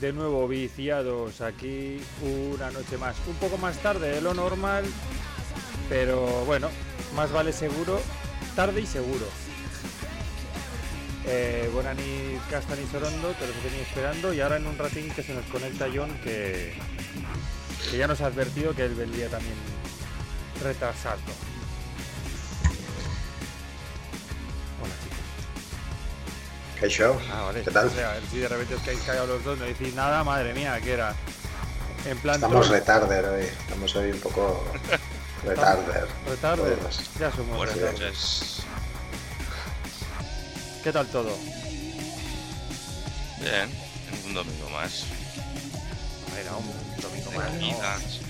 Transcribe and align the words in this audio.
de 0.00 0.12
nuevo 0.12 0.48
viciados 0.48 1.40
aquí 1.40 2.00
una 2.22 2.70
noche 2.70 2.96
más? 2.96 3.16
Un 3.26 3.34
poco 3.36 3.58
más 3.58 3.76
tarde 3.78 4.10
de 4.10 4.20
lo 4.20 4.32
normal, 4.32 4.84
pero 5.88 6.44
bueno, 6.46 6.68
más 7.14 7.30
vale 7.30 7.52
seguro, 7.52 8.00
tarde 8.56 8.80
y 8.80 8.86
seguro. 8.86 9.26
Eh, 11.26 11.70
Bonani 11.74 12.38
Castani 12.50 12.86
Sorondo, 12.90 13.28
te 13.32 13.46
los 13.46 13.56
he 13.56 13.60
tenido 13.60 13.82
esperando 13.82 14.32
y 14.32 14.40
ahora 14.40 14.56
en 14.56 14.66
un 14.66 14.78
ratín 14.78 15.10
que 15.10 15.22
se 15.22 15.34
nos 15.34 15.44
conecta 15.46 15.88
John 15.94 16.10
que, 16.24 16.72
que 17.90 17.98
ya 17.98 18.06
nos 18.06 18.22
ha 18.22 18.26
advertido 18.26 18.74
que 18.74 18.86
él 18.86 18.94
vendría 18.94 19.28
también 19.28 19.54
retrasado. 20.62 21.20
¿Qué 26.80 26.88
show? 26.88 27.18
Ah, 27.30 27.42
vale. 27.42 27.62
¿Qué 27.62 27.70
tal? 27.70 27.86
O 27.88 27.90
sea, 27.90 28.18
si 28.30 28.38
de 28.38 28.48
repente 28.48 28.74
os 28.74 28.82
caéis 28.82 29.00
callados 29.02 29.28
los 29.28 29.44
dos, 29.44 29.58
no 29.58 29.64
decís 29.66 29.94
nada, 29.94 30.24
madre 30.24 30.54
mía, 30.54 30.80
que 30.80 30.92
era. 30.92 31.14
En 32.06 32.16
plan. 32.18 32.36
Estamos 32.36 32.66
troll. 32.66 32.78
retarder 32.78 33.24
hoy. 33.26 33.44
Estamos 33.44 33.96
hoy 33.96 34.10
un 34.12 34.20
poco 34.20 34.64
retarder. 35.44 36.06
Retarder. 36.26 36.78
Ya 37.18 37.30
somos 37.32 37.56
Buenas 37.56 37.76
noches. 37.76 38.62
¿Qué 40.82 40.90
tal 40.92 41.06
todo? 41.08 41.36
Bien, 43.40 43.70
un 44.26 44.34
domingo 44.34 44.70
más. 44.70 45.04
Era 46.40 46.52
un 46.56 46.66
domingo 47.02 47.30
De 47.30 47.38
más. 47.38 48.20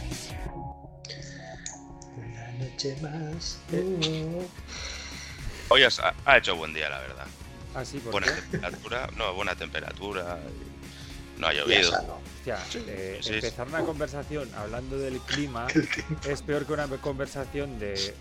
Una 2.16 2.48
noche 2.64 2.96
más. 3.00 3.58
Eh, 3.72 4.46
Hoy 5.68 5.84
has- 5.84 6.00
ha, 6.00 6.12
ha 6.24 6.38
hecho 6.38 6.56
buen 6.56 6.74
día, 6.74 6.88
la 6.88 6.98
verdad. 6.98 7.26
Ah, 7.74 7.84
sí, 7.84 7.98
¿por 7.98 8.12
Buena 8.12 8.26
qué? 8.28 8.40
temperatura, 8.42 9.08
no, 9.16 9.34
buena 9.34 9.54
temperatura. 9.54 10.38
y 11.36 11.40
No 11.40 11.46
ha 11.46 11.52
Ya 11.54 11.60
llovido. 11.64 12.20
Hostia, 12.36 12.58
eh, 12.74 13.18
sí, 13.22 13.34
empezar 13.34 13.68
una 13.68 13.82
conversación 13.84 14.50
hablando 14.56 14.98
del 14.98 15.18
clima 15.26 15.66
es 16.28 16.42
peor 16.42 16.66
que 16.66 16.72
una 16.72 16.86
conversación 16.88 17.78
de. 17.78 18.14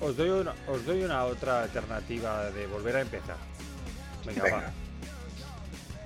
Os 0.00 0.16
doy 0.16 0.30
una, 0.30 0.54
os 0.68 0.84
doy 0.84 1.02
una 1.04 1.24
otra 1.24 1.62
alternativa 1.64 2.50
de 2.50 2.66
volver 2.66 2.96
a 2.96 3.00
empezar. 3.02 3.36
Venga, 4.24 4.42
Venga. 4.44 4.56
va. 4.56 4.72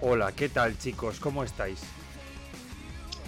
Hola, 0.00 0.32
¿qué 0.32 0.48
tal, 0.48 0.76
chicos? 0.78 1.18
¿Cómo 1.20 1.42
estáis? 1.44 1.80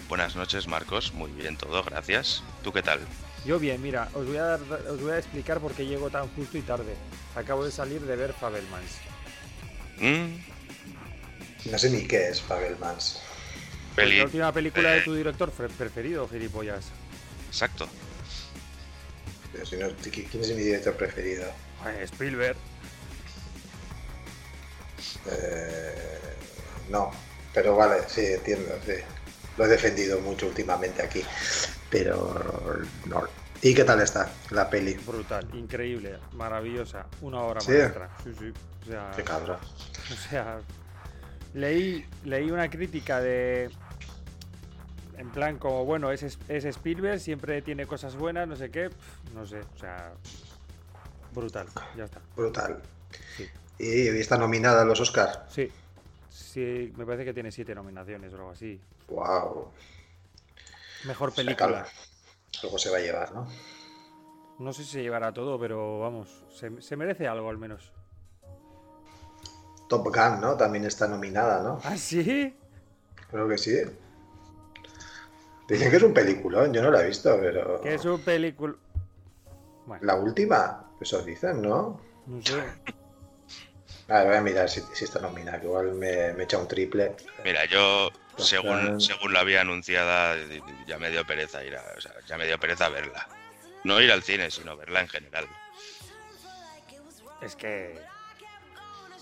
Buenas 0.09 0.35
noches, 0.35 0.67
Marcos. 0.67 1.13
Muy 1.13 1.31
bien 1.31 1.55
todo, 1.57 1.83
gracias. 1.83 2.43
¿Tú 2.63 2.71
qué 2.73 2.81
tal? 2.83 2.99
Yo 3.45 3.57
bien, 3.59 3.81
mira, 3.81 4.09
os 4.13 4.25
voy 4.27 4.37
a, 4.37 4.43
dar, 4.43 4.61
os 4.89 5.01
voy 5.01 5.11
a 5.13 5.17
explicar 5.17 5.59
por 5.59 5.73
qué 5.73 5.85
llego 5.85 6.09
tan 6.09 6.27
justo 6.35 6.57
y 6.57 6.61
tarde. 6.61 6.95
Acabo 7.35 7.63
de 7.65 7.71
salir 7.71 8.01
de 8.01 8.15
ver 8.15 8.33
Fabelmans. 8.33 8.97
Mm, 10.01 11.69
No 11.71 11.77
sé 11.77 11.89
ni 11.91 12.01
qué 12.07 12.29
es 12.29 12.41
Fabelmans. 12.41 13.19
Peli. 13.95 14.17
la 14.17 14.23
última 14.25 14.51
película 14.53 14.91
de 14.91 14.97
eh, 14.97 15.01
tu 15.01 15.13
director 15.13 15.51
preferido, 15.51 16.27
gilipollas. 16.27 16.85
Exacto. 17.49 17.87
Pero 19.51 19.65
si 19.65 19.75
no, 19.75 19.87
¿qui- 19.89 20.27
¿Quién 20.29 20.43
es 20.43 20.49
mi 20.55 20.63
director 20.63 20.95
preferido? 20.95 21.45
Ay, 21.83 22.03
Spielberg. 22.05 22.55
Eh, 25.29 26.19
no, 26.89 27.11
pero 27.53 27.75
vale, 27.75 28.03
sí, 28.07 28.21
entiendo, 28.25 28.73
sí. 28.85 28.93
Lo 29.57 29.65
he 29.65 29.67
defendido 29.67 30.19
mucho 30.21 30.47
últimamente 30.47 31.01
aquí. 31.03 31.23
Pero 31.89 32.81
no. 33.05 33.23
¿Y 33.61 33.75
qué 33.75 33.83
tal 33.83 34.01
está 34.01 34.31
la 34.51 34.69
peli? 34.69 34.93
Brutal, 35.05 35.47
increíble, 35.53 36.17
maravillosa, 36.33 37.05
una 37.21 37.41
obra 37.41 37.61
¿Sí? 37.61 37.71
maestra. 37.71 38.09
Sí, 38.23 38.31
sí. 38.39 38.53
O 38.81 38.85
sea, 38.85 39.11
Qué 39.15 39.23
cabrón. 39.23 39.57
o 40.11 40.15
sea, 40.29 40.59
leí, 41.53 42.05
leí 42.23 42.49
una 42.51 42.69
crítica 42.69 43.19
de. 43.21 43.69
En 45.17 45.29
plan, 45.31 45.57
como 45.59 45.85
bueno, 45.85 46.11
es, 46.11 46.23
es 46.47 46.65
Spielberg, 46.65 47.19
siempre 47.19 47.61
tiene 47.61 47.85
cosas 47.85 48.15
buenas, 48.15 48.47
no 48.47 48.55
sé 48.55 48.71
qué. 48.71 48.89
No 49.35 49.45
sé, 49.45 49.59
o 49.59 49.77
sea. 49.77 50.13
Brutal, 51.33 51.67
ya 51.95 52.05
está. 52.05 52.19
Brutal. 52.35 52.81
Sí. 53.37 53.47
Y 53.77 54.07
está 54.07 54.37
nominada 54.37 54.81
a 54.81 54.85
los 54.85 54.99
Oscars. 54.99 55.39
Sí, 55.49 55.71
sí, 56.29 56.91
me 56.97 57.05
parece 57.05 57.25
que 57.25 57.33
tiene 57.33 57.51
siete 57.51 57.73
nominaciones 57.75 58.33
o 58.33 58.37
algo 58.37 58.51
así. 58.51 58.81
Wow. 59.07 59.71
Mejor 61.05 61.33
película. 61.33 61.85
Algo 62.63 62.77
se 62.77 62.89
va 62.89 62.97
a 62.97 63.01
llevar, 63.01 63.33
¿no? 63.33 63.47
No 64.59 64.73
sé 64.73 64.83
si 64.83 64.91
se 64.91 65.01
llevará 65.01 65.33
todo, 65.33 65.59
pero 65.59 65.99
vamos, 65.99 66.43
se, 66.53 66.81
se 66.81 66.95
merece 66.95 67.27
algo 67.27 67.49
al 67.49 67.57
menos. 67.57 67.91
Top 69.91 70.05
Gun, 70.07 70.39
¿no? 70.39 70.55
También 70.55 70.85
está 70.85 71.05
nominada, 71.05 71.61
¿no? 71.61 71.81
¿Ah, 71.83 71.97
sí? 71.97 72.55
Creo 73.29 73.49
que 73.49 73.57
sí. 73.57 73.75
Dicen 75.67 75.91
que 75.91 75.97
es 75.97 76.03
un 76.03 76.13
peliculón, 76.13 76.73
yo 76.73 76.81
no 76.81 76.91
la 76.91 77.01
he 77.03 77.07
visto, 77.07 77.37
pero. 77.41 77.81
Que 77.81 77.95
es 77.95 78.05
un 78.05 78.21
película. 78.21 78.73
Bueno, 79.85 80.05
La 80.05 80.15
última, 80.15 80.85
eso 81.01 81.21
dicen, 81.23 81.61
¿no? 81.61 81.99
no 82.25 82.41
sé. 82.41 82.63
A 84.07 84.19
ver, 84.19 84.27
voy 84.27 84.35
a 84.37 84.41
mirar 84.41 84.69
si, 84.69 84.79
si 84.93 85.03
está 85.03 85.19
nominada, 85.19 85.59
que 85.59 85.65
igual 85.65 85.91
me, 85.91 86.31
me 86.35 86.43
echa 86.45 86.57
un 86.57 86.69
triple. 86.69 87.13
Mira, 87.43 87.65
yo, 87.65 88.09
Top 88.37 88.45
según, 88.45 88.91
Gun. 88.91 89.01
según 89.01 89.33
la 89.33 89.41
había 89.41 89.59
anunciada, 89.59 90.37
ya 90.87 90.97
me 90.99 91.09
dio 91.09 91.27
pereza 91.27 91.65
ir 91.65 91.75
a, 91.75 91.83
o 91.97 91.99
sea, 91.99 92.13
ya 92.25 92.37
me 92.37 92.45
dio 92.47 92.57
pereza 92.57 92.87
verla. 92.87 93.27
No 93.83 93.99
ir 93.99 94.09
al 94.09 94.23
cine, 94.23 94.49
sino 94.51 94.77
verla 94.77 95.01
en 95.01 95.09
general. 95.09 95.47
Es 97.41 97.57
que. 97.57 97.99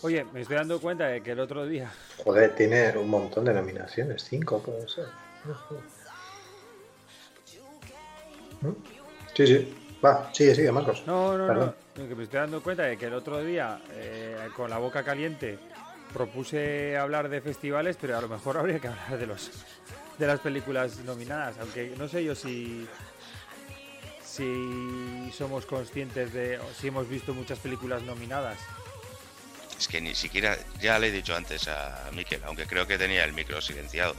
Oye, 0.02 0.26
me 0.34 0.42
estoy 0.42 0.56
dando 0.56 0.80
cuenta 0.80 1.08
de 1.08 1.22
que 1.22 1.32
el 1.32 1.40
otro 1.40 1.66
día. 1.66 1.92
Joder, 2.24 2.56
tiene 2.56 2.98
un 2.98 3.10
montón 3.10 3.46
de 3.46 3.54
nominaciones, 3.54 4.24
cinco 4.24 4.60
puede 4.60 4.88
ser. 4.88 5.08
¿Mm? 8.62 8.70
Sí, 9.36 9.48
sí. 9.48 9.76
Va, 10.04 10.30
sigue, 10.34 10.56
sigue, 10.56 10.72
Marcos. 10.72 11.04
No, 11.06 11.38
no, 11.38 11.48
Perdón. 11.48 11.76
no. 11.96 12.08
Que 12.08 12.16
me 12.16 12.24
estoy 12.24 12.40
dando 12.40 12.64
cuenta 12.64 12.84
de 12.84 12.98
que 12.98 13.08
el 13.08 13.14
otro 13.14 13.44
día, 13.44 13.82
eh, 13.92 14.48
con 14.56 14.70
la 14.70 14.78
boca 14.78 15.04
caliente, 15.04 15.60
propuse 16.14 16.98
hablar 16.98 17.28
de 17.28 17.42
festivales, 17.42 17.98
pero 18.00 18.18
a 18.18 18.22
lo 18.22 18.30
mejor 18.30 18.58
habría 18.58 18.80
que 18.80 18.88
hablar 18.88 19.18
de 19.18 19.28
los 19.28 19.52
de 20.18 20.28
las 20.28 20.40
películas 20.40 20.98
nominadas. 21.00 21.58
Aunque 21.60 21.94
no 21.98 22.08
sé 22.08 22.24
yo 22.24 22.36
si. 22.36 22.88
Si 24.24 25.30
somos 25.34 25.66
conscientes 25.66 26.32
de. 26.32 26.60
si 26.78 26.88
hemos 26.88 27.10
visto 27.10 27.34
muchas 27.34 27.60
películas 27.60 28.04
nominadas. 28.04 28.58
Es 29.80 29.88
que 29.88 30.02
ni 30.02 30.14
siquiera, 30.14 30.58
ya 30.82 31.00
le 31.00 31.08
he 31.08 31.12
dicho 31.12 31.36
antes 31.36 31.68
a 31.70 32.10
Miquel, 32.14 32.42
aunque 32.46 32.66
creo 32.68 32.86
que 32.86 32.98
tenía 32.98 33.24
el 33.24 33.32
micro 33.34 33.62
silenciado, 33.62 34.14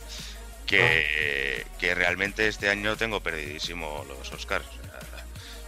que, 0.66 1.66
que 1.78 1.94
realmente 1.94 2.48
este 2.48 2.70
año 2.70 2.96
tengo 2.96 3.20
perdidísimo 3.20 4.04
los 4.08 4.32
Oscars. 4.32 4.64
O 4.66 4.70
sea, 4.82 5.24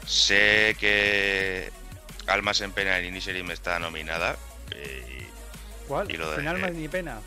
sé 0.06 0.76
que 0.80 1.70
Almas 2.26 2.60
en 2.62 2.72
Pena 2.72 2.98
en 2.98 3.04
Inisherim 3.06 3.50
está 3.50 3.78
nominada. 3.78 4.36
eh, 4.70 5.26
¿Cuál? 5.88 6.10
Y 6.10 6.16
lo 6.16 6.30
de- 6.30 6.38
Sin 6.38 6.48
almas 6.48 6.72
ni 6.72 6.88
pena. 6.88 7.20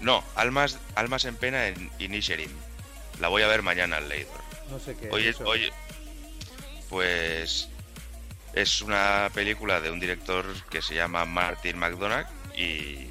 no, 0.00 0.24
Almas, 0.36 0.78
Almas 0.94 1.24
en 1.26 1.36
Pena 1.36 1.66
en 1.68 1.90
Inisherim. 1.98 2.50
La 3.20 3.28
voy 3.28 3.42
a 3.42 3.46
ver 3.48 3.60
mañana 3.60 3.98
al 3.98 4.08
Leidor. 4.08 4.40
No 4.70 4.78
sé 4.78 4.96
qué. 4.96 5.08
es 5.08 5.12
Oye, 5.12 5.28
eso. 5.30 5.44
oye, 5.44 5.70
pues 6.88 7.68
es 8.52 8.82
una 8.82 9.30
película 9.34 9.80
de 9.80 9.90
un 9.90 10.00
director 10.00 10.44
que 10.70 10.82
se 10.82 10.94
llama 10.94 11.24
Martin 11.24 11.78
McDonagh 11.78 12.26
y 12.56 13.06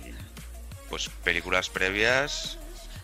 pues 0.90 1.10
películas 1.24 1.70
previas. 1.70 2.58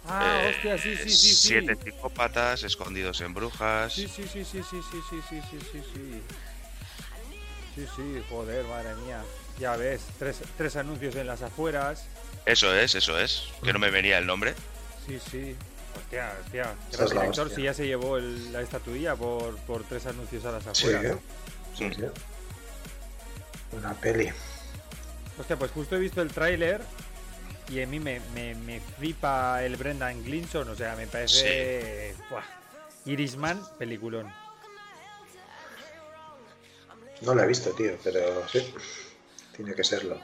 Ah, 0.07 0.21
eh, 0.23 0.49
hostia, 0.49 0.77
sí, 0.77 0.95
sí, 0.95 1.09
sí, 1.09 1.15
sí. 1.15 1.35
Siete 1.35 1.75
psicópatas, 1.83 2.63
escondidos 2.63 3.21
en 3.21 3.33
brujas. 3.33 3.93
Sí, 3.93 4.07
sí, 4.07 4.23
sí, 4.31 4.43
sí, 4.45 4.61
sí, 4.63 4.81
sí, 4.91 5.01
sí, 5.09 5.21
sí, 5.29 5.41
sí, 5.49 5.59
sí, 5.71 5.83
sí. 5.93 6.21
Sí, 7.75 7.85
sí, 7.95 8.23
joder, 8.29 8.63
madre 8.65 8.95
mía. 9.05 9.21
Ya 9.59 9.75
ves, 9.75 10.01
tres, 10.19 10.39
tres 10.57 10.75
anuncios 10.75 11.15
en 11.15 11.27
las 11.27 11.41
afueras. 11.41 12.05
Eso 12.45 12.73
es, 12.75 12.95
eso 12.95 13.17
es. 13.19 13.43
Que 13.63 13.73
no 13.73 13.79
me 13.79 13.89
venía 13.89 14.17
el 14.17 14.25
nombre. 14.25 14.53
Sí, 15.05 15.19
sí. 15.31 15.55
Hostia, 15.97 16.33
hostia. 16.43 16.75
La 16.97 17.05
director, 17.05 17.49
si 17.49 17.63
ya 17.63 17.73
se 17.73 17.85
llevó 17.87 18.17
el- 18.17 18.51
la 18.53 18.61
estatuilla 18.61 19.15
por, 19.15 19.57
por 19.59 19.83
tres 19.83 20.05
anuncios 20.05 20.43
a 20.45 20.51
las 20.51 20.63
Sí, 20.63 20.69
afueras. 20.69 21.05
¿eh? 21.05 21.17
Sí, 21.77 21.89
sí. 21.93 22.05
Una 23.71 23.93
peli. 23.93 24.31
Hostia, 25.37 25.57
pues 25.57 25.71
justo 25.71 25.95
he 25.95 25.99
visto 25.99 26.21
el 26.21 26.31
tráiler 26.31 26.81
y 27.69 27.81
a 27.81 27.87
mí 27.87 27.99
me, 27.99 28.21
me, 28.33 28.55
me 28.55 28.79
flipa 28.79 29.63
el 29.63 29.75
Brendan 29.75 30.23
Glinson, 30.23 30.69
o 30.69 30.75
sea, 30.75 30.95
me 30.95 31.07
parece... 31.07 32.15
buah, 32.29 32.43
Irisman, 33.05 33.61
peliculón. 33.77 34.31
No 37.21 37.33
lo 37.33 37.43
he 37.43 37.47
visto, 37.47 37.71
tío, 37.71 37.97
pero 38.03 38.47
sí. 38.47 38.73
Tiene 39.55 39.73
que 39.73 39.83
serlo. 39.83 40.19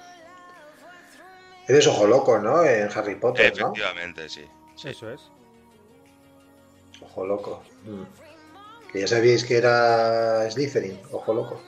Eres 1.67 1.87
ojo 1.87 2.05
loco, 2.05 2.37
¿no? 2.39 2.63
En 2.65 2.89
Harry 2.95 3.15
Potter, 3.15 3.53
¿no? 3.57 3.67
Efectivamente, 3.67 4.27
sí. 4.29 4.45
sí. 4.75 4.89
Eso 4.89 5.09
es. 5.09 5.21
Ojo 7.01 7.25
loco. 7.25 7.63
Mm. 7.85 8.30
Que 8.91 8.99
ya 9.01 9.07
sabíais 9.07 9.43
que 9.45 9.57
era 9.57 10.49
Slytherin, 10.51 10.99
ojo 11.11 11.33
loco. 11.33 11.61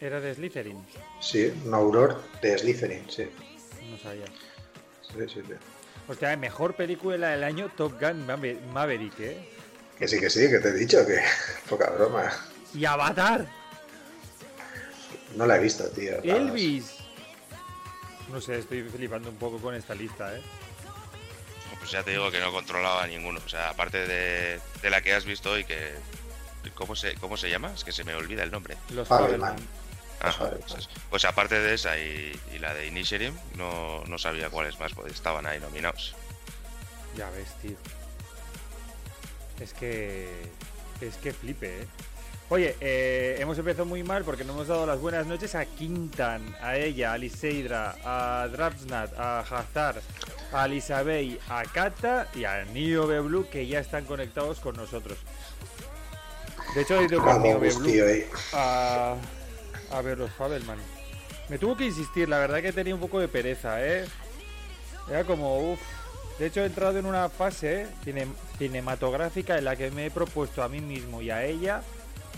Era 0.00 0.20
de 0.20 0.34
Slytherin. 0.34 0.78
Sí, 1.20 1.52
un 1.64 1.74
auror 1.74 2.22
de 2.42 2.56
Slytherin, 2.58 3.04
sí. 3.10 3.28
No 3.90 3.98
sabía. 3.98 4.26
Sí, 5.02 5.14
sí, 5.34 5.42
sí. 5.46 5.54
Hostia, 6.06 6.36
mejor 6.36 6.74
película 6.74 7.30
del 7.30 7.42
año 7.44 7.70
Top 7.76 8.00
Gun 8.00 8.26
Mave- 8.26 8.60
Maverick, 8.72 9.18
¿eh? 9.20 9.48
Que 9.98 10.06
sí, 10.06 10.20
que 10.20 10.30
sí, 10.30 10.48
que 10.48 10.58
te 10.58 10.68
he 10.68 10.72
dicho 10.72 11.04
que 11.06 11.18
poca 11.68 11.90
broma. 11.90 12.30
Y 12.74 12.84
Avatar, 12.84 13.46
No 15.36 15.46
la 15.46 15.56
he 15.56 15.60
visto, 15.60 15.88
tío. 15.90 16.22
Elvis. 16.22 16.96
No 18.30 18.40
sé, 18.42 18.58
estoy 18.58 18.82
flipando 18.82 19.30
un 19.30 19.36
poco 19.36 19.58
con 19.58 19.74
esta 19.74 19.94
lista, 19.94 20.36
¿eh? 20.36 20.42
Pues 21.88 22.00
ya 22.00 22.02
te 22.02 22.10
digo 22.10 22.30
que 22.30 22.38
no 22.38 22.52
controlaba 22.52 23.06
ninguno. 23.06 23.40
O 23.42 23.48
sea, 23.48 23.70
aparte 23.70 24.06
de, 24.06 24.60
de 24.82 24.90
la 24.90 25.00
que 25.00 25.14
has 25.14 25.24
visto 25.24 25.52
hoy, 25.52 25.64
que. 25.64 25.94
¿Cómo 26.74 26.94
se, 26.94 27.14
¿Cómo 27.14 27.38
se 27.38 27.48
llama? 27.48 27.72
Es 27.72 27.82
que 27.82 27.92
se 27.92 28.04
me 28.04 28.14
olvida 28.14 28.42
el 28.42 28.50
nombre. 28.50 28.76
Los. 28.90 29.08
Fabelman. 29.08 29.56
Ah, 30.20 30.34
pues, 30.38 30.88
pues 31.08 31.24
aparte 31.24 31.58
de 31.58 31.72
esa 31.72 31.96
y, 31.96 32.38
y 32.52 32.58
la 32.58 32.74
de 32.74 32.88
Initiative, 32.88 33.32
no, 33.56 34.04
no 34.04 34.18
sabía 34.18 34.50
cuáles 34.50 34.78
más 34.78 34.92
pues, 34.92 35.14
estaban 35.14 35.46
ahí 35.46 35.60
nominados. 35.60 36.14
Ya 37.16 37.30
ves, 37.30 37.54
tío. 37.62 37.76
Es 39.58 39.72
que. 39.72 40.28
Es 41.00 41.16
que 41.16 41.32
flipe, 41.32 41.84
¿eh? 41.84 41.86
Oye, 42.50 42.76
eh, 42.80 43.36
hemos 43.40 43.58
empezado 43.58 43.84
muy 43.84 44.02
mal 44.02 44.24
porque 44.24 44.42
no 44.42 44.54
hemos 44.54 44.68
dado 44.68 44.86
las 44.86 44.98
buenas 44.98 45.26
noches 45.26 45.54
a 45.54 45.66
Quintan, 45.66 46.40
a 46.62 46.76
ella, 46.76 47.12
a 47.12 47.18
Liseidra, 47.18 47.94
a 48.02 48.48
Drapsnat, 48.48 49.12
a 49.18 49.40
Hazard, 49.40 50.00
a 50.52 50.64
Elisabey, 50.64 51.38
a 51.50 51.62
Kata 51.64 52.26
y 52.34 52.44
a 52.44 52.64
Nio 52.64 53.06
Blue 53.22 53.46
que 53.50 53.66
ya 53.66 53.80
están 53.80 54.06
conectados 54.06 54.60
con 54.60 54.76
nosotros. 54.76 55.18
De 56.74 56.82
hecho, 56.82 56.98
he 56.98 57.04
ido 57.04 57.22
con 57.22 57.42
Nio 57.42 57.58
Blue 57.58 58.06
ahí. 58.06 58.24
a, 58.54 59.14
a 59.92 60.00
ver 60.00 60.16
los 60.16 60.30
Fabelman. 60.32 60.78
Me 61.50 61.58
tuvo 61.58 61.76
que 61.76 61.84
insistir, 61.84 62.30
la 62.30 62.38
verdad 62.38 62.62
que 62.62 62.72
tenía 62.72 62.94
un 62.94 63.00
poco 63.00 63.20
de 63.20 63.28
pereza, 63.28 63.84
¿eh? 63.86 64.06
Era 65.10 65.24
como, 65.24 65.72
uff. 65.72 65.80
De 66.38 66.46
hecho, 66.46 66.60
he 66.62 66.66
entrado 66.66 66.98
en 66.98 67.04
una 67.04 67.28
fase 67.28 67.88
cine- 68.04 68.32
cinematográfica 68.58 69.58
en 69.58 69.64
la 69.64 69.76
que 69.76 69.90
me 69.90 70.06
he 70.06 70.10
propuesto 70.10 70.62
a 70.62 70.68
mí 70.68 70.80
mismo 70.80 71.20
y 71.20 71.30
a 71.30 71.44
ella 71.44 71.82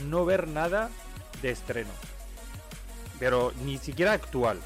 no 0.09 0.25
ver 0.25 0.49
nada 0.49 0.91
de 1.43 1.51
estreno. 1.51 1.91
Pero 3.19 3.53
ni 3.65 3.79
siquiera 3.79 4.13
actual. 4.13 4.59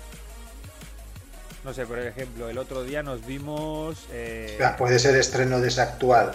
No 1.64 1.72
sé, 1.72 1.86
por 1.86 1.98
ejemplo, 1.98 2.48
el 2.50 2.58
otro 2.58 2.82
día 2.84 3.02
nos 3.02 3.24
vimos. 3.26 4.06
eh, 4.10 4.58
Puede 4.78 4.98
ser 4.98 5.16
estreno 5.16 5.60
desactual. 5.60 6.32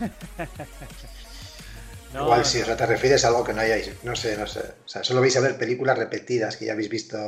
no, 2.14 2.22
Igual 2.22 2.40
no, 2.40 2.44
si 2.44 2.58
no. 2.58 2.62
o 2.62 2.66
sea, 2.66 2.76
te 2.76 2.86
refieres 2.86 3.24
a 3.24 3.28
algo 3.28 3.44
que 3.44 3.52
no 3.52 3.60
hayáis, 3.60 3.90
no 4.04 4.14
sé, 4.16 4.36
no 4.38 4.46
sé. 4.46 4.60
O 4.84 4.88
sea, 4.88 5.02
solo 5.04 5.20
vais 5.20 5.36
a 5.36 5.40
ver 5.40 5.58
películas 5.58 5.98
repetidas 5.98 6.56
que 6.56 6.66
ya 6.66 6.72
habéis 6.72 6.88
visto 6.88 7.18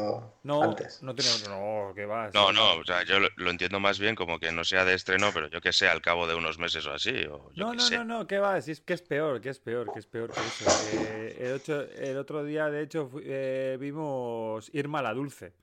No, 0.43 0.61
antes. 0.63 1.03
no 1.03 1.15
tenemos. 1.15 1.41
No, 1.49 1.93
que 1.95 2.07
va. 2.07 2.31
No, 2.33 2.49
sí, 2.49 2.55
no, 2.55 2.75
o 2.81 2.85
sea, 2.85 3.03
yo 3.05 3.19
lo, 3.19 3.29
lo 3.37 3.51
entiendo 3.51 3.81
más 3.81 3.99
bien 3.99 4.15
como 4.15 4.39
que 4.39 4.53
no 4.53 4.63
sea 4.65 4.85
de 4.85 4.95
estreno, 4.95 5.31
pero 5.33 5.49
yo 5.49 5.61
que 5.61 5.73
sé, 5.73 5.89
al 5.89 6.03
cabo 6.03 6.27
de 6.27 6.35
unos 6.35 6.59
meses 6.59 6.87
o 6.87 6.93
así. 6.93 7.11
O 7.31 7.51
yo 7.55 7.65
No, 7.65 7.75
no, 7.75 7.79
sé. 7.81 7.97
no, 7.97 8.05
no, 8.05 8.27
que 8.27 8.39
va, 8.39 8.61
si 8.61 8.73
es 8.73 8.81
que 8.81 8.93
es 8.95 9.03
peor, 9.03 9.41
que 9.41 9.49
es 9.51 9.59
peor, 9.59 9.91
que 9.91 9.99
es 9.99 10.07
peor 10.07 10.33
que 10.33 10.47
eso. 10.47 10.77
Eh, 10.79 11.37
el, 11.41 11.53
ocho- 11.55 11.83
el 11.83 12.17
otro 12.19 12.45
día, 12.45 12.71
de 12.71 12.83
hecho, 12.83 13.11
eh, 13.23 13.77
vimos 13.81 14.69
Irma 14.75 15.03
la 15.03 15.15
Dulce. 15.15 15.55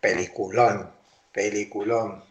Peliculón, 0.00 0.90
peliculón. 1.32 2.22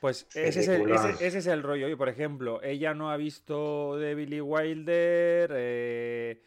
Pues 0.00 0.26
ese 0.34 0.60
es, 0.60 0.68
el, 0.68 0.90
ese, 0.90 1.26
ese 1.26 1.38
es 1.38 1.46
el 1.46 1.62
rollo. 1.62 1.88
Y 1.88 1.96
por 1.96 2.08
ejemplo, 2.08 2.62
ella 2.62 2.94
no 2.94 3.10
ha 3.10 3.16
visto 3.16 3.96
de 3.96 4.14
Billy 4.14 4.40
Wilder, 4.40 5.50
eh, 5.54 6.42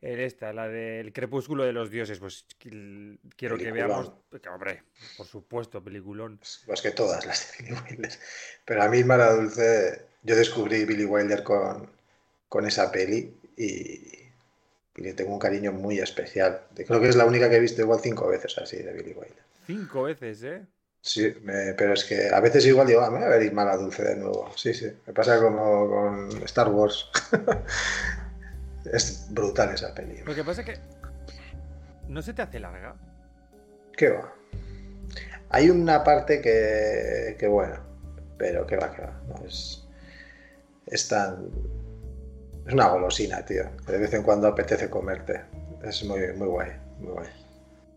esta, 0.00 0.52
la 0.52 0.68
del 0.68 1.12
Crepúsculo 1.12 1.64
de 1.64 1.72
los 1.72 1.90
Dioses. 1.90 2.18
Pues 2.18 2.46
qu- 2.62 3.18
quiero 3.36 3.56
que 3.56 3.70
veamos, 3.70 4.12
que, 4.42 4.48
hombre, 4.48 4.82
por 5.16 5.26
supuesto, 5.26 5.82
peliculón. 5.82 6.40
Pues 6.66 6.82
que 6.82 6.90
todas 6.90 7.24
las 7.26 7.52
de 7.58 7.64
Billy 7.64 7.80
Wilder. 7.80 8.12
Pero 8.64 8.82
a 8.82 8.88
mí, 8.88 9.04
Mara 9.04 9.32
Dulce, 9.32 10.02
yo 10.22 10.34
descubrí 10.34 10.84
Billy 10.84 11.04
Wilder 11.04 11.42
con, 11.44 11.88
con 12.48 12.66
esa 12.66 12.90
peli 12.90 13.32
y, 13.56 13.64
y 14.96 15.00
le 15.02 15.14
tengo 15.14 15.32
un 15.32 15.38
cariño 15.38 15.70
muy 15.72 16.00
especial. 16.00 16.62
Creo 16.74 17.00
que 17.00 17.08
es 17.08 17.16
la 17.16 17.24
única 17.24 17.48
que 17.48 17.56
he 17.56 17.60
visto 17.60 17.82
igual 17.82 18.00
cinco 18.02 18.26
veces 18.28 18.58
así 18.58 18.78
de 18.78 18.92
Billy 18.92 19.12
Wilder. 19.12 19.44
Cinco 19.66 20.02
veces, 20.04 20.42
¿eh? 20.42 20.66
Sí, 21.06 21.32
me- 21.44 21.72
pero 21.74 21.92
es 21.94 22.04
que 22.04 22.30
a 22.34 22.40
veces 22.40 22.66
igual 22.66 22.88
digo, 22.88 23.00
ah, 23.00 23.10
me 23.10 23.18
voy 23.18 23.26
a 23.26 23.28
ver 23.28 23.42
Irma 23.44 23.64
la 23.64 23.76
Dulce 23.76 24.02
de 24.02 24.16
nuevo. 24.16 24.50
Sí, 24.56 24.74
sí, 24.74 24.90
me 25.06 25.12
pasa 25.12 25.40
como 25.40 25.88
con 25.88 26.42
Star 26.42 26.68
Wars. 26.68 27.08
es 28.92 29.26
brutal 29.30 29.72
esa 29.72 29.94
peli. 29.94 30.18
Lo 30.24 30.34
que 30.34 30.42
pasa 30.42 30.62
es 30.62 30.66
que 30.66 30.78
no 32.08 32.20
se 32.22 32.34
te 32.34 32.42
hace 32.42 32.58
larga. 32.58 32.96
¿Qué 33.96 34.10
va? 34.10 34.32
Hay 35.50 35.70
una 35.70 36.02
parte 36.02 36.40
que, 36.40 37.36
que 37.38 37.46
bueno, 37.46 37.76
pero 38.36 38.66
que 38.66 38.76
va, 38.76 38.92
que 38.92 39.02
va. 39.02 39.20
No, 39.28 39.46
es, 39.46 39.86
es 40.86 41.06
tan. 41.06 41.50
Es 42.66 42.72
una 42.74 42.88
golosina, 42.88 43.44
tío. 43.44 43.62
que 43.86 43.92
de 43.92 43.98
vez 43.98 44.12
en 44.12 44.24
cuando 44.24 44.48
apetece 44.48 44.90
comerte. 44.90 45.40
Es 45.84 46.02
muy, 46.02 46.32
muy 46.32 46.48
guay, 46.48 46.70
muy 46.98 47.12
guay. 47.12 47.28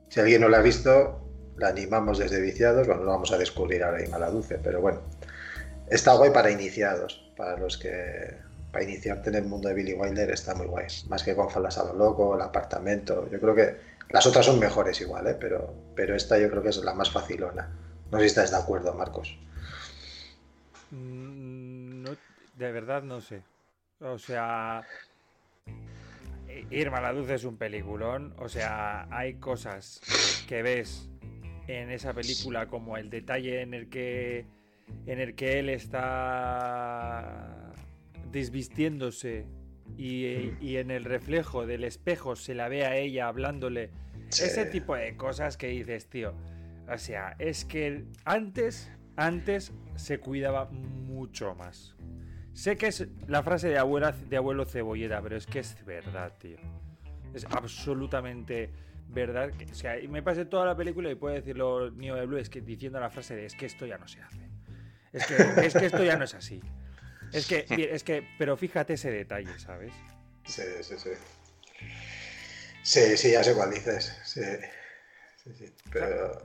Si 0.10 0.20
alguien 0.20 0.42
no 0.42 0.50
la 0.50 0.60
ha 0.60 0.62
visto, 0.62 1.20
la 1.60 1.68
animamos 1.70 2.18
desde 2.18 2.42
viciados. 2.42 2.88
Bueno, 2.88 3.04
lo 3.04 3.12
vamos 3.12 3.32
a 3.32 3.38
descubrir 3.38 3.84
ahora 3.84 4.02
en 4.04 4.12
la 4.12 4.30
dulce, 4.30 4.58
pero 4.64 4.82
bueno. 4.82 5.02
Está 5.88 6.14
guay 6.14 6.32
para 6.32 6.52
iniciados, 6.52 7.32
para 7.36 7.58
los 7.58 7.78
que. 7.78 8.38
Para 8.72 8.84
iniciarte 8.84 9.30
en 9.30 9.36
el 9.36 9.46
mundo 9.46 9.68
de 9.68 9.74
Billy 9.74 9.94
Wilder 9.94 10.30
está 10.30 10.54
muy 10.54 10.68
guay. 10.68 10.86
Más 11.08 11.24
que 11.24 11.36
con 11.36 11.50
faldas 11.50 11.78
a 11.80 11.86
lo 11.86 11.94
loco, 11.94 12.36
el 12.36 12.42
apartamento. 12.42 13.28
Yo 13.32 13.40
creo 13.40 13.56
que 13.56 13.76
las 14.12 14.26
otras 14.28 14.46
son 14.46 14.60
mejores 14.60 15.02
igual, 15.02 15.26
¿eh? 15.28 15.36
pero, 15.40 15.74
pero 15.96 16.16
esta 16.16 16.38
yo 16.38 16.50
creo 16.52 16.62
que 16.62 16.70
es 16.70 16.78
la 16.78 16.94
más 16.94 17.10
facilona. 17.10 17.68
No 18.12 18.18
sé 18.20 18.24
si 18.26 18.28
estás 18.28 18.52
de 18.52 18.58
acuerdo, 18.58 18.94
Marcos. 18.94 19.36
Mm, 20.92 22.04
no- 22.04 22.18
de 22.56 22.72
verdad 22.72 23.04
no 23.04 23.22
sé. 23.22 23.42
O 24.02 24.18
sea, 24.20 24.84
Irma 26.70 27.02
la 27.02 27.14
Dulce 27.14 27.36
es 27.36 27.44
un 27.44 27.58
peliculón. 27.58 28.34
O 28.38 28.50
sea, 28.50 29.08
hay 29.12 29.36
cosas 29.36 30.02
que 30.48 30.62
ves 30.62 31.08
en 31.70 31.92
esa 31.92 32.14
película 32.14 32.68
como 32.68 32.98
el 32.98 33.10
detalle 33.10 33.62
en 33.62 33.74
el 33.74 33.90
que 33.90 34.46
en 35.06 35.20
el 35.20 35.36
que 35.36 35.60
él 35.60 35.70
está 35.70 37.72
desvistiéndose 38.32 39.46
y, 39.96 40.52
y 40.60 40.78
en 40.78 40.90
el 40.90 41.06
reflejo 41.06 41.68
del 41.68 41.84
espejo 41.84 42.36
se 42.36 42.56
la 42.56 42.70
ve 42.70 42.86
a 42.86 42.98
ella 42.98 43.28
hablándole. 43.28 43.92
Sí. 44.30 44.46
Ese 44.46 44.66
tipo 44.66 44.96
de 44.96 45.16
cosas 45.16 45.58
que 45.58 45.68
dices, 45.68 46.08
tío. 46.08 46.34
O 46.92 46.98
sea, 46.98 47.36
es 47.38 47.66
que 47.66 48.06
antes, 48.26 48.92
antes 49.16 49.72
se 49.96 50.20
cuidaba 50.20 50.66
mucho 50.66 51.54
más. 51.54 51.96
Sé 52.54 52.78
que 52.78 52.88
es 52.88 53.08
la 53.28 53.44
frase 53.44 53.70
de, 53.70 53.78
abuela, 53.78 54.12
de 54.12 54.38
abuelo 54.38 54.66
cebollera, 54.66 55.22
pero 55.22 55.38
es 55.38 55.46
que 55.46 55.60
es 55.60 55.86
verdad, 55.86 56.36
tío. 56.40 56.58
Es 57.34 57.46
absolutamente 57.46 58.72
verdad. 59.10 59.52
que- 59.52 59.66
o 59.66 59.76
sea, 59.76 60.00
y 60.00 60.08
me 60.08 60.22
pasé 60.24 60.46
toda 60.46 60.66
la 60.66 60.76
película 60.76 61.10
y 61.12 61.16
puedo 61.16 61.36
decirlo 61.36 61.92
Neo 61.92 62.16
de 62.16 62.26
Blue, 62.26 62.38
es 62.38 62.50
que 62.50 62.62
diciendo 62.62 63.00
la 63.00 63.10
frase 63.10 63.36
de 63.36 63.46
es 63.46 63.56
que 63.56 63.66
esto 63.66 63.86
ya 63.86 63.98
no 63.98 64.08
se 64.08 64.22
hace. 64.22 64.48
Es 65.14 65.26
que, 65.26 65.36
es 65.68 65.74
que 65.74 65.86
esto 65.88 66.04
ya 66.04 66.16
no 66.18 66.26
es 66.26 66.34
así. 66.36 66.62
Es 67.34 67.48
que, 67.48 67.66
es 67.70 68.04
que, 68.04 68.28
pero 68.38 68.58
fíjate 68.58 68.94
ese 68.94 69.12
detalle, 69.12 69.58
¿sabes? 69.60 69.94
Sí, 70.46 70.64
sí, 70.82 70.96
sí. 70.98 71.10
Sí, 72.82 73.18
sí, 73.18 73.32
ya 73.32 73.44
sé 73.44 73.54
cuál 73.54 73.72
dices. 73.72 74.18
Sí, 74.26 74.42
sí, 75.44 75.54
sí. 75.54 75.74
Pero. 75.92 76.42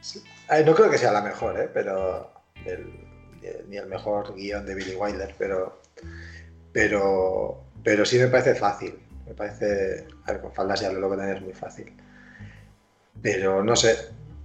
sí. 0.00 0.22
Ay, 0.48 0.64
no 0.64 0.74
creo 0.74 0.90
que 0.90 0.96
sea 0.98 1.12
la 1.12 1.20
mejor, 1.22 1.58
¿eh? 1.60 1.68
Pero. 1.72 2.32
el- 2.64 3.04
ni 3.68 3.76
el 3.76 3.86
mejor 3.86 4.34
guion 4.34 4.64
de 4.66 4.74
Billy 4.74 4.94
Wilder, 4.94 5.34
pero. 5.38 5.82
Pero. 6.72 7.62
Pero 7.84 8.04
sí 8.04 8.18
me 8.18 8.26
parece 8.28 8.54
fácil. 8.54 8.98
Me 9.26 9.34
parece. 9.34 10.06
A 10.24 10.32
ver, 10.32 10.40
con 10.40 10.52
faldas 10.52 10.80
ya 10.80 10.92
lo 10.92 11.10
que 11.10 11.16
tenés 11.16 11.36
es 11.36 11.42
muy 11.42 11.52
fácil. 11.52 11.92
Pero 13.20 13.62
no 13.62 13.76
sé. 13.76 13.96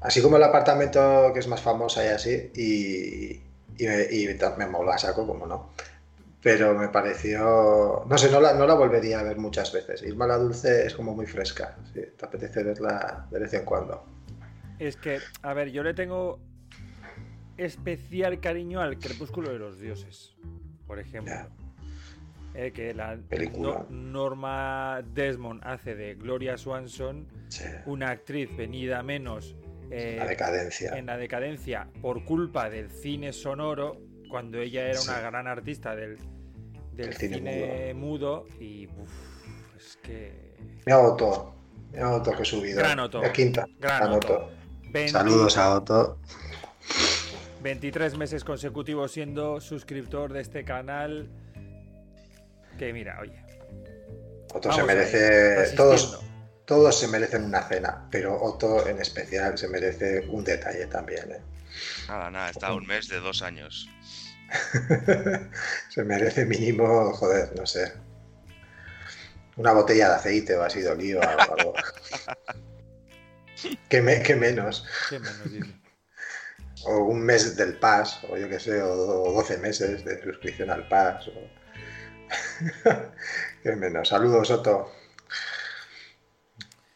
Así 0.02 0.22
como 0.22 0.38
el 0.38 0.44
apartamento 0.44 1.32
que 1.34 1.40
es 1.40 1.48
más 1.48 1.62
famosa 1.62 2.04
y 2.06 2.08
así. 2.08 2.52
Y. 2.56 3.42
Y, 3.78 3.88
me, 3.88 4.04
y 4.12 4.28
me 4.58 4.68
mola 4.68 4.96
a 4.96 4.98
saco, 4.98 5.26
como 5.26 5.48
no 5.48 5.72
pero 6.42 6.74
me 6.78 6.90
pareció. 6.90 8.04
No 8.08 8.18
sé, 8.18 8.32
no 8.32 8.42
la, 8.42 8.54
no 8.54 8.66
la 8.66 8.74
volvería 8.74 9.20
a 9.20 9.24
ver 9.24 9.38
muchas 9.38 9.72
veces. 9.72 10.02
Irma 10.04 10.28
la 10.28 10.38
Dulce 10.38 10.86
es 10.86 10.96
como 10.96 11.14
muy 11.14 11.26
fresca. 11.26 11.78
sí, 11.94 12.02
te 12.18 12.26
apetece 12.26 12.64
verla 12.64 13.28
de 13.30 13.40
vez 13.40 13.54
en 13.54 13.66
cuando. 13.66 14.04
Es 14.80 14.98
que, 14.98 15.20
a 15.44 15.54
ver, 15.54 15.72
yo 15.72 15.84
le 15.84 15.94
tengo 15.94 16.40
especial 17.58 18.40
cariño 18.40 18.82
al 18.82 18.98
Crepúsculo 18.98 19.52
de 19.52 19.60
los 19.60 19.80
Dioses, 19.80 20.36
por 20.88 20.98
ejemplo. 20.98 21.34
Eh, 22.54 22.72
que 22.74 22.94
la 22.94 23.18
Película. 23.30 23.86
No- 23.90 24.12
Norma 24.12 25.02
Desmond 25.14 25.62
hace 25.64 25.96
de 25.96 26.16
Gloria 26.16 26.58
Swanson, 26.58 27.28
Sí, 27.48 27.64
una 27.86 28.10
actriz 28.10 28.50
venida 28.56 29.02
menos 29.04 29.56
eh, 29.90 30.16
la 30.20 30.26
decadencia. 30.26 30.98
en 30.98 31.06
la 31.06 31.18
decadencia 31.18 31.88
por 32.02 32.24
culpa 32.26 32.70
del 32.70 32.90
cine 32.90 33.32
sonoro, 33.34 33.98
cuando 34.30 34.58
ella 34.60 34.88
era 34.88 35.02
una 35.02 35.20
gran 35.22 35.48
artista 35.48 35.96
del, 35.96 36.18
del 36.94 37.08
El 37.08 37.14
cine 37.16 37.36
cine, 37.38 37.94
mudo. 37.94 38.46
y 38.60 38.88
uf, 38.88 39.12
es 39.78 39.98
que... 40.04 40.56
Mira 40.86 41.00
Otto. 41.00 41.54
Mira 41.92 42.10
Otto 42.12 42.32
que 42.36 42.46
subido. 42.46 42.80
Gran 42.80 43.00
Otto. 43.00 43.22
La 43.22 43.32
quinta. 43.34 43.66
Gran 43.80 44.00
Gran 44.02 44.12
Otto. 44.14 44.34
Otto. 44.36 44.50
20 44.92 45.12
Saludos 45.12 45.58
a 45.58 45.76
Otto. 45.76 46.18
23 47.64 48.18
meses 48.18 48.44
consecutivos 48.44 49.12
siendo 49.12 49.60
suscriptor 49.62 50.34
de 50.34 50.42
este 50.42 50.64
canal. 50.64 51.30
Que 52.82 52.92
mira, 52.92 53.16
oye. 53.22 53.40
Otto 54.56 54.72
se 54.74 54.82
merece. 54.82 55.76
Todos, 55.76 56.20
todos 56.66 57.00
se 57.00 57.08
merecen 57.08 57.44
una 57.44 57.62
cena, 57.68 58.08
pero 58.10 58.42
Otto 58.42 58.88
en 58.88 59.00
especial 59.00 59.56
se 59.56 59.68
merece 59.68 60.22
un 60.30 60.44
detalle 60.44 60.88
también. 60.88 61.32
¿eh? 61.32 61.42
Nada, 62.08 62.32
nada, 62.32 62.50
está 62.50 62.74
un 62.74 62.88
mes 62.88 63.08
de 63.08 63.20
dos 63.20 63.44
años. 63.44 63.88
se 65.90 66.04
merece 66.04 66.44
mínimo, 66.46 67.14
joder, 67.14 67.56
no 67.56 67.68
sé. 67.68 67.94
Una 69.58 69.74
botella 69.74 70.10
de 70.10 70.16
aceite 70.16 70.56
o 70.56 70.64
así 70.64 70.82
de 70.82 70.90
oliva 70.90 71.22
o 71.22 71.54
algo. 71.54 71.74
¿Qué, 73.90 74.02
me- 74.02 74.24
qué 74.24 74.36
menos? 74.36 74.88
¿Qué 75.08 75.20
menos 75.20 75.52
dice? 75.52 75.72
O 76.86 76.98
un 77.04 77.22
mes 77.22 77.56
del 77.56 77.78
PAS, 77.78 78.22
o 78.28 78.38
yo 78.38 78.50
qué 78.50 78.60
sé, 78.60 78.82
o, 78.82 78.92
o 79.22 79.34
12 79.34 79.60
meses 79.60 80.04
de 80.04 80.20
suscripción 80.24 80.72
al 80.72 80.88
PAS. 80.88 81.28
o- 81.28 81.61
qué 83.64 83.76
menos. 83.76 84.08
Saludos, 84.10 84.50
Otto. 84.52 84.92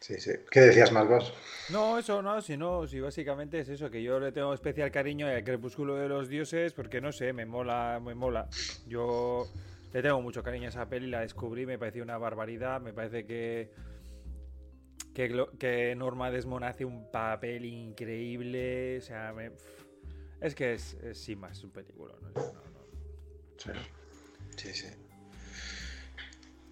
Sí, 0.00 0.20
sí. 0.20 0.32
¿Qué 0.50 0.60
decías, 0.60 0.92
Marcos? 0.92 1.32
No, 1.70 1.98
eso 1.98 2.22
no, 2.22 2.40
sino, 2.40 2.86
si 2.86 3.00
básicamente 3.00 3.58
es 3.58 3.68
eso, 3.68 3.90
que 3.90 4.02
yo 4.02 4.20
le 4.20 4.30
tengo 4.30 4.54
especial 4.54 4.90
cariño 4.92 5.26
al 5.26 5.42
Crepúsculo 5.42 5.96
de 5.96 6.08
los 6.08 6.28
Dioses, 6.28 6.72
porque 6.72 7.00
no 7.00 7.10
sé, 7.10 7.32
me 7.32 7.44
mola, 7.44 8.00
me 8.00 8.14
mola. 8.14 8.48
Yo 8.86 9.48
le 9.92 10.02
tengo 10.02 10.22
mucho 10.22 10.44
cariño 10.44 10.66
a 10.66 10.68
esa 10.68 10.88
peli, 10.88 11.08
la 11.08 11.20
descubrí, 11.22 11.66
me 11.66 11.78
pareció 11.78 12.04
una 12.04 12.18
barbaridad, 12.18 12.80
me 12.80 12.92
parece 12.92 13.26
que 13.26 13.72
que, 15.58 15.94
Norma 15.96 16.30
Desmond 16.30 16.64
hace 16.66 16.84
un 16.84 17.10
papel 17.10 17.64
increíble, 17.64 18.98
o 18.98 19.00
sea, 19.00 19.32
me- 19.32 19.52
es 20.40 20.54
que 20.54 20.74
es, 20.74 20.92
es 21.02 21.18
sin 21.18 21.40
más, 21.40 21.64
un 21.64 21.70
película. 21.70 22.14
¿no? 22.20 22.28
No, 22.28 22.52
no. 22.52 22.80
Sí. 23.56 23.70
Sí, 24.56 24.74
sí. 24.74 24.88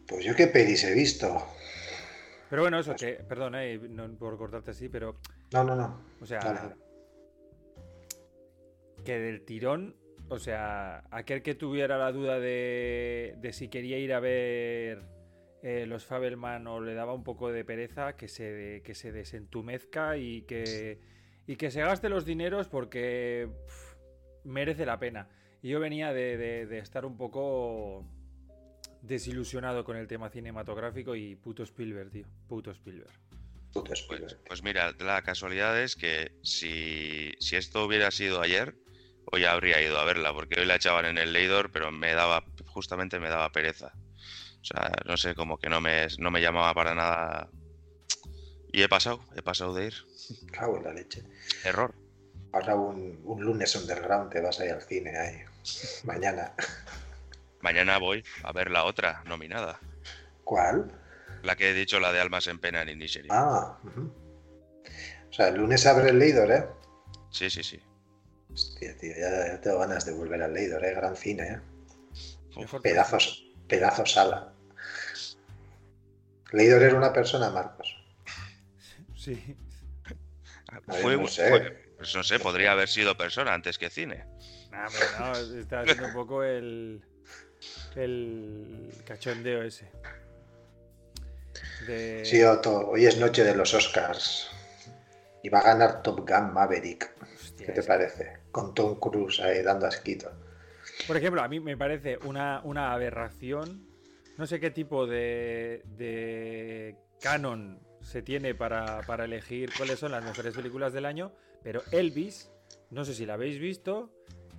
Pues 0.09 0.25
yo 0.25 0.35
qué 0.35 0.47
pelis 0.47 0.85
he 0.85 0.95
visto. 0.95 1.47
Pero 2.51 2.63
bueno, 2.63 2.79
eso 2.79 2.95
que, 2.95 3.15
perdón, 3.15 3.55
eh, 3.57 3.79
no 3.89 4.09
por 4.17 4.37
cortarte 4.39 4.71
así, 4.73 4.89
pero, 4.89 5.17
No, 5.53 5.65
no, 5.65 5.75
no. 5.75 6.01
o 6.21 6.27
sea, 6.27 6.39
Dale. 6.41 6.75
que 9.05 9.19
del 9.19 9.45
tirón, 9.45 9.97
o 10.29 10.39
sea, 10.39 11.05
aquel 11.11 11.43
que 11.43 11.55
tuviera 11.55 11.99
la 11.99 12.13
duda 12.13 12.39
de, 12.39 13.35
de 13.39 13.53
si 13.53 13.69
quería 13.69 13.99
ir 13.99 14.13
a 14.13 14.21
ver 14.21 15.03
eh, 15.63 15.87
los 15.87 16.05
Fabelman 16.07 16.67
o 16.67 16.81
le 16.81 16.95
daba 16.95 17.13
un 17.15 17.25
poco 17.25 17.51
de 17.51 17.65
pereza, 17.65 18.17
que 18.17 18.29
se, 18.29 18.83
que 18.85 18.95
se 18.95 19.13
desentumezca 19.13 20.17
y 20.17 20.43
que, 20.43 21.01
y 21.47 21.57
que 21.57 21.71
se 21.71 21.81
gaste 21.81 22.09
los 22.09 22.25
dineros 22.25 22.69
porque 22.69 23.49
merece 24.45 24.87
la 24.87 24.99
pena. 24.99 25.29
Y 25.63 25.71
yo 25.71 25.81
venía 25.81 26.13
de, 26.13 26.37
de- 26.37 26.67
de 26.67 26.79
estar 26.79 27.05
un 27.07 27.17
poco 27.17 28.07
desilusionado 29.07 29.85
con 29.85 29.97
el 29.97 30.07
tema 30.07 30.31
cinematográfico 30.31 31.15
y 31.15 31.37
puto 31.37 31.63
Spielberg, 31.63 32.11
tío. 32.11 32.27
Puto 32.49 32.71
Spielberg. 32.71 33.13
Puto 33.73 33.89
Pues, 33.89 34.01
Spielberg. 34.01 34.39
pues 34.47 34.63
mira, 34.63 34.93
la 35.01 35.23
casualidad 35.23 35.81
es 35.81 35.97
que 35.97 36.33
si, 36.43 37.33
si 37.41 37.57
esto 37.57 37.85
hubiera 37.85 38.11
sido 38.11 38.41
ayer, 38.41 38.77
hoy 39.33 39.45
habría 39.45 39.83
ido 39.83 39.99
a 39.99 40.05
verla, 40.05 40.33
porque 40.33 40.61
hoy 40.61 40.67
la 40.67 40.77
echaban 40.77 41.05
en 41.07 41.19
el 41.19 41.33
Leidor, 41.33 41.71
pero 41.73 41.91
me 41.91 42.13
daba, 42.15 42.45
justamente 42.67 43.19
me 43.19 43.29
daba 43.29 43.51
pereza. 43.51 43.93
O 44.61 44.65
sea, 44.65 44.91
no 45.07 45.17
sé, 45.17 45.35
como 45.35 45.59
que 45.59 45.69
no 45.69 45.81
me, 45.81 46.07
no 46.19 46.31
me 46.31 46.41
llamaba 46.41 46.73
para 46.73 46.95
nada. 46.95 47.51
Y 48.73 48.83
he 48.83 48.89
pasado, 48.89 49.21
he 49.37 49.43
pasado 49.43 49.75
de 49.75 49.87
ir. 49.87 49.95
Cago 50.53 50.79
en 50.79 50.85
la 50.85 50.93
leche. 50.95 51.23
Error. 51.65 51.95
Ahora 52.53 52.75
un, 52.77 53.21
un 53.25 53.43
lunes 53.45 53.75
underground 53.77 54.31
te 54.33 54.41
vas 54.41 54.61
ahí 54.61 54.69
al 54.71 54.81
cine 54.83 55.17
ahí. 55.19 55.41
Mañana. 56.05 56.55
Mañana 57.65 57.97
voy 57.97 58.23
a 58.43 58.53
ver 58.53 58.71
la 58.71 58.85
otra 58.85 59.23
nominada. 59.25 59.81
¿Cuál? 60.45 60.93
La 61.43 61.57
que 61.57 61.71
he 61.71 61.73
dicho, 61.73 61.99
la 61.99 62.13
de 62.13 62.21
Almas 62.21 62.47
en 62.47 62.59
Pena 62.59 62.83
en 62.83 62.91
Inisherin. 62.91 63.31
Ah. 63.33 63.79
O 63.83 65.33
sea, 65.33 65.49
el 65.49 65.57
lunes 65.57 65.87
abre 65.87 66.11
el 66.11 66.19
Leidor, 66.19 66.53
¿eh? 66.53 66.67
Sí, 67.31 67.49
sí, 67.49 67.63
sí. 67.63 67.81
Hostia, 68.53 68.95
tío, 68.99 69.15
ya, 69.17 69.47
ya 69.47 69.61
tengo 69.63 69.79
ganas 69.79 70.05
de 70.05 70.13
volver 70.13 70.43
al 70.43 70.53
Leidor, 70.53 70.85
¿eh? 70.85 70.93
Gran 70.95 71.17
cine, 71.17 71.59
¿eh? 72.55 72.67
Pedazos, 72.83 73.47
pedazos 73.67 74.13
sala. 74.13 74.53
Leidor 76.53 76.83
era 76.83 76.95
una 76.97 77.15
persona, 77.15 77.49
Marcos. 77.49 77.97
Sí. 79.17 79.57
Ver, 80.87 81.01
Fue, 81.01 81.17
no 81.17 81.27
sé. 81.29 81.49
fue- 81.49 81.85
pues 81.97 82.15
no 82.15 82.23
sé, 82.23 82.39
podría 82.39 82.73
haber 82.73 82.89
sido 82.89 83.17
persona 83.17 83.55
antes 83.55 83.79
que 83.79 83.89
cine. 83.89 84.27
Nah, 84.71 84.87
hombre, 84.87 85.01
no, 85.19 85.61
está 85.61 85.81
haciendo 85.81 86.09
un 86.09 86.13
poco 86.13 86.43
el. 86.45 87.03
El 87.97 88.91
cachondeo 89.05 89.63
ese. 89.63 89.91
De... 91.87 92.25
Sí, 92.25 92.43
Otto, 92.43 92.89
hoy 92.89 93.07
es 93.07 93.19
noche 93.19 93.45
de 93.45 93.55
los 93.55 93.75
Oscars. 93.75 94.51
Y 95.43 95.49
va 95.49 95.61
a 95.61 95.65
ganar 95.65 96.03
Top 96.03 96.29
Gun 96.29 96.53
Maverick. 96.53 97.11
Hostia, 97.23 97.67
¿Qué 97.67 97.73
te 97.73 97.83
parece? 97.83 98.39
Con 98.51 98.75
Tom 98.75 98.99
Cruise 98.99 99.41
ahí 99.41 99.63
dando 99.63 99.87
asquito. 99.87 100.31
Por 101.07 101.17
ejemplo, 101.17 101.43
a 101.43 101.49
mí 101.49 101.61
me 101.61 101.77
parece 101.77 102.19
una, 102.25 102.61
una 102.65 102.93
aberración. 102.93 103.87
No 104.39 104.47
sé 104.47 104.59
qué 104.59 104.71
tipo 104.71 105.07
de, 105.07 105.83
de 105.97 106.97
canon 107.21 107.81
se 108.05 108.23
tiene 108.23 108.55
para, 108.55 109.03
para 109.03 109.25
elegir 109.25 109.71
cuáles 109.77 109.99
son 109.99 110.13
las 110.13 110.25
mejores 110.25 110.55
películas 110.55 110.93
del 110.93 111.07
año, 111.07 111.33
pero 111.63 111.83
Elvis, 111.91 112.51
no 112.91 113.05
sé 113.05 113.15
si 113.15 113.27
la 113.27 113.35
habéis 113.35 113.59
visto, 113.59 114.11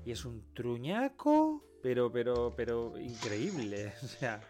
y 0.04 0.12
es 0.12 0.26
un 0.26 0.54
truñaco, 0.54 1.64
pero, 1.86 2.12
pero, 2.12 2.52
pero 2.56 2.98
increíble. 2.98 3.94
O 4.04 4.08
sea, 4.08 4.42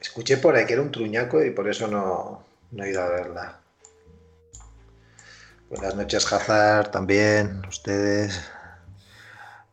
Escuché 0.00 0.36
por 0.38 0.56
ahí 0.56 0.66
que 0.66 0.72
era 0.72 0.82
un 0.82 0.90
truñaco 0.90 1.42
y 1.44 1.50
por 1.52 1.68
eso 1.68 1.86
no, 1.86 2.44
no 2.72 2.84
he 2.84 2.90
ido 2.90 3.02
a 3.02 3.08
verla. 3.08 3.60
Buenas 5.70 5.94
noches, 5.94 6.30
Hazard, 6.30 6.90
también, 6.90 7.62
ustedes. 7.68 8.42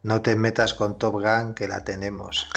No 0.03 0.21
te 0.21 0.35
metas 0.35 0.75
con 0.75 0.99
Top 0.99 1.15
Gun, 1.15 1.55
que 1.55 1.67
la 1.67 1.83
tenemos. 1.83 2.47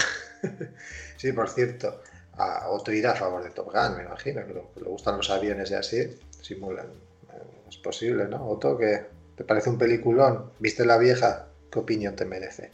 sí, 1.17 1.33
por 1.33 1.49
cierto, 1.49 2.03
a 2.35 2.69
Otto 2.69 2.93
irá 2.93 3.13
a 3.13 3.17
favor 3.17 3.43
de 3.43 3.51
Top 3.51 3.73
Gun, 3.73 3.97
me 3.97 4.05
imagino, 4.05 4.47
que 4.47 4.53
le 4.53 4.87
gustan 4.87 5.17
los 5.17 5.31
aviones 5.31 5.71
y 5.71 5.75
así, 5.75 6.21
simulan. 6.43 6.89
Eh, 7.33 7.69
Es 7.71 7.79
posible, 7.79 8.29
¿no? 8.29 8.47
Otto, 8.51 8.77
que 8.77 9.07
te 9.35 9.45
parece 9.45 9.71
un 9.71 9.79
peliculón. 9.79 10.53
¿Viste 10.59 10.85
la 10.85 10.99
vieja? 10.99 11.47
¿Qué 11.73 11.79
opinión 11.79 12.15
te 12.15 12.27
merece? 12.27 12.71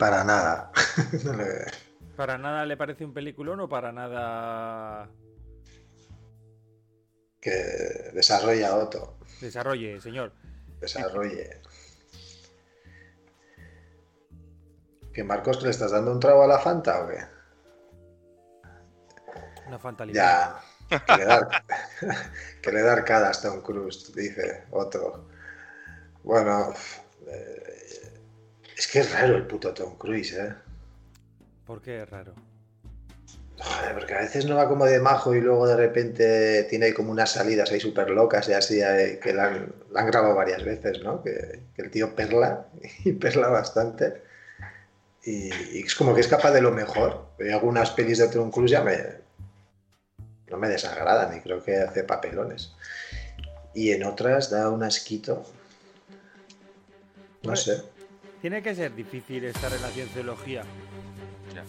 Para 0.00 0.24
nada. 0.24 0.72
No 1.24 1.32
le- 1.34 1.66
¿para 2.16 2.36
nada 2.38 2.66
le 2.66 2.76
parece 2.76 3.04
un 3.04 3.14
peliculón 3.14 3.60
o 3.60 3.68
para 3.68 3.92
nada 3.92 5.08
que 7.40 7.50
desarrolla 8.12 8.76
Otto. 8.76 9.16
desarrolle, 9.40 10.00
señor? 10.00 10.32
Desarrolle. 10.80 11.60
¿Qué 15.14 15.24
Marcos 15.24 15.58
que 15.58 15.64
le 15.64 15.70
estás 15.70 15.92
dando 15.92 16.12
un 16.12 16.20
trago 16.20 16.42
a 16.42 16.46
la 16.46 16.58
Fanta 16.58 17.02
o 17.02 17.08
qué? 17.08 17.18
Una 19.66 19.78
fantalidad. 19.78 20.60
Ya. 20.90 20.98
Que 21.06 21.16
le 21.16 21.24
da, 21.24 21.64
que 22.62 22.72
le 22.72 22.82
da 22.82 22.92
arcada 22.92 23.28
a 23.28 23.32
Stone 23.32 23.62
Cruise, 23.62 24.12
dice 24.14 24.64
Otto. 24.72 25.28
Bueno, 26.22 26.74
eh, 27.26 27.69
es 28.80 28.86
que 28.86 29.00
es 29.00 29.12
raro 29.12 29.36
el 29.36 29.46
puto 29.46 29.74
Tom 29.74 29.94
Cruise, 29.98 30.32
¿eh? 30.32 30.54
¿Por 31.66 31.82
qué 31.82 32.00
es 32.00 32.08
raro? 32.08 32.32
Joder, 33.58 33.94
porque 33.94 34.14
a 34.14 34.20
veces 34.20 34.46
no 34.46 34.56
va 34.56 34.68
como 34.68 34.86
de 34.86 34.98
majo 35.00 35.34
y 35.34 35.40
luego 35.42 35.68
de 35.68 35.76
repente 35.76 36.64
tiene 36.64 36.94
como 36.94 37.12
unas 37.12 37.30
salidas 37.30 37.70
ahí 37.70 37.78
súper 37.78 38.08
locas 38.08 38.48
y 38.48 38.54
así 38.54 38.80
eh, 38.80 39.20
que 39.22 39.34
la 39.34 39.48
han, 39.48 39.74
la 39.90 40.00
han 40.00 40.06
grabado 40.06 40.34
varias 40.34 40.64
veces, 40.64 41.02
¿no? 41.02 41.22
Que, 41.22 41.60
que 41.76 41.82
el 41.82 41.90
tío 41.90 42.16
perla 42.16 42.68
y 43.04 43.12
perla 43.12 43.48
bastante. 43.48 44.22
Y, 45.24 45.52
y 45.76 45.82
es 45.84 45.94
como 45.94 46.14
que 46.14 46.22
es 46.22 46.28
capaz 46.28 46.52
de 46.52 46.62
lo 46.62 46.70
mejor. 46.70 47.26
Hay 47.38 47.50
algunas 47.50 47.90
pelis 47.90 48.16
de 48.16 48.28
Tom 48.28 48.50
Cruise 48.50 48.70
ya 48.70 48.82
me, 48.82 48.96
no 50.48 50.56
me 50.56 50.70
desagrada, 50.70 51.30
ni 51.30 51.40
creo 51.40 51.62
que 51.62 51.76
hace 51.76 52.02
papelones. 52.04 52.72
Y 53.74 53.90
en 53.90 54.04
otras 54.04 54.48
da 54.48 54.70
un 54.70 54.82
asquito. 54.82 55.44
No 57.42 57.54
sé. 57.54 57.82
Tiene 58.40 58.62
que 58.62 58.74
ser 58.74 58.94
difícil 58.94 59.44
estar 59.44 59.72
en 59.72 59.82
la 59.82 59.88
cienciología. 59.88 60.62
Ya. 61.54 61.64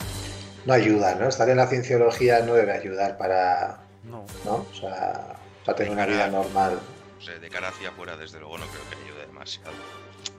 No 0.65 0.73
ayuda, 0.73 1.15
¿no? 1.15 1.27
Estar 1.27 1.49
en 1.49 1.57
la 1.57 1.67
cienciología 1.67 2.39
no 2.41 2.53
debe 2.53 2.71
ayudar 2.71 3.17
para, 3.17 3.81
No. 4.03 4.25
¿no? 4.45 4.65
O 4.71 4.73
sea, 4.73 5.37
para 5.65 5.75
tener 5.75 5.91
una 5.93 6.05
vida 6.05 6.27
normal. 6.27 6.79
O 7.17 7.21
sea, 7.21 7.37
de 7.37 7.49
cara 7.49 7.69
hacia 7.69 7.89
afuera, 7.89 8.15
desde 8.17 8.39
luego, 8.39 8.57
no 8.57 8.65
creo 8.67 8.81
que 8.89 8.95
ayude 9.09 9.27
demasiado. 9.27 9.71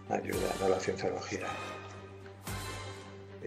Ayuda, 0.09 0.53
¿no? 0.61 0.69
La 0.69 0.81
cienciología. 0.81 1.47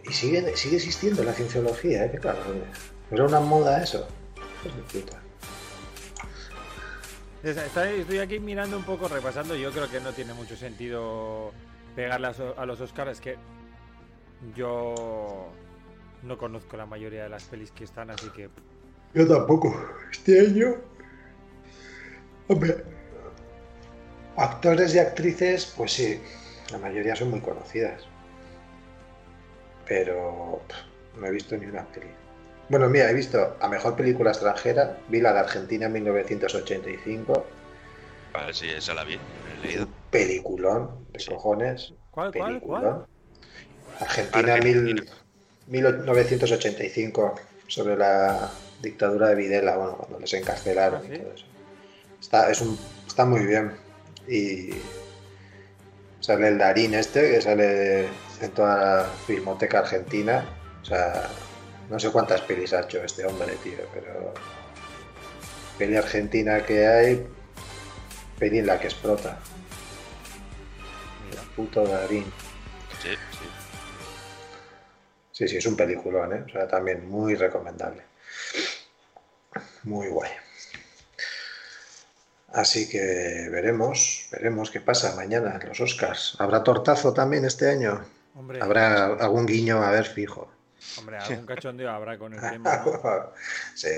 Y 0.08 0.14
sigue, 0.14 0.56
sigue 0.56 0.76
existiendo 0.78 1.24
la 1.24 1.34
cienciología, 1.34 2.06
¿eh? 2.06 2.12
Qué 2.12 2.20
cabrones. 2.20 2.64
Era 3.12 3.24
una 3.26 3.40
moda 3.40 3.82
eso. 3.82 4.08
Hijos 4.64 4.76
de 4.78 4.84
puta. 5.00 5.18
Está- 7.44 7.66
está- 7.66 7.92
Estoy 7.92 8.20
aquí 8.20 8.40
mirando 8.40 8.78
un 8.78 8.84
poco, 8.84 9.08
repasando. 9.08 9.56
Yo 9.56 9.72
creo 9.72 9.90
que 9.90 10.00
no 10.00 10.14
tiene 10.14 10.34
mucho 10.34 10.56
sentido 10.56 11.52
pegarle 11.96 12.28
a 12.28 12.34
so- 12.34 12.54
a 12.58 12.66
los 12.66 12.80
Oscars. 12.82 13.12
Es 13.12 13.22
que 13.22 13.38
yo 14.56 15.50
no 16.24 16.38
conozco 16.38 16.78
la 16.78 16.86
mayoría 16.86 17.24
de 17.24 17.30
las 17.30 17.44
pelis 17.46 17.72
que 17.72 17.84
están, 17.84 18.10
así 18.10 18.30
que 18.30 18.50
Yo 19.14 19.28
tampoco. 19.28 19.74
Este 20.12 20.42
año. 20.42 20.76
Hombre. 22.48 22.84
Actores 24.38 24.94
y 24.94 25.00
actrices, 25.00 25.74
pues 25.78 25.94
sí. 25.94 26.22
La 26.72 26.78
mayoría 26.80 27.16
son 27.16 27.32
muy 27.32 27.40
conocidas. 27.40 28.04
Pero 29.88 30.62
pff, 30.68 31.20
no 31.20 31.28
he 31.28 31.32
visto 31.32 31.56
ni 31.58 31.66
una 31.68 31.86
peli. 31.86 32.08
Bueno, 32.70 32.90
mira, 32.90 33.10
he 33.10 33.14
visto 33.14 33.56
a 33.62 33.68
mejor 33.70 33.96
película 33.96 34.32
extranjera. 34.32 34.98
Vi 35.08 35.22
la 35.22 35.32
de 35.34 35.40
Argentina 35.40 35.86
en 35.86 35.94
1985. 35.94 37.46
A 38.34 38.46
ver 38.48 38.56
si 38.56 38.68
esa 38.70 38.94
la 38.96 39.04
vi, 39.04 39.14
he 39.18 39.66
leído. 39.68 39.88
Peliculón 40.20 41.06
de 41.12 41.20
Sí. 41.20 41.30
cojones. 41.30 41.94
¿Cuál, 42.12 42.32
cuál, 42.34 42.48
Peliculón. 42.54 42.82
cuál? 42.82 43.06
Argentina, 44.00 44.54
Argentina. 44.54 45.02
mil- 45.02 45.12
1985, 45.68 47.36
sobre 47.68 47.98
la 47.98 48.50
dictadura 48.82 49.30
de 49.30 49.36
Videla, 49.36 49.76
bueno, 49.78 49.98
cuando 49.98 50.20
les 50.20 50.34
encarcelaron 50.34 51.02
Ah, 51.04 51.14
y 51.14 51.18
todo 51.20 51.34
eso. 51.34 51.46
Está, 52.22 52.50
es 52.52 52.62
un, 52.62 52.78
está 53.08 53.26
muy 53.26 53.46
bien. 53.46 53.72
Y 54.28 54.70
sale 56.20 56.48
el 56.50 56.58
Darín 56.58 56.94
este, 56.94 57.32
que 57.32 57.42
sale 57.42 58.06
en 58.42 58.52
toda 58.54 58.78
la 58.78 59.04
filmoteca 59.28 59.80
argentina. 59.80 60.46
O 60.82 60.86
sea, 60.86 61.28
no 61.90 62.00
sé 62.00 62.10
cuántas 62.12 62.42
pelis 62.42 62.74
ha 62.74 62.82
hecho 62.82 63.04
este 63.04 63.26
hombre, 63.26 63.54
tío, 63.64 63.80
pero 63.94 64.34
peli 65.78 65.96
argentina 65.98 66.64
que 66.66 66.88
hay, 66.88 67.28
peli 68.40 68.60
en 68.60 68.68
la 68.68 68.80
que 68.80 68.88
explota. 68.88 69.38
Puto 71.56 71.86
Darín. 71.86 72.26
Sí, 73.02 73.10
sí. 73.10 73.46
Sí, 75.32 75.48
sí, 75.48 75.58
es 75.58 75.66
un 75.66 75.76
peliculón, 75.76 76.34
¿eh? 76.34 76.44
O 76.46 76.50
sea, 76.50 76.68
también 76.68 77.10
muy 77.10 77.36
recomendable. 77.36 78.04
Muy 79.84 80.08
guay. 80.08 80.32
Así 82.54 82.90
que 82.90 83.50
veremos, 83.52 84.30
veremos 84.32 84.72
qué 84.72 84.80
pasa 84.80 85.14
mañana 85.16 85.60
en 85.62 85.68
los 85.68 85.80
Oscars. 85.82 86.38
¿Habrá 86.40 86.64
tortazo 86.64 87.14
también 87.14 87.44
este 87.44 87.70
año? 87.70 88.02
Hombre, 88.34 88.62
Habrá 88.62 89.08
algún 89.08 89.46
guiño, 89.46 89.84
a 89.84 89.92
ver, 89.92 90.06
fijo. 90.06 90.50
hombre, 90.98 91.18
algún 91.20 91.46
cachondeo 91.46 91.90
habrá 91.90 92.18
con 92.18 92.34
el 92.34 92.40
tema. 92.40 92.84
¿no? 92.86 93.32
sí, 93.76 93.90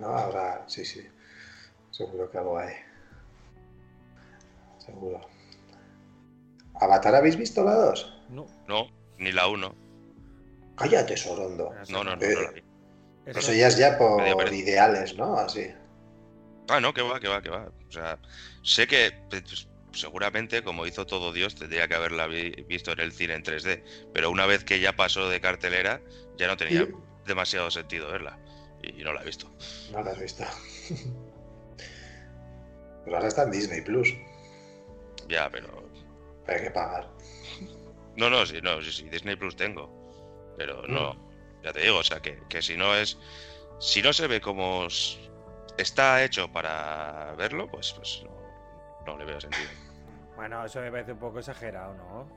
no, 0.00 0.08
habrá, 0.18 0.64
sí, 0.66 0.84
sí. 0.84 1.06
Seguro 1.90 2.30
que 2.30 2.38
algo 2.38 2.58
hay. 2.58 2.74
Seguro. 4.84 5.33
¿Avatar 6.84 7.14
habéis 7.14 7.36
visto 7.36 7.64
la 7.64 7.74
2? 7.74 8.12
No, 8.30 8.46
No, 8.68 8.86
ni 9.18 9.32
la 9.32 9.46
1. 9.48 9.74
Cállate, 10.76 11.16
Sorondo. 11.16 11.70
No, 11.88 12.04
no, 12.04 12.16
no, 12.16 12.16
no 12.16 12.42
la 12.42 12.50
vi. 12.52 12.62
eso- 13.26 13.52
ya 13.52 13.68
es 13.68 13.76
ya 13.76 13.96
por 13.98 14.22
ideales, 14.52 15.16
¿no? 15.16 15.36
Así. 15.38 15.68
Ah, 16.68 16.80
no, 16.80 16.92
que 16.94 17.02
va, 17.02 17.20
que 17.20 17.28
va, 17.28 17.40
que 17.42 17.50
va. 17.50 17.70
O 17.88 17.92
sea, 17.92 18.18
sé 18.62 18.86
que 18.86 19.12
pues, 19.30 19.68
seguramente, 19.92 20.62
como 20.64 20.86
hizo 20.86 21.06
todo 21.06 21.32
Dios, 21.32 21.54
tendría 21.54 21.86
que 21.88 21.94
haberla 21.94 22.26
vi- 22.26 22.64
visto 22.68 22.92
en 22.92 23.00
el 23.00 23.12
cine 23.12 23.34
en 23.34 23.42
3D. 23.44 23.84
Pero 24.12 24.30
una 24.30 24.46
vez 24.46 24.64
que 24.64 24.80
ya 24.80 24.92
pasó 24.94 25.28
de 25.28 25.40
cartelera, 25.40 26.00
ya 26.36 26.46
no 26.48 26.56
tenía 26.56 26.82
Y- 26.82 26.88
demasiado 27.26 27.70
sentido 27.70 28.08
verla. 28.10 28.38
Y 28.82 29.02
no 29.04 29.12
la 29.12 29.22
he 29.22 29.24
visto. 29.26 29.50
No 29.92 30.02
la 30.02 30.10
has 30.10 30.18
visto. 30.18 30.44
Pues 33.04 33.14
ahora 33.14 33.28
está 33.28 33.42
en 33.42 33.50
Disney 33.50 33.82
Plus. 33.82 34.14
Ya, 35.28 35.50
pero. 35.50 35.83
Hay 36.46 36.62
que 36.62 36.70
pagar. 36.70 37.08
No, 38.16 38.30
no, 38.30 38.44
sí, 38.46 38.60
no, 38.62 38.80
sí, 38.82 38.92
sí, 38.92 39.08
Disney 39.08 39.36
Plus 39.36 39.56
tengo. 39.56 39.90
Pero 40.56 40.82
no, 40.86 41.16
ya 41.62 41.72
te 41.72 41.80
digo, 41.80 41.98
o 41.98 42.02
sea, 42.04 42.20
que, 42.20 42.40
que 42.48 42.62
si 42.62 42.76
no 42.76 42.94
es. 42.94 43.18
Si 43.80 44.02
no 44.02 44.12
se 44.12 44.28
ve 44.28 44.40
como 44.40 44.86
está 45.76 46.22
hecho 46.22 46.50
para 46.52 47.34
verlo, 47.36 47.68
pues, 47.68 47.92
pues 47.94 48.22
no, 48.24 48.30
no 49.06 49.18
le 49.18 49.24
veo 49.24 49.40
sentido. 49.40 49.68
Bueno, 50.36 50.64
eso 50.64 50.80
me 50.80 50.90
parece 50.90 51.12
un 51.12 51.18
poco 51.18 51.40
exagerado, 51.40 51.94
¿no? 51.94 52.28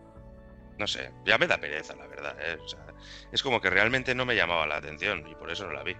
No 0.79 0.87
sé, 0.87 1.11
ya 1.25 1.37
me 1.37 1.47
da 1.47 1.57
pereza, 1.57 1.95
la 1.95 2.07
verdad. 2.07 2.35
¿eh? 2.39 2.57
O 2.63 2.67
sea, 2.67 2.85
es 3.31 3.41
como 3.43 3.59
que 3.61 3.69
realmente 3.69 4.13
no 4.15 4.25
me 4.25 4.35
llamaba 4.35 4.65
la 4.67 4.77
atención 4.77 5.27
y 5.27 5.35
por 5.35 5.51
eso 5.51 5.65
no 5.67 5.73
la 5.73 5.83
vi. 5.83 5.95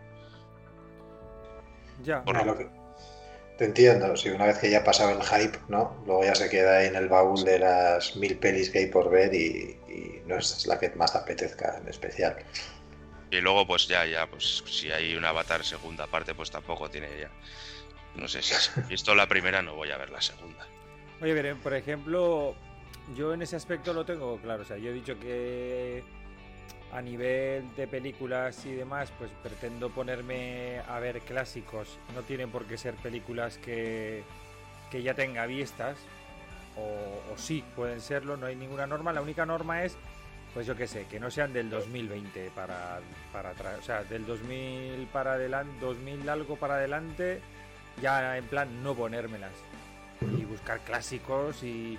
Ya. 2.04 2.24
Por- 2.24 2.36
No, 2.36 2.46
lo 2.46 2.58
que- 2.58 2.70
Te 3.58 3.66
entiendo, 3.66 4.16
si 4.16 4.30
una 4.30 4.46
vez 4.46 4.60
que 4.60 4.70
ya 4.70 4.80
ha 4.80 4.84
pasado 4.84 5.20
el 5.20 5.24
hype, 5.24 5.58
¿no? 5.68 6.04
Luego 6.06 6.24
ya 6.24 6.36
se 6.36 6.48
queda 6.50 6.78
ahí 6.78 6.88
en 6.88 6.96
el 6.96 7.08
baúl 7.08 7.44
de 7.44 7.58
las 7.58 8.16
mil 8.16 8.38
pelis 8.38 8.70
que 8.70 8.80
hay 8.80 8.86
por 8.88 9.10
ver 9.10 9.34
y, 9.34 9.78
y 9.88 10.22
no 10.28 10.38
es 10.38 10.68
la 10.68 10.80
que 10.80 10.90
más 10.92 11.14
te 11.14 11.18
apetezca 11.18 11.78
en 11.82 11.88
especial. 11.88 12.38
Y 13.32 13.42
luego, 13.42 13.66
pues 13.66 13.88
ya, 13.88 14.06
ya, 14.06 14.28
pues 14.28 14.64
si 14.68 14.92
hay 14.92 15.16
un 15.16 15.26
avatar 15.26 15.64
segunda 15.64 16.08
parte, 16.08 16.36
pues 16.36 16.52
tampoco 16.52 16.90
tiene 16.90 17.10
ya. 17.20 17.32
No 18.16 18.28
sé 18.28 18.42
si 18.42 18.54
si 18.54 18.80
he 18.80 18.84
visto 18.84 19.14
la 19.16 19.28
primera, 19.28 19.62
no 19.62 19.76
voy 19.76 19.92
a 19.92 19.98
ver 19.98 20.12
la 20.12 20.22
segunda. 20.22 20.66
Oye, 21.22 21.34
pero, 21.34 21.58
por 21.58 21.74
ejemplo, 21.74 22.56
yo 23.16 23.34
en 23.34 23.42
ese 23.42 23.56
aspecto 23.56 23.94
lo 23.94 24.06
tengo 24.06 24.40
claro. 24.40 24.62
O 24.62 24.66
sea, 24.66 24.78
yo 24.78 24.92
he 24.92 24.94
dicho 24.94 25.20
que 25.20 26.04
a 26.94 27.02
nivel 27.02 27.76
de 27.76 27.88
películas 27.88 28.66
y 28.66 28.74
demás, 28.74 29.12
pues 29.18 29.30
pretendo 29.44 29.90
ponerme 29.90 30.80
a 30.88 31.00
ver 31.00 31.20
clásicos. 31.22 32.00
No 32.16 32.22
tienen 32.24 32.50
por 32.50 32.66
qué 32.66 32.78
ser 32.78 32.96
películas 32.96 33.58
que, 33.58 34.24
que 34.90 35.04
ya 35.04 35.14
tenga 35.14 35.46
vistas. 35.46 35.98
O, 36.78 37.38
sí, 37.38 37.64
pueden 37.76 38.02
serlo, 38.02 38.38
no 38.38 38.46
hay 38.46 38.56
ninguna 38.56 38.88
norma. 38.88 39.12
La 39.12 39.22
única 39.22 39.46
norma 39.46 39.84
es, 39.84 39.98
pues 40.54 40.66
yo 40.66 40.76
qué 40.76 40.88
sé, 40.88 41.06
que 41.06 41.20
no 41.20 41.30
sean 41.30 41.52
del 41.54 41.70
2020 41.70 42.52
para, 42.56 43.00
para 43.34 43.50
atrás. 43.50 43.80
O 43.80 43.84
sea, 43.84 44.04
del 44.04 44.26
2000 44.26 45.08
para 45.08 45.34
adelante, 45.34 45.74
2000 45.82 46.30
algo 46.30 46.56
para 46.56 46.76
adelante, 46.76 47.42
ya 48.02 48.38
en 48.38 48.46
plan 48.46 48.84
no 48.84 48.96
ponérmelas 48.96 49.54
y 50.22 50.46
buscar 50.46 50.80
clásicos 50.80 51.64
y 51.64 51.98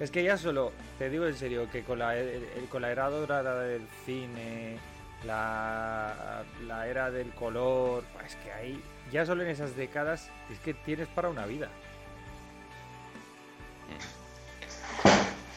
es 0.00 0.10
que 0.10 0.22
ya 0.24 0.36
solo 0.36 0.72
te 0.98 1.08
digo 1.10 1.26
en 1.26 1.36
serio 1.36 1.70
que 1.70 1.82
con 1.84 1.98
la, 2.00 2.16
el- 2.16 2.44
el- 2.56 2.68
con 2.68 2.82
la 2.82 2.90
era 2.90 3.08
dorada 3.10 3.62
del 3.62 3.86
cine 4.04 4.78
la, 5.26 6.42
la 6.66 6.88
era 6.88 7.10
del 7.10 7.30
color 7.32 8.02
es 8.26 8.34
que 8.36 8.50
ahí 8.52 8.82
ya 9.12 9.24
solo 9.26 9.42
en 9.42 9.50
esas 9.50 9.76
décadas 9.76 10.30
es 10.50 10.58
que 10.60 10.72
tienes 10.74 11.06
para 11.08 11.28
una 11.28 11.46
vida 11.46 11.68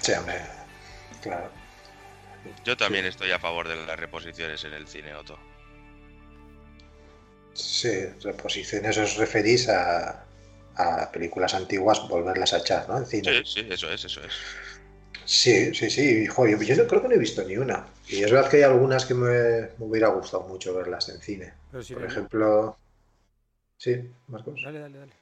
Sí, 0.01 0.11
hombre, 0.11 0.35
claro. 1.21 1.49
Yo 2.65 2.75
también 2.75 3.05
estoy 3.05 3.31
a 3.31 3.39
favor 3.39 3.69
de 3.69 3.77
las 3.85 3.97
reposiciones 3.97 4.61
en 4.65 4.73
el 4.73 4.85
cine, 4.85 5.15
Otto. 5.15 5.39
Sí, 7.53 8.05
reposiciones 8.21 8.97
os 8.97 9.15
referís 9.15 9.69
a, 9.69 10.25
a 10.75 11.11
películas 11.11 11.53
antiguas, 11.53 12.07
volverlas 12.07 12.53
a 12.53 12.57
echar, 12.57 12.87
¿no? 12.89 12.97
En 12.97 13.05
cine. 13.05 13.43
Sí, 13.45 13.61
sí, 13.61 13.67
eso 13.69 13.89
es, 13.91 14.05
eso 14.05 14.21
es. 14.23 14.33
Sí, 15.25 15.73
sí, 15.73 15.89
sí. 15.89 16.27
jo, 16.27 16.47
yo, 16.47 16.57
yo 16.61 16.75
no- 16.75 16.87
creo 16.87 17.01
que 17.01 17.07
no 17.07 17.15
he 17.15 17.19
visto 17.19 17.43
ni 17.43 17.57
una. 17.57 17.85
Y 18.09 18.23
es 18.23 18.31
verdad 18.31 18.49
que 18.49 18.57
hay 18.57 18.63
algunas 18.63 19.05
que 19.05 19.13
me, 19.13 19.29
me 19.77 19.85
hubiera 19.85 20.09
gustado 20.09 20.43
mucho 20.43 20.73
verlas 20.75 21.07
en 21.09 21.19
cine. 21.21 21.53
pero 21.71 21.83
si 21.83 21.93
Por 21.93 22.03
no- 22.03 22.09
ejemplo. 22.09 22.77
Sí, 23.77 24.11
Marcos. 24.27 24.61
dale 24.63 24.79
dale 24.79 24.97
dale 24.97 25.13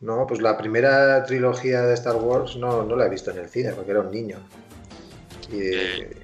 No, 0.00 0.26
pues 0.26 0.40
la 0.40 0.56
primera 0.58 1.24
trilogía 1.24 1.82
de 1.82 1.94
Star 1.94 2.16
Wars 2.16 2.56
no, 2.56 2.82
no 2.82 2.96
la 2.96 3.06
he 3.06 3.10
visto 3.10 3.30
en 3.30 3.38
el 3.38 3.48
cine 3.48 3.72
porque 3.72 3.92
era 3.92 4.00
un 4.00 4.10
niño. 4.10 4.38
Y 5.50 5.60
Eh. 5.74 6.16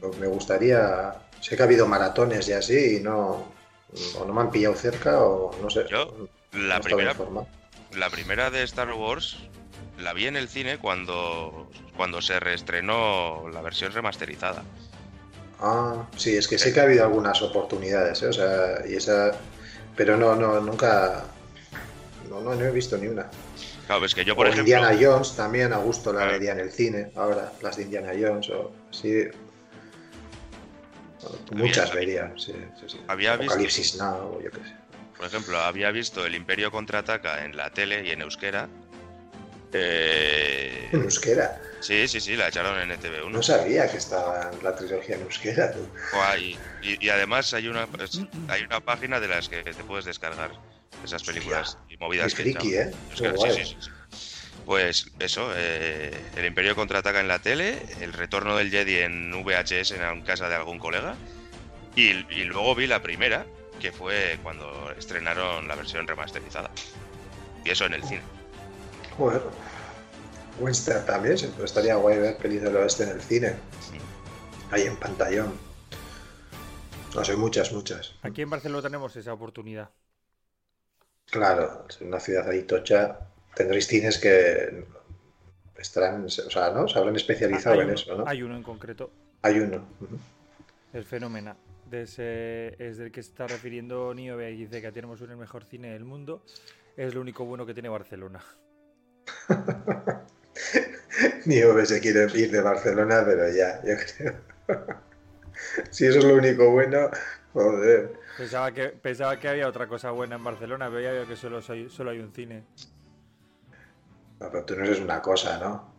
pues 0.00 0.18
me 0.18 0.26
gustaría. 0.26 1.14
Sé 1.40 1.56
que 1.56 1.62
ha 1.62 1.66
habido 1.66 1.86
maratones 1.86 2.46
y 2.48 2.52
así 2.52 2.96
y 2.98 3.00
no. 3.00 3.52
O 4.18 4.24
no 4.26 4.32
me 4.34 4.40
han 4.42 4.50
pillado 4.50 4.74
cerca 4.74 5.22
o 5.22 5.54
no 5.62 5.70
sé. 5.70 5.86
Yo, 5.90 6.28
La 6.54 6.80
primera, 6.80 7.14
la 7.96 8.10
primera 8.10 8.50
de 8.50 8.62
Star 8.64 8.92
Wars 8.92 9.36
la 9.98 10.12
vi 10.12 10.26
en 10.26 10.36
el 10.36 10.48
cine 10.48 10.78
cuando, 10.78 11.70
cuando 11.96 12.20
se 12.22 12.38
reestrenó 12.40 13.48
la 13.52 13.60
versión 13.60 13.92
remasterizada. 13.92 14.62
Ah, 15.60 16.06
sí, 16.16 16.36
es 16.36 16.48
que 16.48 16.58
sé 16.58 16.72
que 16.72 16.80
ha 16.80 16.84
habido 16.84 17.04
algunas 17.04 17.40
oportunidades, 17.42 18.22
¿eh? 18.22 18.26
O 18.28 18.32
sea, 18.32 18.86
y 18.88 18.94
esa 18.94 19.32
pero 19.96 20.16
no, 20.16 20.34
no, 20.34 20.60
nunca. 20.60 21.24
No, 22.28 22.40
no, 22.40 22.54
no 22.54 22.64
he 22.64 22.70
visto 22.72 22.96
ni 22.98 23.06
una. 23.06 23.28
Claro, 23.86 24.04
es 24.04 24.14
que 24.14 24.24
yo, 24.24 24.34
por 24.34 24.46
o 24.46 24.48
ejemplo. 24.48 24.74
Indiana 24.74 24.98
Jones 25.00 25.36
también, 25.36 25.72
a 25.72 25.76
gusto 25.76 26.12
la 26.12 26.20
Claro. 26.20 26.32
vería 26.32 26.52
en 26.52 26.58
el 26.60 26.72
cine, 26.72 27.12
ahora, 27.14 27.52
las 27.62 27.76
de 27.76 27.82
Indiana 27.84 28.12
Jones 28.18 28.48
o. 28.50 28.72
Bueno, 31.50 31.62
muchas 31.64 31.90
Había- 31.90 32.00
vería, 32.00 32.32
sí, 32.36 32.52
sí, 32.80 32.84
sí. 32.88 33.00
había 33.08 33.32
visto- 33.36 33.54
Apocalipsis 33.54 33.96
Now, 33.96 34.40
yo 34.42 34.50
qué 34.50 34.58
sé. 34.58 34.74
Por 35.16 35.26
ejemplo, 35.26 35.58
había 35.60 35.90
visto 35.90 36.26
El 36.26 36.34
Imperio 36.34 36.70
contraataca 36.70 37.44
en 37.44 37.56
la 37.56 37.70
tele 37.70 38.04
y 38.06 38.10
en 38.10 38.22
euskera. 38.22 38.68
Eh, 39.72 40.88
En 40.92 41.02
euskera. 41.02 41.60
sí, 41.80 42.06
sí, 42.06 42.20
sí, 42.20 42.36
la 42.36 42.48
echaron 42.48 42.78
en 42.78 42.90
ETV1. 42.90 43.30
No 43.30 43.42
sabía 43.42 43.90
que 43.90 43.96
estaba 43.96 44.50
la 44.62 44.74
trilogía 44.76 45.16
en 45.16 45.22
euskera. 45.22 45.72
tú. 45.72 45.80
Guay. 46.12 46.56
Y, 46.82 47.04
y 47.04 47.08
además 47.08 47.52
hay 47.54 47.68
una 47.68 47.88
es- 48.02 48.20
hay 48.48 48.62
una 48.62 48.80
página 48.80 49.18
de 49.20 49.28
las 49.28 49.48
que 49.48 49.62
te 49.62 49.72
puedes 49.84 50.04
descargar 50.04 50.52
esas 51.04 51.22
películas 51.24 51.78
y 51.88 51.96
movidas 51.96 52.34
Qué 52.34 52.44
que 52.44 52.50
friki. 52.52 52.74
¿eh? 52.76 52.90
Sí, 53.14 53.24
sí, 53.64 53.76
sí. 53.80 53.90
Pues 54.64 55.10
eso, 55.18 55.52
eh, 55.56 56.10
el 56.36 56.46
Imperio 56.46 56.74
contraataca 56.74 57.20
en 57.20 57.28
la 57.28 57.38
tele, 57.40 57.76
el 58.00 58.12
retorno 58.12 58.56
del 58.56 58.70
Jedi 58.70 58.98
en 58.98 59.32
VHS 59.44 59.90
en 59.96 60.22
casa 60.22 60.48
de 60.48 60.54
algún 60.54 60.78
colega, 60.78 61.16
y, 61.96 62.10
y 62.32 62.44
luego 62.44 62.74
vi 62.74 62.86
la 62.86 63.02
primera, 63.02 63.44
que 63.80 63.92
fue 63.92 64.38
cuando 64.42 64.90
estrenaron 64.92 65.68
la 65.68 65.74
versión 65.74 66.06
remasterizada. 66.06 66.70
Y 67.64 67.70
eso 67.70 67.84
en 67.86 67.94
el 67.94 68.04
cine. 68.04 68.22
Joder. 69.16 69.42
Western 70.60 71.04
también, 71.06 71.36
sí, 71.36 71.50
pero 71.52 71.64
estaría 71.64 71.96
guay 71.96 72.18
ver 72.18 72.36
pelis 72.36 72.62
del 72.62 72.76
oeste 72.76 73.04
en 73.04 73.10
el 73.10 73.20
cine. 73.20 73.56
Ahí 74.70 74.82
en 74.82 74.96
pantallón. 74.96 75.52
No 77.14 77.24
sé, 77.24 77.36
muchas, 77.36 77.72
muchas. 77.72 78.14
Aquí 78.22 78.42
en 78.42 78.50
Barcelona 78.50 78.82
tenemos 78.82 79.14
esa 79.16 79.32
oportunidad. 79.32 79.90
Claro, 81.30 81.86
es 81.88 82.00
una 82.00 82.20
ciudad 82.20 82.48
ahí 82.48 82.62
tocha. 82.62 83.18
Tendréis 83.54 83.86
cines 83.86 84.18
que 84.18 84.86
estarán, 85.76 86.24
o 86.24 86.28
sea, 86.28 86.70
¿no? 86.70 86.88
Se 86.88 86.98
habrán 86.98 87.16
especializado 87.16 87.80
hay, 87.80 87.80
en 87.80 87.90
uno, 87.90 87.94
eso, 87.94 88.16
¿no? 88.16 88.24
hay 88.26 88.42
uno 88.42 88.56
en 88.56 88.62
concreto, 88.62 89.10
Hay 89.42 89.60
uno. 89.60 89.76
Ujú. 90.00 90.18
el 90.92 91.04
Fenómena. 91.04 91.56
De 91.90 92.02
ese, 92.02 92.74
es 92.82 92.96
del 92.96 93.12
que 93.12 93.22
se 93.22 93.30
está 93.30 93.46
refiriendo 93.46 94.12
Niobe 94.14 94.50
y 94.52 94.56
dice 94.56 94.80
que 94.80 94.90
tenemos 94.90 95.20
el 95.20 95.36
mejor 95.36 95.64
cine 95.64 95.92
del 95.92 96.04
mundo. 96.04 96.44
Es 96.96 97.14
lo 97.14 97.20
único 97.20 97.44
bueno 97.44 97.66
que 97.66 97.74
tiene 97.74 97.88
Barcelona. 97.88 98.40
Niobe 101.44 101.86
se 101.86 102.00
quiere 102.00 102.26
ir 102.38 102.50
de 102.50 102.60
Barcelona, 102.60 103.22
pero 103.24 103.48
ya, 103.50 103.82
yo 103.84 103.94
creo. 104.16 104.34
si 105.90 106.06
eso 106.06 106.18
es 106.18 106.24
lo 106.24 106.34
único 106.34 106.70
bueno, 106.70 107.10
joder. 107.52 108.12
Pensaba 108.36 108.72
que, 108.72 108.88
pensaba 108.88 109.38
que 109.38 109.48
había 109.48 109.68
otra 109.68 109.86
cosa 109.86 110.10
buena 110.10 110.36
en 110.36 110.44
Barcelona, 110.44 110.88
pero 110.88 111.00
ya 111.00 111.12
veo 111.12 111.26
que 111.26 111.36
solo, 111.36 111.62
soy, 111.62 111.88
solo 111.90 112.10
hay 112.10 112.18
un 112.18 112.32
cine. 112.32 112.64
No, 114.40 114.50
pero 114.50 114.64
tú 114.64 114.74
no 114.76 114.84
eres 114.84 115.00
una 115.00 115.22
cosa, 115.22 115.58
¿no? 115.58 115.93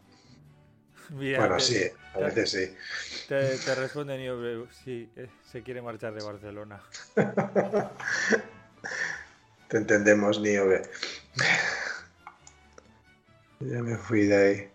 Mira, 1.10 1.40
Bueno, 1.40 1.56
te- 1.56 1.64
sí, 1.64 1.84
a 2.14 2.20
veces 2.20 2.52
sí. 2.52 2.76
Te, 3.28 3.58
te 3.58 3.76
responde 3.76 4.18
Niobe, 4.18 4.68
sí, 4.72 5.10
eh, 5.16 5.30
se 5.52 5.64
quiere 5.64 5.82
marchar 5.82 6.14
de 6.14 6.22
Barcelona. 6.22 6.80
Te 9.68 9.78
entendemos, 9.78 10.40
Niobe. 10.40 10.82
Ya 13.62 13.82
me 13.82 13.98
fui 13.98 14.26
de 14.28 14.36
ahí. 14.36 14.70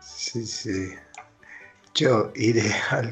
Sí, 0.00 0.46
sí. 0.46 0.94
Yo 1.94 2.30
iré 2.34 2.72
al 2.90 3.10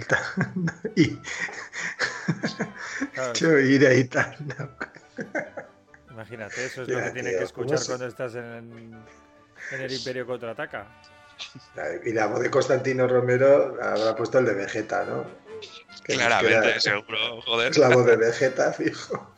y 0.96 1.18
Claro, 3.14 3.34
yo 3.34 3.58
iré 3.58 3.86
a 3.88 3.94
Itano. 3.94 4.54
imagínate, 6.10 6.64
eso 6.66 6.82
es 6.82 6.88
Ya, 6.88 6.94
lo 6.98 7.02
que 7.02 7.10
tienes 7.10 7.32
que 7.36 7.46
¿cómo 7.54 7.72
escuchar 7.72 7.84
cuando 7.86 8.06
estás 8.06 8.34
en, 8.36 8.92
en 9.72 9.80
el 9.80 9.92
Imperio 9.92 10.26
Contraataca. 10.26 10.86
Y 12.04 12.12
la 12.12 12.26
voz 12.26 12.40
de 12.40 12.50
Constantino 12.50 13.06
Romero 13.06 13.76
habrá 13.80 14.16
puesto 14.16 14.38
el 14.38 14.46
de 14.46 14.54
Vegeta, 14.54 15.04
¿no? 15.04 15.24
Que 16.04 16.14
Claramente, 16.14 16.80
seguro, 16.80 17.40
joder. 17.42 17.70
Es 17.70 17.78
la 17.78 17.88
voz 17.90 18.06
de 18.06 18.16
Vegeta, 18.16 18.72
fijo. 18.72 19.34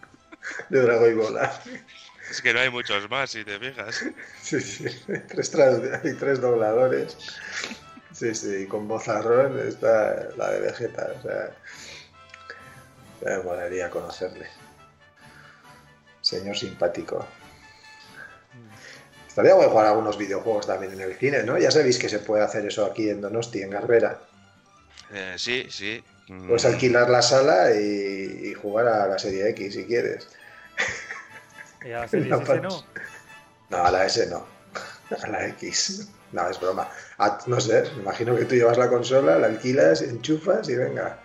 De 0.69 0.81
Drago 0.81 1.09
y 1.09 1.15
Bola. 1.15 1.53
Es 2.31 2.41
que 2.41 2.55
no 2.55 2.61
hay 2.61 2.71
muchos 2.71 3.11
más, 3.11 3.31
si 3.31 3.45
te 3.45 3.59
fijas. 3.59 4.05
Sí, 4.41 4.61
sí. 4.61 4.87
Hay 5.09 5.21
tres, 5.29 5.55
hay 5.55 6.15
tres 6.15 6.41
dobladores. 6.41 7.17
Sí, 8.13 8.35
sí. 8.35 8.63
Y 8.63 8.67
con 8.67 8.89
vozarrón 8.89 9.59
está 9.59 10.29
la 10.37 10.51
de 10.51 10.61
Vegeta. 10.61 11.11
O 11.19 11.23
sea, 11.23 11.51
me 13.23 13.43
molaría 13.43 13.91
conocerle. 13.91 14.47
Señor 16.21 16.57
simpático. 16.57 17.27
Estaría 19.31 19.55
guay 19.55 19.69
jugar 19.69 19.87
algunos 19.87 20.19
videojuegos 20.19 20.67
también 20.67 20.93
en 20.93 21.01
el 21.03 21.15
cine, 21.15 21.45
¿no? 21.45 21.57
Ya 21.57 21.71
sabéis 21.71 21.99
que 22.01 22.09
se 22.09 22.19
puede 22.19 22.43
hacer 22.43 22.67
eso 22.67 22.85
aquí 22.85 23.09
en 23.09 23.21
Donosti, 23.21 23.63
en 23.63 23.71
Garbera. 23.71 24.19
Eh, 25.13 25.35
sí, 25.39 25.69
sí. 25.71 26.03
Mm, 26.27 26.49
Puedes 26.49 26.65
alquilar 26.65 27.09
la 27.09 27.23
sala 27.23 27.71
y, 27.73 28.49
y 28.51 28.55
jugar 28.55 28.89
a 28.89 29.07
la 29.07 29.19
serie 29.21 29.49
X 29.51 29.75
si 29.75 29.85
quieres. 29.85 30.29
Y 31.85 31.93
a 31.93 32.01
la 32.01 32.09
serie 32.09 32.29
No, 32.29 32.43
S 32.43 32.61
no. 32.61 32.85
No, 33.71 33.85
a 33.87 33.91
la 33.91 34.05
S 34.05 34.27
no. 34.27 34.45
A 35.23 35.27
la 35.29 35.47
X. 35.47 36.09
No, 36.33 36.51
es 36.51 36.61
broma. 36.61 36.89
No 37.47 37.61
sé, 37.61 37.83
me 37.97 38.03
imagino 38.03 38.37
que 38.37 38.45
tú 38.45 38.55
llevas 38.57 38.77
la 38.79 38.89
consola, 38.89 39.39
la 39.39 39.47
alquilas, 39.47 40.03
enchufas 40.03 40.69
y 40.69 40.75
venga. 40.77 41.19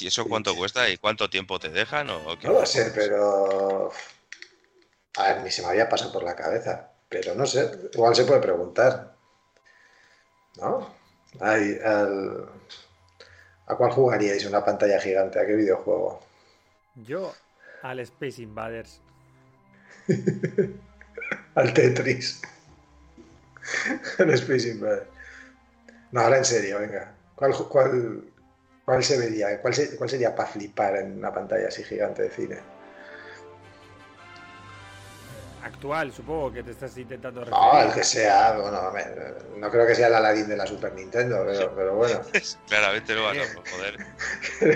¿Y 0.00 0.06
eso 0.06 0.24
cuánto 0.24 0.56
cuesta 0.56 0.88
y 0.88 0.96
cuánto 0.98 1.28
tiempo 1.28 1.58
te 1.58 1.68
dejan? 1.68 2.08
O 2.10 2.38
qué? 2.38 2.46
No 2.46 2.54
lo 2.54 2.64
sé, 2.66 2.92
pero. 2.94 3.92
A 5.18 5.22
ver, 5.24 5.42
ni 5.42 5.50
se 5.50 5.62
me 5.62 5.68
había 5.68 5.88
pasado 5.88 6.12
por 6.12 6.22
la 6.22 6.34
cabeza. 6.34 6.91
Pero 7.12 7.34
no 7.36 7.46
sé, 7.46 7.62
igual 7.94 8.14
se 8.16 8.24
puede 8.24 8.40
preguntar. 8.40 8.92
¿No? 10.56 10.88
Al- 11.40 12.48
¿A 13.70 13.76
cuál 13.76 13.90
jugaríais 13.90 14.46
una 14.46 14.64
pantalla 14.64 15.00
gigante? 15.00 15.40
¿A 15.40 15.46
qué 15.46 15.54
videojuego? 15.54 16.20
Yo 16.94 17.34
al 17.82 18.00
Space 18.00 18.40
Invaders. 18.40 19.02
Al 21.54 21.72
Tetris. 21.74 22.40
Al 24.18 24.30
Space 24.30 24.68
Invaders. 24.68 25.08
No, 26.12 26.20
ahora 26.20 26.38
en 26.38 26.44
serio, 26.44 26.78
venga. 26.78 27.12
¿Cuál, 27.34 27.52
cuál, 27.68 28.24
cuál 28.84 29.02
se 29.04 29.18
vería? 29.18 29.60
¿Cuál, 29.60 29.74
se- 29.74 29.96
cuál 29.96 30.10
sería 30.10 30.34
para 30.34 30.48
flipar 30.48 30.96
en 30.96 31.18
una 31.18 31.32
pantalla 31.32 31.68
así 31.68 31.82
gigante 31.84 32.22
de 32.22 32.30
cine? 32.30 32.62
Actual, 35.74 36.12
supongo 36.12 36.52
que 36.52 36.62
te 36.62 36.70
estás 36.72 36.96
intentando 36.96 37.40
referir. 37.44 37.58
No, 37.60 37.82
el 37.82 37.92
que 37.92 38.04
sea, 38.04 38.52
bueno, 38.58 38.90
me- 38.92 39.58
no 39.60 39.70
creo 39.70 39.86
que 39.86 39.94
sea 39.94 40.06
el 40.08 40.14
Aladdin 40.14 40.48
de 40.48 40.56
la 40.56 40.66
Super 40.66 40.92
Nintendo, 40.92 41.42
pero, 41.46 41.74
pero 41.74 41.94
bueno, 41.96 42.20
Claramente 42.68 43.14
no 43.14 43.24
vas 43.24 43.38
a 43.38 43.62
poder. 43.70 43.98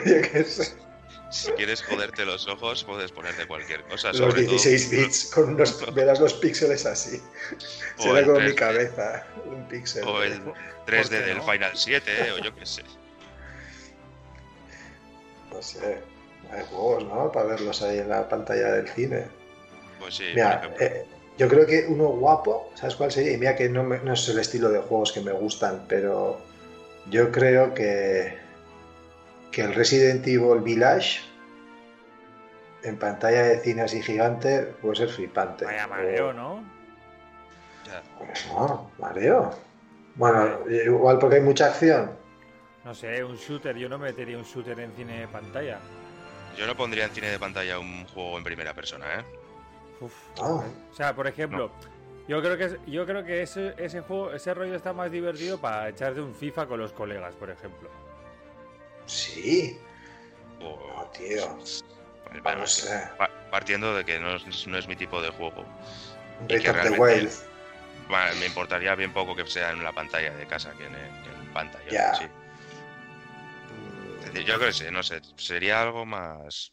yo 0.04 0.32
qué 0.32 0.44
sé. 0.44 0.76
Si 1.30 1.50
quieres 1.52 1.82
joderte 1.82 2.24
los 2.24 2.46
ojos, 2.48 2.84
puedes 2.84 3.10
ponerte 3.12 3.46
cualquier 3.46 3.82
cosa. 3.84 4.08
Los 4.08 4.16
sobre 4.18 4.42
todo- 4.44 4.50
16 4.52 4.90
bits, 4.90 5.30
con 5.34 5.54
unos, 5.54 5.84
verás 5.94 6.18
los 6.20 6.34
píxeles 6.34 6.86
así. 6.86 7.20
O 7.98 8.02
Será 8.04 8.24
como 8.24 8.40
mi 8.40 8.46
3D. 8.50 8.54
cabeza, 8.54 9.26
un 9.44 9.66
píxel. 9.68 10.04
O 10.06 10.22
el 10.22 10.40
¿Por 10.40 10.54
3D 10.86 11.08
qué 11.08 11.20
del 11.20 11.36
no? 11.38 11.42
Final 11.44 11.72
7, 11.74 12.32
o 12.32 12.38
yo 12.38 12.54
qué 12.54 12.64
sé. 12.66 12.82
No 15.52 15.62
sé, 15.62 16.00
hay 16.52 16.64
juegos, 16.70 17.04
¿no? 17.04 17.30
Para 17.32 17.46
verlos 17.46 17.82
ahí 17.82 17.98
en 17.98 18.08
la 18.08 18.28
pantalla 18.28 18.72
del 18.72 18.88
cine. 18.88 19.26
Pues 19.98 20.14
sí, 20.14 20.24
por 20.24 20.34
Mira, 20.34 20.54
ejemplo. 20.56 20.84
eh, 20.84 21.06
yo 21.38 21.48
creo 21.48 21.66
que 21.66 21.86
uno 21.88 22.08
guapo, 22.08 22.70
¿sabes 22.74 22.96
cuál 22.96 23.10
sería? 23.12 23.32
Y 23.32 23.36
mira 23.38 23.56
que 23.56 23.68
no, 23.68 23.82
me- 23.82 23.98
no 23.98 24.12
es 24.12 24.28
el 24.28 24.38
estilo 24.38 24.68
de 24.70 24.80
juegos 24.80 25.12
que 25.12 25.20
me 25.20 25.32
gustan, 25.32 25.84
pero 25.88 26.40
yo 27.10 27.30
creo 27.30 27.72
que, 27.74 28.38
que 29.52 29.62
el 29.62 29.74
Resident 29.74 30.26
Evil 30.26 30.60
Village 30.62 31.20
en 32.82 32.98
pantalla 32.98 33.42
de 33.42 33.58
cine 33.60 33.82
así 33.82 34.02
gigante 34.02 34.62
puede 34.80 34.96
ser 34.96 35.08
flipante. 35.08 35.64
Vaya 35.64 35.86
mareo, 35.86 36.32
¿no? 36.32 36.62
Pues 38.18 38.46
no, 38.48 38.90
mareo. 38.98 39.54
Bueno, 40.16 40.60
igual 40.70 41.18
porque 41.18 41.36
hay 41.36 41.42
mucha 41.42 41.66
acción. 41.66 42.10
No 42.84 42.94
sé, 42.94 43.22
un 43.24 43.36
shooter. 43.36 43.76
Yo 43.76 43.88
no 43.88 43.98
metería 43.98 44.38
un 44.38 44.44
shooter 44.44 44.78
en 44.80 44.92
cine 44.92 45.20
de 45.20 45.28
pantalla. 45.28 45.78
Yo 46.56 46.66
no 46.66 46.74
pondría 46.76 47.04
en 47.04 47.10
cine 47.10 47.28
de 47.28 47.38
pantalla 47.38 47.78
un 47.78 48.06
juego 48.06 48.38
en 48.38 48.44
primera 48.44 48.72
persona, 48.74 49.06
¿eh? 49.20 49.24
Uf. 50.00 50.12
Ah. 50.40 50.62
O 50.90 50.94
sea, 50.94 51.14
por 51.14 51.26
ejemplo, 51.26 51.70
yo 52.28 52.40
creo 52.42 52.56
que 52.58 52.90
yo 52.90 53.06
creo 53.06 53.24
que 53.24 53.42
ese, 53.42 53.74
ese 53.78 54.00
juego, 54.02 54.32
ese 54.32 54.52
rollo 54.54 54.74
está 54.74 54.92
más 54.92 55.10
divertido 55.10 55.58
para 55.60 55.88
echarte 55.88 56.20
un 56.20 56.34
FIFA 56.34 56.66
con 56.66 56.80
los 56.80 56.92
colegas, 56.92 57.34
por 57.34 57.50
ejemplo. 57.50 57.88
Sí. 59.06 59.78
O- 60.60 60.78
No, 60.96 61.04
tío. 61.10 61.46
Bueno, 62.24 62.38
no 62.38 62.42
vamos, 62.42 62.70
sé. 62.72 63.08
pa- 63.16 63.30
partiendo 63.50 63.94
de 63.94 64.04
que 64.04 64.18
no 64.18 64.34
es, 64.36 64.66
no 64.66 64.76
es 64.78 64.88
mi 64.88 64.96
tipo 64.96 65.22
de 65.22 65.30
juego. 65.30 65.64
Y 66.48 66.58
que 66.60 66.72
realmente- 66.72 67.28
me 68.38 68.46
importaría 68.46 68.94
bien 68.94 69.12
poco 69.12 69.34
que 69.34 69.46
sea 69.46 69.70
en 69.70 69.82
la 69.82 69.92
pantalla 69.92 70.32
de 70.34 70.46
casa 70.46 70.72
que 70.72 70.86
en, 70.86 70.92
que 70.92 71.30
en 71.30 71.52
pantalla. 71.52 72.14
Sí. 72.14 72.24
Decir, 74.24 74.44
yo 74.44 74.56
creo 74.56 74.68
que 74.68 74.72
sí, 74.72 74.84
no 74.90 75.02
sé, 75.02 75.20
sería 75.36 75.82
algo 75.82 76.04
más. 76.04 76.72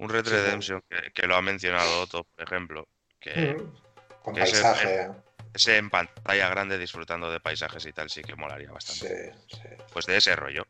Un 0.00 0.08
Red 0.08 0.24
Sí, 0.24 0.30
Redemption 0.30 0.82
que, 0.88 1.12
que 1.12 1.26
lo 1.26 1.36
ha 1.36 1.42
mencionado 1.42 2.00
Otto, 2.02 2.24
por 2.24 2.42
ejemplo, 2.44 2.88
que 3.20 3.54
Mm, 3.54 4.22
Con 4.22 4.34
que 4.34 4.42
ese- 4.42 4.62
paisaje. 4.62 5.10
ese 5.54 5.76
en 5.76 5.90
pantalla 5.90 6.48
grande 6.48 6.78
disfrutando 6.78 7.30
de 7.30 7.38
paisajes 7.40 7.84
y 7.86 7.92
tal 7.92 8.08
sí 8.10 8.22
que 8.22 8.34
molaría 8.34 8.68
Sí, 8.68 8.72
bastante. 8.74 9.34
sí. 9.48 9.58
Pues 9.92 10.06
de 10.06 10.16
ese 10.16 10.34
rollo. 10.36 10.64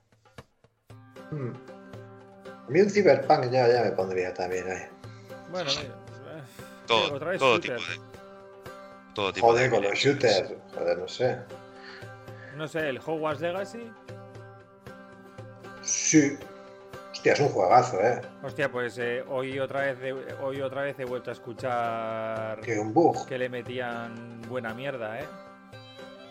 Mm. 1.31 1.51
A 2.67 2.71
mí 2.71 2.81
un 2.81 2.91
Cyberpunk 2.91 3.51
ya, 3.51 3.69
ya 3.69 3.83
me 3.85 3.93
pondría 3.93 4.33
también 4.35 4.69
ahí. 4.71 4.83
Bueno, 5.51 5.71
mira, 5.71 5.83
eh, 6.39 6.43
Todo, 6.87 7.15
otra 7.15 7.31
vez 7.31 7.39
todo 7.39 7.55
shooter. 7.59 7.77
tipo 7.79 7.91
de. 7.91 8.11
Todo 9.15 9.33
tipo 9.33 9.47
Joder, 9.49 9.71
de 9.71 9.77
con 9.77 9.85
los 9.85 9.99
shooters. 9.99 10.55
Joder, 10.75 10.99
no 10.99 11.09
sé. 11.09 11.39
No 12.57 12.67
sé, 12.69 12.89
el 12.89 12.99
Hogwarts 12.99 13.41
Legacy. 13.41 13.91
Sí. 15.83 16.37
Hostia, 17.13 17.33
es 17.33 17.41
un 17.41 17.49
juegazo, 17.49 18.01
¿eh? 18.01 18.21
Hostia, 18.43 18.71
pues 18.71 18.97
eh, 18.99 19.25
hoy 19.29 19.59
otra 19.59 19.81
vez 19.83 19.99
he- 20.03 20.35
hoy 20.43 20.61
otra 20.61 20.83
vez 20.83 20.99
he 20.99 21.05
vuelto 21.05 21.31
a 21.31 21.33
escuchar 21.33 22.61
Que 22.61 22.79
un 22.79 22.95
bug. 22.95 23.27
que 23.27 23.37
le 23.37 23.49
metían 23.49 24.41
buena 24.49 24.73
mierda, 24.75 25.19
¿eh? 25.21 25.25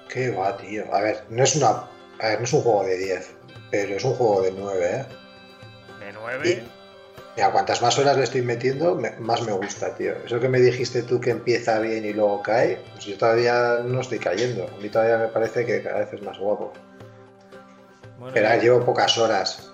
Qué 0.07 0.31
va, 0.31 0.55
tío. 0.57 0.85
A 0.93 1.01
ver, 1.01 1.23
no 1.29 1.43
es 1.43 1.55
una. 1.55 1.69
A 2.21 2.27
ver, 2.29 2.39
no 2.39 2.45
es 2.45 2.53
un 2.53 2.61
juego 2.61 2.83
de 2.83 2.97
10, 2.97 3.35
pero 3.69 3.95
es 3.95 4.03
un 4.03 4.13
juego 4.15 4.41
de 4.41 4.51
9, 4.51 4.89
¿eh? 4.91 5.05
De 6.05 6.13
9. 6.13 6.63
Mira, 7.35 7.51
cuantas 7.51 7.81
más 7.81 7.97
horas 7.99 8.17
le 8.17 8.23
estoy 8.23 8.41
metiendo, 8.41 8.95
me- 8.95 9.11
más 9.19 9.41
me 9.43 9.51
gusta, 9.51 9.93
tío. 9.95 10.13
Eso 10.25 10.39
que 10.39 10.49
me 10.49 10.59
dijiste 10.59 11.03
tú 11.03 11.19
que 11.21 11.29
empieza 11.29 11.77
bien 11.79 12.03
y 12.05 12.13
luego 12.13 12.41
cae, 12.41 12.79
pues 12.93 13.05
yo 13.05 13.17
todavía 13.17 13.79
no 13.85 14.01
estoy 14.01 14.19
cayendo. 14.19 14.65
A 14.65 14.81
mí 14.81 14.89
todavía 14.89 15.17
me 15.17 15.27
parece 15.27 15.65
que 15.65 15.83
cada 15.83 15.99
vez 15.99 16.13
es 16.13 16.21
más 16.23 16.37
guapo. 16.39 16.73
Bueno, 18.17 18.33
Pero 18.33 18.61
llevo 18.61 18.83
pocas 18.85 19.17
horas. 19.17 19.68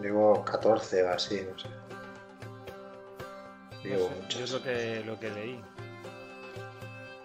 Llevo 0.00 0.44
14 0.44 1.02
o 1.04 1.10
así, 1.10 1.46
no 1.50 1.58
sé. 1.58 1.68
no 3.70 3.82
Llevo 3.82 4.08
sé, 4.08 4.14
yo 4.14 4.22
muchas. 4.22 4.40
es 4.42 4.50
lo 4.52 4.62
que, 4.62 5.02
lo 5.04 5.18
que 5.20 5.30
leí. 5.30 5.60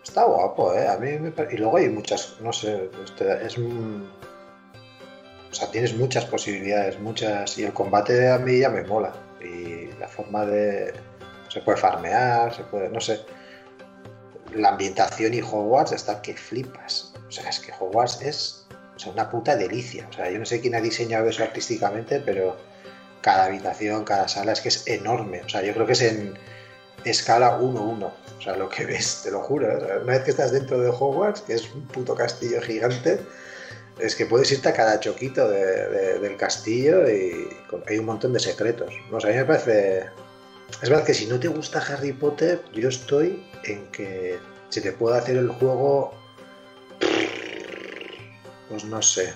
Está 0.04 0.24
guapo, 0.26 0.74
¿eh? 0.74 0.88
A 0.88 0.98
mí 0.98 1.18
me 1.20 1.32
Y 1.52 1.58
luego 1.58 1.78
hay 1.78 1.90
muchas, 1.90 2.36
no 2.42 2.52
sé, 2.52 2.90
este- 3.04 3.46
es 3.46 3.58
un... 3.58 4.10
O 5.50 5.54
sea, 5.54 5.70
tienes 5.70 5.94
muchas 5.96 6.26
posibilidades, 6.26 7.00
muchas... 7.00 7.58
Y 7.58 7.64
el 7.66 7.74
combate 7.74 8.30
a 8.30 8.38
mí 8.38 8.60
ya 8.60 8.70
me 8.70 8.84
mola. 8.84 9.14
Y 9.42 9.88
la 10.00 10.08
forma 10.08 10.46
de... 10.46 10.94
Se 11.50 11.62
puede 11.62 11.78
farmear, 11.78 12.54
se 12.56 12.64
puede... 12.64 12.90
No 12.90 13.00
sé. 13.02 13.22
La 14.54 14.70
ambientación 14.70 15.34
y 15.34 15.42
Hogwarts 15.42 15.92
está 15.92 16.22
que 16.22 16.34
flipas. 16.36 17.14
O 17.28 17.32
sea, 17.32 17.50
es 17.50 17.60
que 17.60 17.72
Hogwarts 17.80 18.22
es 18.22 18.61
o 18.96 19.00
sea, 19.00 19.12
una 19.12 19.30
puta 19.30 19.56
delicia. 19.56 20.08
O 20.10 20.14
sea, 20.14 20.30
yo 20.30 20.40
no 20.40 20.46
sé 20.46 20.60
quién 20.62 20.76
ha 20.76 20.82
diseñado 20.82 21.28
eso 21.30 21.44
artísticamente, 21.44 22.20
pero 22.20 22.58
cada 23.22 23.46
habitación, 23.46 24.04
cada 24.04 24.28
sala 24.28 24.52
es 24.54 24.62
que 24.62 24.70
es 24.70 24.88
enorme. 24.88 25.42
O 25.44 25.50
sea, 25.50 25.62
yo 25.62 25.74
creo 25.74 25.86
que 25.86 25.94
es 25.94 26.02
en 26.02 26.34
escala 27.06 27.60
1-1. 27.60 28.04
O 28.38 28.42
sea, 28.42 28.56
lo 28.56 28.70
que 28.70 28.86
ves, 28.86 29.22
te 29.24 29.32
lo 29.32 29.42
juro. 29.42 29.72
¿eh? 29.72 29.76
O 29.76 29.86
sea, 29.86 29.98
Una 29.98 30.14
vez 30.14 30.24
que 30.24 30.32
estás 30.32 30.52
dentro 30.52 30.80
de 30.80 30.90
Hogwarts, 30.90 31.42
que 31.42 31.54
es 31.54 31.72
un 31.74 31.88
puto 31.88 32.16
castillo 32.16 32.62
gigante, 32.62 33.20
es 34.00 34.16
que 34.16 34.26
puedes 34.26 34.52
irte 34.52 34.70
a 34.70 34.74
cada 34.74 35.00
choquito 35.00 35.48
de- 35.50 35.88
de- 35.90 36.20
del 36.20 36.38
castillo 36.38 37.08
y 37.10 37.48
hay 37.88 37.98
un 38.00 38.06
montón 38.06 38.34
de 38.34 38.40
secretos. 38.40 38.94
No 39.12 39.20
sé, 39.20 39.28
a 39.28 39.32
mí 39.32 39.38
me 39.38 39.46
parece... 39.46 40.06
Es 40.82 40.90
verdad 40.90 41.06
que 41.06 41.14
si 41.14 41.28
no 41.28 41.40
te 41.40 41.50
gusta 41.50 41.80
Harry 41.80 42.14
Potter, 42.14 42.62
yo 42.74 42.90
estoy 42.90 43.46
en 43.66 43.88
que 43.92 44.40
se 44.70 44.82
te 44.82 44.92
puede 44.94 45.18
hacer 45.18 45.38
el 45.38 45.50
juego... 45.50 46.14
Pues 48.72 48.86
no 48.86 49.02
sé. 49.02 49.34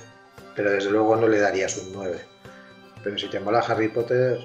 Pero 0.56 0.72
desde 0.72 0.90
luego 0.90 1.16
no 1.18 1.28
le 1.28 1.40
darías 1.40 1.78
un 1.78 1.92
9. 1.94 2.20
Pero 3.04 3.18
si 3.18 3.28
te 3.28 3.40
mola 3.40 3.60
Harry 3.60 3.90
Potter, 3.90 4.40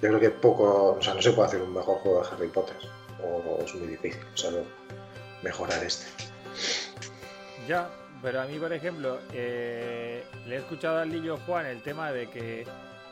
yo 0.00 0.08
creo 0.08 0.20
que 0.20 0.30
poco... 0.30 0.94
O 0.98 1.02
sea, 1.02 1.12
no 1.14 1.20
se 1.20 1.32
puede 1.32 1.48
hacer 1.48 1.60
un 1.62 1.74
mejor 1.74 1.98
juego 1.98 2.22
de 2.22 2.28
Harry 2.30 2.48
Potter. 2.48 2.76
O, 3.22 3.26
o 3.58 3.64
es 3.64 3.74
muy 3.74 3.88
difícil, 3.88 4.22
solo 4.34 4.64
mejorar 5.42 5.82
este. 5.84 6.06
Ya, 7.68 7.90
pero 8.22 8.40
a 8.40 8.46
mí, 8.46 8.58
por 8.58 8.72
ejemplo, 8.72 9.18
eh, 9.32 10.24
le 10.46 10.54
he 10.54 10.58
escuchado 10.58 10.98
al 10.98 11.10
Lillo 11.10 11.36
Juan 11.46 11.66
el 11.66 11.82
tema 11.82 12.12
de 12.12 12.30
que 12.30 12.66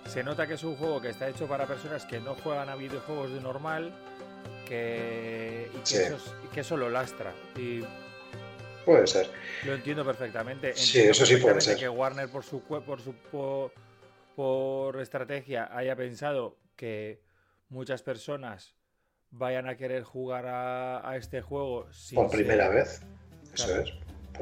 se 0.07 0.23
nota 0.23 0.47
que 0.47 0.55
es 0.55 0.65
un 0.65 0.77
juego 0.77 1.01
que 1.01 1.11
está 1.11 1.29
hecho 1.29 1.47
para 1.47 1.67
personas 1.67 2.07
que 2.07 2.21
no 2.21 2.35
juegan 2.37 2.69
a 2.71 2.77
videojuegos 2.77 3.33
de 3.33 3.41
normal 3.41 3.93
que, 4.67 5.71
y 5.75 5.79
que, 5.79 5.87
Sí. 5.87 5.97
eso, 5.97 6.17
es- 6.17 6.33
que 6.55 6.61
eso 6.61 6.77
lo 6.77 6.89
lastra. 6.89 7.33
Y 7.57 7.83
Puede 8.92 9.07
ser. 9.07 9.29
lo 9.64 9.74
entiendo 9.74 10.05
perfectamente. 10.05 10.72
Sí, 10.74 11.01
eso 11.01 11.24
sí 11.27 11.37
puede 11.37 11.61
ser. 11.61 11.77
que 11.77 11.88
Warner, 11.88 12.29
por 12.29 12.42
su, 12.44 12.61
por 12.62 13.01
su 13.01 13.14
por, 13.31 13.72
por 14.37 15.01
estrategia, 15.01 15.68
haya 15.77 15.94
pensado 15.96 16.57
que 16.77 17.20
muchas 17.68 18.03
personas 18.03 18.74
vayan 19.31 19.68
a 19.68 19.77
querer 19.77 20.05
jugar 20.05 20.46
a, 20.46 21.09
a 21.09 21.16
este 21.16 21.42
juego 21.42 21.87
sin 21.92 22.16
Por 22.16 22.31
ser- 22.31 22.38
primera 22.38 22.68
vez. 22.68 23.03
Eso 23.53 23.66
Claro. 23.66 23.83
es. 23.83 23.92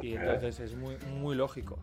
Y 0.03 0.17
vez. 0.17 0.23
entonces 0.35 0.61
es 0.61 0.75
muy, 0.77 0.97
muy 1.11 1.35
lógico. 1.35 1.79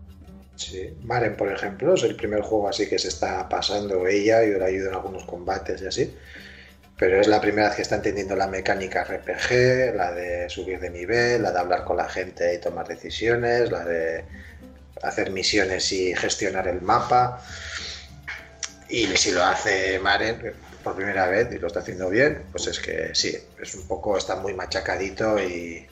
Sí. 0.56 0.96
Maren, 1.02 1.36
por 1.36 1.52
ejemplo, 1.52 1.96
es 1.96 2.04
el 2.04 2.16
primer 2.16 2.42
juego 2.42 2.70
así 2.70 2.88
que 2.88 3.00
se 3.00 3.08
está 3.08 3.50
pasando 3.50 4.06
ella 4.08 4.44
y 4.44 4.52
le 4.52 4.64
ayuda 4.64 4.90
en 4.90 4.94
algunos 4.96 5.24
combates 5.26 5.82
y 5.82 5.88
así. 5.88 6.16
Pero 6.98 7.20
es 7.20 7.28
la 7.28 7.42
primera 7.42 7.68
vez 7.68 7.76
que 7.76 7.82
está 7.82 7.96
entendiendo 7.96 8.36
la 8.36 8.48
mecánica 8.48 9.04
RPG, 9.04 9.96
la 9.96 10.12
de 10.12 10.50
subir 10.50 10.80
de 10.80 10.90
nivel, 10.90 11.42
la 11.42 11.52
de 11.52 11.60
hablar 11.60 11.84
con 11.84 11.98
la 11.98 12.08
gente 12.08 12.54
y 12.54 12.60
tomar 12.60 12.88
decisiones, 12.88 13.72
la 13.72 13.84
de 13.84 14.24
hacer 15.02 15.32
misiones 15.32 15.92
y 15.92 16.16
gestionar 16.16 16.68
el 16.68 16.82
mapa. 16.82 17.44
Y 18.90 19.08
si 19.18 19.32
lo 19.32 19.44
hace 19.44 20.00
Maren 20.00 20.54
por 20.84 20.96
primera 20.96 21.28
vez 21.28 21.52
y 21.52 21.58
lo 21.58 21.68
está 21.68 21.80
haciendo 21.80 22.10
bien, 22.10 22.44
pues 22.52 22.68
es 22.68 22.80
que 22.80 23.10
sí, 23.14 23.36
es 23.62 23.76
un 23.76 23.88
poco, 23.88 24.18
está 24.18 24.36
muy 24.36 24.54
machacadito 24.54 25.42
y, 25.42 25.88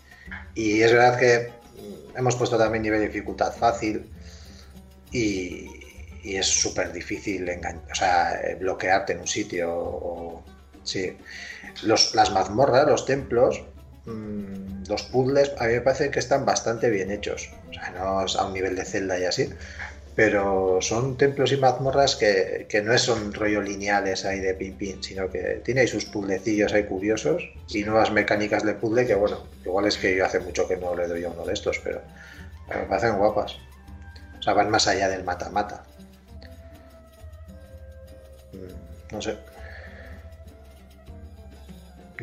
es 0.55 0.91
verdad 0.91 1.17
que 1.17 1.51
hemos 2.15 2.35
puesto 2.35 2.57
también 2.57 2.83
nivel 2.83 2.99
de 2.99 3.07
dificultad 3.07 3.53
fácil 3.53 4.09
y, 5.11 5.67
es 6.23 6.45
súper 6.45 6.93
difícil 6.93 7.49
o 7.49 7.95
sea, 7.95 8.39
bloquearte 8.59 9.13
en 9.13 9.21
un 9.21 9.27
sitio. 9.27 9.73
o- 9.73 10.43
sí. 10.83 11.17
Los, 11.83 12.13
las 12.15 12.31
mazmorras, 12.31 12.87
los 12.87 13.05
templos, 13.05 13.63
mm, 14.05 14.83
los 14.87 15.03
puzzles, 15.03 15.51
a 15.59 15.67
mí 15.67 15.73
me 15.73 15.81
parece 15.81 16.11
que 16.11 16.19
están 16.19 16.45
bastante 16.45 16.89
bien 16.89 17.11
hechos. 17.11 17.49
O 17.69 17.73
sea, 17.73 17.91
no 17.91 18.25
es 18.25 18.35
a 18.35 18.45
un 18.45 18.53
nivel 18.53 18.75
de 18.75 18.85
Zelda 18.85 19.17
y 19.19 19.25
así. 19.25 19.49
Pero 20.13 20.79
son 20.81 21.15
templos 21.17 21.53
y 21.53 21.57
mazmorras 21.57 22.17
que, 22.17 22.65
que 22.69 22.81
no 22.81 22.97
son 22.97 23.33
rollo 23.33 23.61
lineales 23.61 24.25
ahí 24.25 24.41
de 24.41 24.53
pin 24.53 24.75
pin, 24.75 25.01
sino 25.01 25.29
que 25.31 25.61
tiene 25.63 25.81
ahí 25.81 25.87
sus 25.87 26.03
puzzlecillos 26.05 26.73
ahí 26.73 26.83
curiosos 26.83 27.49
y 27.69 27.83
nuevas 27.85 28.11
mecánicas 28.11 28.63
de 28.63 28.73
puzzle 28.73 29.07
que, 29.07 29.15
bueno, 29.15 29.47
igual 29.63 29.85
es 29.87 29.97
que 29.97 30.15
yo 30.15 30.25
hace 30.25 30.41
mucho 30.41 30.67
que 30.67 30.75
no 30.75 30.93
le 30.95 31.07
doy 31.07 31.23
a 31.23 31.29
uno 31.29 31.45
de 31.45 31.53
estos, 31.53 31.79
pero 31.79 32.01
me 32.67 32.83
parecen 32.83 33.17
guapas. 33.17 33.55
O 34.37 34.43
sea, 34.43 34.53
van 34.53 34.69
más 34.69 34.87
allá 34.87 35.07
del 35.07 35.23
mata-mata. 35.23 35.83
Mm, 38.53 39.13
No 39.13 39.21
sé. 39.21 39.37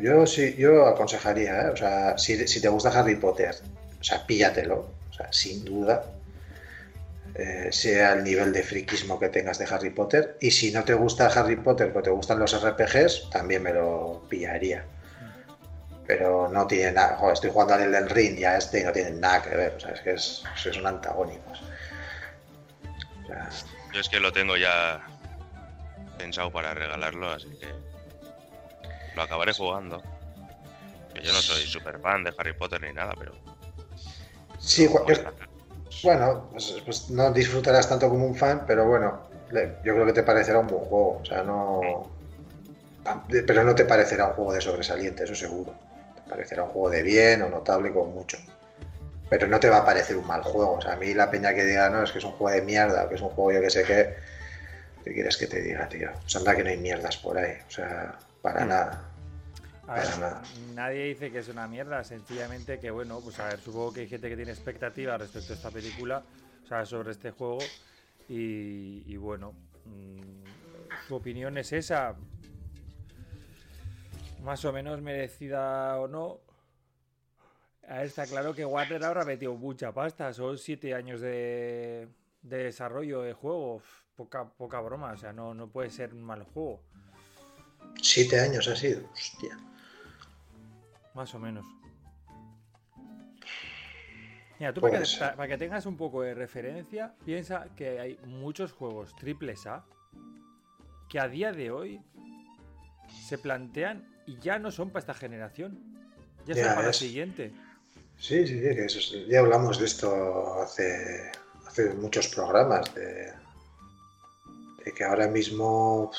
Yo 0.01 0.25
sí, 0.25 0.55
yo 0.57 0.87
aconsejaría, 0.87 1.61
¿eh? 1.61 1.69
O 1.69 1.77
sea, 1.77 2.17
si, 2.17 2.47
si 2.47 2.61
te 2.61 2.69
gusta 2.69 2.89
Harry 2.89 3.15
Potter, 3.15 3.55
o 3.99 4.03
sea, 4.03 4.25
píllatelo, 4.25 4.87
o 5.09 5.13
sea, 5.13 5.31
sin 5.31 5.65
duda. 5.65 6.03
Eh, 7.35 7.69
sea 7.71 8.13
el 8.13 8.23
nivel 8.23 8.51
de 8.51 8.63
friquismo 8.63 9.19
que 9.19 9.29
tengas 9.29 9.59
de 9.59 9.65
Harry 9.65 9.91
Potter. 9.91 10.37
Y 10.41 10.51
si 10.51 10.71
no 10.71 10.83
te 10.83 10.93
gusta 10.93 11.27
Harry 11.27 11.55
Potter, 11.55 11.89
pero 11.89 12.03
te 12.03 12.09
gustan 12.09 12.39
los 12.39 12.53
RPGs, 12.59 13.29
también 13.29 13.63
me 13.63 13.73
lo 13.73 14.25
pillaría. 14.27 14.83
Pero 16.07 16.49
no 16.49 16.65
tiene 16.67 16.91
nada. 16.91 17.17
Estoy 17.31 17.51
jugando 17.51 17.75
al 17.75 17.83
Elden 17.83 18.09
Ring 18.09 18.39
y 18.39 18.43
a 18.43 18.57
este 18.57 18.81
y 18.81 18.83
no 18.83 18.91
tienen 18.91 19.19
nada 19.19 19.41
que 19.41 19.55
ver. 19.55 19.73
O 19.75 19.79
sea, 19.79 19.91
es 19.91 20.01
que 20.01 20.11
es, 20.11 20.43
son 20.55 20.87
antagónicos. 20.87 21.61
O 23.23 23.27
sea, 23.27 23.49
Yo 23.93 24.01
es 24.01 24.09
que 24.09 24.19
lo 24.19 24.33
tengo 24.33 24.57
ya 24.57 24.99
pensado 26.17 26.51
para 26.51 26.73
regalarlo, 26.73 27.29
así 27.29 27.47
que 27.59 27.88
lo 29.15 29.21
acabaré 29.21 29.53
jugando. 29.53 30.01
Que 31.13 31.21
yo 31.21 31.33
no 31.33 31.39
soy 31.39 31.63
super 31.63 31.99
fan 31.99 32.23
de 32.23 32.33
Harry 32.37 32.53
Potter 32.53 32.81
ni 32.81 32.93
nada, 32.93 33.13
pero. 33.17 33.33
sí, 34.59 34.87
bueno, 36.03 36.49
pues, 36.51 36.81
pues 36.85 37.09
no 37.09 37.31
disfrutarás 37.31 37.89
tanto 37.89 38.09
como 38.09 38.25
un 38.25 38.35
fan, 38.35 38.63
pero 38.65 38.85
bueno, 38.87 39.29
yo 39.83 39.93
creo 39.93 40.05
que 40.05 40.13
te 40.13 40.23
parecerá 40.23 40.59
un 40.59 40.67
buen 40.67 40.83
juego. 40.85 41.19
O 41.21 41.25
sea, 41.25 41.43
no. 41.43 42.09
Pero 43.29 43.63
no 43.63 43.73
te 43.73 43.85
parecerá 43.85 44.27
un 44.27 44.33
juego 44.33 44.53
de 44.53 44.61
sobresaliente, 44.61 45.23
eso 45.23 45.35
seguro. 45.35 45.73
Te 46.15 46.29
parecerá 46.29 46.63
un 46.63 46.69
juego 46.69 46.89
de 46.89 47.03
bien 47.03 47.41
o 47.41 47.49
notable 47.49 47.91
con 47.91 48.13
mucho. 48.13 48.37
Pero 49.29 49.47
no 49.47 49.59
te 49.59 49.69
va 49.69 49.77
a 49.77 49.85
parecer 49.85 50.15
un 50.15 50.27
mal 50.27 50.43
juego. 50.43 50.73
O 50.73 50.81
sea, 50.81 50.93
a 50.93 50.95
mí 50.95 51.13
la 51.13 51.29
peña 51.29 51.53
que 51.53 51.65
diga, 51.65 51.89
no, 51.89 52.03
es 52.03 52.11
que 52.11 52.19
es 52.19 52.25
un 52.25 52.31
juego 52.31 52.55
de 52.55 52.61
mierda, 52.61 53.05
o 53.05 53.09
que 53.09 53.15
es 53.15 53.21
un 53.21 53.29
juego 53.29 53.51
yo 53.53 53.61
que 53.61 53.69
sé 53.69 53.83
qué. 53.83 54.15
¿Qué 55.03 55.13
quieres 55.13 55.37
que 55.37 55.47
te 55.47 55.61
diga, 55.61 55.87
tío? 55.87 56.09
O 56.11 56.29
sea, 56.29 56.39
anda 56.39 56.55
que 56.55 56.63
no 56.63 56.69
hay 56.69 56.77
mierdas 56.77 57.17
por 57.17 57.37
ahí. 57.37 57.53
O 57.67 57.71
sea, 57.71 58.17
para 58.41 58.65
nada. 58.65 59.05
A 59.87 59.95
ver, 59.95 60.05
Para 60.05 60.17
nada. 60.17 60.41
nadie 60.75 61.05
dice 61.05 61.31
que 61.31 61.39
es 61.39 61.47
una 61.49 61.67
mierda, 61.67 62.03
sencillamente 62.03 62.79
que, 62.79 62.91
bueno, 62.91 63.21
pues 63.21 63.39
a 63.39 63.47
ver, 63.47 63.59
supongo 63.59 63.93
que 63.93 64.01
hay 64.01 64.07
gente 64.07 64.29
que 64.29 64.35
tiene 64.35 64.51
expectativas 64.51 65.19
respecto 65.19 65.53
a 65.53 65.55
esta 65.55 65.71
película, 65.71 66.23
o 66.63 66.67
sea, 66.67 66.85
sobre 66.85 67.11
este 67.11 67.31
juego, 67.31 67.59
y, 68.27 69.03
y 69.11 69.17
bueno, 69.17 69.53
mm, 69.85 70.43
su 71.07 71.15
opinión 71.15 71.57
es 71.57 71.73
esa. 71.73 72.15
Más 74.43 74.63
o 74.65 74.71
menos 74.71 75.01
merecida 75.01 75.97
o 75.99 76.07
no. 76.07 76.39
Está 77.81 78.25
claro 78.27 78.53
que 78.53 78.63
Warner 78.65 79.03
ahora 79.03 79.25
metió 79.25 79.55
mucha 79.55 79.91
pasta. 79.91 80.31
Son 80.33 80.57
siete 80.57 80.93
años 80.93 81.19
de, 81.21 82.07
de 82.41 82.57
desarrollo 82.65 83.21
de 83.21 83.33
juego. 83.33 83.81
Poca, 84.15 84.45
poca 84.47 84.79
broma. 84.79 85.11
O 85.13 85.17
sea, 85.17 85.33
no, 85.33 85.53
no 85.53 85.67
puede 85.69 85.89
ser 85.89 86.13
un 86.13 86.23
mal 86.23 86.43
juego. 86.43 86.83
Siete 88.01 88.39
años 88.39 88.67
ha 88.67 88.75
sido. 88.75 89.09
Hostia. 89.13 89.57
Más 91.13 91.33
o 91.35 91.39
menos. 91.39 91.65
Mira, 94.59 94.73
tú 94.73 94.81
para 94.81 94.93
que, 94.93 94.99
Pues- 94.99 95.15
pa- 95.15 95.35
para 95.35 95.47
que 95.47 95.57
tengas 95.57 95.85
un 95.85 95.95
poco 95.95 96.21
de 96.21 96.33
referencia, 96.33 97.13
piensa 97.25 97.67
que 97.77 97.99
hay 97.99 98.19
muchos 98.25 98.73
juegos 98.73 99.15
triples 99.15 99.65
A 99.67 99.85
que 101.07 101.19
a 101.19 101.27
día 101.27 101.51
de 101.51 101.71
hoy 101.71 102.01
se 103.27 103.37
plantean 103.37 104.07
y 104.27 104.37
ya 104.39 104.59
no 104.59 104.69
son 104.71 104.89
para 104.89 104.99
esta 104.99 105.13
generación. 105.13 105.79
Ya 106.45 106.53
son 106.55 106.63
Ya 106.63 106.69
para 106.75 106.83
la 106.83 106.89
es. 106.91 106.97
siguiente. 106.97 107.51
Sí, 108.17 108.45
sí, 108.45 108.55
sí, 108.55 108.61
que 108.61 108.85
eso 108.85 108.99
es- 108.99 109.27
ya 109.27 109.39
hablamos 109.39 109.79
de 109.79 109.85
esto 109.85 110.61
hace, 110.61 111.31
hace 111.65 111.93
muchos 111.95 112.27
programas, 112.27 112.93
de, 112.93 113.31
de 114.85 114.91
que 114.93 115.03
ahora 115.05 115.27
mismo 115.27 116.11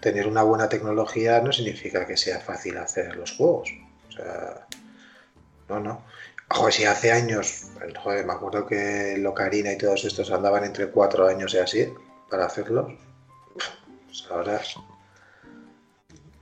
tener 0.00 0.26
una 0.26 0.42
buena 0.42 0.68
tecnología 0.68 1.40
no 1.40 1.52
significa 1.52 2.06
que 2.06 2.16
sea 2.16 2.40
fácil 2.40 2.76
hacer 2.78 3.16
los 3.16 3.32
juegos. 3.32 3.70
O 4.08 4.12
sea, 4.12 4.66
no, 5.68 5.80
no. 5.80 6.04
Joder, 6.48 6.72
si 6.72 6.84
hace 6.84 7.10
años, 7.10 7.64
joder, 8.02 8.24
me 8.24 8.32
acuerdo 8.32 8.66
que 8.66 9.14
el 9.14 9.26
Ocarina 9.26 9.72
y 9.72 9.78
todos 9.78 10.04
estos 10.04 10.30
andaban 10.30 10.64
entre 10.64 10.90
cuatro 10.90 11.26
años 11.26 11.54
y 11.54 11.58
así 11.58 11.92
para 12.30 12.46
hacerlos. 12.46 12.92
Pues 14.06 14.26
ahora, 14.30 14.60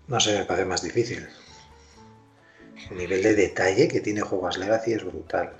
no 0.09 0.21
sé, 0.21 0.39
me 0.39 0.45
parece 0.45 0.67
más 0.67 0.83
difícil. 0.83 1.27
El 2.91 2.99
nivel 2.99 3.23
de 3.23 3.35
detalle 3.35 3.89
que 3.89 4.01
tiene 4.01 4.21
Juegos 4.21 4.59
Legacy 4.59 4.93
es 4.93 5.05
brutal. 5.05 5.55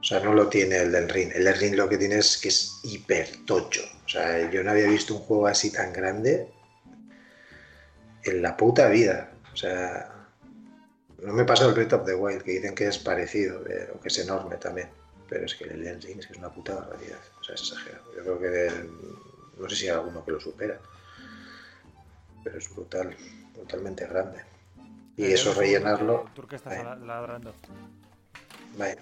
O 0.00 0.02
sea, 0.02 0.18
no 0.20 0.34
lo 0.34 0.48
tiene 0.48 0.78
el 0.78 0.90
del 0.90 1.08
Ring. 1.08 1.30
El 1.32 1.44
del 1.44 1.56
Ring 1.56 1.76
lo 1.76 1.88
que 1.88 1.96
tiene 1.96 2.16
es 2.16 2.36
que 2.38 2.48
es 2.48 2.80
hiper 2.82 3.28
tocho. 3.46 3.82
O 4.04 4.08
sea, 4.08 4.50
yo 4.50 4.64
no 4.64 4.72
había 4.72 4.88
visto 4.88 5.14
un 5.14 5.20
juego 5.20 5.46
así 5.46 5.70
tan 5.70 5.92
grande 5.92 6.48
en 8.24 8.42
la 8.42 8.56
puta 8.56 8.88
vida. 8.88 9.30
O 9.52 9.56
sea, 9.56 10.10
no 11.22 11.32
me 11.32 11.44
pasa 11.44 11.66
el 11.66 11.74
Breath 11.74 11.92
of 11.94 12.06
the 12.06 12.14
Wild, 12.14 12.42
que 12.42 12.52
dicen 12.52 12.74
que 12.74 12.86
es 12.88 12.98
parecido, 12.98 13.66
eh, 13.66 13.90
o 13.94 14.00
que 14.00 14.08
es 14.08 14.18
enorme 14.18 14.56
también. 14.56 14.88
Pero 15.28 15.46
es 15.46 15.54
que 15.54 15.64
el 15.64 15.72
Elden 15.72 16.00
Ring 16.02 16.18
es 16.18 16.30
una 16.36 16.50
puta 16.52 16.74
barbaridad. 16.74 17.18
O 17.40 17.44
sea, 17.44 17.54
es 17.54 17.62
exagerado. 17.62 18.04
Yo 18.16 18.22
creo 18.22 18.38
que 18.40 18.70
no 19.58 19.68
sé 19.68 19.76
si 19.76 19.84
hay 19.88 19.94
alguno 19.94 20.24
que 20.24 20.32
lo 20.32 20.40
supera. 20.40 20.78
Pero 22.42 22.58
es 22.58 22.74
brutal, 22.74 23.16
brutalmente 23.54 24.06
grande. 24.06 24.42
Y 25.16 25.24
Eh, 25.26 25.34
eso 25.34 25.54
rellenarlo. 25.54 26.22
que 26.24 26.28
el 26.28 26.34
turco 26.34 26.56
está 26.56 26.70
Ahí. 26.70 26.82
la- 26.84 26.96
ladrando. 26.96 27.54
Vaya. 28.76 28.96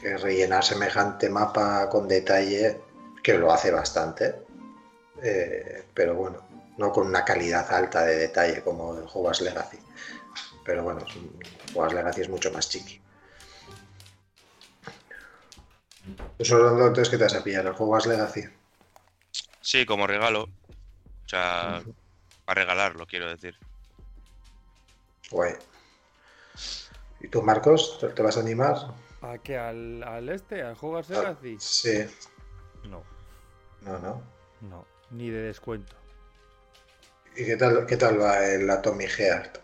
Que 0.00 0.16
rellenar 0.18 0.64
semejante 0.64 1.28
mapa 1.30 1.88
con 1.88 2.06
detalle, 2.08 2.80
que 3.22 3.34
lo 3.38 3.52
hace 3.52 3.70
bastante, 3.70 4.34
eh, 5.22 5.84
pero 5.94 6.14
bueno, 6.16 6.38
no 6.82 6.90
con 6.92 7.06
una 7.06 7.24
calidad 7.24 7.72
alta 7.72 8.02
de 8.04 8.16
detalle 8.16 8.62
como 8.64 8.96
el 8.98 9.04
Hogwarts 9.04 9.40
Legacy. 9.40 9.78
Pero 10.64 10.82
bueno, 10.82 11.04
Hogwarts 11.72 11.94
Legacy 11.94 12.20
es 12.22 12.28
mucho 12.28 12.50
más 12.52 12.68
chiqui. 12.68 13.00
¿Tú 16.38 16.44
solo 16.44 16.70
entonces 16.88 17.08
que 17.08 17.16
te 17.18 17.22
vas 17.24 17.34
a 17.36 17.44
pillar 17.44 17.64
el 17.66 17.72
Hogwarts 17.78 18.06
Legacy? 18.06 18.42
Sí, 19.60 19.86
como 19.86 20.08
regalo. 20.08 20.42
O 20.42 21.28
sea, 21.28 21.82
a 22.46 22.54
regalarlo, 22.54 23.06
quiero 23.06 23.28
decir. 23.30 23.56
Guay. 25.30 25.54
¿Y 27.20 27.28
tú, 27.28 27.42
Marcos, 27.42 27.98
te 28.00 28.08
te 28.08 28.22
vas 28.22 28.36
a 28.36 28.40
animar? 28.40 28.76
¿A 29.20 29.38
qué? 29.38 29.56
¿Al, 29.56 30.02
al 30.02 30.28
este? 30.30 30.62
¿Al 30.62 30.76
Hogwarts 30.80 31.10
Ah, 31.12 31.20
Legacy? 31.20 31.56
Sí, 31.60 32.04
No, 32.82 33.04
no, 33.82 33.98
no. 34.00 34.22
no. 34.62 34.84
Ni 35.10 35.30
de 35.30 35.42
descuento. 35.42 35.94
¿Y 37.36 37.44
qué 37.44 37.56
tal, 37.56 37.86
qué 37.86 37.96
tal 37.96 38.20
va 38.20 38.44
el 38.46 38.68
Atomic 38.70 39.10
Heart? 39.10 39.58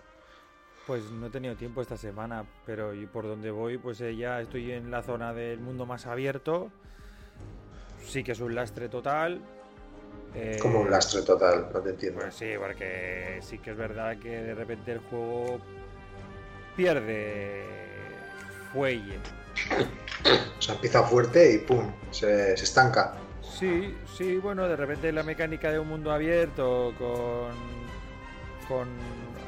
Pues 0.86 1.10
no 1.10 1.26
he 1.26 1.30
tenido 1.30 1.54
tiempo 1.54 1.82
esta 1.82 1.96
semana, 1.98 2.44
pero 2.64 2.94
y 2.94 3.06
por 3.06 3.24
donde 3.24 3.50
voy, 3.50 3.76
pues 3.76 4.00
eh, 4.00 4.16
ya 4.16 4.40
estoy 4.40 4.72
en 4.72 4.90
la 4.90 5.02
zona 5.02 5.34
del 5.34 5.60
mundo 5.60 5.84
más 5.84 6.06
abierto. 6.06 6.70
Sí 8.06 8.24
que 8.24 8.32
es 8.32 8.40
un 8.40 8.54
lastre 8.54 8.88
total. 8.88 9.40
Eh, 10.34 10.58
Como 10.60 10.80
un 10.80 10.90
lastre 10.90 11.22
total, 11.22 11.68
no 11.72 11.80
te 11.80 11.90
entiendo. 11.90 12.20
Pues 12.20 12.34
sí, 12.34 12.52
porque 12.58 13.38
sí 13.42 13.58
que 13.58 13.72
es 13.72 13.76
verdad 13.76 14.18
que 14.18 14.30
de 14.30 14.54
repente 14.54 14.92
el 14.92 14.98
juego 15.00 15.60
pierde 16.74 17.64
fuelle. 18.72 19.18
O 20.58 20.62
sea, 20.62 20.74
empieza 20.74 21.02
fuerte 21.02 21.52
y 21.52 21.58
pum, 21.58 21.92
se, 22.10 22.56
se 22.56 22.64
estanca. 22.64 23.14
Sí, 23.58 23.92
sí, 24.16 24.36
bueno, 24.36 24.68
de 24.68 24.76
repente 24.76 25.10
la 25.10 25.24
mecánica 25.24 25.72
de 25.72 25.80
un 25.80 25.88
mundo 25.88 26.12
abierto 26.12 26.94
con, 26.96 27.48
con 28.68 28.88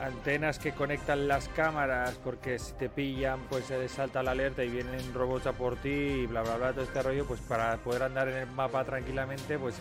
antenas 0.03 0.59
que 0.59 0.73
conectan 0.73 1.29
las 1.29 1.49
cámaras 1.49 2.18
porque 2.25 2.59
si 2.59 2.73
te 2.73 2.88
pillan 2.88 3.38
pues 3.49 3.66
se 3.66 3.88
salta 3.88 4.23
la 4.25 4.33
alerta 4.33 4.64
y 4.64 4.68
vienen 4.68 5.14
robots 5.14 5.46
a 5.46 5.53
por 5.53 5.77
ti 5.77 5.90
y 5.90 6.27
bla 6.27 6.42
bla 6.42 6.57
bla 6.57 6.73
todo 6.73 6.83
este 6.83 7.03
rollo 7.03 7.25
pues 7.25 7.40
para 7.40 7.77
poder 7.77 8.03
andar 8.03 8.29
en 8.29 8.38
el 8.38 8.46
mapa 8.49 8.83
tranquilamente 8.83 9.59
pues 9.59 9.77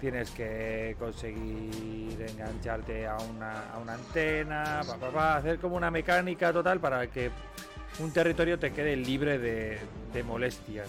tienes 0.00 0.30
que 0.30 0.96
conseguir 0.98 2.24
engancharte 2.26 3.06
a 3.06 3.16
una, 3.18 3.70
a 3.70 3.78
una 3.78 3.94
antena, 3.94 4.80
pa, 4.86 4.96
pa, 4.96 5.10
pa, 5.10 5.36
hacer 5.36 5.58
como 5.58 5.76
una 5.76 5.90
mecánica 5.90 6.52
total 6.52 6.80
para 6.80 7.06
que 7.06 7.30
un 7.98 8.12
territorio 8.12 8.58
te 8.58 8.72
quede 8.72 8.96
libre 8.96 9.38
de, 9.38 9.78
de 10.12 10.22
molestias. 10.22 10.88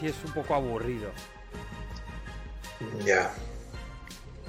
Y 0.00 0.06
es 0.06 0.14
un 0.24 0.32
poco 0.32 0.54
aburrido. 0.54 1.10
Ya. 3.04 3.30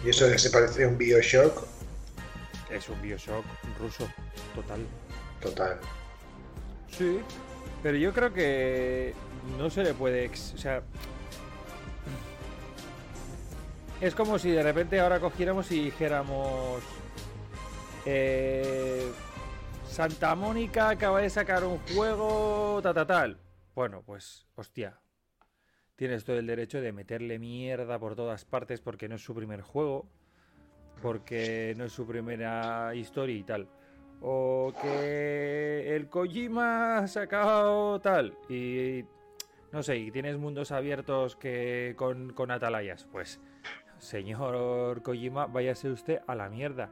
Y 0.04 0.10
eso 0.10 0.26
de 0.26 0.34
que 0.34 0.40
se 0.40 0.50
parece 0.50 0.86
a 0.86 0.88
un 0.88 0.98
Bioshock, 0.98 1.66
Es 2.70 2.88
un 2.90 3.02
Bioshock 3.02 3.44
ruso, 3.80 4.08
total. 4.56 4.86
total. 5.42 5.80
Sí, 6.90 7.20
pero 7.84 7.98
yo 7.98 8.14
creo 8.14 8.34
que 8.34 9.14
no 9.58 9.70
se 9.70 9.84
le 9.84 9.94
puede. 9.94 10.26
ex- 10.26 10.54
O 10.54 10.58
sea. 10.58 10.82
Es 14.00 14.16
como 14.16 14.40
si 14.40 14.50
de 14.50 14.64
repente 14.64 15.00
ahora 15.00 15.20
cogiéramos 15.20 15.70
y 15.72 15.84
dijéramos. 15.86 16.82
eh, 18.06 19.12
Santa 19.88 20.34
Mónica 20.36 20.90
acaba 20.90 21.20
de 21.20 21.30
sacar 21.30 21.66
un 21.66 21.78
juego, 21.94 22.80
ta, 22.82 22.94
ta, 22.94 23.06
tal. 23.06 23.38
Bueno, 23.76 24.02
pues, 24.06 24.48
hostia. 24.56 24.98
Tienes 26.02 26.26
todo 26.26 26.40
el 26.40 26.48
derecho 26.48 26.82
de 26.82 26.92
meterle 26.92 27.38
mierda 27.38 28.00
por 28.00 28.16
todas 28.16 28.44
partes 28.44 28.82
porque 28.82 29.08
no 29.08 29.14
es 29.18 29.24
su 29.24 29.36
primer 29.36 29.62
juego. 29.62 30.08
Porque 31.00 31.76
no 31.78 31.84
es 31.86 31.92
su 31.92 32.08
primera 32.08 32.96
historia 32.96 33.36
y 33.36 33.44
tal. 33.44 33.68
O 34.20 34.74
que 34.82 35.96
el 35.96 36.10
Kojima 36.10 36.98
ha 36.98 37.08
sacado 37.08 38.00
tal. 38.00 38.36
Y 38.50 39.06
no 39.72 39.84
sé, 39.84 39.98
y 39.98 40.10
tienes 40.10 40.40
mundos 40.40 40.72
abiertos 40.72 41.36
que 41.36 41.94
con, 41.96 42.34
con 42.34 42.50
atalayas. 42.50 43.06
Pues, 43.12 43.40
señor 44.00 45.04
Kojima, 45.04 45.46
váyase 45.46 45.92
usted 45.92 46.22
a 46.26 46.34
la 46.34 46.50
mierda. 46.50 46.90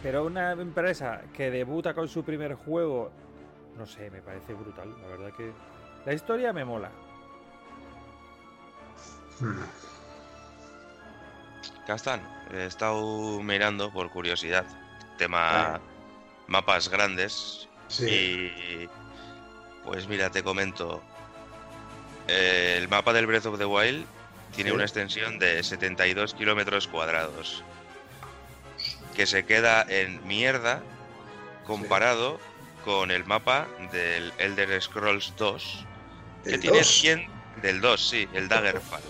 Pero 0.00 0.26
una 0.26 0.52
empresa 0.52 1.22
que 1.34 1.50
debuta 1.50 1.92
con 1.92 2.06
su 2.06 2.22
primer 2.22 2.54
juego, 2.54 3.10
no 3.76 3.84
sé, 3.84 4.12
me 4.12 4.22
parece 4.22 4.54
brutal. 4.54 4.94
La 5.02 5.08
verdad 5.08 5.32
que 5.36 5.50
la 6.04 6.14
historia 6.14 6.52
me 6.52 6.64
mola. 6.64 6.92
Hmm. 9.40 9.60
Castán, 11.86 12.20
he 12.52 12.66
estado 12.66 13.40
mirando 13.42 13.92
por 13.92 14.10
curiosidad. 14.10 14.64
Tema 15.18 15.80
mapas 16.48 16.88
grandes. 16.88 17.68
Sí. 17.88 18.04
Y 18.08 18.88
pues 19.84 20.08
mira, 20.08 20.30
te 20.30 20.42
comento. 20.42 21.02
Eh, 22.28 22.76
el 22.78 22.88
mapa 22.88 23.12
del 23.12 23.26
Breath 23.26 23.46
of 23.46 23.58
the 23.58 23.64
Wild 23.66 24.04
tiene 24.54 24.70
Sí. 24.70 24.74
una 24.74 24.84
extensión 24.84 25.38
de 25.38 25.62
72 25.62 26.34
kilómetros 26.34 26.88
cuadrados. 26.88 27.62
Que 29.14 29.26
se 29.26 29.46
queda 29.46 29.82
en 29.88 30.26
mierda 30.26 30.82
comparado 31.66 32.40
con 32.84 33.10
el 33.10 33.24
mapa 33.24 33.66
del 33.92 34.32
Elder 34.38 34.80
Scrolls 34.82 35.32
2. 35.36 35.84
Que 36.44 36.54
¿El 36.54 36.60
tiene 36.60 36.78
2? 36.78 36.86
100 36.86 37.26
del 37.62 37.80
2, 37.80 38.08
sí, 38.08 38.28
el 38.32 38.48
Daggerfall. 38.48 39.02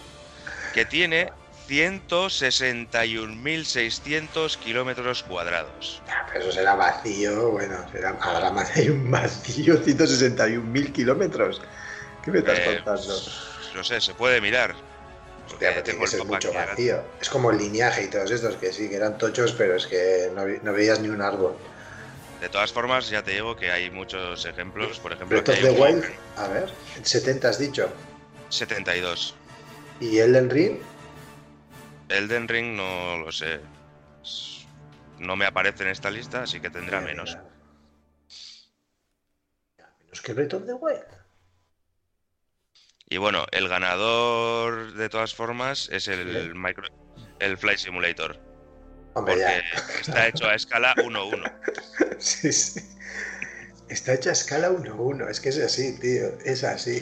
Que 0.77 0.85
tiene 0.85 1.33
161.600 1.70 4.57
kilómetros 4.59 5.22
cuadrados. 5.22 6.03
Ah, 6.07 6.27
eso 6.35 6.53
será 6.53 6.74
vacío, 6.74 7.53
bueno, 7.53 7.79
será, 7.91 8.11
habrá 8.20 8.51
más, 8.51 8.77
hay 8.77 8.91
un 8.91 9.11
vacío, 9.11 9.83
161.000 9.83 10.93
kilómetros. 10.93 11.62
¿Qué 12.22 12.31
me 12.31 12.41
estás 12.41 12.59
Eh, 12.59 12.83
contando? 12.85 13.18
No 13.74 13.83
sé, 13.85 14.03
se 14.03 14.12
puede 14.12 14.43
mirar. 14.43 14.74
Hostia, 15.47 15.70
pero 15.70 15.83
tiene 15.83 16.01
que 16.01 16.07
ser 16.09 16.27
mucho 16.27 16.51
tío. 16.77 17.03
Es 17.22 17.31
como 17.31 17.51
el 17.53 17.57
lineaje 17.57 18.05
y 18.05 18.09
todos 18.09 18.31
estos 18.31 18.57
que 18.57 18.70
sí, 18.70 18.91
que 18.91 18.97
eran 18.97 19.16
tochos, 19.16 19.53
pero 19.53 19.77
es 19.77 19.87
que 19.87 20.31
no, 20.62 20.72
veías 20.74 21.01
ni 21.01 21.09
un 21.09 21.22
árbol. 21.22 21.57
De 22.43 22.51
todas 22.51 22.70
formas, 22.70 23.09
ya 23.09 23.22
te 23.22 23.31
digo 23.31 23.57
que 23.57 23.70
hay 23.70 23.91
muchos 23.91 24.45
ejemplos. 24.45 24.99
Por 24.99 25.14
ejemplo, 25.14 25.41
Breath 25.41 25.57
of 25.57 25.64
the 25.64 25.70
Wild, 25.70 26.05
a 26.37 26.49
ver, 26.49 26.70
70 27.03 27.49
has 27.49 27.59
dicho. 27.59 27.87
que- 27.87 27.93
72. 28.55 29.35
¿Y 30.01 30.18
Elden 30.18 30.51
Ring? 30.51 30.78
Elden 32.09 32.49
Ring 32.49 32.76
no 32.76 33.18
lo 33.18 33.32
sé. 33.32 33.61
No 35.18 35.34
me 35.36 35.47
aparece 35.47 35.82
en 35.84 35.90
esta 35.90 36.11
lista, 36.11 36.42
así 36.42 36.61
que 36.61 36.70
tendrá 36.70 36.99
Eh, 37.01 37.05
menos. 37.05 37.36
Menos 40.01 40.20
que 40.22 40.32
Breath 40.34 40.55
of 40.55 40.66
the 40.66 40.74
Wild. 40.74 41.05
Y 43.09 43.18
bueno, 43.18 43.47
el 43.53 43.68
ganador 43.68 44.92
de 44.94 45.09
todas 45.09 45.34
formas 45.34 45.88
es 45.92 46.09
el, 46.09 46.51
Sí. 46.53 46.59
micro, 46.59 46.88
el 47.38 47.57
Flight 47.57 47.78
Simulator. 47.78 48.38
Hombre, 49.14 49.34
Porque 49.36 49.62
ya. 49.62 50.01
está 50.01 50.26
hecho 50.28 50.47
a 50.47 50.55
escala 50.55 50.94
1-1. 50.97 51.51
Sí, 52.18 52.53
sí. 52.53 52.80
Está 53.88 54.14
hecha 54.14 54.30
a 54.30 54.32
escala 54.32 54.70
1-1. 54.70 55.28
Es 55.30 55.40
que 55.40 55.51
es 55.51 55.59
así, 55.59 55.99
tío. 56.01 56.28
Es 56.44 56.64
así. 56.64 57.01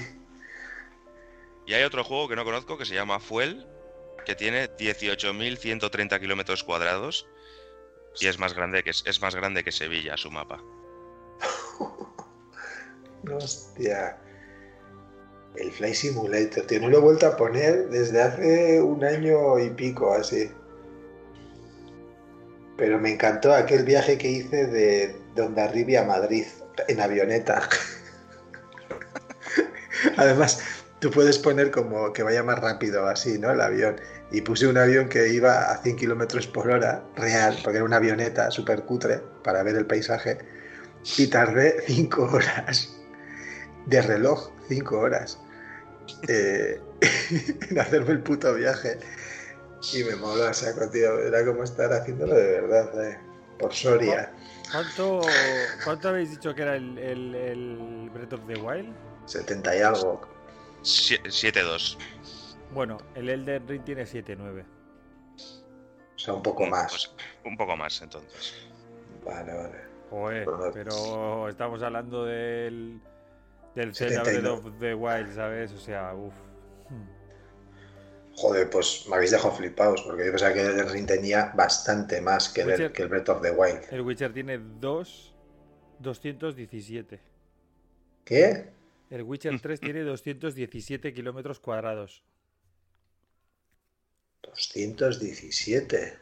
Y 1.66 1.74
hay 1.74 1.84
otro 1.84 2.04
juego 2.04 2.28
que 2.28 2.36
no 2.36 2.44
conozco 2.44 2.76
que 2.76 2.84
se 2.84 2.94
llama 2.94 3.20
Fuel, 3.20 3.66
que 4.24 4.34
tiene 4.34 4.68
18.130 4.76 6.20
kilómetros 6.20 6.64
cuadrados 6.64 7.26
y 8.20 8.26
es 8.26 8.38
más 8.38 8.54
grande 8.54 8.82
que 8.82 8.90
es 8.90 9.20
más 9.20 9.34
grande 9.34 9.64
que 9.64 9.72
Sevilla 9.72 10.16
su 10.16 10.30
mapa. 10.30 10.62
Hostia. 13.32 14.18
El 15.56 15.70
Fly 15.70 15.94
Simulator, 15.94 16.66
tío. 16.66 16.80
No 16.80 16.88
lo 16.88 16.98
he 16.98 17.00
vuelto 17.00 17.26
a 17.26 17.36
poner 17.36 17.88
desde 17.88 18.20
hace 18.20 18.82
un 18.82 19.04
año 19.04 19.58
y 19.58 19.70
pico, 19.70 20.12
así. 20.12 20.50
Pero 22.76 22.98
me 22.98 23.12
encantó 23.12 23.54
aquel 23.54 23.84
viaje 23.84 24.18
que 24.18 24.28
hice 24.28 24.66
de 24.66 25.16
Dondarribia 25.36 26.02
a 26.02 26.06
Madrid 26.06 26.44
en 26.88 27.00
avioneta. 27.00 27.68
Además, 30.16 30.83
tú 31.04 31.10
puedes 31.10 31.38
poner 31.38 31.70
como 31.70 32.14
que 32.14 32.22
vaya 32.22 32.42
más 32.42 32.58
rápido 32.60 33.06
así, 33.06 33.38
¿no? 33.38 33.50
El 33.50 33.60
avión. 33.60 34.00
Y 34.30 34.40
puse 34.40 34.66
un 34.66 34.78
avión 34.78 35.10
que 35.10 35.28
iba 35.28 35.70
a 35.70 35.76
100 35.82 35.96
kilómetros 35.96 36.46
por 36.46 36.70
hora, 36.70 37.04
real, 37.14 37.58
porque 37.62 37.76
era 37.76 37.84
una 37.84 37.96
avioneta 37.96 38.50
súper 38.50 38.84
cutre 38.84 39.20
para 39.42 39.62
ver 39.62 39.76
el 39.76 39.84
paisaje. 39.84 40.38
Y 41.18 41.26
tardé 41.26 41.82
5 41.86 42.22
horas 42.32 42.96
de 43.84 44.00
reloj, 44.00 44.50
5 44.68 44.98
horas, 44.98 45.38
eh, 46.26 46.80
en 47.68 47.78
hacerme 47.78 48.12
el 48.12 48.22
puto 48.22 48.54
viaje. 48.54 48.98
Y 49.92 50.04
me 50.04 50.16
moló 50.16 50.44
a 50.44 50.54
saco, 50.54 50.88
tío. 50.88 51.18
Era 51.18 51.44
como 51.44 51.64
estar 51.64 51.92
haciéndolo 51.92 52.34
de 52.34 52.62
verdad, 52.62 53.10
eh, 53.10 53.18
por 53.58 53.74
Soria. 53.74 54.32
¿Cuánto, 54.72 55.20
¿Cuánto 55.84 56.08
habéis 56.08 56.30
dicho 56.30 56.54
que 56.54 56.62
era 56.62 56.76
el, 56.76 56.96
el, 56.96 57.34
el 57.34 58.10
Breath 58.10 58.32
of 58.32 58.46
the 58.46 58.58
Wild? 58.58 58.96
70 59.26 59.76
y 59.76 59.80
algo. 59.80 60.33
Sie- 60.84 61.20
7-2. 61.24 61.98
Bueno, 62.72 62.98
el 63.14 63.28
Elden 63.28 63.66
Ring 63.66 63.84
tiene 63.84 64.04
7-9. 64.06 64.64
O 66.14 66.18
sea, 66.18 66.34
un 66.34 66.42
poco 66.42 66.66
más. 66.66 66.90
Pues, 66.90 67.26
un 67.44 67.56
poco 67.56 67.76
más, 67.76 68.00
entonces. 68.02 68.54
Vale, 69.24 69.52
vale. 69.54 69.78
Joder, 70.10 70.46
pero 70.72 71.48
estamos 71.48 71.82
hablando 71.82 72.24
del, 72.24 73.00
del 73.74 73.94
Zelda 73.94 74.22
Breath 74.22 74.34
79. 74.36 74.68
of 74.68 74.78
the 74.78 74.94
Wild, 74.94 75.34
¿sabes? 75.34 75.72
O 75.72 75.78
sea, 75.78 76.14
uff. 76.14 76.34
Joder, 78.36 78.68
pues 78.68 79.06
me 79.08 79.14
habéis 79.16 79.30
dejado 79.30 79.54
flipados, 79.54 80.02
porque 80.02 80.26
yo 80.26 80.32
pensaba 80.32 80.52
que 80.52 80.62
el 80.66 80.88
Ring 80.90 81.06
tenía 81.06 81.52
bastante 81.54 82.20
más 82.20 82.48
que 82.48 82.62
el, 82.62 82.92
que 82.92 83.02
el 83.02 83.08
Breath 83.08 83.28
of 83.28 83.42
the 83.42 83.52
Wild. 83.52 83.84
El 83.90 84.00
Witcher 84.00 84.32
tiene 84.32 84.58
2, 84.58 85.34
217. 86.00 87.20
¿Qué? 88.24 88.72
El 89.10 89.22
Witcher 89.22 89.60
3 89.60 89.80
tiene 89.80 90.00
217 90.02 91.12
kilómetros 91.12 91.60
cuadrados. 91.60 92.22
217. 94.42 96.18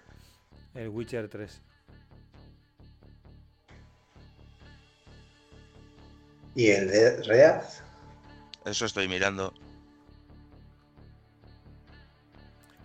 El 0.75 0.89
Witcher 0.89 1.29
3. 1.29 1.61
¿Y 6.55 6.71
el 6.71 6.89
de 6.89 7.23
Reaz? 7.23 7.83
Eso 8.65 8.87
estoy 8.87 9.09
mirando. 9.09 9.55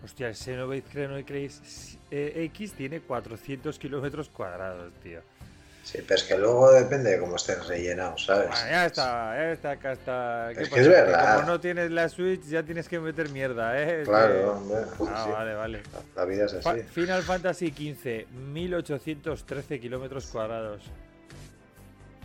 Hostia, 0.02 0.28
el 0.28 0.34
Xenoblade 0.34 1.50
eh, 2.10 2.44
X 2.44 2.72
tiene 2.72 3.00
400 3.00 3.78
kilómetros 3.78 4.28
cuadrados, 4.30 4.92
tío. 5.02 5.20
Sí, 5.90 6.02
pero 6.06 6.16
es 6.16 6.24
que 6.24 6.36
luego 6.36 6.70
depende 6.70 7.12
de 7.12 7.18
cómo 7.18 7.36
estés 7.36 7.66
rellenado, 7.66 8.18
¿sabes? 8.18 8.48
Bueno, 8.48 8.68
ya 8.68 8.84
está, 8.84 9.34
ya 9.34 9.52
está, 9.52 9.70
acá 9.70 9.92
está. 9.92 10.50
¿Qué 10.54 10.62
Es 10.64 10.68
que 10.68 10.80
es 10.80 10.88
verdad. 10.88 11.36
Como 11.36 11.46
no 11.46 11.60
tienes 11.60 11.90
la 11.90 12.10
Switch, 12.10 12.42
ya 12.42 12.62
tienes 12.62 12.86
que 12.90 13.00
meter 13.00 13.30
mierda, 13.30 13.74
¿eh? 13.80 14.02
Es 14.02 14.08
Claro, 14.08 14.52
hombre. 14.58 14.80
Ah, 15.08 15.22
sí. 15.24 15.30
vale, 15.32 15.54
vale. 15.54 15.82
La 16.14 16.24
vida 16.26 16.44
es 16.44 16.62
Fa- 16.62 16.72
así. 16.72 16.82
Final 16.82 17.22
Fantasy 17.22 17.70
XV, 17.70 18.26
1813 18.30 19.80
kilómetros 19.80 20.26
cuadrados. 20.26 20.82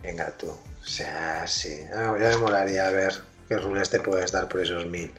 Venga 0.01 0.29
tú. 0.31 0.49
O 0.49 0.85
sea, 0.85 1.47
sí. 1.47 1.85
Ah, 1.95 2.17
ya 2.19 2.31
me 2.31 2.37
molaría 2.39 2.89
ver 2.89 3.13
qué 3.47 3.55
rules 3.55 3.89
te 3.89 4.01
puedes 4.01 4.33
dar 4.33 4.49
por 4.49 4.59
esos 4.59 4.85
mil. 4.87 5.09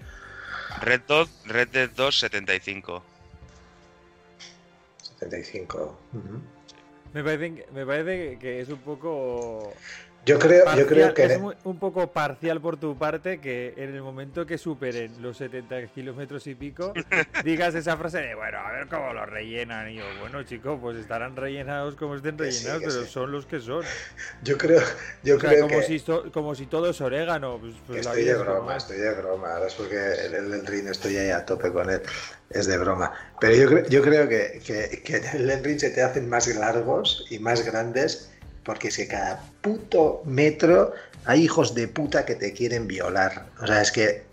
Red 0.82 1.00
Dead, 1.08 1.26
Red 1.46 1.68
Dead 1.68 1.88
2, 1.96 2.18
75. 2.18 3.02
75. 5.18 5.98
Ujú. 6.12 6.40
Me 7.14 7.22
parece, 7.22 7.64
me 7.72 7.86
parece 7.86 8.38
que 8.40 8.60
es 8.60 8.68
un 8.68 8.78
poco. 8.78 9.72
Yo 10.26 10.38
creo, 10.38 10.60
yo 10.60 10.64
parcial- 10.64 10.86
creo 10.86 11.14
que. 11.14 11.24
es 11.24 11.38
muy- 11.40 11.54
un 11.64 11.78
poco 11.78 12.10
parcial 12.10 12.60
por 12.60 12.78
tu 12.78 12.96
parte 12.96 13.40
que 13.40 13.74
en 13.76 13.94
el 13.94 14.00
momento 14.02 14.46
que 14.46 14.56
superen 14.56 15.12
los 15.20 15.36
70 15.36 15.86
kilómetros 15.88 16.46
y 16.46 16.54
pico 16.54 16.94
digas 17.44 17.74
esa 17.74 17.96
frase 17.98 18.18
de 18.22 18.34
bueno, 18.34 18.58
a 18.58 18.72
ver 18.72 18.86
cómo 18.88 19.12
lo 19.12 19.26
rellenan. 19.26 19.90
Y 19.90 19.96
yo, 19.96 20.04
bueno, 20.20 20.42
chicos, 20.44 20.78
pues 20.80 20.96
estarán 20.96 21.36
rellenados 21.36 21.94
como 21.96 22.14
estén 22.16 22.36
sí, 22.38 22.44
rellenados, 22.44 22.80
que 22.80 22.86
pero 22.88 23.02
sí. 23.04 23.10
son 23.12 23.32
los 23.32 23.44
que 23.46 23.60
son. 23.60 23.84
Yo 24.42 24.56
creo, 24.56 24.80
yo 25.22 25.36
O 25.36 25.40
sea, 25.40 25.50
creo 25.50 25.62
como, 25.68 25.80
que. 25.80 25.86
si 25.86 26.00
to- 26.00 26.32
como 26.32 26.54
si 26.54 26.66
todo 26.66 26.88
es 26.90 27.00
orégano. 27.00 27.58
Pues, 27.58 27.74
pues 27.86 28.04
la 28.04 28.10
Estoy 28.12 28.22
vida 28.24 28.32
de 28.32 28.38
como 28.38 28.50
broma, 28.52 28.76
es. 28.76 28.82
estoy 28.84 28.98
de 28.98 29.14
broma. 29.14 29.52
Ahora 29.52 29.66
es 29.66 29.74
porque 29.74 29.96
el, 30.26 30.34
el, 30.34 30.52
el 30.54 30.66
Ring 30.66 30.88
estoy 30.88 31.16
ahí 31.18 31.30
a 31.30 31.44
tope 31.44 31.70
con 31.70 31.90
él. 31.90 32.00
Es 32.50 32.66
de 32.66 32.78
broma. 32.78 33.12
Pero 33.40 33.54
yo, 33.56 33.68
creo- 33.68 33.86
yo 33.88 34.02
creo 34.02 34.28
que, 34.28 34.60
que, 34.64 35.02
que 35.02 35.16
en 35.16 35.50
el 35.50 35.62
Ring 35.64 35.78
se 35.78 35.90
te 35.90 36.02
hacen 36.02 36.28
más 36.28 36.46
largos 36.54 37.26
y 37.30 37.38
más 37.40 37.64
grandes 37.64 38.30
porque 38.64 38.88
es 38.88 38.96
que 38.96 39.06
cada 39.08 39.40
puto 39.60 40.22
metro 40.24 40.92
hay 41.24 41.42
hijos 41.42 41.74
de 41.74 41.88
puta 41.88 42.24
que 42.24 42.34
te 42.34 42.52
quieren 42.52 42.86
violar. 42.86 43.46
O 43.60 43.66
sea, 43.66 43.80
es 43.82 43.90
que 43.92 44.24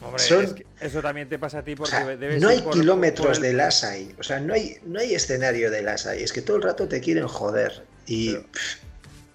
Hombre, 0.00 0.22
son- 0.22 0.44
es 0.44 0.52
que 0.54 0.66
eso 0.80 1.00
también 1.00 1.28
te 1.28 1.38
pasa 1.38 1.58
a 1.58 1.62
ti 1.62 1.72
o 1.74 1.76
porque 1.76 1.90
sea, 1.92 2.06
debes 2.16 2.40
no 2.42 2.48
hay 2.48 2.60
por- 2.60 2.72
kilómetros 2.74 3.26
por 3.26 3.36
el- 3.36 3.42
de 3.42 3.52
las 3.52 3.84
ahí. 3.84 4.14
O 4.18 4.22
sea, 4.22 4.40
no 4.40 4.54
hay, 4.54 4.78
no 4.84 4.98
hay 4.98 5.14
escenario 5.14 5.70
de 5.70 5.82
las 5.82 6.06
ahí. 6.06 6.22
Es 6.22 6.32
que 6.32 6.42
todo 6.42 6.56
el 6.56 6.62
rato 6.62 6.88
te 6.88 7.00
quieren 7.00 7.28
joder. 7.28 7.84
Y, 8.06 8.32
Pero- 8.32 8.44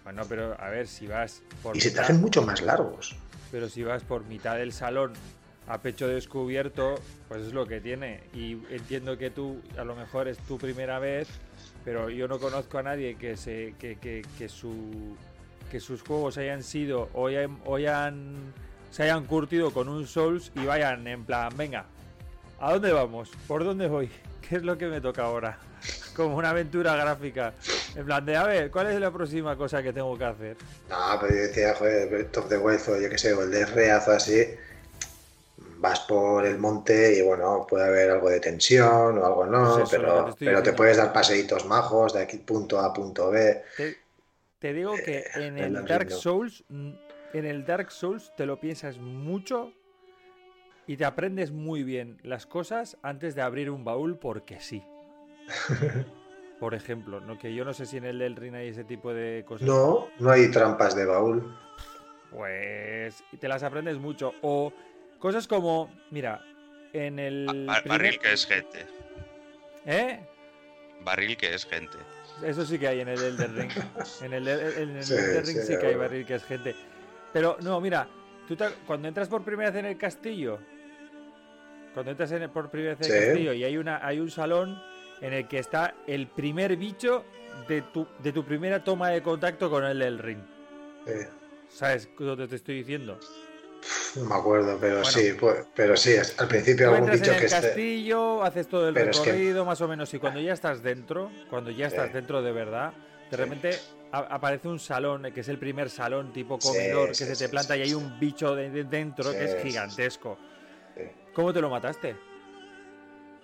Bueno, 0.04 0.24
pero 0.30 0.62
a 0.62 0.70
ver, 0.70 0.88
si 0.88 1.06
vas 1.08 1.41
por 1.62 1.76
y 1.76 1.82
se 1.82 1.91
te 1.91 2.00
hacen 2.00 2.22
mucho 2.22 2.41
más 2.41 2.62
largos. 2.62 3.16
Pero 3.52 3.68
si 3.70 3.84
vas 3.84 4.04
por 4.04 4.24
mitad 4.26 4.56
del 4.56 4.72
salón 4.72 5.14
a 5.68 5.82
pecho 5.82 6.08
descubierto, 6.08 6.95
pues 7.28 7.41
es 7.43 7.54
lo 7.54 7.66
que 7.68 7.82
tiene. 7.82 8.22
Y 8.34 8.54
entiendo 8.70 9.18
que 9.18 9.30
tú, 9.30 9.62
a 9.78 9.84
lo 9.84 9.95
mejor 9.95 10.30
es 10.30 10.38
tu 10.39 10.58
primera 10.58 11.00
vez, 11.00 11.28
pero 11.88 12.10
yo 12.10 12.28
no 12.28 12.38
conozco 12.38 12.80
a 12.80 12.84
nadie 12.84 13.16
que 13.16 13.38
se 13.38 13.74
que, 13.80 13.96
que, 13.96 14.22
que 14.38 14.50
su 14.50 15.16
que 15.72 15.80
sus 15.80 16.02
juegos 16.02 16.38
hayan 16.38 16.62
sido 16.62 17.08
o 17.14 17.28
hayan, 17.28 17.60
o 17.64 17.78
se 18.92 19.04
hayan 19.04 19.24
curtido 19.24 19.72
con 19.72 19.88
un 19.88 20.06
Souls 20.06 20.52
y 20.56 20.66
vayan 20.66 21.08
en 21.08 21.24
plan, 21.24 21.50
venga, 21.56 21.86
¿a 22.60 22.74
dónde 22.74 22.92
vamos? 22.92 23.32
¿Por 23.48 23.64
dónde 23.64 23.88
voy? 23.88 24.10
¿Qué 24.50 24.58
es 24.58 24.64
lo 24.64 24.78
que 24.78 24.88
me 24.88 25.00
toca 25.00 25.24
ahora? 25.24 25.60
Como 26.14 26.36
una 26.36 26.50
aventura 26.50 26.94
gráfica. 26.98 27.54
En 27.96 28.06
plan 28.06 28.26
de, 28.26 28.36
a 28.36 28.44
ver, 28.44 28.70
¿cuál 28.70 28.88
es 28.88 29.00
la 29.00 29.12
próxima 29.12 29.56
cosa 29.56 29.82
que 29.82 29.94
tengo 29.94 30.18
que 30.18 30.26
hacer? 30.26 30.58
No, 30.90 31.18
pero 31.22 31.34
yo 31.34 31.42
decía, 31.42 31.74
joder, 31.74 32.30
of 32.36 32.50
the 32.50 32.58
Wild 32.58 32.82
o 32.90 33.00
yo 33.00 33.10
qué 33.10 33.18
sé, 33.18 33.34
o 33.34 33.44
el 33.44 33.52
de 33.52 33.66
Reazo 33.66 34.12
así, 34.12 34.44
vas 35.80 36.01
por 36.01 36.45
el 36.45 36.57
monte 36.59 37.17
y 37.17 37.21
bueno, 37.21 37.65
puede 37.67 37.86
haber 37.86 38.11
algo 38.11 38.30
de 38.30 38.39
tensión 38.39 39.17
o 39.17 39.25
algo 39.25 39.45
no, 39.45 39.75
Pues 39.75 39.89
que 39.89 39.97
te 39.97 39.97
pero, 39.97 40.36
pero 40.43 40.63
te 40.63 40.73
puedes 40.73 40.97
dar 40.97 41.13
paseitos 41.13 41.65
majos 41.65 42.13
de 42.13 42.23
aquí 42.23 42.38
punto 42.38 42.80
A 42.80 42.93
punto 42.93 43.30
B. 43.32 43.63
Te, 43.75 43.97
te 44.59 44.73
digo 44.73 45.01
que 45.03 45.28
en 45.36 45.57
el 45.57 45.86
Dark. 45.86 46.11
Souls, 46.11 46.63
en 46.69 47.45
el 47.45 47.65
Dark 47.65 47.91
Souls 47.91 48.34
te 48.36 48.45
lo 48.45 48.59
piensas 48.59 48.97
mucho 48.97 49.73
y 50.88 50.97
te 50.97 51.05
aprendes 51.05 51.51
muy 51.51 51.84
bien 51.84 52.19
las 52.23 52.45
cosas 52.45 52.97
antes 53.01 53.36
de 53.36 53.41
abrir 53.41 53.69
un 53.69 53.84
baúl 53.84 54.17
porque 54.17 54.59
sí. 54.59 54.84
Por 56.59 56.73
ejemplo, 56.73 57.19
no 57.19 57.38
que 57.38 57.53
yo 57.53 57.63
no 57.65 57.73
sé 57.73 57.86
si 57.86 57.97
en 57.97 58.05
el 58.05 58.19
del 58.19 58.36
Ring 58.36 58.55
hay 58.55 58.69
ese 58.69 58.84
tipo 58.84 59.13
de 59.13 59.45
cosas. 59.45 59.67
No, 59.67 60.07
no 60.19 60.32
hay 60.32 60.49
trampas 60.49 60.95
de 60.95 61.05
baúl. 61.05 61.55
pues 62.30 63.23
te 63.39 63.47
las 63.47 63.63
aprendes 63.63 63.97
mucho. 63.97 64.34
O 64.41 64.73
cosas 65.20 65.47
como, 65.47 65.93
mira, 66.11 66.43
en 66.93 67.20
el. 67.20 67.45
Primer- 67.47 67.88
Barril 67.88 68.20
que 68.20 68.34
es 68.34 68.45
gente. 68.45 68.86
¿Eh? 69.86 70.20
Barril 71.01 71.38
que 71.38 71.53
es 71.53 71.65
gente. 71.65 71.97
Eso 72.43 72.65
sí 72.65 72.78
que 72.78 72.88
hay 72.88 72.99
en 72.99 73.07
el 73.09 73.20
Elden 73.22 73.55
Ring. 73.55 73.72
En 74.22 74.34
el, 74.34 74.47
en 74.47 74.97
el 74.97 75.03
Sí, 75.03 75.13
Elden 75.13 75.45
Ring 75.45 75.57
sí, 75.57 75.74
sí, 75.74 75.80
que 75.80 75.88
hay 75.88 75.95
barril 75.95 76.26
que 76.26 76.36
es 76.36 76.43
gente. 76.43 76.76
Pero 77.34 77.57
no, 77.61 77.80
mira, 77.82 78.07
tú 78.47 78.55
te- 78.55 78.70
cuando 78.86 79.07
entras 79.07 79.28
por 79.28 79.43
primera 79.43 79.70
vez 79.72 79.80
en 79.80 79.86
el 79.86 79.97
castillo, 79.97 80.59
cuando 81.93 82.11
entras 82.11 82.32
en 82.32 82.43
el- 82.43 82.49
por 82.49 82.70
primera 82.70 82.95
vez 82.95 83.07
en 83.07 83.13
el 83.15 83.20
Sí. 83.22 83.26
castillo 83.28 83.53
y 83.53 83.63
hay 83.63 83.78
una 83.78 84.05
hay 84.05 84.20
un 84.20 84.30
salón 84.30 84.82
en 85.22 85.34
el 85.34 85.47
que 85.47 85.57
está 85.59 85.95
el 86.05 86.28
primer 86.28 86.76
bicho 86.78 87.26
de 87.68 87.82
tu, 87.82 88.07
de 88.22 88.32
tu 88.32 88.43
primera 88.45 88.84
toma 88.84 89.09
de 89.09 89.22
contacto 89.24 89.70
con 89.70 89.84
el 89.84 89.97
del 89.99 90.20
ring. 90.20 90.39
¿Sabes 91.70 92.07
dónde 92.20 92.47
te 92.47 92.55
estoy 92.55 92.76
diciendo? 92.76 93.20
No 94.15 94.25
me 94.25 94.36
acuerdo, 94.36 94.78
pero 94.80 94.95
Bueno. 95.01 95.09
sí, 95.11 95.34
pues, 95.39 95.65
pero 95.75 95.95
sí, 95.95 96.15
al 96.38 96.47
principio 96.47 96.89
algún 96.93 97.09
bicho 97.11 97.25
en 97.25 97.32
que 97.32 97.38
el 97.38 97.43
esté. 97.45 97.61
castillo, 97.67 98.43
haces 98.43 98.67
todo 98.67 98.88
el 98.89 98.93
Pero 98.93 99.11
es 99.11 99.19
que- 99.19 99.32
recorrido 99.32 99.65
más 99.65 99.80
o 99.82 99.88
menos 99.88 100.13
y 100.13 100.19
cuando 100.19 100.39
ya 100.39 100.53
estás 100.53 100.82
dentro, 100.84 101.32
cuando 101.49 101.71
ya 101.71 101.88
estás 101.88 102.07
Sí. 102.07 102.13
dentro 102.13 102.41
de 102.41 102.51
verdad, 102.51 102.93
de 103.30 103.38
repente 103.38 103.80
aparece 104.11 104.67
un 104.67 104.80
salón 104.80 105.25
eh, 105.25 105.34
que 105.34 105.41
es 105.41 105.49
el 105.49 105.57
primer 105.59 105.89
salón 105.89 106.32
tipo 106.34 106.59
Sí, 106.61 106.67
comedor 106.69 107.09
que 107.09 107.13
se 107.15 107.36
te 107.36 107.49
planta 107.49 107.75
y 107.78 107.82
hay 107.82 107.93
un 107.93 108.19
bicho 108.19 108.55
de, 108.55 108.69
de 108.69 108.84
dentro 108.86 109.32
que 109.32 109.43
es 109.45 109.55
gigantesco. 109.61 110.38
¿Cómo 111.34 111.53
te 111.53 111.61
lo 111.61 111.69
mataste? 111.69 112.15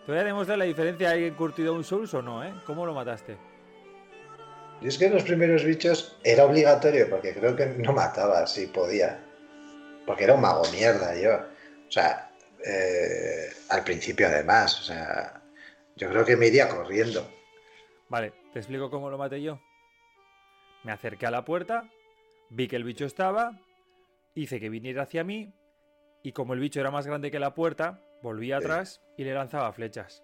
¿Te 0.06 0.12
voy 0.12 0.20
a 0.20 0.24
demostrar 0.24 0.58
la 0.58 0.66
diferencia 0.66 1.10
de 1.10 1.14
alguien 1.14 1.34
curtido 1.36 1.74
un 1.74 1.84
Souls 1.84 2.14
o 2.14 2.22
no, 2.22 2.44
eh? 2.44 2.54
¿Cómo 2.66 2.86
lo 2.86 2.94
mataste? 2.94 3.38
Y 4.82 4.88
es 4.88 4.98
que 4.98 5.06
en 5.06 5.14
los 5.14 5.24
primeros 5.24 5.64
bichos 5.64 6.18
era 6.24 6.44
obligatorio, 6.46 7.10
porque 7.10 7.34
creo 7.34 7.56
que 7.56 7.68
no 7.68 7.94
mataba 7.94 8.46
si 8.48 8.68
podía. 8.68 9.20
Porque 10.06 10.26
era 10.26 10.36
un 10.36 10.42
mago 10.42 10.64
mierda 10.72 11.16
yo. 11.16 11.36
O 11.88 11.92
sea, 11.92 12.32
eh, 12.66 13.50
al 13.70 13.84
principio 13.84 14.28
además. 14.28 14.80
O 14.80 14.84
sea, 14.84 15.42
yo 15.96 16.10
creo 16.10 16.26
que 16.26 16.36
me 16.36 16.48
iría 16.48 16.70
corriendo. 16.70 17.30
Vale, 18.10 18.34
te 18.52 18.60
explico 18.60 18.90
cómo 18.90 19.10
lo 19.10 19.18
maté 19.18 19.42
yo. 19.42 19.60
Me 20.84 20.92
acerqué 20.92 21.26
a 21.26 21.32
la 21.32 21.46
puerta, 21.46 21.90
vi 22.50 22.68
que 22.68 22.76
el 22.76 22.84
bicho 22.84 23.06
estaba, 23.06 23.60
hice 24.36 24.60
que 24.60 24.70
viniera 24.70 25.04
hacia 25.04 25.24
mí 25.24 25.54
y 26.24 26.34
como 26.34 26.54
el 26.54 26.60
bicho 26.60 26.80
era 26.80 26.92
más 26.92 27.08
grande 27.08 27.32
que 27.32 27.40
la 27.40 27.54
puerta, 27.54 28.02
volví 28.22 28.52
atrás 28.52 29.02
y 29.18 29.24
le 29.24 29.34
lanzaba 29.34 29.72
flechas. 29.72 30.24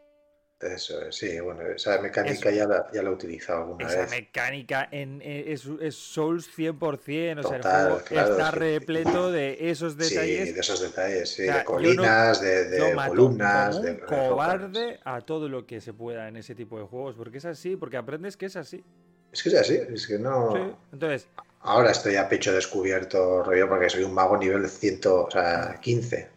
Eso 0.62 1.01
es, 1.05 1.16
sí, 1.16 1.39
bueno, 1.39 1.62
esa 1.62 2.01
mecánica 2.01 2.51
ya 2.51 2.68
la, 2.68 2.86
ya 2.91 3.01
la 3.01 3.10
he 3.10 3.14
utilizado 3.14 3.60
alguna 3.62 3.88
Esa 3.88 4.01
vez. 4.01 4.10
mecánica 4.12 4.89
en, 4.91 5.22
es, 5.24 5.66
es 5.80 5.95
Souls 5.95 6.49
100%, 6.57 7.39
o 7.39 7.47
sea, 7.47 7.57
Total, 7.60 7.86
el 7.86 7.91
juego 7.93 8.03
claro, 8.05 8.32
está 8.32 8.43
es 8.49 8.53
que- 8.53 8.60
repleto 8.60 9.32
de 9.32 9.70
esos 9.72 9.93
Sí, 9.93 9.99
detalles. 10.16 10.53
de 10.53 10.60
esos 10.60 10.82
detalles, 10.82 11.30
sí, 11.30 11.43
O 11.43 11.45
sea, 11.45 11.53
de 11.53 11.60
yo 11.60 11.64
no- 11.64 11.66
colinas, 11.66 12.41
de, 12.41 12.66
de 12.68 12.93
columnas, 13.07 13.76
como 13.78 13.88
un 13.89 13.95
de 13.95 13.99
cobarde 14.30 14.99
a 15.05 15.22
todo 15.22 15.47
lo 15.47 15.66
que 15.66 15.80
se 15.80 15.93
pueda 15.93 16.28
en 16.28 16.36
ese 16.36 16.55
tipo 16.55 16.78
de 16.78 16.84
juegos, 16.86 17.16
porque 17.16 17.38
es 17.38 17.45
así, 17.45 17.78
porque 17.78 17.95
aprendes 17.95 18.36
que 18.36 18.47
es 18.47 18.57
así. 18.57 18.84
Es 19.32 19.41
que 19.41 19.49
es 19.49 19.55
así, 19.55 19.80
es 19.93 20.07
que 20.07 20.20
no. 20.20 20.51
Sí. 20.53 20.76
Entonces, 20.91 21.28
Ahora 21.62 21.91
estoy 21.91 22.16
a 22.18 22.28
pecho 22.28 22.51
descubierto, 22.53 23.43
rollo, 23.43 23.68
porque 23.70 23.89
soy 23.89 24.03
un 24.03 24.14
mago 24.14 24.38
nivel 24.38 24.68
100, 24.70 24.99
o 25.07 25.30
sea, 25.32 25.78
15. 25.82 26.28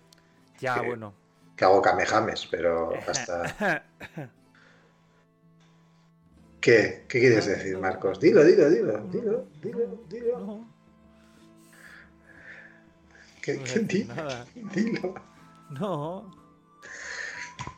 ya 0.60 0.74
Sí. 0.74 0.80
bueno. 0.86 1.14
Que 1.62 1.66
hago 1.66 1.80
kamehames, 1.80 2.48
pero 2.50 2.90
hasta. 3.06 3.84
¿Qué? 6.60 7.04
¿Qué 7.08 7.20
quieres 7.20 7.46
decir, 7.46 7.78
Marcos? 7.78 8.18
Dilo, 8.18 8.42
dilo, 8.42 8.68
dilo, 8.68 8.98
dilo, 9.12 9.46
dilo, 9.62 10.00
dilo. 10.08 10.64
¿Qué, 13.42 13.62
qué- 13.62 13.78
di- 13.78 14.08
dilo. 14.74 15.14
No, 15.70 16.34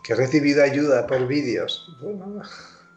Que 0.03 0.15
he 0.15 0.17
recibido 0.17 0.65
ayuda 0.65 1.07
por 1.07 1.27
vídeos. 1.27 1.95
Bueno, 2.01 2.41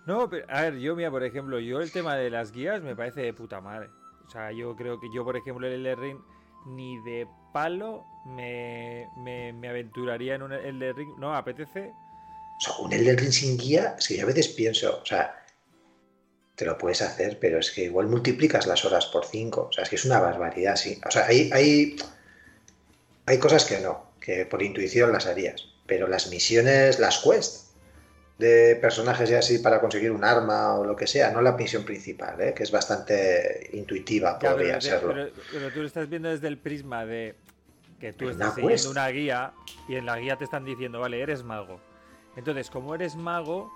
no, 0.05 0.29
pero 0.29 0.45
a 0.49 0.61
ver, 0.61 0.77
yo, 0.77 0.95
mira, 0.95 1.11
por 1.11 1.25
ejemplo, 1.25 1.59
yo 1.59 1.81
el 1.81 1.91
tema 1.91 2.15
de 2.15 2.29
las 2.29 2.53
guías 2.53 2.81
me 2.81 2.95
parece 2.95 3.23
de 3.23 3.33
puta 3.33 3.59
madre. 3.59 3.89
O 4.25 4.29
sea, 4.29 4.53
yo 4.53 4.73
creo 4.77 5.01
que 5.01 5.07
yo, 5.13 5.25
por 5.25 5.35
ejemplo, 5.35 5.67
el 5.67 5.97
Ring 5.97 6.19
ni 6.65 6.97
de 7.03 7.27
palo 7.51 8.05
me, 8.25 9.09
me, 9.17 9.69
aventuraría 9.69 10.35
en 10.35 10.43
un 10.43 10.53
Elden 10.53 10.95
Ring. 10.95 11.09
No, 11.17 11.35
apetece. 11.35 11.91
o 11.91 12.61
sea, 12.61 12.75
un 12.79 12.93
Elden 12.93 13.17
Ring 13.17 13.31
sin 13.31 13.57
guía, 13.57 13.95
es 13.97 14.07
que 14.07 14.17
yo 14.17 14.23
a 14.23 14.27
veces 14.27 14.49
pienso, 14.49 14.99
o 15.01 15.05
sea, 15.05 15.43
te 16.55 16.65
lo 16.65 16.77
puedes 16.77 17.01
hacer, 17.01 17.37
pero 17.39 17.59
es 17.59 17.71
que 17.71 17.83
igual 17.83 18.07
multiplicas 18.07 18.65
las 18.65 18.83
horas 18.83 19.05
por 19.05 19.25
5. 19.25 19.67
O 19.69 19.71
sea, 19.71 19.83
es 19.83 19.89
que 19.89 19.95
es 19.95 20.05
una 20.05 20.19
barbaridad, 20.19 20.75
sí. 20.75 20.99
O 21.07 21.11
sea, 21.11 21.27
hay, 21.27 21.49
hay, 21.53 21.95
hay 23.27 23.37
cosas 23.37 23.65
que 23.65 23.79
no, 23.79 24.11
que 24.19 24.45
por 24.45 24.63
intuición 24.63 25.11
las 25.11 25.27
harías. 25.27 25.65
Pero 25.85 26.07
las 26.07 26.29
misiones, 26.29 26.99
las 26.99 27.19
quests 27.19 27.66
de 28.37 28.75
personajes 28.79 29.29
y 29.31 29.33
así 29.33 29.59
para 29.59 29.79
conseguir 29.81 30.11
un 30.11 30.23
arma 30.23 30.75
o 30.75 30.85
lo 30.85 30.95
que 30.95 31.07
sea, 31.07 31.31
no 31.31 31.41
la 31.41 31.53
misión 31.53 31.83
principal, 31.83 32.39
¿eh? 32.39 32.53
que 32.53 32.63
es 32.63 32.71
bastante 32.71 33.69
intuitiva, 33.73 34.37
podría 34.37 34.77
pero, 34.77 34.81
serlo. 34.81 35.13
pero- 35.13 35.31
pero 35.51 35.71
tú 35.71 35.79
lo 35.81 35.87
estás 35.87 36.07
viendo 36.07 36.29
desde 36.29 36.47
el 36.47 36.57
prisma 36.59 37.05
de 37.05 37.33
que 37.99 38.11
tú 38.13 38.19
Pero 38.19 38.31
estás 38.31 38.53
siguiendo 38.53 38.73
quest. 38.73 38.91
una 38.91 39.07
guía 39.09 39.53
y 39.89 39.95
en 39.95 40.05
la 40.05 40.19
guía 40.19 40.35
te 40.37 40.43
están 40.43 40.65
diciendo, 40.65 40.99
vale, 40.99 41.19
eres 41.19 41.43
mago. 41.43 41.79
Entonces, 42.35 42.69
como 42.69 42.93
eres 42.93 43.15
mago, 43.15 43.71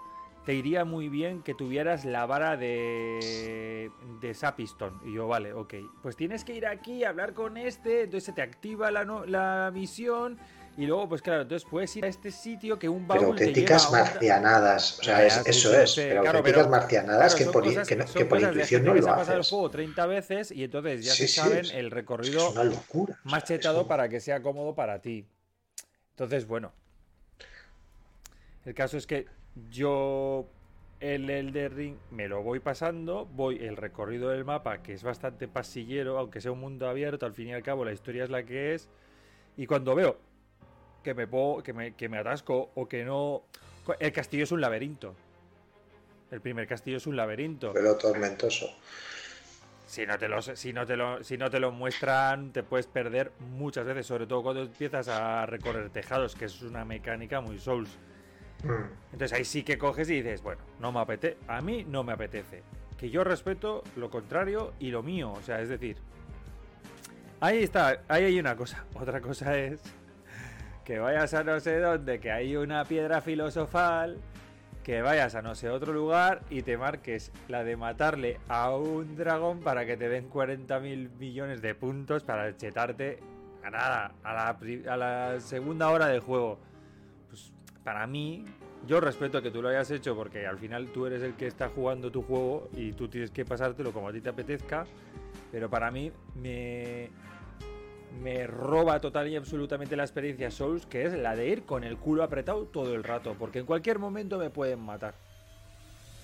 te 0.45 0.53
iría 0.53 0.85
muy 0.85 1.09
bien 1.09 1.41
que 1.41 1.55
tuvieras 1.55 2.05
la 2.05 2.27
vara 2.27 2.55
de, 2.55 3.89
de 4.21 4.33
Sapiston. 4.35 4.99
Y 5.05 5.13
yo, 5.15 5.27
vale, 5.27 5.53
ok. 5.53 5.73
Pues 6.03 6.15
tienes 6.15 6.43
que 6.43 6.53
ir 6.53 6.67
aquí 6.67 7.03
a 7.03 7.09
hablar 7.09 7.33
con 7.33 7.57
este, 7.57 8.03
entonces 8.03 8.25
se 8.25 8.33
te 8.33 8.43
activa 8.43 8.91
la, 8.91 9.05
no- 9.05 9.25
la 9.25 9.71
misión. 9.73 10.37
Y 10.81 10.87
luego, 10.87 11.07
pues 11.07 11.21
claro, 11.21 11.43
entonces 11.43 11.67
puedes 11.69 11.95
ir 11.95 12.05
a 12.05 12.07
este 12.07 12.31
sitio 12.31 12.79
que 12.79 12.89
un 12.89 13.07
Pero 13.07 13.21
baúl 13.21 13.35
te 13.35 13.43
auténticas 13.43 13.85
lleva 13.85 14.01
un- 14.01 14.09
marcianadas, 14.09 14.99
o 14.99 15.03
sea, 15.03 15.23
es- 15.27 15.33
sí, 15.35 15.41
eso 15.45 15.69
sí, 15.69 15.75
es, 15.75 15.91
sí, 15.91 16.01
pero 16.01 16.21
claro, 16.23 16.37
auténticas 16.39 16.63
pero- 16.63 16.71
marcianadas 16.71 17.35
Claro, 17.35 17.37
que 17.51 17.53
por, 17.53 17.63
cosas- 17.65 17.87
que 17.87 17.95
no- 17.97 18.05
que 18.05 18.25
por 18.25 18.41
intuición 18.41 18.83
no 18.83 18.93
lo 18.95 19.01
se 19.03 19.09
ha 19.09 19.15
pasado 19.15 19.33
el 19.35 19.39
haces. 19.41 19.49
juego 19.51 19.69
30 19.69 20.05
veces 20.07 20.51
y 20.51 20.63
entonces 20.63 21.05
ya 21.05 21.13
se 21.13 21.27
saben 21.27 21.59
es- 21.59 21.71
el 21.73 21.85
Es, 21.85 21.93
recorrido 21.93 22.49
una 22.49 22.63
locura. 22.63 23.13
o 23.13 23.29
sea, 23.29 23.31
más 23.31 23.43
es 23.43 23.47
chetado 23.59 23.81
un- 23.83 23.87
para 23.87 24.09
que 24.09 24.19
sea 24.19 24.41
cómodo 24.41 24.73
para 24.73 24.99
ti. 25.03 25.27
Entonces, 26.13 26.47
bueno. 26.47 26.73
El 28.65 28.73
caso 28.73 28.97
es 28.97 29.05
que 29.05 29.27
yo 29.69 30.47
el 30.99 31.29
Elden 31.29 31.75
Ring 31.75 31.95
me 32.09 32.27
lo 32.27 32.41
voy 32.41 32.59
pasando, 32.59 33.27
voy 33.27 33.57
el 33.63 33.77
recorrido 33.77 34.29
del 34.29 34.45
mapa, 34.45 34.81
que 34.81 34.93
es 34.93 35.03
bastante 35.03 35.47
pasillero, 35.47 36.17
aunque 36.17 36.41
sea 36.41 36.51
un 36.51 36.59
mundo 36.59 36.89
abierto, 36.89 37.27
al 37.27 37.33
fin 37.33 37.49
y 37.49 37.53
al 37.53 37.61
cabo 37.61 37.85
la 37.85 37.91
historia 37.93 38.23
es 38.23 38.31
la 38.31 38.41
que 38.43 38.73
es. 38.73 38.87
Y 39.57 39.67
cuando 39.67 39.93
veo 39.93 40.17
que 41.03 41.13
me 41.13 41.27
puedo, 41.27 41.63
que 41.63 41.73
me, 41.73 41.93
que 41.93 42.09
me 42.09 42.17
atasco 42.17 42.71
o 42.75 42.87
que 42.87 43.03
no. 43.03 43.43
El 43.99 44.11
castillo 44.11 44.43
es 44.43 44.51
un 44.51 44.61
laberinto. 44.61 45.15
El 46.31 46.39
primer 46.39 46.67
castillo 46.67 46.97
es 46.97 47.07
un 47.07 47.15
laberinto. 47.15 47.73
Pero 47.73 47.97
tormentoso. 47.97 48.69
Si 49.85 50.05
no, 50.05 50.17
te 50.17 50.29
lo, 50.29 50.41
si, 50.41 50.71
no 50.71 50.85
te 50.85 50.95
lo, 50.95 51.21
si 51.21 51.37
no 51.37 51.49
te 51.49 51.59
lo 51.59 51.73
muestran, 51.73 52.53
te 52.53 52.63
puedes 52.63 52.87
perder 52.87 53.33
muchas 53.39 53.85
veces, 53.85 54.05
sobre 54.05 54.25
todo 54.25 54.41
cuando 54.41 54.61
empiezas 54.61 55.09
a 55.09 55.45
recorrer 55.45 55.89
tejados, 55.89 56.33
que 56.33 56.45
es 56.45 56.61
una 56.61 56.85
mecánica 56.85 57.41
muy 57.41 57.59
Souls. 57.59 57.89
Mm. 58.63 59.11
Entonces 59.11 59.33
ahí 59.33 59.43
sí 59.43 59.63
que 59.63 59.77
coges 59.77 60.09
y 60.09 60.21
dices, 60.21 60.41
bueno, 60.41 60.61
no 60.79 60.93
me 60.93 61.01
apetece, 61.01 61.37
a 61.49 61.59
mí 61.59 61.83
no 61.83 62.05
me 62.05 62.13
apetece. 62.13 62.63
Que 62.97 63.09
yo 63.09 63.25
respeto 63.25 63.83
lo 63.97 64.09
contrario 64.09 64.71
y 64.79 64.91
lo 64.91 65.03
mío, 65.03 65.33
o 65.33 65.41
sea, 65.41 65.59
es 65.59 65.67
decir, 65.67 65.97
ahí 67.41 67.61
está, 67.61 68.03
ahí 68.07 68.23
hay 68.23 68.39
una 68.39 68.55
cosa. 68.55 68.85
Otra 68.93 69.19
cosa 69.19 69.57
es 69.57 69.81
que 70.85 70.99
vayas 70.99 71.33
a 71.33 71.43
no 71.43 71.59
sé 71.59 71.79
dónde, 71.79 72.19
que 72.19 72.31
hay 72.31 72.55
una 72.55 72.85
piedra 72.85 73.21
filosofal, 73.21 74.17
que 74.83 75.01
vayas 75.01 75.35
a 75.35 75.41
no 75.41 75.53
sé 75.55 75.69
otro 75.69 75.93
lugar 75.93 76.41
y 76.49 76.63
te 76.63 76.77
marques 76.77 77.31
la 77.47 77.63
de 77.63 77.77
matarle 77.77 78.39
a 78.47 78.75
un 78.75 79.15
dragón 79.15 79.59
para 79.59 79.85
que 79.85 79.95
te 79.95 80.09
den 80.09 80.27
40 80.27 80.79
mil 80.79 81.09
millones 81.11 81.61
de 81.61 81.75
puntos 81.75 82.23
para 82.23 82.55
chetarte 82.57 83.19
a 83.63 83.69
la, 83.69 84.11
a 84.23 84.97
la 84.97 85.39
segunda 85.39 85.89
hora 85.91 86.07
del 86.07 86.21
juego. 86.21 86.59
Pues 87.29 87.53
para 87.83 88.07
mí, 88.07 88.45
yo 88.87 88.99
respeto 88.99 89.41
que 89.41 89.51
tú 89.51 89.61
lo 89.61 89.69
hayas 89.69 89.91
hecho 89.91 90.15
porque 90.15 90.47
al 90.47 90.57
final 90.57 90.87
tú 90.87 91.05
eres 91.05 91.21
el 91.21 91.35
que 91.35 91.45
está 91.45 91.69
jugando 91.69 92.11
tu 92.11 92.23
juego 92.23 92.69
y 92.75 92.93
tú 92.93 93.07
tienes 93.07 93.29
que 93.29 93.45
pasártelo 93.45 93.93
como 93.93 94.09
a 94.09 94.11
ti 94.11 94.21
te 94.21 94.29
apetezca, 94.29 94.85
pero 95.51 95.69
para 95.69 95.91
mí 95.91 96.11
me, 96.35 97.11
me 98.19 98.45
roba 98.47 98.99
total 98.99 99.27
y 99.29 99.35
absolutamente 99.35 99.95
la 99.95 100.03
experiencia 100.03 100.51
Souls, 100.51 100.85
que 100.85 101.05
es 101.05 101.13
la 101.13 101.35
de 101.35 101.47
ir 101.47 101.63
con 101.63 101.83
el 101.83 101.97
culo 101.97 102.23
apretado 102.23 102.65
todo 102.65 102.93
el 102.93 103.03
rato, 103.03 103.35
porque 103.37 103.59
en 103.59 103.65
cualquier 103.65 103.99
momento 103.99 104.37
me 104.37 104.49
pueden 104.49 104.79
matar. 104.79 105.13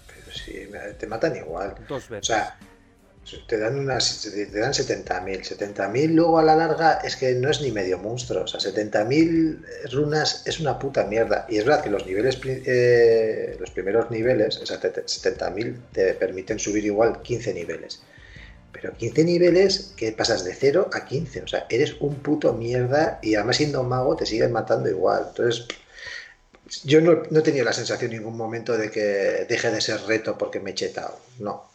Pero 0.08 0.32
sí, 0.36 0.68
te 1.00 1.08
matan 1.08 1.36
igual. 1.36 1.76
Dos 1.88 2.08
O 2.08 2.10
veces. 2.12 2.28
sea, 2.28 2.58
te 3.48 3.58
dan 3.58 3.78
unas, 3.78 4.22
te 4.34 4.60
dan 4.60 4.72
70.000. 4.74 5.44
70.000 5.44 6.14
luego 6.16 6.40
a 6.40 6.44
la 6.44 6.56
larga 6.56 7.00
es 7.04 7.16
que 7.18 7.34
no 7.36 7.50
es 7.50 7.62
ni 7.62 7.72
medio 7.72 7.98
monstruo. 7.98 8.44
O 8.44 8.48
sea, 8.48 8.60
70.000 8.60 9.62
runas 9.92 10.46
es 10.48 10.60
una 10.60 10.80
puta 10.80 11.04
mierda. 11.06 11.46
Y 11.50 11.58
es 11.58 11.66
verdad 11.66 11.84
que 11.84 11.90
los 11.90 12.06
niveles, 12.06 12.40
eh, 12.46 13.58
los 13.60 13.72
primeros 13.72 14.10
niveles, 14.12 14.58
o 14.60 14.66
sea, 14.66 14.80
te- 14.80 14.90
te- 14.90 15.02
70.000 15.08 15.76
te 15.92 16.14
permiten 16.14 16.58
subir 16.58 16.86
igual 16.86 17.22
15 17.22 17.54
niveles. 17.54 18.02
Pero 18.80 18.96
15 18.96 19.24
niveles 19.24 19.94
que 19.98 20.12
pasas 20.12 20.44
de 20.44 20.54
0 20.54 20.90
a 20.94 21.06
15. 21.06 21.42
O 21.42 21.48
sea, 21.48 21.66
eres 21.70 21.96
un 22.00 22.16
puto 22.16 22.54
mierda 22.54 23.20
y 23.24 23.34
además 23.34 23.58
siendo 23.58 23.82
un 23.82 23.90
mago 23.90 24.16
te 24.16 24.28
siguen 24.28 24.52
matando 24.52 24.88
igual. 24.88 25.26
Entonces, 25.30 25.68
yo 26.84 27.02
no, 27.02 27.24
no 27.32 27.40
he 27.40 27.42
tenido 27.42 27.66
la 27.66 27.74
sensación 27.74 28.12
en 28.12 28.20
ningún 28.20 28.38
momento 28.38 28.78
de 28.78 28.92
que 28.92 29.46
deje 29.50 29.72
de 29.72 29.82
ser 29.82 30.02
reto 30.02 30.38
porque 30.38 30.60
me 30.60 30.72
he 30.72 30.76
chetado. 30.76 31.18
No. 31.40 31.70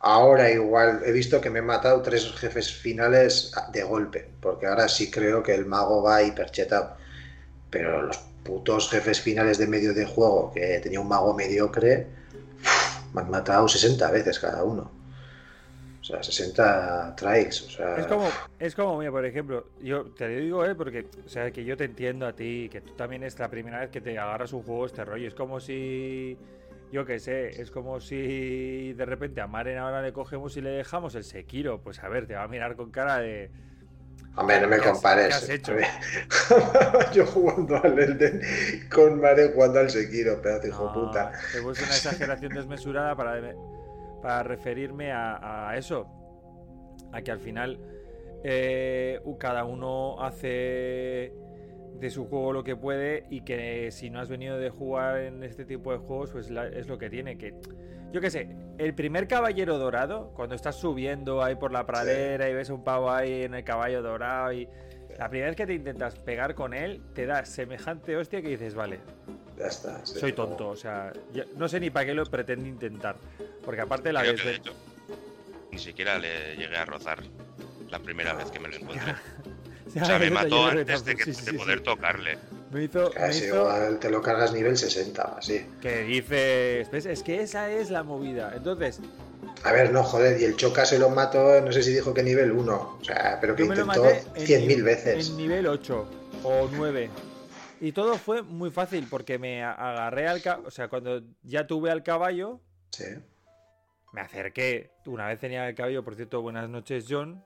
Ahora 0.00 0.50
igual 0.50 1.02
he 1.06 1.12
visto 1.12 1.40
que 1.40 1.50
me 1.50 1.60
he 1.60 1.62
matado 1.62 2.02
tres 2.02 2.30
jefes 2.32 2.72
finales 2.72 3.52
de 3.72 3.84
golpe, 3.84 4.28
porque 4.40 4.66
ahora 4.66 4.88
sí 4.88 5.10
creo 5.10 5.42
que 5.42 5.54
el 5.54 5.66
mago 5.66 6.02
va 6.02 6.22
hiperchetado. 6.22 6.96
Pero 7.70 8.02
los 8.02 8.18
putos 8.42 8.90
jefes 8.90 9.20
finales 9.20 9.56
de 9.58 9.66
medio 9.66 9.94
de 9.94 10.04
juego, 10.04 10.52
que 10.52 10.80
tenía 10.80 11.00
un 11.00 11.08
mago 11.08 11.32
mediocre, 11.32 12.06
me 13.14 13.20
han 13.22 13.30
matado 13.30 13.68
60 13.68 14.10
veces 14.10 14.38
cada 14.38 14.64
uno. 14.64 14.90
O 16.04 16.06
sea, 16.06 16.22
60 16.22 17.16
tries. 17.16 17.62
O 17.62 17.70
sea... 17.70 17.96
Es 17.96 18.06
como, 18.06 18.28
es 18.58 18.74
como, 18.74 18.98
mira, 18.98 19.10
por 19.10 19.24
ejemplo, 19.24 19.68
yo 19.80 20.04
te 20.04 20.28
lo 20.28 20.34
digo, 20.38 20.64
¿eh? 20.66 20.74
Porque, 20.74 21.06
o 21.24 21.28
sea, 21.30 21.50
que 21.50 21.64
yo 21.64 21.78
te 21.78 21.84
entiendo 21.84 22.26
a 22.26 22.34
ti, 22.34 22.68
que 22.70 22.82
tú 22.82 22.92
también 22.92 23.22
es 23.22 23.38
la 23.38 23.48
primera 23.48 23.80
vez 23.80 23.88
que 23.88 24.02
te 24.02 24.18
agarras 24.18 24.52
un 24.52 24.62
juego 24.64 24.84
este 24.84 25.02
rollo. 25.02 25.26
Es 25.26 25.32
como 25.34 25.60
si, 25.60 26.36
yo 26.92 27.06
qué 27.06 27.18
sé, 27.18 27.58
es 27.58 27.70
como 27.70 28.00
si 28.00 28.92
de 28.92 29.04
repente 29.06 29.40
a 29.40 29.46
Maren 29.46 29.78
ahora 29.78 30.02
le 30.02 30.12
cogemos 30.12 30.54
y 30.58 30.60
le 30.60 30.70
dejamos 30.72 31.14
el 31.14 31.24
Sekiro. 31.24 31.80
Pues 31.80 31.98
a 32.04 32.08
ver, 32.10 32.26
te 32.26 32.34
va 32.34 32.42
a 32.42 32.48
mirar 32.48 32.76
con 32.76 32.90
cara 32.90 33.20
de... 33.20 33.50
Hombre, 34.36 34.60
no 34.60 34.68
me 34.68 34.76
¿Qué 34.80 34.88
has- 34.88 34.92
compares. 34.92 35.28
qué 35.28 35.34
has 35.34 35.48
hecho? 35.48 35.72
Yo 37.14 37.24
jugando 37.24 37.76
al 37.82 37.98
Elden 37.98 38.42
con 38.92 39.20
Mare 39.22 39.52
jugando 39.54 39.80
al 39.80 39.88
Sekiro, 39.88 40.42
pedazo 40.42 40.60
de 40.64 40.68
hijo 40.68 40.84
No, 40.84 40.92
puta. 40.92 41.32
Te 41.50 41.60
una 41.60 41.72
exageración 41.72 42.52
desmesurada 42.52 43.16
para, 43.16 43.40
para 44.24 44.42
referirme 44.42 45.12
a, 45.12 45.68
a 45.68 45.76
eso. 45.76 46.06
A 47.12 47.20
que 47.20 47.30
al 47.30 47.40
final 47.40 47.78
eh, 48.42 49.20
cada 49.38 49.64
uno 49.66 50.16
hace 50.24 51.34
de 52.00 52.10
su 52.10 52.24
juego 52.26 52.54
lo 52.54 52.64
que 52.64 52.74
puede 52.74 53.26
y 53.28 53.42
que 53.42 53.90
si 53.90 54.08
no 54.08 54.20
has 54.20 54.30
venido 54.30 54.56
de 54.58 54.70
jugar 54.70 55.18
en 55.20 55.44
este 55.44 55.66
tipo 55.66 55.92
de 55.92 55.98
juegos, 55.98 56.30
pues 56.32 56.50
la- 56.50 56.66
es 56.68 56.88
lo 56.88 56.96
que 56.96 57.10
tiene. 57.10 57.36
Que 57.36 57.54
yo 58.12 58.20
qué 58.22 58.30
sé, 58.30 58.48
el 58.78 58.94
primer 58.94 59.28
caballero 59.28 59.76
dorado, 59.76 60.32
cuando 60.34 60.54
estás 60.54 60.76
subiendo 60.76 61.42
ahí 61.42 61.54
por 61.56 61.70
la 61.70 61.84
pradera 61.84 62.48
y 62.48 62.54
ves 62.54 62.70
un 62.70 62.82
pavo 62.82 63.10
ahí 63.10 63.42
en 63.42 63.52
el 63.54 63.62
caballo 63.62 64.02
dorado 64.02 64.54
y 64.54 64.66
la 65.18 65.28
primera 65.28 65.48
vez 65.48 65.56
que 65.56 65.66
te 65.66 65.74
intentas 65.74 66.16
pegar 66.16 66.54
con 66.54 66.72
él, 66.72 67.02
te 67.14 67.26
da 67.26 67.44
semejante 67.44 68.16
hostia 68.16 68.40
que 68.40 68.48
dices, 68.48 68.74
vale, 68.74 69.00
Ya 69.58 69.66
está. 69.66 70.04
sí. 70.04 70.18
soy 70.18 70.32
tonto, 70.32 70.68
o 70.68 70.76
sea, 70.76 71.12
no 71.56 71.68
sé 71.68 71.78
ni 71.80 71.90
para 71.90 72.06
qué 72.06 72.14
lo 72.14 72.24
pretendo 72.26 72.66
intentar. 72.66 73.16
Porque 73.64 73.80
aparte 73.80 74.12
la 74.12 74.20
Creo 74.20 74.32
vez 74.32 74.42
que 74.42 74.48
de 74.48 74.54
hecho, 74.56 74.72
ni 75.70 75.78
siquiera 75.78 76.18
le 76.18 76.56
llegué 76.56 76.76
a 76.76 76.84
rozar 76.84 77.22
la 77.90 77.98
primera 78.00 78.34
vez 78.34 78.50
que 78.50 78.58
me 78.60 78.68
lo 78.68 78.76
encontré. 78.76 79.14
Ya, 79.94 80.02
O 80.02 80.06
sea, 80.06 80.18
me 80.18 80.30
mató 80.30 80.64
antes 80.66 81.04
de, 81.04 81.14
que, 81.14 81.24
sí, 81.24 81.34
sí, 81.34 81.44
de 81.44 81.50
sí. 81.52 81.56
poder 81.58 81.82
tocarle. 81.82 82.38
Me 82.72 82.84
hizo, 82.84 83.10
me 83.10 83.14
Casi 83.14 83.44
hizo 83.44 83.56
igual 83.56 83.98
te 84.00 84.08
lo 84.10 84.22
cargas 84.22 84.52
nivel 84.54 84.76
60, 84.78 85.22
así. 85.38 85.66
que 85.82 86.02
dices, 86.04 86.90
¿ves? 86.90 87.04
Es 87.06 87.22
que 87.22 87.42
esa 87.42 87.70
es 87.70 87.90
la 87.90 88.02
movida. 88.02 88.54
Entonces, 88.56 88.98
A 89.62 89.72
ver, 89.72 89.92
no, 89.92 90.02
joder, 90.02 90.40
y 90.40 90.44
el 90.44 90.56
Choca 90.56 90.86
se 90.86 90.98
lo 90.98 91.10
mató, 91.10 91.60
no 91.60 91.70
sé 91.70 91.82
si 91.82 91.92
dijo 91.92 92.14
que 92.14 92.22
nivel 92.22 92.50
1, 92.50 92.98
o 92.98 93.04
sea, 93.04 93.36
pero 93.42 93.54
que 93.54 93.62
me 93.64 93.74
intentó 93.76 94.02
maté 94.02 94.24
en 94.34 94.46
100.000 94.46 94.66
ni- 94.76 94.82
veces. 94.82 95.28
En 95.28 95.36
nivel 95.36 95.66
8 95.66 96.06
o 96.42 96.68
9. 96.72 97.10
Y 97.80 97.92
todo 97.92 98.14
fue 98.16 98.42
muy 98.42 98.70
fácil 98.70 99.06
porque 99.10 99.38
me 99.38 99.62
agarré 99.62 100.28
al 100.28 100.40
caballo, 100.42 100.68
o 100.68 100.70
sea, 100.70 100.88
cuando 100.88 101.22
ya 101.42 101.66
tuve 101.66 101.90
al 101.90 102.02
caballo, 102.02 102.60
Sí. 102.90 103.04
me 104.12 104.20
acerqué. 104.20 104.90
Una 105.06 105.26
vez 105.28 105.38
tenía 105.40 105.68
el 105.68 105.74
caballo, 105.74 106.02
por 106.04 106.14
cierto, 106.14 106.40
buenas 106.40 106.68
noches, 106.70 107.06
John. 107.08 107.44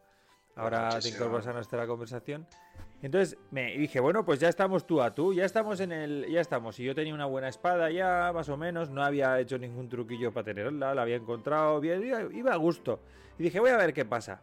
Ahora 0.54 0.86
noches, 0.90 1.04
te 1.04 1.10
incorporas 1.10 1.46
a 1.46 1.52
nuestra 1.52 1.86
conversación. 1.86 2.46
Entonces 3.00 3.38
me 3.52 3.76
dije, 3.76 4.00
bueno, 4.00 4.24
pues 4.24 4.40
ya 4.40 4.48
estamos 4.48 4.84
tú 4.86 5.00
a 5.00 5.14
tú, 5.14 5.32
ya 5.32 5.44
estamos 5.44 5.78
en 5.80 5.92
el. 5.92 6.26
Ya 6.30 6.40
estamos. 6.40 6.78
Y 6.80 6.84
yo 6.84 6.94
tenía 6.96 7.14
una 7.14 7.26
buena 7.26 7.48
espada 7.48 7.90
ya, 7.92 8.32
más 8.34 8.48
o 8.48 8.56
menos. 8.56 8.90
No 8.90 9.04
había 9.04 9.38
hecho 9.38 9.56
ningún 9.56 9.88
truquillo 9.88 10.32
para 10.32 10.44
tenerla, 10.46 10.94
la 10.94 11.02
había 11.02 11.14
encontrado 11.16 11.78
bien, 11.80 12.04
iba, 12.34 12.52
a 12.52 12.56
gusto. 12.56 13.00
Y 13.38 13.44
dije, 13.44 13.60
voy 13.60 13.70
a 13.70 13.76
ver 13.76 13.94
qué 13.94 14.04
pasa. 14.04 14.42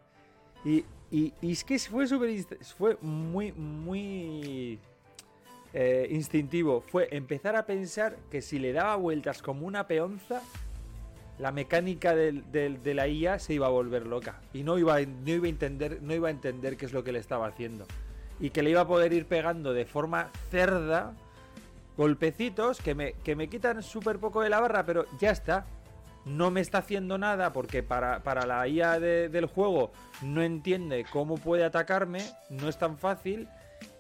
Y, 0.63 0.85
y- 1.11 1.33
y 1.41 1.51
es 1.51 1.65
que 1.65 1.77
fue 1.79 2.07
súper. 2.07 2.29
Fue 2.77 2.97
muy, 3.01 3.51
muy. 3.51 4.79
Eh, 5.77 6.07
instintivo. 6.09 6.81
Fue 6.87 7.09
empezar 7.11 7.55
a 7.57 7.65
pensar 7.65 8.15
que 8.31 8.41
si 8.41 8.57
le 8.59 8.71
daba 8.73 8.95
vueltas 8.95 9.41
como 9.41 9.67
una 9.67 9.85
peonza, 9.87 10.41
la 11.37 11.51
mecánica 11.51 12.15
del- 12.15 12.49
de 12.51 12.93
la 12.93 13.07
IA 13.09 13.39
se 13.39 13.53
iba 13.55 13.67
a 13.67 13.69
volver 13.69 14.07
loca 14.07 14.39
y 14.53 14.63
no 14.63 14.77
iba, 14.79 15.01
no 15.01 15.29
iba 15.31 15.45
a 15.47 15.49
entender 15.49 15.99
no 16.01 16.13
iba 16.15 16.29
a 16.29 16.31
entender 16.31 16.77
qué 16.77 16.85
es 16.85 16.93
lo 16.93 17.03
que 17.03 17.11
le 17.11 17.19
estaba 17.19 17.47
haciendo 17.47 17.85
y 18.39 18.51
que 18.51 18.63
le 18.63 18.69
iba 18.69 18.79
a 18.81 18.87
poder 18.87 19.11
ir 19.11 19.25
pegando 19.25 19.73
de 19.73 19.85
forma 19.85 20.29
cerda 20.49 21.11
golpecitos 21.97 22.79
que 22.81 22.95
me, 22.95 23.13
que 23.23 23.35
me 23.35 23.49
quitan 23.49 23.83
súper 23.83 24.17
poco 24.19 24.41
de 24.41 24.49
la 24.49 24.61
barra 24.61 24.85
pero 24.85 25.05
ya 25.19 25.31
está 25.31 25.65
no 26.25 26.51
me 26.51 26.61
está 26.61 26.77
haciendo 26.79 27.17
nada 27.17 27.51
porque 27.53 27.83
para, 27.83 28.23
para 28.23 28.45
la 28.45 28.65
IA 28.67 28.99
de- 29.01 29.27
del 29.27 29.45
juego 29.45 29.91
no 30.21 30.41
entiende 30.41 31.05
cómo 31.11 31.35
puede 31.37 31.65
atacarme 31.65 32.21
no 32.49 32.69
es 32.69 32.77
tan 32.77 32.97
fácil 32.97 33.47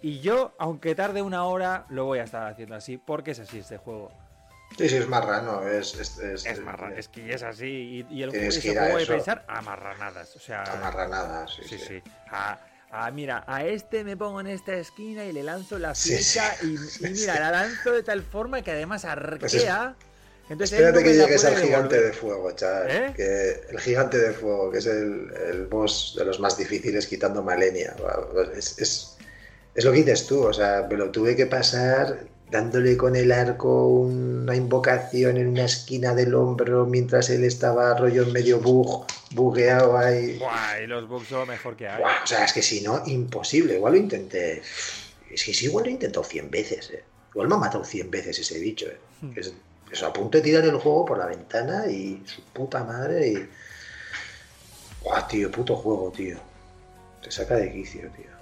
y 0.07 0.19
yo 0.19 0.53
aunque 0.59 0.93
tarde 0.93 1.23
una 1.23 1.45
hora 1.45 1.87
lo 1.89 2.05
voy 2.05 2.19
a 2.19 2.25
estar 2.25 2.45
haciendo 2.51 2.75
así 2.75 2.97
porque 2.97 3.31
es 3.31 3.39
así 3.39 3.57
este 3.59 3.77
juego 3.77 4.11
Sí, 4.77 4.89
sí, 4.89 4.97
es 4.97 5.07
marrano, 5.07 5.65
es... 5.67 5.93
Es, 5.95 6.17
es, 6.17 6.45
es 6.45 6.59
marra, 6.59 6.93
es 6.97 7.07
que 7.07 7.33
es 7.33 7.43
así. 7.43 8.05
Y, 8.09 8.13
y 8.13 8.23
el 8.23 8.29
a 8.29 8.83
juego 8.83 8.97
de 8.97 9.05
pensar 9.05 9.45
a 9.47 9.61
marranadas. 9.61 10.35
O 10.35 10.39
sea, 10.39 10.63
amarranada, 10.63 11.47
sí, 11.47 11.61
sí, 11.63 11.77
sí. 11.77 11.85
sí. 11.87 12.03
A, 12.29 12.59
a, 12.91 13.09
mira, 13.11 13.45
a 13.47 13.63
este 13.63 14.03
me 14.03 14.17
pongo 14.17 14.41
en 14.41 14.47
esta 14.47 14.73
esquina 14.75 15.23
y 15.23 15.31
le 15.31 15.43
lanzo 15.43 15.79
la 15.79 15.95
flecha 15.95 16.55
sí. 16.59 16.73
y, 16.73 16.77
Sí, 16.89 17.05
y 17.07 17.09
mira, 17.11 17.39
la 17.39 17.51
lanzo 17.51 17.93
de 17.93 18.03
tal 18.03 18.21
forma 18.21 18.61
que 18.63 18.71
además 18.71 19.05
Pues 19.39 19.53
es- 19.53 19.63
arquea. 19.63 19.95
Entonces 20.49 20.73
Espérate 20.77 20.99
no 20.99 21.05
que 21.07 21.13
llegues 21.15 21.45
al 21.45 21.55
gigante 21.57 22.01
de 22.01 22.13
fuego, 22.13 22.51
chaval. 22.51 22.91
¿Eh? 22.91 23.13
Que 23.15 23.61
el 23.71 23.79
gigante 23.79 24.17
de 24.19 24.31
fuego, 24.31 24.71
que 24.71 24.77
es 24.77 24.85
el, 24.85 25.31
el 25.51 25.65
boss 25.67 26.15
de 26.19 26.25
los 26.25 26.39
más 26.39 26.55
difíciles 26.57 27.07
quitando 27.07 27.41
Malenia. 27.41 27.95
Es, 28.55 28.77
es, 28.77 29.14
es 29.75 29.83
lo 29.85 29.91
que 29.91 29.97
dices 29.99 30.25
tú, 30.25 30.43
o 30.43 30.53
sea, 30.53 30.87
me 30.89 30.95
lo 30.97 31.11
tuve 31.11 31.35
que 31.35 31.45
pasar 31.45 32.19
dándole 32.49 32.95
con 32.95 33.15
el 33.15 33.31
arco 33.31 33.87
una 33.87 34.55
invocación 34.55 35.37
en 35.37 35.47
una 35.47 35.65
esquina 35.65 36.13
del 36.13 36.33
hombro 36.35 36.85
mientras 36.85 37.29
él 37.29 37.43
estaba 37.43 37.97
rollo 37.97 38.23
en 38.23 38.31
medio 38.31 38.59
bug, 38.59 39.05
bugueado 39.31 39.97
ahí. 39.97 40.37
Buah, 40.37 40.79
y 40.81 40.87
los 40.87 41.07
bugs 41.09 41.27
son 41.27 41.39
lo 41.39 41.45
mejor 41.47 41.75
que 41.75 41.87
hay. 41.87 41.99
Buah, 42.01 42.23
o 42.23 42.27
sea, 42.27 42.45
es 42.45 42.53
que 42.53 42.61
si 42.61 42.81
no, 42.81 43.01
imposible. 43.07 43.75
Igual 43.75 43.93
lo 43.93 43.99
intenté. 43.99 44.61
Es 45.31 45.43
que 45.43 45.53
sí, 45.53 45.65
igual 45.65 45.85
lo 45.85 45.89
he 45.89 45.93
intentado 45.93 46.23
100 46.23 46.49
veces. 46.51 46.91
eh. 46.91 47.03
Igual 47.31 47.49
me 47.49 47.55
ha 47.55 47.57
matado 47.57 47.83
100 47.83 48.09
veces 48.11 48.39
ese 48.39 48.59
bicho. 48.59 48.85
eh. 48.85 48.97
Hmm. 49.21 49.31
Es, 49.35 49.53
es 49.91 50.03
a 50.03 50.13
punto 50.13 50.37
de 50.37 50.43
tirar 50.43 50.63
el 50.63 50.75
juego 50.77 51.03
por 51.03 51.17
la 51.17 51.25
ventana 51.25 51.87
y 51.87 52.21
su 52.25 52.41
puta 52.53 52.83
madre. 52.83 53.27
Y... 53.27 53.49
Buah, 55.03 55.27
tío, 55.27 55.51
puto 55.51 55.75
juego, 55.75 56.11
tío. 56.15 56.37
Te 57.21 57.31
saca 57.31 57.55
de 57.55 57.73
quicio, 57.73 58.01
tío. 58.15 58.34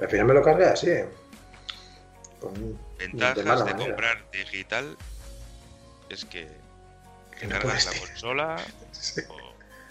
Al 0.00 0.08
final 0.08 0.26
me 0.26 0.34
lo 0.34 0.42
cargué 0.42 0.66
así. 0.66 0.90
Con, 2.40 2.78
Ventajas 2.98 3.64
de 3.64 3.74
comprar 3.76 4.30
digital 4.30 4.96
es 6.08 6.24
que 6.24 6.46
Que 7.38 7.46
te 7.46 7.54
no 7.54 7.60
cargas 7.60 7.86
la 7.86 8.00
consola 8.06 8.56
Sí, 8.92 9.22
o 9.28 9.36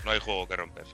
no 0.06 0.12
hay 0.12 0.20
juego 0.20 0.48
que 0.48 0.56
romper. 0.56 0.86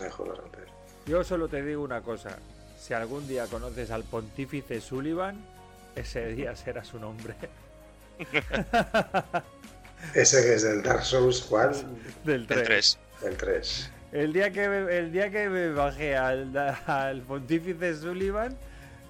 mejor 0.00 0.28
lo 0.28 0.34
romper. 0.34 0.66
Yo 1.06 1.22
solo 1.24 1.48
te 1.48 1.62
digo 1.62 1.82
una 1.82 2.02
cosa. 2.02 2.38
Si 2.78 2.92
algún 2.94 3.26
día 3.28 3.46
conoces 3.46 3.90
al 3.90 4.04
pontífice 4.04 4.80
Sullivan, 4.80 5.44
ese 5.94 6.26
día 6.28 6.54
será 6.56 6.84
su 6.84 6.98
nombre. 6.98 7.34
Ese 10.14 10.42
que 10.42 10.54
es 10.54 10.62
del 10.62 10.82
Dark 10.82 11.02
Souls, 11.04 11.40
¿cuál? 11.42 11.72
Del 12.24 12.42
El 12.42 12.46
3. 12.46 12.64
3. 12.66 12.98
El 13.24 13.36
3. 13.36 13.90
El 14.16 14.32
día 14.32 14.50
que 14.50 14.66
me, 14.66 14.96
el 14.96 15.12
día 15.12 15.30
que 15.30 15.50
me 15.50 15.70
bajé 15.72 16.16
al, 16.16 16.56
al 16.86 17.20
pontífice 17.20 17.94
Sullivan, 17.96 18.56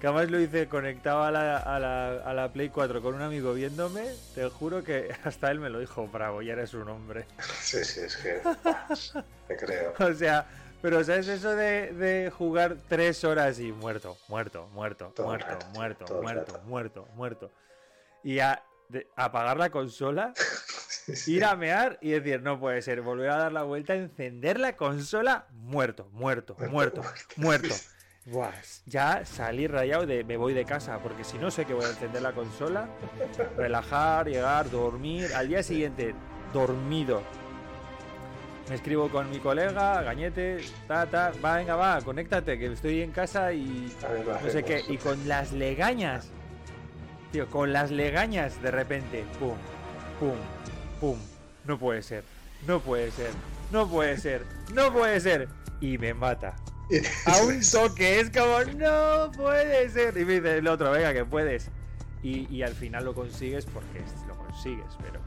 que 0.01 0.07
además 0.07 0.29
lo 0.29 0.37
hice 0.37 0.67
conectado 0.67 1.23
a 1.23 1.31
la, 1.31 1.59
a, 1.59 1.79
la, 1.79 2.09
a 2.25 2.33
la 2.33 2.51
Play 2.51 2.67
4 2.67 3.01
con 3.01 3.15
un 3.15 3.21
amigo 3.21 3.53
viéndome, 3.53 4.05
te 4.35 4.49
juro 4.49 4.83
que 4.83 5.15
hasta 5.23 5.49
él 5.49 5.61
me 5.61 5.69
lo 5.69 5.79
dijo, 5.79 6.05
bravo, 6.09 6.41
ya 6.41 6.51
eres 6.51 6.73
un 6.73 6.89
hombre. 6.89 7.25
Sí, 7.61 7.85
sí, 7.85 8.01
es 8.01 8.17
que. 8.17 8.41
Te 9.47 9.55
creo. 9.55 9.93
O 9.99 10.13
sea, 10.13 10.45
pero 10.81 11.01
¿sabes 11.05 11.29
eso 11.29 11.55
de, 11.55 11.93
de 11.93 12.29
jugar 12.29 12.75
tres 12.89 13.23
horas 13.23 13.59
y 13.61 13.71
muerto, 13.71 14.17
muerto, 14.27 14.67
muerto, 14.73 15.13
Todo 15.15 15.25
muerto, 15.27 15.51
rato, 15.51 15.65
muerto, 15.71 16.05
muerto, 16.21 16.59
muerto, 16.65 17.07
muerto? 17.15 17.51
Y 18.25 18.39
a, 18.39 18.61
de- 18.89 19.07
apagar 19.15 19.55
la 19.55 19.69
consola. 19.69 20.33
ir 21.27 21.45
a 21.45 21.55
mear 21.55 21.97
y 22.01 22.11
decir, 22.11 22.41
no 22.41 22.59
puede 22.59 22.81
ser, 22.81 23.01
volver 23.01 23.29
a 23.29 23.37
dar 23.37 23.51
la 23.51 23.63
vuelta, 23.63 23.95
encender 23.95 24.59
la 24.59 24.75
consola, 24.75 25.47
muerto, 25.51 26.09
muerto, 26.11 26.55
muerto, 26.69 27.01
muerto. 27.35 27.73
Buah, 28.25 28.51
ya 28.85 29.23
salí 29.23 29.67
rayado 29.67 30.05
de 30.05 30.25
me 30.25 30.35
voy 30.35 30.53
de 30.53 30.65
casa, 30.65 30.99
porque 30.99 31.23
si 31.23 31.37
no 31.37 31.49
sé 31.49 31.63
que 31.63 31.73
voy 31.73 31.85
a 31.85 31.89
encender 31.89 32.21
la 32.21 32.33
consola, 32.33 32.89
relajar, 33.55 34.27
llegar, 34.27 34.69
dormir, 34.69 35.29
al 35.33 35.47
día 35.47 35.63
siguiente, 35.63 36.13
dormido. 36.51 37.23
me 38.67 38.75
escribo 38.75 39.07
con 39.07 39.31
mi 39.31 39.39
colega, 39.39 40.01
Gañete, 40.01 40.57
ta, 40.89 41.05
ta, 41.05 41.31
va, 41.43 41.55
venga, 41.55 41.77
va, 41.77 42.01
conéctate, 42.01 42.59
que 42.59 42.65
estoy 42.65 43.01
en 43.01 43.11
casa 43.11 43.53
y 43.53 43.93
no 44.43 44.49
sé 44.49 44.61
qué. 44.61 44.83
Y 44.89 44.97
con 44.97 45.25
las 45.29 45.53
legañas, 45.53 46.27
tío, 47.31 47.47
con 47.49 47.71
las 47.71 47.91
legañas 47.91 48.61
de 48.61 48.71
repente, 48.71 49.23
pum, 49.39 49.55
pum, 50.19 50.35
pum, 50.99 51.19
no 51.65 51.79
puede 51.79 52.01
ser, 52.01 52.23
no 52.65 52.81
puede 52.81 53.11
ser, 53.11 53.31
no 53.71 53.89
puede 53.89 54.17
ser, 54.17 54.43
no 54.73 54.93
puede 54.93 55.19
ser. 55.19 55.47
Y 55.79 55.97
me 55.97 56.13
mata. 56.13 56.55
A 57.25 57.41
un 57.43 57.61
toque, 57.61 58.19
es 58.19 58.29
como, 58.31 58.63
no 58.77 59.31
puede 59.35 59.89
ser. 59.89 60.17
Y 60.17 60.25
me 60.25 60.35
dice 60.35 60.57
el 60.57 60.67
otro, 60.67 60.91
venga, 60.91 61.13
que 61.13 61.25
puedes. 61.25 61.69
Y, 62.23 62.47
y 62.53 62.63
al 62.63 62.73
final 62.73 63.05
lo 63.05 63.13
consigues 63.13 63.65
porque 63.65 64.01
lo 64.27 64.35
consigues, 64.37 64.93
pero. 65.03 65.19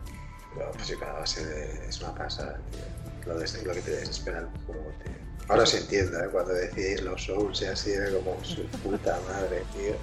No, 0.59 0.71
pues 0.73 0.89
sí, 0.89 0.95
cada 0.99 1.21
base 1.21 1.89
es 1.89 2.01
una 2.01 2.15
pasada, 2.15 2.61
tío. 2.73 2.81
Lo, 3.27 3.39
de, 3.39 3.63
lo 3.63 3.73
que 3.75 3.81
te 3.83 3.91
desespera 3.93 4.41
el 4.41 4.47
juego, 4.67 4.91
tío. 5.05 5.13
Ahora 5.49 5.67
se 5.67 5.79
entiende, 5.79 6.17
¿eh? 6.19 6.29
cuando 6.31 6.53
decís 6.53 7.03
los 7.03 7.25
Souls 7.25 7.61
y 7.63 7.67
así, 7.67 7.93
era 7.93 8.11
como 8.11 8.43
su 8.45 8.65
puta 8.83 9.19
madre, 9.29 9.63
tío. 9.73 9.95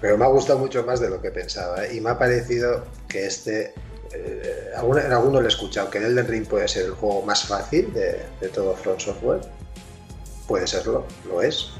Pero 0.00 0.18
me 0.18 0.24
ha 0.24 0.28
gustado 0.28 0.58
mucho 0.58 0.84
más 0.84 1.00
de 1.00 1.10
lo 1.10 1.20
que 1.20 1.30
pensaba, 1.30 1.84
¿eh? 1.84 1.94
Y 1.94 2.00
me 2.00 2.10
ha 2.10 2.18
parecido 2.18 2.84
que 3.08 3.26
este. 3.26 3.74
Eh, 4.14 4.70
en 4.74 5.12
alguno 5.12 5.40
lo 5.40 5.46
he 5.46 5.48
escuchado, 5.48 5.90
que 5.90 5.98
el 5.98 6.04
Elden 6.04 6.28
Ring 6.28 6.46
puede 6.46 6.68
ser 6.68 6.86
el 6.86 6.92
juego 6.92 7.22
más 7.22 7.44
fácil 7.44 7.92
de, 7.92 8.24
de 8.40 8.48
todo 8.48 8.74
Front 8.76 9.00
Software. 9.00 9.40
Puede 10.46 10.66
serlo, 10.66 11.06
lo 11.26 11.42
es. 11.42 11.70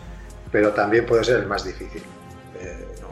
Pero 0.50 0.72
también 0.72 1.04
puede 1.06 1.24
ser 1.24 1.40
el 1.40 1.46
más 1.46 1.64
difícil. 1.64 2.02
Eh, 2.60 2.86
no- 3.00 3.08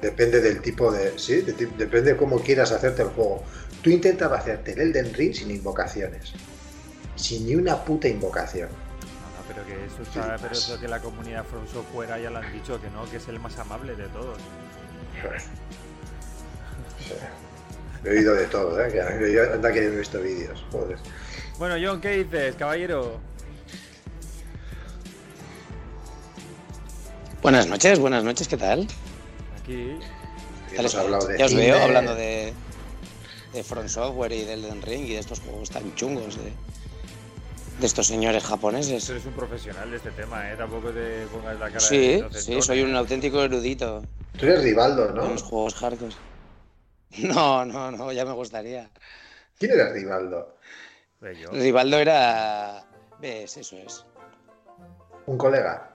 depende 0.00 0.40
del 0.40 0.60
tipo 0.62 0.90
de. 0.90 1.18
Sí, 1.18 1.42
de 1.42 1.52
depende 1.52 2.12
de 2.12 2.16
cómo 2.16 2.40
quieras 2.40 2.72
hacerte 2.72 3.02
el 3.02 3.08
juego. 3.08 3.42
Tú 3.82 3.90
intentabas 3.90 4.40
hacerte 4.40 4.72
el 4.72 4.80
Elden 4.80 5.12
Ring 5.14 5.34
sin 5.34 5.50
invocaciones. 5.50 6.32
Sin 7.14 7.46
ni 7.46 7.54
una 7.54 7.84
puta 7.84 8.08
invocación. 8.08 8.68
No, 8.68 9.38
no, 9.38 9.44
pero 9.48 9.64
que 9.66 9.86
eso 9.86 10.02
está, 10.02 10.36
pero 10.40 10.52
eso 10.52 10.80
que 10.80 10.88
la 10.88 11.00
comunidad 11.00 11.44
From 11.44 11.66
Software 11.68 12.20
ya 12.20 12.30
lo 12.30 12.38
han 12.38 12.52
dicho 12.52 12.80
que 12.80 12.90
no, 12.90 13.08
que 13.10 13.18
es 13.18 13.28
el 13.28 13.38
más 13.38 13.56
amable 13.58 13.94
de 13.94 14.08
todos. 14.08 14.38
He 18.04 18.10
oído 18.10 18.34
de 18.34 18.44
todo, 18.46 18.80
¿eh? 18.84 18.90
Que, 18.92 19.00
anda 19.00 19.72
que 19.72 19.84
he 19.84 19.90
visto 19.90 20.20
vídeos. 20.20 20.64
Joder. 20.70 20.98
Bueno, 21.58 21.74
John, 21.82 22.00
¿qué 22.00 22.24
dices, 22.24 22.54
caballero? 22.56 23.18
Buenas 27.42 27.66
noches, 27.68 27.98
buenas 27.98 28.24
noches, 28.24 28.48
¿qué 28.48 28.56
tal? 28.56 28.86
Aquí. 29.62 29.98
¿Qué 30.70 30.76
Hemos 30.76 30.92
tal 30.92 31.04
hablado 31.04 31.26
de 31.28 31.38
ya 31.38 31.44
os 31.44 31.50
cine, 31.52 31.62
veo 31.66 31.82
hablando 31.82 32.14
de, 32.14 32.52
de 33.52 33.64
Front 33.64 33.88
Software 33.88 34.32
y 34.32 34.44
del 34.44 34.64
Elden 34.64 34.82
Ring 34.82 35.04
y 35.06 35.12
de 35.14 35.18
estos 35.20 35.40
juegos 35.40 35.70
tan 35.70 35.94
chungos 35.94 36.36
de, 36.36 36.52
de 37.80 37.86
estos 37.86 38.06
señores 38.06 38.42
japoneses. 38.44 39.04
Tú 39.06 39.12
eres 39.12 39.26
un 39.26 39.32
profesional 39.32 39.90
de 39.90 39.96
este 39.96 40.10
tema, 40.10 40.50
¿eh? 40.50 40.56
Tampoco 40.56 40.90
te 40.90 41.26
pongas 41.32 41.54
la 41.54 41.66
cara 41.66 41.72
de 41.74 41.80
Sí, 41.80 42.12
inocentón, 42.14 42.42
sí, 42.42 42.62
soy 42.62 42.82
un 42.82 42.94
¿eh? 42.94 42.98
auténtico 42.98 43.42
erudito 43.42 44.02
Tú 44.38 44.46
eres 44.46 44.62
Rivaldo, 44.62 45.08
en 45.08 45.14
¿no? 45.14 45.28
los 45.28 45.42
juegos 45.42 45.74
hardcore. 45.74 46.14
No, 47.34 47.64
no, 47.64 47.90
no, 47.90 48.12
ya 48.12 48.24
me 48.24 48.32
gustaría. 48.32 48.90
¿Quién 49.58 49.72
era 49.72 49.90
Rivaldo? 49.90 50.56
Bello. 51.20 51.50
Rivaldo 51.52 51.98
era... 51.98 52.84
¿Ves? 53.20 53.56
Eso 53.56 53.76
es. 53.76 54.04
¿Un 55.26 55.38
colega? 55.38 55.92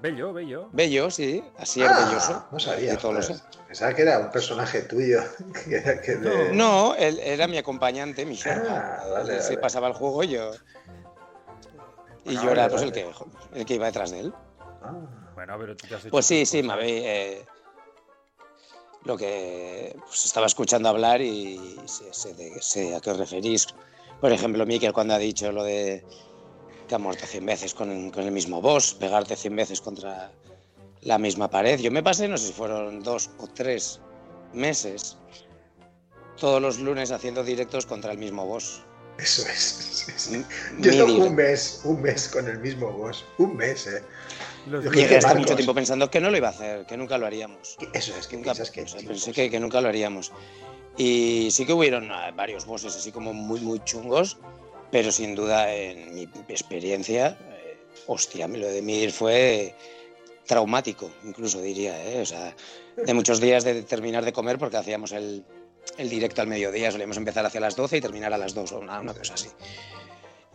Bello, 0.00 0.32
bello. 0.32 0.68
Bello, 0.72 1.10
sí, 1.10 1.42
así 1.58 1.82
es 1.82 1.90
Ah, 1.90 2.04
belloso. 2.04 2.48
No 2.50 2.58
sabía. 2.58 2.98
Pensaba 3.66 3.94
que 3.94 4.02
era 4.02 4.18
un 4.18 4.30
personaje 4.30 4.82
tuyo. 4.82 5.20
que 5.64 5.76
era 5.76 6.00
que 6.00 6.16
de- 6.16 6.52
No, 6.54 6.94
él 6.96 7.18
era 7.20 7.46
mi 7.46 7.58
acompañante, 7.58 8.24
mi. 8.26 8.38
Ah, 8.46 9.04
vale, 9.12 9.40
se 9.40 9.50
vale. 9.50 9.58
pasaba 9.58 9.88
el 9.88 9.94
juego 9.94 10.24
y 10.24 10.28
yo... 10.28 10.52
Y 12.24 12.36
Ah, 12.36 12.42
yo 12.42 12.50
era 12.52 12.62
vale, 12.68 12.70
pues, 12.70 12.82
el, 12.82 12.92
que, 12.92 13.06
el 13.54 13.64
que 13.64 13.74
iba 13.74 13.86
detrás 13.86 14.10
de 14.10 14.20
él. 14.20 14.34
Ah, 14.82 14.92
Bueno, 15.34 15.56
pero 15.58 15.76
tú 15.76 15.86
te 15.86 15.94
has 15.94 16.00
hecho 16.02 16.10
Pues 16.10 16.26
sí, 16.26 16.44
sí, 16.44 16.62
me 16.62 16.72
habéis. 16.72 17.02
eh, 17.04 17.46
lo 19.04 19.16
que 19.16 19.94
pues, 20.06 20.24
estaba 20.26 20.46
escuchando 20.46 20.88
hablar 20.88 21.20
y 21.20 21.76
sé, 21.86 22.12
sé 22.12 22.34
de- 22.34 22.60
sé 22.60 22.94
a 22.94 23.00
qué 23.00 23.10
os 23.10 23.16
referís. 23.18 23.66
Por 24.20 24.32
ejemplo, 24.32 24.66
Mikel 24.66 24.92
cuando 24.92 25.14
ha 25.14 25.18
dicho 25.18 25.52
lo 25.52 25.62
de 25.64 26.04
que 26.88 26.94
ha 26.94 26.98
muerto 26.98 27.26
100 27.26 27.44
veces 27.46 27.74
con, 27.74 28.10
con 28.10 28.24
el 28.24 28.32
mismo 28.32 28.60
boss, 28.62 28.94
pegarte 28.94 29.36
100 29.36 29.54
veces 29.56 29.80
contra 29.80 30.32
la 31.02 31.18
misma 31.18 31.48
pared. 31.48 31.78
Yo 31.78 31.90
me 31.90 32.02
pasé, 32.02 32.26
no 32.28 32.36
sé 32.38 32.48
si 32.48 32.52
fueron 32.52 33.02
dos 33.02 33.30
o 33.38 33.46
tres 33.46 34.00
meses, 34.52 35.16
todos 36.38 36.60
los 36.62 36.78
lunes 36.78 37.10
haciendo 37.10 37.44
directos 37.44 37.86
contra 37.86 38.12
el 38.12 38.18
mismo 38.18 38.46
boss. 38.46 38.80
eso 39.18 39.42
es. 39.48 39.58
sí, 40.06 40.12
sí. 40.16 40.44
Yo 40.80 40.90
estuve 40.90 41.12
un 41.12 41.34
mes, 41.34 41.80
un 41.84 42.00
mes 42.02 42.28
con 42.28 42.48
el 42.48 42.58
mismo 42.58 42.90
boss. 42.90 43.24
Un 43.38 43.56
mes, 43.56 43.86
¿eh? 43.86 44.02
Los 44.66 44.84
Yo 44.84 44.90
Marcos. 44.90 45.34
mucho 45.38 45.56
tiempo 45.56 45.74
pensando 45.74 46.10
que 46.10 46.20
no 46.20 46.30
lo 46.30 46.36
iba 46.36 46.48
a 46.48 46.50
hacer, 46.50 46.84
que 46.86 46.96
nunca 46.96 47.16
lo 47.18 47.26
haríamos. 47.26 47.76
Eso 47.92 48.14
es 48.18 48.26
que 48.26 48.36
Nunca- 48.36 48.52
piensas 48.52 48.70
que. 48.70 48.82
o 48.82 48.88
sea, 48.88 49.00
tío, 49.00 49.08
pensé 49.08 49.32
que, 49.32 49.50
que 49.50 49.60
nunca 49.60 49.80
lo 49.80 49.88
haríamos. 49.88 50.32
Y 50.96 51.48
sí 51.52 51.64
que 51.64 51.72
hubieron 51.72 52.10
ah, 52.10 52.30
varios 52.32 52.66
bosses 52.66 52.96
así 52.96 53.12
como 53.12 53.32
muy, 53.32 53.60
muy 53.60 53.80
chungos, 53.84 54.36
pero 54.90 55.12
sin 55.12 55.34
duda 55.34 55.72
en 55.74 56.14
mi 56.14 56.28
experiencia, 56.48 57.38
eh, 57.40 57.78
hostia, 58.06 58.48
lo 58.48 58.66
de 58.66 58.82
Mir 58.82 59.12
fue 59.12 59.74
traumático, 60.46 61.10
incluso 61.24 61.60
diría, 61.60 62.02
¿eh? 62.04 62.20
O 62.22 62.26
sea, 62.26 62.54
de 62.96 63.14
muchos 63.14 63.40
días 63.40 63.64
de 63.64 63.82
terminar 63.82 64.24
de 64.24 64.32
comer 64.32 64.58
porque 64.58 64.76
hacíamos 64.78 65.12
el, 65.12 65.44
el 65.98 66.08
directo 66.08 66.40
al 66.40 66.48
mediodía, 66.48 66.90
solíamos 66.90 67.16
empezar 67.18 67.44
hacia 67.46 67.60
las 67.60 67.76
12 67.76 67.98
y 67.98 68.00
terminar 68.00 68.32
a 68.32 68.38
las 68.38 68.54
2 68.54 68.72
o 68.72 68.78
una, 68.80 68.98
una 69.00 69.14
cosa 69.14 69.34
así. 69.34 69.48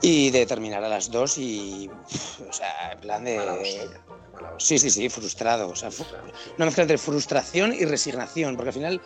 Y 0.06 0.32
de 0.32 0.46
terminar 0.46 0.84
a 0.84 0.90
las 0.90 1.10
2 1.12 1.38
y, 1.38 1.90
o 2.50 2.52
sea, 2.52 2.92
en 2.94 3.00
plan 3.00 3.24
de... 3.24 3.38
Mala 3.38 3.56
hostia, 3.56 4.02
mala 4.34 4.50
hostia. 4.54 4.78
Sí, 4.78 4.80
sí, 4.80 4.90
sí, 4.92 5.10
frustrado. 5.10 5.70
O 5.70 5.76
sea, 5.76 5.92
fu- 5.92 6.06
una 6.58 6.66
mezcla 6.66 6.84
entre 6.84 6.98
frustración 6.98 7.74
y 7.74 7.86
resignación, 7.86 8.56
porque 8.58 8.70
al 8.70 8.74
final 8.74 9.04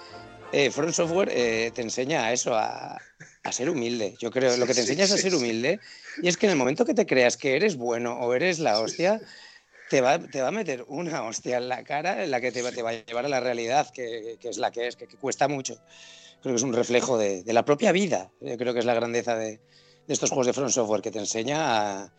eh, 0.51 0.71
Front 0.71 0.93
Software 0.93 1.29
eh, 1.33 1.71
te 1.75 1.81
enseña 1.83 2.25
a 2.25 2.33
eso, 2.33 2.55
a, 2.55 3.03
a 3.43 3.51
ser 3.51 3.69
humilde. 3.69 4.15
Yo 4.19 4.31
creo, 4.31 4.57
lo 4.57 4.67
que 4.67 4.73
te 4.75 4.81
Sí, 4.81 4.87
sí, 4.87 4.93
enseña 4.93 5.05
es 5.05 5.11
a 5.11 5.17
sí, 5.17 5.23
ser 5.23 5.31
sí. 5.31 5.37
humilde, 5.37 5.81
y 6.21 6.29
es 6.29 6.37
que 6.37 6.47
en 6.47 6.53
el 6.53 6.57
momento 6.59 6.85
que 6.85 6.95
te 6.95 7.05
creas 7.07 7.37
que 7.37 7.55
eres 7.57 7.77
bueno 7.77 8.19
o 8.19 8.33
eres 8.35 8.59
la 8.59 8.79
hostia, 8.81 9.21
te 9.89 10.01
va, 10.01 10.19
te 10.19 10.41
va 10.41 10.49
a 10.49 10.51
meter 10.51 10.83
una 10.87 11.23
hostia 11.25 11.57
en 11.57 11.69
la 11.69 11.83
cara 11.83 12.23
en 12.23 12.31
la 12.31 12.41
que 12.41 12.51
te 12.51 12.61
va, 12.61 12.71
te 12.73 12.81
va 12.83 12.91
a 12.91 12.93
llevar 13.05 13.25
a 13.25 13.29
la 13.29 13.39
realidad, 13.39 13.89
que, 13.93 14.37
que 14.39 14.49
es 14.49 14.57
la 14.57 14.71
que 14.71 14.87
es, 14.87 14.95
que, 14.97 15.07
que 15.07 15.17
cuesta 15.17 15.47
mucho. 15.47 15.81
Creo 16.41 16.53
que 16.53 16.57
es 16.57 16.63
un 16.63 16.73
reflejo 16.73 17.17
de, 17.17 17.43
de 17.43 17.53
la 17.53 17.65
propia 17.65 17.91
vida. 17.91 18.33
Yo 18.39 18.57
creo 18.57 18.73
que 18.73 18.79
es 18.79 18.85
la 18.85 18.93
grandeza 18.95 19.35
de, 19.37 19.61
de 20.07 20.13
estos 20.13 20.29
juegos 20.29 20.47
de 20.47 20.53
Front 20.53 20.71
Software, 20.71 21.01
que 21.01 21.11
te 21.11 21.19
enseña 21.19 22.03
a... 22.03 22.11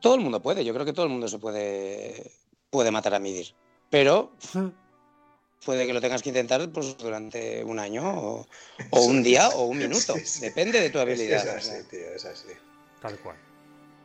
Todo 0.00 0.16
el 0.16 0.20
mundo 0.20 0.42
puede, 0.42 0.64
yo 0.64 0.74
creo 0.74 0.84
que 0.84 0.92
todo 0.92 1.06
el 1.06 1.12
mundo 1.12 1.28
se 1.28 1.38
puede, 1.38 2.30
puede 2.70 2.90
matar 2.90 3.14
a 3.14 3.18
Midir. 3.18 3.54
Pero 3.90 4.32
puede 5.64 5.86
que 5.86 5.92
lo 5.94 6.00
tengas 6.00 6.22
que 6.22 6.28
intentar 6.30 6.68
pues, 6.70 6.96
durante 6.98 7.64
un 7.64 7.78
año 7.78 8.02
o, 8.06 8.46
o 8.90 9.00
un 9.04 9.22
día 9.22 9.48
o 9.50 9.64
un 9.66 9.78
minuto. 9.84 10.14
Sí, 10.14 10.26
sí. 10.26 10.40
Depende 10.42 10.80
de 10.80 10.90
tu 10.90 10.98
habilidad. 10.98 11.46
es 11.46 11.52
o 11.52 11.56
así, 11.56 11.68
sea. 11.70 11.88
tío, 11.88 12.14
es 12.14 12.24
así. 12.24 12.48
Tal 13.00 13.18
cual. 13.20 13.36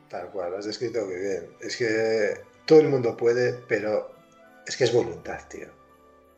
Tal 0.09 0.29
cual, 0.31 0.51
lo 0.51 0.57
has 0.57 0.65
descrito 0.65 1.05
muy 1.05 1.15
bien. 1.15 1.49
Es 1.61 1.77
que 1.77 2.41
todo 2.65 2.79
el 2.81 2.89
mundo 2.89 3.15
puede, 3.17 3.53
pero 3.53 4.13
es 4.67 4.75
que 4.77 4.83
es 4.85 4.93
voluntad, 4.93 5.39
tío. 5.49 5.67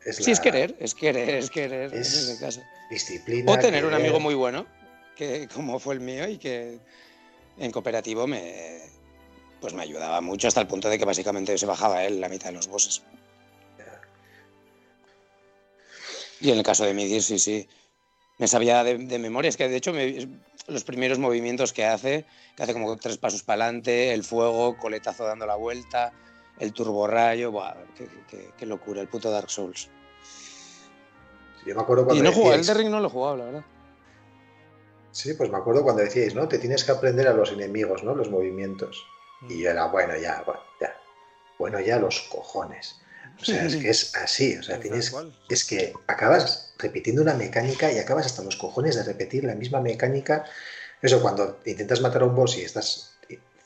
Es 0.04 0.16
Sí, 0.16 0.24
la 0.26 0.32
es 0.32 0.40
querer, 0.40 0.76
es 0.78 0.94
querer, 0.94 1.28
es 1.30 1.50
querer. 1.50 1.94
Es- 1.94 2.14
en 2.14 2.32
ese 2.32 2.40
caso. 2.44 2.62
disciplina. 2.90 3.50
O 3.52 3.58
tener 3.58 3.84
un 3.84 3.94
amigo 3.94 4.20
muy 4.20 4.34
bueno, 4.34 4.66
que 5.16 5.48
como 5.54 5.78
fue 5.78 5.94
el 5.94 6.00
mío 6.00 6.28
y 6.28 6.38
que 6.38 6.78
en 7.58 7.70
cooperativo 7.70 8.26
me, 8.26 8.80
pues 9.60 9.72
me 9.74 9.82
ayudaba 9.82 10.20
mucho 10.20 10.48
hasta 10.48 10.60
el 10.60 10.66
punto 10.66 10.88
de 10.88 10.98
que 10.98 11.04
básicamente 11.04 11.56
se 11.58 11.66
bajaba 11.66 12.04
él 12.04 12.20
la 12.20 12.28
mitad 12.28 12.46
de 12.50 12.56
los 12.56 12.66
bosses. 12.68 13.02
Y 16.40 16.50
en 16.50 16.58
el 16.58 16.64
caso 16.64 16.84
de 16.84 16.92
Midir, 16.94 17.22
sí, 17.22 17.38
sí. 17.38 17.66
Me 18.38 18.48
sabía 18.48 18.82
de, 18.84 18.98
de 18.98 19.18
memoria. 19.18 19.48
Es 19.48 19.56
que 19.56 19.68
de 19.68 19.76
hecho 19.76 19.92
me- 19.92 20.28
los 20.66 20.84
primeros 20.84 21.18
movimientos 21.18 21.72
que 21.72 21.84
hace, 21.84 22.26
que 22.56 22.62
hace 22.62 22.72
como 22.72 22.96
tres 22.96 23.16
pasos 23.16 23.42
para 23.42 23.64
adelante, 23.64 24.12
el 24.12 24.24
fuego, 24.24 24.76
coletazo 24.76 25.24
dando 25.24 25.46
la 25.46 25.54
vuelta, 25.54 26.12
el 26.58 26.72
turborrayo, 26.72 27.50
buah, 27.52 27.74
qué, 27.96 28.08
qué- 28.28 28.50
qué 28.58 28.66
locura, 28.66 29.00
el 29.00 29.08
puto 29.08 29.30
Dark 29.30 29.48
Souls. 29.50 29.88
Yo 31.64 31.74
me 31.76 31.82
acuerdo 31.82 32.02
Y 32.02 32.06
cuando 32.06 32.24
no 32.24 32.32
jugaba, 32.32 32.56
el 32.56 32.60
decíais- 32.62 32.66
de 32.66 32.74
Ring 32.74 32.90
no 32.90 33.00
lo 33.00 33.06
he 33.06 33.10
jugado, 33.10 33.36
la 33.36 33.44
verdad. 33.44 33.64
Sí, 35.14 35.34
pues 35.34 35.48
me 35.50 35.56
acuerdo 35.58 35.82
cuando 35.82 36.02
decíais, 36.02 36.34
¿no? 36.34 36.48
Te 36.48 36.58
tienes 36.58 36.84
que 36.84 36.92
aprender 36.92 37.28
a 37.28 37.32
los 37.32 37.52
enemigos, 37.52 38.02
¿no? 38.02 38.14
Los 38.14 38.30
movimientos. 38.30 39.04
Mm. 39.42 39.50
Y 39.52 39.62
yo 39.62 39.70
era, 39.70 39.86
bueno, 39.86 40.16
ya, 40.16 40.42
bueno, 40.44 40.60
ya. 40.80 41.00
Bueno, 41.58 41.80
ya 41.80 41.98
los 41.98 42.20
cojones. 42.22 43.00
O 43.40 43.44
sea, 43.44 43.64
es 43.64 43.76
que 43.76 43.90
es 43.90 44.14
así. 44.22 44.56
O 44.56 44.62
sea, 44.62 44.80
tienes. 44.80 45.14
Es 45.48 45.64
que 45.64 45.92
acabas 46.08 46.74
repitiendo 46.78 47.22
una 47.22 47.34
mecánica 47.34 47.90
y 47.92 47.98
acabas 47.98 48.26
hasta 48.26 48.42
los 48.42 48.56
cojones 48.56 48.96
de 48.96 49.04
repetir 49.04 49.44
la 49.44 49.54
misma 49.54 49.80
mecánica. 49.80 50.44
Eso, 51.00 51.22
cuando 51.22 51.60
intentas 51.64 52.00
matar 52.00 52.22
a 52.22 52.26
un 52.26 52.34
boss 52.34 52.58
y 52.58 52.62
estás 52.62 53.14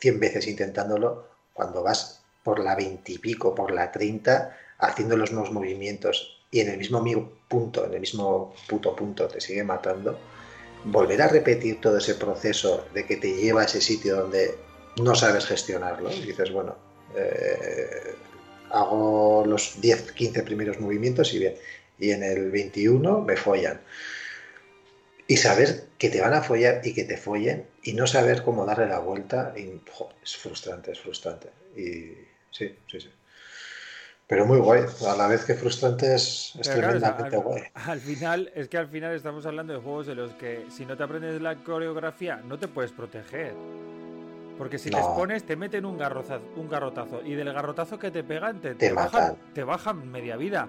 100 0.00 0.20
veces 0.20 0.46
intentándolo, 0.46 1.28
cuando 1.54 1.82
vas 1.82 2.20
por 2.44 2.60
la 2.60 2.74
20 2.74 3.12
y 3.12 3.18
pico, 3.18 3.54
por 3.54 3.72
la 3.72 3.90
30, 3.90 4.56
haciendo 4.78 5.16
los 5.16 5.32
nuevos 5.32 5.50
movimientos 5.52 6.36
y 6.50 6.60
en 6.60 6.68
el 6.68 6.78
mismo 6.78 7.00
mi- 7.00 7.14
punto, 7.48 7.84
en 7.84 7.94
el 7.94 8.00
mismo 8.00 8.54
puto 8.68 8.94
punto 8.94 9.28
te 9.28 9.40
sigue 9.40 9.64
matando, 9.64 10.18
volver 10.84 11.22
a 11.22 11.28
repetir 11.28 11.80
todo 11.80 11.98
ese 11.98 12.14
proceso 12.14 12.86
de 12.94 13.04
que 13.04 13.16
te 13.16 13.34
lleva 13.34 13.62
a 13.62 13.64
ese 13.64 13.80
sitio 13.80 14.16
donde 14.16 14.54
no 15.02 15.14
sabes 15.14 15.46
gestionarlo. 15.46 16.10
Y 16.12 16.22
dices, 16.22 16.50
bueno, 16.52 16.76
eh, 17.14 18.14
hago 18.70 19.44
los 19.46 19.80
10, 19.80 20.12
15 20.12 20.42
primeros 20.42 20.80
movimientos 20.80 21.32
y 21.34 21.38
bien. 21.38 21.54
Y 21.98 22.10
en 22.10 22.22
el 22.22 22.50
21 22.50 23.20
me 23.22 23.36
follan. 23.36 23.80
Y 25.26 25.36
saber 25.36 25.88
que 25.98 26.08
te 26.08 26.20
van 26.20 26.32
a 26.32 26.42
follar 26.42 26.80
y 26.84 26.94
que 26.94 27.04
te 27.04 27.16
follen 27.16 27.66
y 27.82 27.92
no 27.92 28.06
saber 28.06 28.42
cómo 28.42 28.64
darle 28.64 28.86
la 28.86 29.00
vuelta 29.00 29.52
es 30.22 30.36
frustrante, 30.36 30.92
es 30.92 31.00
frustrante. 31.00 31.48
Y 31.76 32.14
sí, 32.50 32.74
sí, 32.90 33.00
sí. 33.00 33.10
Pero 34.28 34.44
muy 34.44 34.58
guay, 34.58 34.82
a 35.06 35.16
la 35.16 35.26
vez 35.26 35.46
que 35.46 35.54
frustrante 35.54 36.14
es, 36.14 36.52
tremendamente 36.62 37.38
guay. 37.38 37.62
Al 37.72 37.98
final, 37.98 38.52
es 38.54 38.68
que 38.68 38.76
al 38.76 38.86
final 38.88 39.14
estamos 39.14 39.46
hablando 39.46 39.72
de 39.72 39.80
juegos 39.80 40.06
de 40.06 40.14
los 40.14 40.32
que 40.32 40.66
si 40.68 40.84
no 40.84 40.98
te 40.98 41.02
aprendes 41.02 41.40
la 41.40 41.56
coreografía 41.56 42.36
no 42.44 42.58
te 42.58 42.68
puedes 42.68 42.92
proteger. 42.92 43.54
Porque 44.58 44.76
si 44.76 44.90
te 44.90 44.98
expones, 44.98 45.44
te 45.44 45.56
meten 45.56 45.86
un, 45.86 45.96
garrotazo, 45.96 46.42
un 46.56 46.68
garrotazo. 46.68 47.22
Y 47.24 47.36
del 47.36 47.54
garrotazo 47.54 47.98
que 47.98 48.10
te 48.10 48.22
pegan, 48.22 48.60
te, 48.60 48.74
te, 48.74 48.92
bajan, 48.92 49.36
te 49.54 49.64
bajan 49.64 50.10
media 50.10 50.36
vida. 50.36 50.68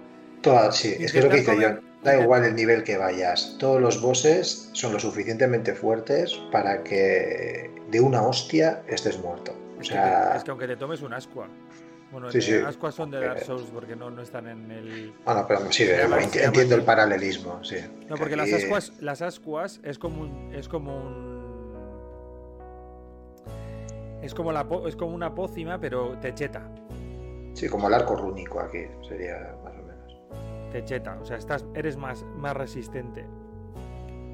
sí, 0.72 0.95
es 0.97 1.12
que 1.12 1.20
es 1.20 1.26
lo 1.26 1.30
que 1.30 1.38
dice 1.38 1.60
yo. 1.60 1.70
Da 2.01 2.18
igual 2.18 2.45
el 2.45 2.55
nivel 2.55 2.84
que 2.86 2.95
vayas. 2.95 3.57
Todos 3.60 3.82
los 3.82 3.99
bosses 3.99 4.70
son 4.72 4.93
lo 4.93 4.99
suficientemente 5.01 5.74
fuertes 5.74 6.34
para 6.49 6.82
que 6.82 7.70
de 7.91 7.99
una 7.99 8.22
hostia 8.22 8.84
estés 8.88 9.20
muerto. 9.20 9.53
O 9.78 9.84
sea... 9.84 10.36
es 10.38 10.43
que 10.45 10.51
aunque 10.51 10.68
te 10.68 10.78
tomes 10.78 11.01
un 11.01 11.14
ascua. 11.14 11.49
Bueno, 12.12 12.32
sí, 12.32 12.41
sí. 12.41 12.55
Ascuas 12.55 12.95
son 12.95 13.12
de 13.12 13.20
Dark 13.20 13.41
Souls 13.41 13.70
porque 13.74 13.95
no, 13.95 14.10
no 14.10 14.22
están 14.22 14.47
en 14.47 14.72
el. 14.72 15.14
Bueno, 15.26 15.45
pero 15.47 15.72
sí, 15.72 15.86
entiendo 15.88 16.76
el 16.76 16.84
paralelismo, 16.84 17.64
sí. 17.64 17.78
No, 18.07 18.16
porque 18.16 18.36
las 18.36 18.51
ascuas, 18.51 18.93
las 18.99 19.22
ascuas 19.22 19.80
es 19.84 19.99
como 19.99 20.22
un, 20.22 20.53
es 20.55 20.68
como 20.68 20.97
un 20.97 21.39
es 24.22 24.34
como, 24.34 24.51
la 24.51 24.68
es 24.88 24.95
como 24.95 25.14
una 25.14 25.34
pócima, 25.34 25.80
pero 25.80 26.18
techeta. 26.20 26.70
Sí, 27.53 27.68
como 27.70 27.88
el 27.88 27.93
arco 27.93 28.16
rúnico 28.16 28.60
aquí, 28.60 28.86
sería 29.07 29.55
más 29.64 29.74
o 29.74 29.84
menos. 29.84 30.72
Techeta, 30.72 31.18
o 31.22 31.26
sea, 31.26 31.38
estás, 31.38 31.66
eres 31.74 31.97
más, 31.97 32.24
más 32.36 32.55
resistente 32.55 33.26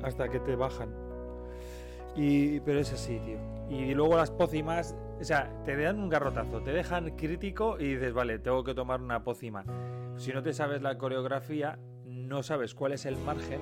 hasta 0.03 0.27
que 0.27 0.39
te 0.39 0.55
bajan. 0.55 1.04
Y, 2.15 2.59
pero 2.61 2.79
es 2.79 2.93
así, 2.93 3.19
tío. 3.19 3.37
Y 3.69 3.93
luego 3.93 4.15
las 4.15 4.31
pócimas, 4.31 4.95
o 5.19 5.23
sea, 5.23 5.51
te 5.65 5.75
dan 5.75 5.99
un 5.99 6.09
garrotazo, 6.09 6.61
te 6.61 6.71
dejan 6.71 7.11
crítico 7.17 7.77
y 7.79 7.95
dices, 7.95 8.13
vale, 8.13 8.39
tengo 8.39 8.63
que 8.63 8.73
tomar 8.73 9.01
una 9.01 9.23
pócima. 9.23 9.63
Si 10.17 10.31
no 10.31 10.43
te 10.43 10.53
sabes 10.53 10.81
la 10.81 10.97
coreografía, 10.97 11.77
no 12.05 12.43
sabes 12.43 12.73
cuál 12.73 12.93
es 12.93 13.05
el 13.05 13.17
margen 13.17 13.59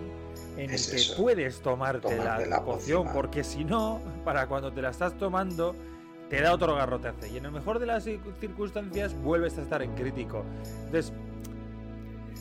en 0.57 0.69
el 0.69 0.79
que 0.79 1.01
puedes 1.17 1.61
tomarte, 1.61 2.15
la, 2.17 2.63
poción, 2.63 3.11
porque 3.13 3.43
si 3.43 3.63
no, 3.63 4.01
para 4.23 4.47
cuando 4.47 4.71
te 4.71 4.81
la 4.81 4.89
estás 4.89 5.17
tomando, 5.17 5.75
te 6.29 6.41
da 6.41 6.53
otro 6.53 6.75
garrotazo. 6.75 7.25
Y 7.27 7.37
en 7.37 7.45
el 7.45 7.51
mejor 7.51 7.79
de 7.79 7.85
las 7.85 8.03
circunstancias 8.03 9.13
vuelves 9.21 9.57
a 9.57 9.61
estar 9.61 9.81
en 9.81 9.93
crítico. 9.95 10.43
Entonces. 10.85 11.13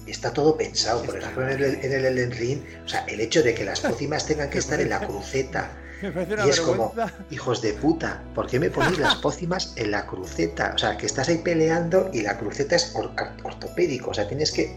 Está 0.06 0.32
todo 0.32 0.56
pensado, 0.56 1.04
por 1.04 1.16
ejemplo, 1.16 1.48
en 1.48 1.62
el, 1.62 1.74
en 1.76 1.92
el 1.92 2.04
Elden 2.04 2.32
Ring, 2.32 2.60
o 2.84 2.88
sea, 2.88 3.04
el 3.04 3.20
hecho 3.20 3.40
de 3.42 3.54
que 3.54 3.64
las 3.64 3.80
pócimas 3.80 4.26
tengan 4.26 4.50
que 4.50 4.58
estar 4.64 4.80
en 4.80 4.88
la 4.88 5.00
cruceta. 5.06 5.70
Y 6.03 6.48
es 6.48 6.61
como, 6.61 6.92
hijos 7.30 7.62
de 7.62 7.72
puta, 7.74 8.22
¿por 8.34 8.46
qué 8.46 8.59
me 8.59 8.70
ponéis 8.70 8.98
las 8.98 9.14
pócimas 9.22 9.74
en 9.76 9.90
la 9.90 10.07
cruceta? 10.07 10.72
O 10.74 10.78
sea, 10.78 10.96
que 10.96 11.07
estás 11.07 11.28
ahí 11.28 11.38
peleando 11.38 12.11
y 12.12 12.22
la 12.22 12.38
cruceta 12.38 12.76
es 12.76 12.94
ortopédico, 12.94 14.11
o 14.11 14.14
sea, 14.14 14.26
tienes 14.26 14.50
que 14.53 14.76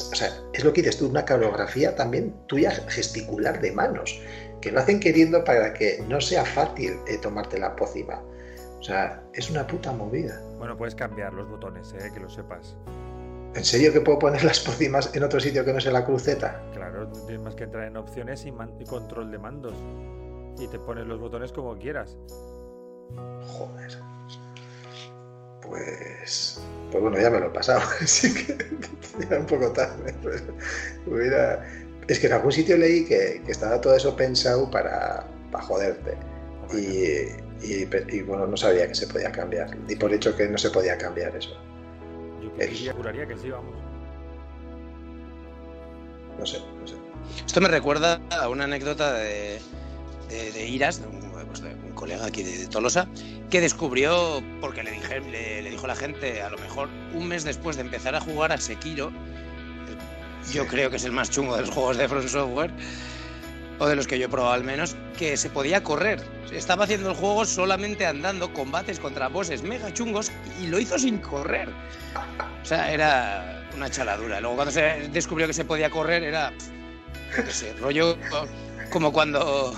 o 0.00 0.14
sea, 0.14 0.28
es 0.52 0.64
lo 0.64 0.72
que 0.72 0.82
dices 0.82 0.98
tú, 0.98 1.08
una 1.08 1.24
coreografía 1.24 1.94
también 1.94 2.34
tuya 2.46 2.72
gesticular 2.88 3.60
de 3.60 3.70
manos, 3.70 4.20
que 4.60 4.72
lo 4.72 4.80
hacen 4.80 4.98
queriendo 4.98 5.44
para 5.44 5.72
que 5.72 6.02
no 6.08 6.20
sea 6.20 6.44
fácil 6.44 6.98
eh, 7.06 7.18
tomarte 7.18 7.58
la 7.58 7.76
pócima. 7.76 8.20
O 8.80 8.82
sea, 8.82 9.22
es 9.32 9.50
una 9.50 9.66
puta 9.66 9.92
movida. 9.92 10.40
Bueno, 10.58 10.76
puedes 10.76 10.94
cambiar 10.94 11.32
los 11.32 11.48
botones, 11.48 11.94
eh, 11.94 12.10
que 12.12 12.20
lo 12.20 12.28
sepas. 12.28 12.76
¿En 13.54 13.64
serio 13.64 13.92
que 13.92 14.00
puedo 14.00 14.18
poner 14.18 14.42
las 14.42 14.58
pócimas 14.58 15.14
en 15.14 15.22
otro 15.22 15.38
sitio 15.38 15.64
que 15.64 15.72
no 15.72 15.80
sea 15.80 15.92
la 15.92 16.04
cruceta? 16.04 16.60
Claro, 16.72 17.06
tienes 17.26 17.40
más 17.40 17.54
que 17.54 17.64
entrar 17.64 17.84
en 17.84 17.96
opciones 17.96 18.44
y, 18.44 18.84
control 18.84 19.30
de 19.30 19.38
mandos. 19.38 19.74
Y 20.58 20.68
te 20.68 20.78
pones 20.78 21.06
los 21.06 21.20
botones 21.20 21.52
como 21.52 21.76
quieras. 21.76 22.16
Joder. 23.46 23.98
Pues. 25.62 26.60
Pues 26.90 27.02
bueno, 27.02 27.18
ya 27.18 27.30
me 27.30 27.40
lo 27.40 27.46
he 27.46 27.50
pasado. 27.50 27.80
Así 28.00 28.32
que 28.32 28.56
ya 29.28 29.38
un 29.38 29.46
poco 29.46 29.72
tarde. 29.72 30.14
Es 32.06 32.20
que 32.20 32.26
en 32.26 32.32
algún 32.32 32.52
sitio 32.52 32.76
leí 32.76 33.04
que, 33.06 33.42
estaba 33.48 33.80
todo 33.80 33.96
eso 33.96 34.14
pensado 34.14 34.70
para, 34.70 35.26
para 35.50 35.64
joderte. 35.64 36.16
Y, 36.72 37.28
y, 37.66 38.22
bueno, 38.22 38.46
no 38.46 38.56
sabía 38.56 38.86
que 38.88 38.94
se 38.94 39.06
podía 39.06 39.32
cambiar. 39.32 39.76
Di 39.86 39.96
por 39.96 40.12
hecho 40.12 40.36
que 40.36 40.48
no 40.48 40.58
se 40.58 40.70
podía 40.70 40.98
cambiar 40.98 41.34
eso. 41.36 41.56
Yo 42.40 42.94
juraría 42.94 43.26
que 43.26 43.36
sí, 43.38 43.50
vamos. 43.50 43.74
No 46.38 46.46
sé, 46.46 46.58
no 46.80 46.86
sé. 46.86 46.94
Esto 47.46 47.60
me 47.60 47.68
recuerda 47.68 48.20
a 48.30 48.48
una 48.48 48.64
anécdota 48.64 49.14
de, 49.14 49.60
de, 50.28 50.66
Iras, 50.66 51.00
pues 51.46 51.60
de 51.60 51.74
un, 51.74 51.92
colega 51.94 52.26
aquí 52.26 52.42
de, 52.42 52.66
Tolosa, 52.66 53.08
que 53.50 53.60
descubrió, 53.60 54.42
porque 54.60 54.82
le, 54.82 54.92
dije, 54.92 55.20
le, 55.20 55.70
dijo 55.70 55.86
la 55.86 55.96
gente, 55.96 56.42
a 56.42 56.50
lo 56.50 56.58
mejor 56.58 56.88
un 57.12 57.28
mes 57.28 57.44
después 57.44 57.76
de 57.76 57.82
empezar 57.82 58.14
a 58.14 58.20
jugar 58.20 58.52
a 58.52 58.58
Sekiro, 58.58 59.12
yo 60.52 60.66
creo 60.66 60.90
que 60.90 60.96
es 60.96 61.04
el 61.04 61.12
más 61.12 61.30
chungo 61.30 61.56
de 61.56 61.62
los 61.62 61.70
juegos 61.70 61.96
de 61.96 62.08
Front 62.08 62.28
Software, 62.28 62.70
o 63.78 63.86
de 63.86 63.96
los 63.96 64.06
que 64.06 64.18
yo 64.18 64.26
he 64.26 64.28
probado 64.28 64.54
al 64.54 64.64
menos, 64.64 64.96
que 65.16 65.36
se 65.36 65.50
podía 65.50 65.82
correr. 65.82 66.22
Estaba 66.52 66.84
haciendo 66.84 67.10
el 67.10 67.16
juego 67.16 67.44
solamente 67.44 68.06
andando, 68.06 68.52
combates 68.52 69.00
contra 69.00 69.28
bosses 69.28 69.62
mega 69.62 69.92
chungos 69.92 70.30
y 70.62 70.68
lo 70.68 70.78
hizo 70.78 70.98
sin 70.98 71.18
correr. 71.18 71.68
O 72.62 72.64
sea, 72.64 72.92
era 72.92 73.66
una 73.74 73.90
chaladura. 73.90 74.40
Luego 74.40 74.56
cuando 74.56 74.72
se 74.72 75.08
descubrió 75.12 75.46
que 75.46 75.52
se 75.52 75.64
podía 75.64 75.90
correr 75.90 76.22
era, 76.22 76.52
no 77.36 77.50
sé, 77.50 77.74
rollo 77.80 78.16
como 78.94 79.12
cuando 79.12 79.74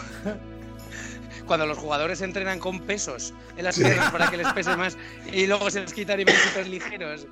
cuando 1.46 1.66
los 1.66 1.78
jugadores 1.78 2.20
entrenan 2.20 2.58
con 2.58 2.80
pesos 2.80 3.32
en 3.56 3.64
las 3.64 3.78
piernas 3.78 4.12
para 4.12 4.30
que 4.30 4.36
les 4.36 4.52
pese 4.52 4.76
más 4.76 4.98
y 5.32 5.46
luego 5.46 5.70
se 5.70 5.80
les 5.80 5.94
quitan 5.94 6.20
y 6.20 6.24
ven 6.24 6.36
súper 6.36 6.68
ligeros. 6.68 7.26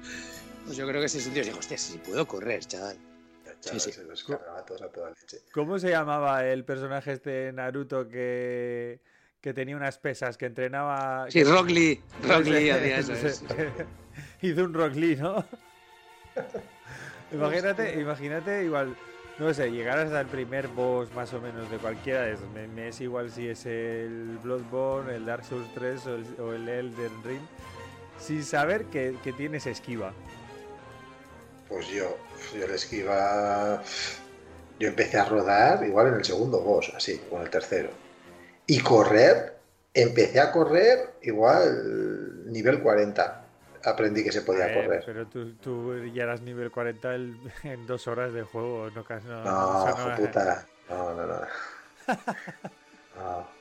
Pues 0.64 0.78
yo 0.78 0.86
creo 0.88 1.00
que 1.00 1.06
ese 1.06 1.20
sentido 1.20 1.44
dijo, 1.44 1.58
hostia, 1.58 1.76
si 1.76 1.98
puedo 1.98 2.26
correr, 2.26 2.64
chaval. 2.64 2.96
¿Cómo 5.52 5.78
se 5.78 5.90
llamaba 5.90 6.46
el 6.46 6.64
personaje 6.64 7.12
este 7.12 7.52
Naruto 7.52 8.08
que, 8.08 9.00
que 9.42 9.52
tenía 9.52 9.76
unas 9.76 9.98
pesas, 9.98 10.38
que 10.38 10.46
entrenaba... 10.46 11.26
Sí, 11.28 11.44
Rock 11.44 11.68
Lee. 11.68 12.00
Rock 12.22 12.46
Lee 12.46 12.70
Hizo 14.40 14.64
un 14.64 14.72
Rock 14.72 14.94
Lee, 14.94 15.16
¿no? 15.16 15.44
imagínate, 17.32 18.00
imagínate 18.00 18.64
igual, 18.64 18.96
no 19.38 19.52
sé, 19.52 19.70
llegar 19.70 19.98
hasta 19.98 20.20
el 20.20 20.26
primer 20.26 20.68
boss 20.68 21.12
más 21.14 21.32
o 21.34 21.40
menos 21.40 21.70
de 21.70 21.78
cualquiera 21.78 22.22
de 22.22 22.34
esos. 22.34 22.46
Me, 22.50 22.88
es 22.88 23.00
igual 23.00 23.30
si 23.30 23.48
es 23.48 23.66
el 23.66 24.38
Bloodborne, 24.42 25.16
el 25.16 25.26
Dark 25.26 25.44
Souls 25.44 25.68
3 25.74 26.06
o 26.06 26.14
el, 26.14 26.40
o 26.40 26.52
el 26.52 26.68
Elden 26.68 27.24
Ring, 27.24 27.42
sin 28.18 28.44
saber 28.44 28.84
que, 28.86 29.16
que 29.24 29.32
tienes 29.32 29.66
esquiva. 29.66 30.12
Pues 31.68 31.88
yo, 31.88 32.16
yo 32.58 32.68
la 32.68 32.74
esquiva. 32.74 33.82
Yo 34.78 34.88
empecé 34.88 35.18
a 35.18 35.24
rodar 35.24 35.84
igual 35.84 36.08
en 36.08 36.14
el 36.14 36.24
segundo 36.24 36.60
boss, 36.60 36.92
así, 36.96 37.20
o 37.30 37.36
en 37.36 37.42
el 37.42 37.50
tercero. 37.50 37.90
Y 38.66 38.80
correr, 38.80 39.56
empecé 39.92 40.40
a 40.40 40.52
correr 40.52 41.14
igual 41.22 42.50
nivel 42.52 42.82
40. 42.82 43.43
Aprendí 43.84 44.24
que 44.24 44.32
se 44.32 44.42
podía 44.42 44.72
correr. 44.72 45.02
Pero 45.04 45.26
tú, 45.26 46.04
ya 46.12 46.24
eras 46.24 46.40
nivel 46.40 46.70
40 46.70 47.14
en 47.14 47.86
dos 47.86 48.06
horas 48.06 48.32
de 48.32 48.42
juego, 48.42 48.90
no 48.90 49.04
No, 49.24 49.44
no, 49.44 50.08
no, 50.08 50.16
puta. 50.16 50.66
no, 50.88 51.14
no. 51.14 51.26
no. 51.26 51.40
no. 53.16 53.54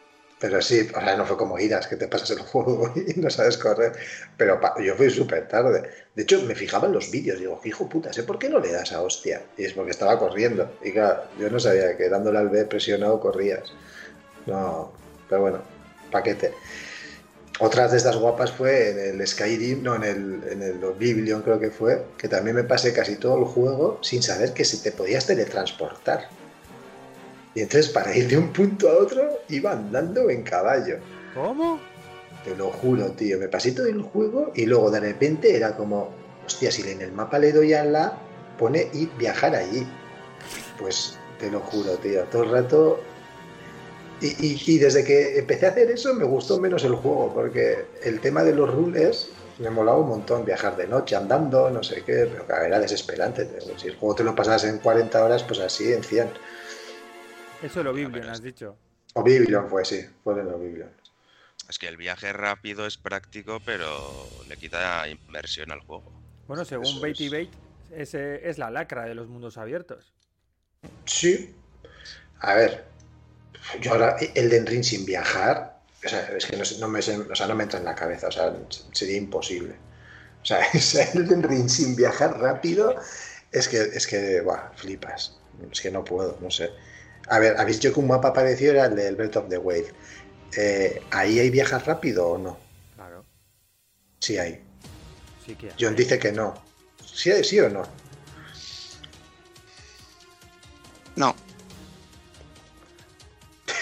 Pero 0.44 0.62
sí, 0.62 0.90
o 0.94 1.00
sea, 1.00 1.16
no 1.16 1.26
fue 1.26 1.38
como 1.38 1.58
iras, 1.58 1.88
que 1.88 1.96
te 1.96 2.10
pasas 2.10 2.32
el 2.32 2.40
juego 2.52 2.92
y 2.96 3.18
no 3.18 3.30
sabes 3.30 3.58
correr. 3.58 3.94
Pero 4.36 4.60
yo 4.82 4.94
fui 4.96 5.10
súper 5.10 5.48
tarde. 5.48 5.90
De 6.14 6.24
hecho, 6.24 6.42
me 6.42 6.54
fijaba 6.54 6.88
en 6.88 6.92
los 6.92 7.10
vídeos. 7.12 7.40
Digo, 7.40 7.62
hijo 7.64 7.88
puta, 7.88 8.12
¿sé 8.12 8.24
por 8.24 8.38
qué 8.38 8.50
no 8.50 8.60
le 8.60 8.74
das 8.74 8.92
a 8.92 9.02
hostia? 9.02 9.42
Y 9.58 9.64
es 9.64 9.72
porque 9.72 9.92
estaba 9.92 10.20
corriendo. 10.20 10.70
Y 10.84 10.92
claro, 10.92 11.24
yo 11.40 11.50
no 11.50 11.62
sabía 11.62 11.96
que 11.96 12.10
dándole 12.10 12.40
al 12.40 12.50
B 12.50 12.66
presionado 12.66 13.22
corrías. 13.22 13.72
No, 14.46 14.92
pero 15.30 15.42
bueno, 15.44 15.62
paquete. 16.12 16.54
Otras 17.60 17.92
de 17.92 17.98
estas 17.98 18.18
guapas 18.18 18.52
fue 18.52 18.90
en 18.90 19.22
el 19.22 19.28
Skyrim, 19.28 19.84
no, 19.84 19.96
en 19.96 20.04
el, 20.04 20.44
en 20.50 20.62
el 20.64 20.84
Oblivion 20.84 21.44
creo 21.44 21.60
que 21.60 21.70
fue, 21.70 22.04
que 22.18 22.28
también 22.28 22.56
me 22.56 22.64
pasé 22.64 22.94
casi 22.94 23.16
todo 23.16 23.38
el 23.38 23.46
juego 23.46 24.00
sin 24.02 24.24
saber 24.24 24.54
que 24.54 24.66
se 24.66 24.78
te 24.78 24.92
podías 24.92 25.28
teletransportar. 25.28 26.30
Y 27.54 27.62
entonces 27.62 27.90
para 27.90 28.16
ir 28.16 28.28
de 28.28 28.38
un 28.38 28.52
punto 28.52 28.90
a 28.90 28.98
otro 28.98 29.42
iba 29.50 29.72
andando 29.72 30.30
en 30.32 30.42
caballo. 30.42 30.98
¿Cómo? 31.36 31.80
Te 32.44 32.56
lo 32.56 32.72
juro, 32.72 33.12
tío. 33.12 33.38
Me 33.38 33.48
pasé 33.48 33.72
todo 33.72 33.86
el 33.86 34.02
juego 34.02 34.52
y 34.56 34.66
luego 34.66 34.90
de 34.90 35.00
repente 35.00 35.56
era 35.56 35.78
como, 35.78 36.10
hostia, 36.46 36.72
si 36.72 36.82
en 36.90 37.02
el 37.02 37.12
mapa 37.12 37.38
le 37.38 37.52
doy 37.52 37.74
a 37.74 37.86
la, 37.86 38.18
pone 38.58 38.88
ir 38.94 39.10
viajar 39.18 39.56
allí. 39.56 39.88
Pues 40.80 41.18
te 41.40 41.52
lo 41.52 41.60
juro, 41.60 41.92
tío. 41.98 42.24
Todo 42.24 42.44
el 42.44 42.50
rato 42.50 43.00
Y, 44.24 44.28
y- 44.48 44.64
y 44.66 44.78
desde 44.80 45.04
que 45.04 45.38
empecé 45.40 45.66
a 45.66 45.70
hacer 45.70 45.92
eso 45.92 46.14
me 46.14 46.24
gustó 46.24 46.58
menos 46.60 46.84
el 46.86 46.96
juego, 46.96 47.34
porque 47.34 47.86
el 48.04 48.22
tema 48.22 48.42
de 48.44 48.56
los 48.56 48.74
rules 48.74 49.30
me 49.60 49.70
molaba 49.70 49.98
un 50.00 50.08
montón, 50.08 50.46
viajar 50.46 50.78
de 50.78 50.88
noche 50.88 51.16
andando, 51.18 51.70
no 51.70 51.84
sé 51.84 52.04
qué, 52.06 52.26
pero 52.32 52.46
claro, 52.46 52.64
era 52.66 52.80
desesperante. 52.80 53.48
Si 53.78 53.88
el 53.90 53.98
juego 53.98 54.16
te 54.16 54.24
lo 54.24 54.34
pasas 54.34 54.64
en 54.64 54.80
40 54.80 55.24
horas, 55.26 55.44
pues 55.44 55.60
así 55.60 55.92
en 55.92 56.04
100. 56.04 56.32
Eso 57.62 57.84
lo 57.84 57.92
Ya 57.92 57.98
Biblion, 57.98 58.30
has 58.30 58.42
dicho. 58.42 58.78
Oblivion 59.16 59.70
fue, 59.70 59.84
sí, 59.84 60.06
fue 60.24 60.40
en 60.40 60.48
Oblivion. 60.48 60.90
Es 61.70 61.78
que 61.78 61.88
el 61.90 61.98
viaje 61.98 62.32
rápido 62.32 62.88
es 62.88 62.98
práctico, 62.98 63.60
pero 63.66 63.92
le 64.48 64.56
quita 64.58 65.06
inversión 65.08 65.72
al 65.72 65.80
juego. 65.82 66.04
Bueno, 66.48 66.64
según 66.64 66.86
Eso 66.86 67.02
Bait 67.02 67.20
y 67.20 67.26
es. 67.26 67.32
Bait, 67.32 67.50
ese 67.92 68.50
es 68.50 68.58
la 68.58 68.72
lacra 68.72 69.04
de 69.06 69.16
los 69.16 69.28
mundos 69.28 69.58
abiertos. 69.58 70.14
Sí. 71.06 71.54
A 72.40 72.56
ver, 72.56 72.93
yo 73.82 73.92
ahora 73.92 74.18
Elden 74.36 74.66
Ring 74.66 74.84
sin 74.84 75.06
viajar, 75.06 75.80
o 76.06 76.10
sea, 76.10 76.22
es 76.36 76.46
que 76.46 76.58
no, 76.58 76.66
sé- 76.66 76.80
no 76.80 76.88
me, 76.88 77.02
sé- 77.02 77.18
o 77.18 77.36
sea, 77.36 77.48
no 77.48 77.56
me 77.56 77.64
entra 77.64 77.80
en 77.80 77.86
la 77.86 77.96
cabeza, 77.96 78.28
o 78.28 78.32
sea, 78.32 78.54
sería 78.92 79.18
imposible. 79.18 79.76
O 80.42 80.46
sea, 80.46 80.60
Elden 81.14 81.44
Ring 81.44 81.70
sin 81.70 81.96
viajar 81.96 82.40
rápido, 82.40 82.96
es 83.52 83.68
que, 83.68 83.82
es 83.82 84.08
que, 84.08 84.42
buah, 84.42 84.72
flipas. 84.76 85.38
Es 85.72 85.82
que 85.82 85.92
no 85.92 86.04
puedo, 86.04 86.38
no 86.42 86.50
sé. 86.52 86.72
A 87.30 87.40
ver, 87.40 87.56
¿habéis 87.58 87.78
dicho 87.80 87.94
que 87.94 88.00
un 88.00 88.08
mapa 88.08 88.34
parecido 88.34 88.74
era 88.74 88.86
el 88.86 88.96
del 88.96 89.16
Breath 89.16 89.38
of 89.38 89.50
the 89.50 89.58
Wild? 89.58 89.88
Eh, 90.58 91.02
¿Ahí 91.12 91.40
hay 91.40 91.50
viajar 91.50 91.86
rápido 91.88 92.28
o 92.28 92.38
no? 92.38 92.60
Claro, 92.96 93.24
Sí 94.20 94.38
hay. 94.38 94.62
sí 95.46 95.56
que 95.56 95.68
hay. 95.68 95.74
John 95.80 95.96
dice 95.96 96.20
que 96.20 96.32
no. 96.32 96.62
¿Sí, 97.06 97.32
hay- 97.32 97.44
sí 97.44 97.60
o 97.60 97.70
no? 97.70 97.84
No, 101.16 101.36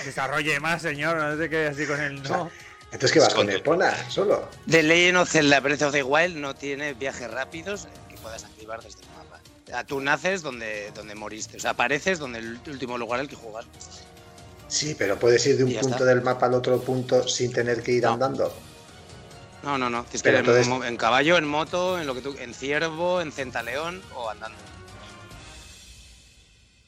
Desarrolle 0.06 0.60
más, 0.60 0.82
señor, 0.82 1.18
no 1.18 1.38
se 1.38 1.50
quede 1.50 1.68
así 1.68 1.86
con 1.86 2.00
el 2.02 2.22
no. 2.24 2.50
Entonces, 2.86 3.12
¿qué 3.14 3.20
vas 3.20 3.34
con. 3.34 3.50
Epona 3.50 3.96
solo? 4.10 4.50
The 4.70 4.84
Legend 4.84 5.18
of 5.20 5.30
Zelda 5.30 5.60
Breath 5.62 5.82
of 5.84 5.92
the 5.94 6.04
Wild 6.04 6.36
no 6.36 6.54
tiene 6.56 6.94
viajes 6.94 7.30
rápidos 7.32 7.88
que 8.10 8.18
puedas 8.18 8.44
activar 8.44 8.82
desde 8.84 9.02
el 9.02 9.08
mapa. 9.10 9.40
O 9.64 9.68
sea, 9.68 9.84
tú 9.86 10.02
naces 10.02 10.42
donde, 10.42 10.92
donde 10.94 11.16
moriste, 11.16 11.56
o 11.56 11.60
sea, 11.62 11.72
apareces 11.72 12.20
donde 12.20 12.40
el 12.40 12.60
último 12.68 12.98
lugar 12.98 13.22
al 13.22 13.30
que 13.30 13.36
jugas. 13.38 13.66
Sí, 14.68 14.94
pero 14.98 15.18
puedes 15.18 15.46
ir 15.48 15.58
de 15.58 15.64
un 15.64 15.74
punto 15.74 15.90
está. 15.90 16.06
del 16.06 16.22
mapa 16.22 16.48
al 16.48 16.54
otro 16.54 16.82
punto 16.82 17.28
sin 17.28 17.52
tener 17.54 17.82
que 17.82 17.92
ir 17.94 18.04
No. 18.04 18.14
andando. 18.14 18.54
No, 19.64 19.78
no, 19.78 19.90
no. 19.90 20.04
Tienes 20.04 20.24
que 20.24 20.30
ir 20.30 20.36
en 20.36 20.40
entonces- 20.42 20.68
en, 20.88 20.98
caballo, 20.98 21.38
en 21.38 21.46
moto, 21.48 22.00
en 22.00 22.08
lo 22.08 22.14
que 22.16 22.22
tú, 22.22 22.36
en 22.40 22.54
ciervo, 22.54 23.22
en 23.22 23.32
centaleón 23.32 24.02
o 24.16 24.30
andando. 24.30 24.58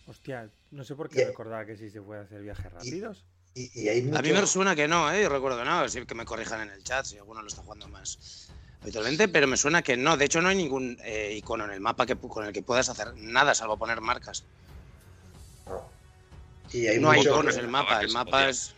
Hostia, 0.08 0.48
no 0.74 0.84
sé 0.84 0.96
por 0.96 1.10
qué 1.10 1.22
Y- 1.22 1.26
recordaba 1.26 1.66
que 1.66 1.78
sí 1.78 1.90
se 1.90 2.02
puede 2.02 2.22
hacer 2.22 2.42
viajes 2.42 2.72
rápidos. 2.72 3.26
Y, 3.54 3.82
y 3.82 3.90
hay 3.90 4.02
mucho... 4.02 4.18
A 4.18 4.22
mí 4.22 4.32
me 4.32 4.48
suena 4.48 4.76
que 4.76 4.88
no, 4.88 5.12
¿eh? 5.12 5.22
Yo 5.22 5.30
recuerdo 5.30 5.60
que 5.60 5.66
no, 5.66 6.06
que 6.08 6.16
me 6.16 6.26
corrijan 6.26 6.62
en 6.62 6.72
el 6.72 6.84
chat 6.84 7.06
si 7.06 7.18
alguno 7.18 7.42
lo 7.42 7.48
está 7.48 7.62
jugando 7.62 7.88
más 7.88 8.50
habitualmente, 8.82 9.28
pero 9.28 9.48
me 9.48 9.56
suena 9.56 9.82
que 9.84 9.96
no. 9.96 10.18
De 10.18 10.26
hecho, 10.26 10.42
no 10.42 10.50
hay 10.50 10.56
ningún 10.56 10.98
eh, 11.04 11.34
icono 11.38 11.66
en 11.66 11.72
el 11.72 11.80
mapa 11.80 12.06
que, 12.06 12.16
con 12.16 12.46
el 12.46 12.52
que 12.52 12.64
puedas 12.64 12.90
hacer 12.90 13.16
nada 13.16 13.54
salvo 13.54 13.78
poner 13.78 14.02
marcas. 14.02 14.44
No. 15.68 15.88
Y 16.72 16.88
hay 16.88 17.00
No 17.00 17.12
hay 17.12 17.22
iconos 17.22 17.56
en 17.56 17.66
el 17.66 17.70
mapa, 17.70 18.02
el 18.02 18.12
mapa 18.12 18.50
es... 18.50 18.74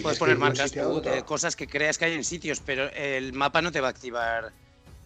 Puedes 0.00 0.18
poner 0.18 0.38
marcas, 0.38 0.72
eh, 0.76 1.22
cosas 1.26 1.56
que 1.56 1.66
creas 1.66 1.98
que 1.98 2.04
hay 2.04 2.12
en 2.14 2.22
sitios, 2.22 2.60
pero 2.60 2.88
el 2.92 3.32
mapa 3.32 3.60
no 3.60 3.72
te 3.72 3.80
va 3.80 3.88
a 3.88 3.90
activar, 3.90 4.52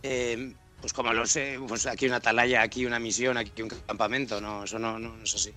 eh, 0.03 0.55
pues 0.81 0.93
como 0.93 1.13
lo 1.13 1.27
sé, 1.27 1.59
pues 1.67 1.87
aquí 1.87 2.07
una 2.07 2.17
atalaya, 2.17 2.63
aquí 2.63 2.87
una 2.87 2.99
misión, 2.99 3.37
aquí 3.37 3.63
un 3.63 3.69
campamento, 3.69 4.41
no, 4.41 4.65
eso 4.65 4.79
no, 4.79 4.99
no, 4.99 5.17
no 5.17 5.25
es 5.25 5.35
así. 5.35 5.55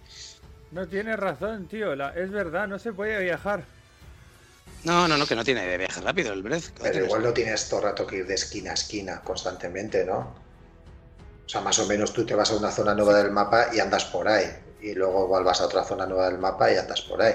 No 0.72 0.88
tienes 0.88 1.17
razón, 1.17 1.67
tío. 1.67 1.95
la- 1.95 2.13
es 2.15 2.30
verdad, 2.32 2.67
no 2.67 2.80
se 2.80 2.93
puede 2.93 3.22
viajar. 3.24 3.63
No, 4.84 5.07
no, 5.07 5.17
no, 5.17 5.26
que 5.26 5.36
no 5.36 5.43
tiene 5.43 5.65
de 5.65 5.78
viaje 5.78 5.99
rápido 6.01 6.32
el 6.32 6.41
Breath. 6.41 6.65
Pero 6.82 7.03
igual 7.03 7.24
no 7.24 7.34
tienes 7.34 7.67
todo 7.67 7.80
el 7.82 7.86
rato 7.88 8.07
que 8.07 8.17
ir 8.17 8.28
de 8.28 8.36
esquina 8.36 8.72
a 8.72 8.74
esquina 8.76 9.20
constantemente, 9.22 10.05
¿no? 10.05 10.20
O 11.45 11.49
sea, 11.49 11.61
más 11.61 11.78
o 11.80 11.88
menos 11.88 12.13
tú 12.13 12.26
te 12.26 12.36
vas 12.36 12.51
a 12.51 12.55
una 12.55 12.72
zona 12.72 12.93
nueva 12.93 13.17
del 13.17 13.32
mapa 13.32 13.70
y 13.74 13.80
andas 13.80 14.05
por 14.05 14.28
ahí. 14.28 14.45
Y 14.82 14.93
luego 14.93 15.26
igual 15.26 15.43
vas 15.43 15.59
a 15.59 15.65
otra 15.65 15.84
zona 15.84 16.05
nueva 16.05 16.30
del 16.30 16.38
mapa 16.38 16.72
y 16.72 16.78
andas 16.78 17.01
por 17.01 17.22
ahí. 17.22 17.34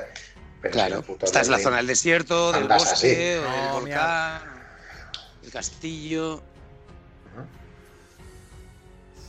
Pero 0.63 0.73
si 0.73 0.79
Claro, 0.81 1.03
puto 1.03 1.27
esta 1.27 1.41
es 1.41 1.49
la 1.49 1.59
zona 1.59 1.77
del 1.79 1.89
desierto, 1.89 2.53
del 2.53 2.63
Andas 2.63 2.79
bosque, 2.85 2.95
así. 2.95 3.47
o 3.47 3.53
del 3.53 3.65
No, 3.67 3.73
volcán, 3.81 4.43
el 5.43 5.51
castillo. 5.51 6.43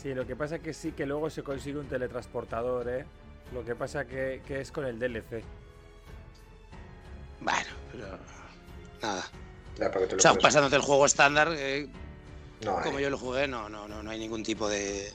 Sí, 0.06 0.14
lo 0.14 0.28
que 0.28 0.36
pasa 0.36 0.60
que 0.60 0.72
sí 0.72 0.92
que 0.92 1.08
luego 1.08 1.32
se 1.32 1.42
consigue 1.42 1.80
un 1.80 1.88
teletransportador, 1.88 2.88
¿eh? 2.90 3.06
Lo 3.52 3.66
que 3.66 3.74
pasa 3.74 4.06
que, 4.06 4.40
que 4.46 4.62
es 4.62 4.72
con 4.72 4.86
el 4.86 5.00
DLC. 5.00 5.44
Bueno, 7.42 7.70
pero 7.92 8.20
nada. 9.02 9.24
Ya, 9.80 9.90
porque 9.90 10.06
te 10.06 10.12
lo 10.14 10.18
O 10.20 10.22
sea, 10.22 10.32
puedes- 10.34 10.44
pasándote 10.44 10.76
el 10.76 10.84
juego 10.84 11.08
estándar, 11.08 11.48
eh, 11.58 11.88
No 12.64 12.80
como 12.84 13.00
yo 13.00 13.10
lo 13.10 13.18
jugué, 13.18 13.48
no, 13.48 13.68
no, 13.68 13.88
no, 13.88 14.04
no 14.04 14.12
hay 14.12 14.20
ningún 14.20 14.44
tipo 14.44 14.70
de, 14.70 15.12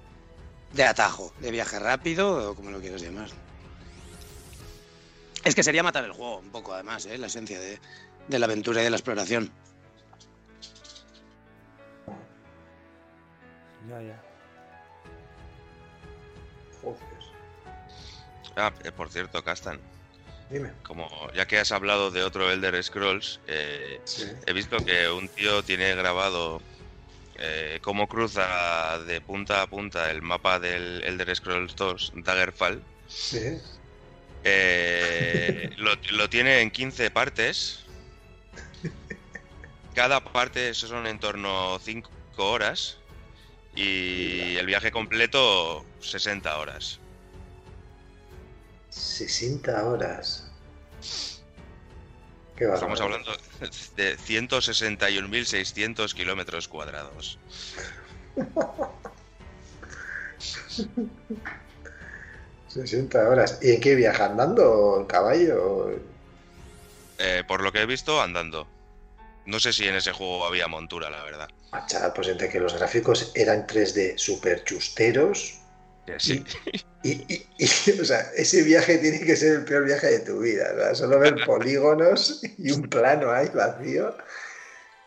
de 0.73 0.83
atajo, 0.85 1.33
de 1.39 1.53
viaje 1.53 1.79
rápido 1.79 2.51
o 2.51 2.55
como 2.57 2.73
lo 2.73 2.81
quieras 2.81 3.01
llamar. 3.01 3.29
Es 5.45 5.55
que 5.55 5.63
sería 5.63 5.85
matar 5.85 6.03
el 6.03 6.11
juego 6.11 6.39
un 6.41 6.51
poco, 6.51 6.75
además, 6.75 7.07
¿eh? 7.07 7.17
la 7.17 7.29
esencia 7.29 7.61
de, 7.61 7.79
de 8.27 8.39
la 8.41 8.47
aventura 8.47 8.81
y 8.81 8.85
de 8.85 8.91
la 8.91 8.97
exploración. 8.97 9.53
Ya, 13.89 14.03
ya. 14.03 14.21
Ah, 18.57 18.73
eh, 18.85 18.93
por 18.93 19.11
cierto, 19.11 19.43
Castan, 19.43 19.81
Dime. 20.51 20.73
como 20.83 21.09
ya 21.33 21.47
que 21.47 21.59
has 21.59 21.73
hablado 21.73 22.11
de 22.11 22.23
otro 22.23 22.51
Elder 22.51 22.83
Scrolls, 22.83 23.41
eh, 23.47 24.01
Sí. 24.05 24.25
he 24.47 24.53
visto 24.53 24.77
que 24.85 25.09
un 25.09 25.29
tío 25.29 25.63
tiene 25.63 25.95
grabado 25.95 26.61
eh, 27.37 27.79
cómo 27.83 28.07
cruza 28.07 28.99
de 29.07 29.21
punta 29.23 29.63
a 29.63 29.67
punta 29.67 30.11
el 30.11 30.21
mapa 30.21 30.59
del 30.61 31.03
Elder 31.05 31.35
Scrolls 31.35 31.75
2, 31.75 32.13
Daggerfall. 32.17 32.83
Sí. 33.09 33.59
Eh, 34.45 35.71
lo, 35.79 35.93
lo 36.13 36.29
tiene 36.29 36.61
en 36.61 36.71
15 36.71 37.11
partes. 37.11 37.85
Cada 39.95 40.23
parte 40.23 40.69
eso 40.71 40.87
son 40.87 41.07
en 41.07 41.19
torno 41.19 41.75
a 41.75 41.79
5 41.81 42.11
horas. 42.37 42.99
Y 43.75 44.57
el 44.57 44.67
viaje 44.67 44.91
completo 44.91 45.85
60 46.01 46.59
horas. 46.59 47.00
60 48.91 49.85
horas. 49.87 50.51
Qué 52.57 52.65
Estamos 52.67 53.01
hablando 53.01 53.33
de 53.97 54.19
161.600 54.19 56.13
kilómetros 56.13 56.69
cuadrados. 56.69 57.39
60 62.69 63.29
horas. 63.29 63.59
¿Y 63.63 63.73
en 63.73 63.81
qué 63.81 63.95
viaja? 63.95 64.27
¿Andando 64.27 64.99
en 65.01 65.07
caballo? 65.07 65.91
Eh, 67.19 67.43
por 67.47 67.63
lo 67.63 67.73
que 67.73 67.81
he 67.83 67.87
visto, 67.87 68.21
andando. 68.21 68.67
No 69.47 69.59
sé 69.59 69.73
si 69.73 69.89
en 69.89 69.97
ese 69.97 70.13
juego 70.13 70.45
había 70.45 70.69
montura, 70.69 71.11
la 71.11 71.25
verdad. 71.25 71.49
Macha, 71.73 72.13
pues 72.15 72.29
entre 72.29 72.49
que 72.49 72.61
los 72.61 72.75
gráficos 72.75 73.33
eran 73.35 73.67
3D 73.67 74.17
super 74.17 74.63
chusteros. 74.65 75.59
Sí. 76.19 76.45
Y, 76.73 76.79
y- 77.03 77.47
y, 77.59 78.01
o 78.01 78.05
sea, 78.05 78.21
ese 78.37 78.63
viaje 78.63 78.99
tiene 78.99 79.21
que 79.21 79.37
ser 79.37 79.57
el 79.57 79.65
peor 79.65 79.85
viaje 79.85 80.07
de 80.09 80.21
tu 80.21 80.41
vida. 80.41 80.71
o 80.75 80.77
sea, 80.79 80.95
solo 80.95 81.19
ver 81.19 81.45
polígonos 81.45 82.41
y 82.59 82.71
un 82.73 82.83
plano 82.89 83.31
ahí 83.33 83.49
vacío. 83.55 84.15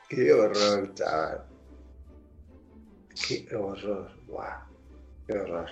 Qué 0.10 0.32
horror, 0.34 0.94
chaval. 0.96 1.44
Qué 3.28 3.48
horror. 3.56 4.12
Buah. 4.28 4.58
Qué 5.28 5.38
horror. 5.38 5.70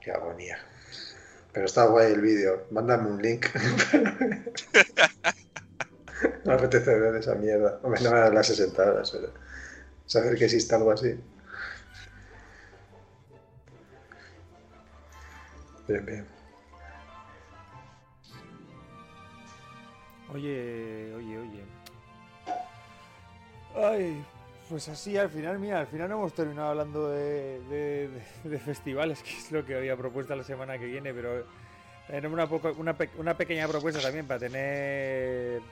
Qué 0.00 0.10
agonía. 0.12 0.58
Pero 1.52 1.66
está 1.66 1.86
guay 1.86 2.12
el 2.12 2.20
vídeo. 2.20 2.66
Mándame 2.70 3.08
un 3.10 3.20
link. 3.22 3.46
Me 6.44 6.52
apetece 6.52 6.98
ver 6.98 7.16
esa 7.16 7.34
mierda. 7.34 7.80
Hombre, 7.82 8.00
no 8.02 8.10
me 8.10 8.30
las 8.30 8.46
60 8.46 8.82
horas, 8.90 9.10
pero 9.10 9.32
saber 10.06 10.36
que 10.36 10.44
existe 10.46 10.74
algo 10.74 10.92
así. 10.92 11.18
Bien, 15.88 16.04
bien. 16.04 16.26
Oye, 20.34 21.14
oye, 21.14 21.38
oye. 21.38 21.64
Ay, 23.76 24.24
pues 24.68 24.88
así 24.88 25.16
al 25.16 25.30
final, 25.30 25.58
mira, 25.58 25.80
al 25.80 25.86
final 25.86 26.08
no 26.08 26.16
hemos 26.16 26.34
terminado 26.34 26.70
hablando 26.70 27.10
de, 27.10 28.10
festivales, 28.64 29.22
que 29.24 29.30
es 29.30 29.52
lo 29.52 29.64
que 29.64 29.76
había 29.76 29.96
propuesto 29.96 30.34
la 30.34 30.42
semana 30.42 30.78
que 30.78 30.86
viene, 30.86 31.14
pero 31.14 31.44
tenemos 32.08 32.50
una, 33.18 33.34
pequeña 33.36 33.68
propuesta 33.68 34.00
también 34.00 34.26
para 34.26 34.40
tener 34.40 35.62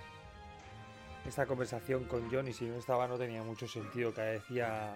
esta 1.27 1.47
conversación 1.47 2.05
con 2.05 2.31
John 2.31 2.47
y 2.49 2.53
si 2.53 2.67
no 2.67 2.77
estaba 2.77 3.09
no 3.09 3.17
tenía 3.17 3.43
mucho 3.43 3.67
sentido, 3.67 4.15
que 4.15 4.21
decía... 4.21 4.95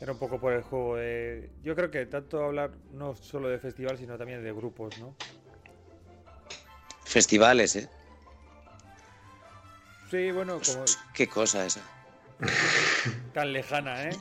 Era 0.00 0.12
un 0.12 0.18
poco 0.18 0.38
por 0.40 0.52
el 0.54 0.62
juego 0.62 0.96
de... 0.96 1.50
Yo 1.62 1.74
creo 1.76 1.90
que 1.90 2.06
tanto 2.06 2.42
hablar 2.42 2.70
no 2.92 3.14
solo 3.14 3.48
de 3.48 3.58
festival, 3.58 3.98
sino 3.98 4.16
también 4.16 4.42
de 4.42 4.52
grupos, 4.52 4.96
¿no? 4.98 5.14
Festivales, 7.04 7.76
¿eh? 7.76 7.88
Sí, 10.10 10.30
bueno, 10.30 10.60
como 10.64 10.84
Qué 11.12 11.28
cosa 11.28 11.66
esa. 11.66 11.82
tan 13.34 13.52
lejana, 13.52 14.04
¿eh? 14.08 14.16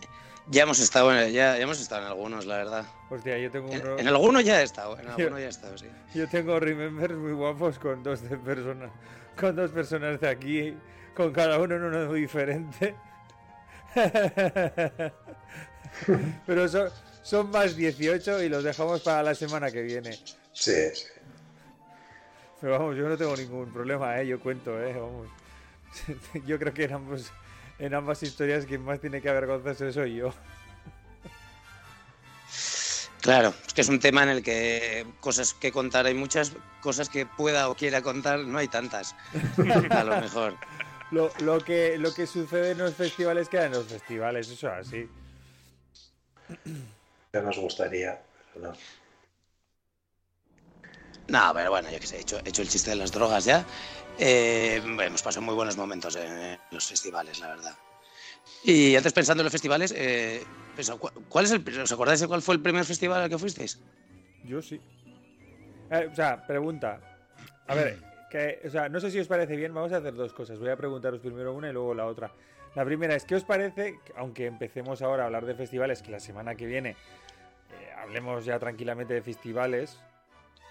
Ya 0.47 0.63
hemos 0.63 0.79
estado 0.79 1.13
en, 1.15 1.31
ya, 1.31 1.55
ya 1.57 1.63
hemos 1.63 1.79
estado 1.79 2.01
en 2.01 2.07
algunos, 2.07 2.45
la 2.45 2.57
verdad. 2.57 2.85
Hostia, 3.09 3.37
yo 3.37 3.49
tengo 3.51 3.71
En, 3.71 3.81
uno- 3.81 3.99
en 3.99 4.07
alguno 4.07 4.41
ya 4.41 4.59
he 4.61 4.63
estado, 4.63 4.99
en 4.99 5.07
alguno 5.11 5.39
ya 5.39 5.45
he 5.45 5.49
estado, 5.49 5.77
sí. 5.77 5.87
Yo 6.13 6.27
tengo 6.27 6.59
remembers 6.59 7.13
muy 7.15 7.31
guapos 7.33 7.79
con 7.79 8.03
dos 8.03 8.21
de 8.27 8.35
personas, 8.37 8.91
con 9.39 9.55
dos 9.55 9.71
personas 9.71 10.19
de 10.19 10.27
aquí, 10.27 10.75
con 11.15 11.31
cada 11.31 11.57
uno 11.59 11.75
en 11.75 11.83
uno 11.83 12.05
muy 12.07 12.21
diferente. 12.21 12.95
Pero 16.45 16.67
son, 16.67 16.89
son 17.23 17.51
más 17.51 17.75
18 17.75 18.43
y 18.43 18.49
los 18.49 18.63
dejamos 18.63 19.01
para 19.01 19.23
la 19.23 19.35
semana 19.35 19.71
que 19.71 19.81
viene. 19.81 20.11
Sí, 20.53 20.73
sí. 20.93 21.05
Pero 22.61 22.73
vamos, 22.73 22.97
yo 22.97 23.07
no 23.07 23.17
tengo 23.17 23.35
ningún 23.35 23.71
problema, 23.71 24.19
¿eh? 24.19 24.27
Yo 24.27 24.39
cuento, 24.39 24.81
¿eh? 24.81 24.93
Vamos. 24.93 25.27
Yo 26.45 26.59
creo 26.59 26.73
que 26.73 26.83
en, 26.83 26.93
ambos, 26.93 27.31
en 27.79 27.93
ambas 27.93 28.21
historias 28.21 28.65
quien 28.65 28.83
más 28.83 28.99
tiene 28.99 29.21
que 29.21 29.29
avergonzarse 29.29 29.91
soy 29.91 30.17
yo. 30.17 30.33
Claro, 33.21 33.53
es 33.65 33.73
que 33.73 33.81
es 33.81 33.89
un 33.89 33.99
tema 33.99 34.23
en 34.23 34.29
el 34.29 34.43
que 34.43 35.05
cosas 35.19 35.53
que 35.53 35.71
contar 35.71 36.05
hay 36.05 36.13
muchas, 36.13 36.53
cosas 36.81 37.09
que 37.09 37.25
pueda 37.25 37.69
o 37.69 37.75
quiera 37.75 38.01
contar 38.01 38.39
no 38.39 38.57
hay 38.57 38.67
tantas. 38.67 39.15
A 39.89 40.03
lo 40.03 40.21
mejor. 40.21 40.55
Lo, 41.11 41.31
lo 41.39 41.59
que, 41.59 41.97
lo 41.97 42.13
que 42.13 42.27
sucede 42.27 42.71
en 42.71 42.77
los 42.77 42.93
festivales 42.93 43.49
queda 43.49 43.65
en 43.65 43.73
los 43.73 43.87
festivales, 43.87 44.49
eso 44.49 44.67
es 44.67 44.87
así. 44.87 45.09
Ya 47.33 47.41
nos 47.41 47.57
gustaría, 47.57 48.19
pero 48.53 48.69
no. 48.69 48.77
No, 51.27 51.51
pero 51.53 51.69
bueno, 51.69 51.91
yo 51.91 51.99
qué 51.99 52.07
sé, 52.07 52.17
he 52.17 52.21
hecho, 52.21 52.39
he 52.43 52.49
hecho 52.49 52.61
el 52.63 52.69
chiste 52.69 52.89
de 52.89 52.95
las 52.95 53.11
drogas 53.11 53.45
ya. 53.45 53.63
Eh, 54.17 54.79
bueno, 54.83 55.03
hemos 55.03 55.21
pasado 55.21 55.45
muy 55.45 55.53
buenos 55.53 55.77
momentos 55.77 56.15
en 56.15 56.57
los 56.71 56.87
festivales, 56.87 57.39
la 57.39 57.49
verdad. 57.49 57.75
Y 58.63 58.95
antes 58.95 59.13
pensando 59.13 59.41
en 59.41 59.45
los 59.45 59.51
festivales, 59.51 59.93
eh, 59.95 60.43
pensaba, 60.75 60.99
¿cu- 60.99 61.11
¿cuál 61.29 61.45
es 61.45 61.51
el, 61.51 61.79
¿os 61.81 61.91
acordáis 61.91 62.19
de 62.19 62.27
cuál 62.27 62.41
fue 62.41 62.55
el 62.55 62.61
primer 62.61 62.83
festival 62.83 63.21
al 63.21 63.29
que 63.29 63.37
fuisteis? 63.37 63.79
Yo 64.43 64.61
sí. 64.61 64.81
Eh, 65.91 66.09
o 66.11 66.15
sea, 66.15 66.45
pregunta. 66.45 66.99
A 67.67 67.75
ver, 67.75 67.99
que, 68.29 68.61
o 68.65 68.69
sea, 68.69 68.89
no 68.89 68.99
sé 68.99 69.11
si 69.11 69.19
os 69.19 69.27
parece 69.27 69.55
bien, 69.55 69.73
vamos 69.73 69.91
a 69.93 69.97
hacer 69.97 70.15
dos 70.15 70.33
cosas. 70.33 70.57
Voy 70.59 70.69
a 70.69 70.75
preguntaros 70.77 71.19
primero 71.19 71.53
una 71.53 71.69
y 71.69 71.73
luego 71.73 71.93
la 71.93 72.07
otra. 72.07 72.31
La 72.75 72.85
primera 72.85 73.15
es, 73.15 73.25
¿qué 73.25 73.35
os 73.35 73.43
parece, 73.43 73.99
que 74.05 74.13
aunque 74.15 74.45
empecemos 74.45 75.01
ahora 75.01 75.23
a 75.23 75.25
hablar 75.25 75.45
de 75.45 75.55
festivales, 75.55 76.01
que 76.01 76.11
la 76.11 76.19
semana 76.19 76.55
que 76.55 76.65
viene 76.65 76.91
eh, 76.91 77.91
hablemos 77.97 78.45
ya 78.45 78.59
tranquilamente 78.59 79.13
de 79.13 79.21
festivales, 79.21 79.99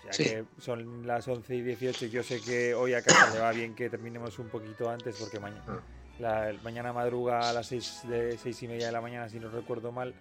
ya 0.05 0.13
Sí. 0.13 0.25
que 0.25 0.45
son 0.59 1.07
las 1.07 1.27
11 1.27 1.57
y 1.57 1.63
18 1.63 2.07
y 2.07 2.11
yo 2.11 2.23
sé 2.23 2.41
que 2.41 2.75
hoy 2.75 2.95
a 2.95 3.03
casa 3.03 3.33
le 3.35 3.41
va 3.41 3.51
bien 3.53 3.75
que 3.75 3.91
terminemos 3.91 4.39
un 4.39 4.49
poquito 4.49 4.89
antes 4.89 5.17
porque 5.19 5.41
mañana, 5.41 5.83
la, 6.19 6.55
mañana 6.63 6.93
madruga 6.93 7.49
a 7.51 7.53
las 7.53 7.67
6, 7.67 8.03
de 8.09 8.39
6 8.39 8.63
y 8.63 8.69
media 8.69 8.87
de 8.87 8.93
la 8.93 9.01
mañana, 9.01 9.29
si 9.29 9.39
no 9.41 9.51
recuerdo 9.51 9.93
mal. 9.93 10.15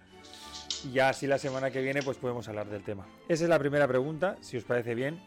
Y 0.84 0.92
ya 0.92 1.08
así 1.08 1.26
la 1.26 1.38
semana 1.38 1.70
que 1.70 1.80
viene 1.80 2.02
pues 2.02 2.18
podemos 2.18 2.46
hablar 2.48 2.66
del 2.68 2.82
tema. 2.84 3.06
Esa 3.28 3.44
es 3.44 3.50
la 3.50 3.58
primera 3.58 3.86
pregunta, 3.88 4.36
si 4.40 4.56
os 4.56 4.64
parece 4.64 4.94
bien. 4.94 5.20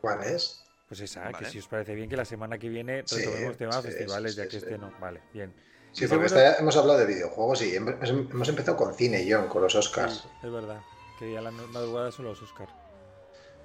¿Cuál 0.00 0.22
es? 0.24 0.65
Pues 0.88 1.00
esa, 1.00 1.32
que 1.32 1.44
si 1.46 1.58
os 1.58 1.66
parece 1.66 1.94
bien 1.94 2.08
que 2.08 2.16
la 2.16 2.24
semana 2.24 2.58
que 2.58 2.68
viene 2.68 3.02
Sí, 3.06 3.16
retomemos 3.16 3.56
temas 3.56 3.76
sí, 3.76 3.82
festivales, 3.90 4.32
sí, 4.32 4.38
ya 4.38 4.44
sí, 4.44 4.48
que 4.50 4.60
sí. 4.60 4.64
este 4.66 4.78
no. 4.78 4.92
Vale, 5.00 5.20
bien. 5.32 5.52
Sí, 5.92 6.06
porque 6.06 6.26
esta- 6.26 6.56
hemos 6.58 6.76
hablado 6.76 6.98
de 7.00 7.06
videojuegos 7.06 7.62
y 7.62 7.74
hemos, 7.74 8.48
empezado 8.48 8.76
con 8.76 8.94
cine, 8.94 9.26
John, 9.28 9.48
con 9.48 9.62
los 9.62 9.72
Sí, 9.72 9.78
Oscars. 9.78 10.28
es 10.42 10.52
verdad. 10.52 10.80
Que 11.18 11.32
ya 11.32 11.40
la 11.40 11.50
madrugada 11.50 12.12
son 12.12 12.26
los 12.26 12.40
Oscar. 12.42 12.68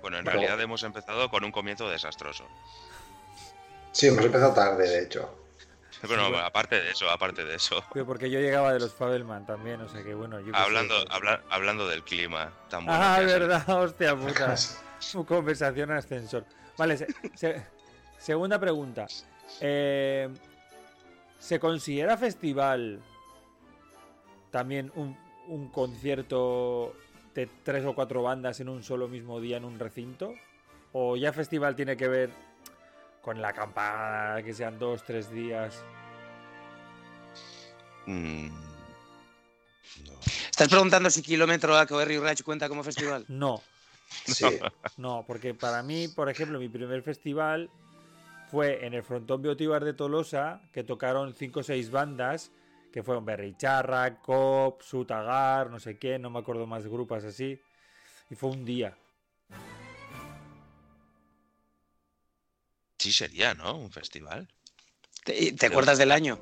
Bueno, 0.01 0.17
en 0.17 0.25
realidad 0.25 0.59
hemos 0.61 0.81
empezado 0.83 1.29
con 1.29 1.43
un 1.43 1.51
comienzo 1.51 1.87
desastroso. 1.89 2.45
Sí, 3.91 4.07
hemos 4.07 4.25
empezado 4.25 4.53
tarde, 4.53 4.87
de 4.87 5.03
hecho. 5.03 5.37
Bueno, 6.07 6.29
bueno. 6.29 6.43
aparte 6.43 6.81
de 6.81 6.89
eso, 6.91 7.07
aparte 7.11 7.45
de 7.45 7.53
eso. 7.55 7.83
Pero 7.93 8.07
porque 8.07 8.31
yo 8.31 8.39
llegaba 8.39 8.73
de 8.73 8.79
los 8.79 8.91
Fabelman 8.91 9.45
también, 9.45 9.79
o 9.81 9.87
sea 9.89 10.01
que 10.01 10.15
bueno, 10.15 10.39
yo. 10.39 10.55
Hablando, 10.55 10.95
habla- 11.11 11.43
hablando 11.51 11.87
del 11.87 12.01
clima 12.03 12.51
tan 12.69 12.85
bueno. 12.85 12.99
Ah, 12.99 13.17
que 13.19 13.25
verdad, 13.25 13.69
hostia 13.69 14.15
puta. 14.15 14.55
Su 14.99 15.23
conversación 15.25 15.91
ascensor. 15.91 16.45
Vale, 16.77 16.97
se- 16.97 17.07
se- 17.35 17.65
segunda 18.17 18.59
pregunta. 18.59 19.07
Eh, 19.59 20.29
¿Se 21.39 21.59
considera 21.59 22.17
festival 22.17 23.01
también 24.51 24.91
un, 24.95 25.17
un 25.47 25.69
concierto 25.69 26.93
de 27.33 27.47
tres 27.63 27.85
o 27.85 27.95
cuatro 27.95 28.21
bandas 28.23 28.59
en 28.59 28.69
un 28.69 28.83
solo 28.83 29.07
mismo 29.07 29.39
día 29.39 29.57
en 29.57 29.65
un 29.65 29.79
recinto? 29.79 30.33
¿O 30.93 31.15
ya 31.15 31.33
festival 31.33 31.75
tiene 31.75 31.97
que 31.97 32.07
ver 32.07 32.29
con 33.21 33.41
la 33.41 33.49
acampada, 33.49 34.43
que 34.43 34.53
sean 34.53 34.77
dos, 34.77 35.03
tres 35.03 35.31
días? 35.31 35.83
Mm, 38.05 38.47
no. 40.05 40.19
¿Estás 40.49 40.67
preguntando 40.67 41.09
si 41.09 41.21
Kilómetro 41.21 41.75
A 41.77 41.87
o 41.89 42.05
Rach 42.05 42.41
cuenta 42.43 42.67
como 42.67 42.83
festival? 42.83 43.25
No, 43.27 43.61
Sí, 44.25 44.45
No, 44.97 45.23
porque 45.25 45.53
para 45.53 45.83
mí, 45.83 46.07
por 46.07 46.29
ejemplo, 46.29 46.59
mi 46.59 46.69
primer 46.69 47.01
festival 47.01 47.69
fue 48.49 48.85
en 48.85 48.93
el 48.93 49.03
Frontón 49.03 49.41
Biotibar 49.41 49.83
de 49.85 49.93
Tolosa, 49.93 50.61
que 50.73 50.83
tocaron 50.83 51.33
cinco 51.33 51.61
o 51.61 51.63
seis 51.63 51.89
bandas, 51.89 52.51
que 52.91 53.03
fueron 53.03 53.23
Berricharra, 53.23 54.21
Cop, 54.21 54.81
Sutagar, 54.81 55.69
no 55.69 55.79
sé 55.79 55.97
qué, 55.97 56.19
no 56.19 56.29
me 56.29 56.39
acuerdo 56.39 56.67
más 56.67 56.85
grupos 56.85 57.23
así. 57.23 57.59
Y 58.29 58.35
fue 58.35 58.49
un 58.49 58.65
día. 58.65 58.97
Sí 62.97 63.11
sería, 63.11 63.53
¿no? 63.53 63.77
Un 63.77 63.91
festival. 63.91 64.47
¿Te, 65.23 65.53
te 65.53 65.65
acuerdas 65.65 65.97
del 65.97 66.11
año? 66.11 66.39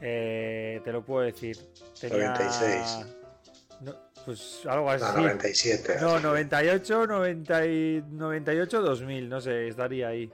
Eh, 0.00 0.80
te 0.84 0.92
lo 0.92 1.04
puedo 1.04 1.24
decir. 1.24 1.58
Tenía... 2.00 2.32
96. 2.34 3.25
Pues 4.26 4.66
algo 4.66 4.90
así. 4.90 5.04
no, 5.04 5.22
97. 5.22 5.96
No, 6.00 6.18
98, 6.20 7.06
90 7.06 7.66
y- 7.66 8.04
98, 8.10 8.82
2000, 8.82 9.28
no 9.28 9.40
sé, 9.40 9.68
estaría 9.68 10.08
ahí. 10.08 10.30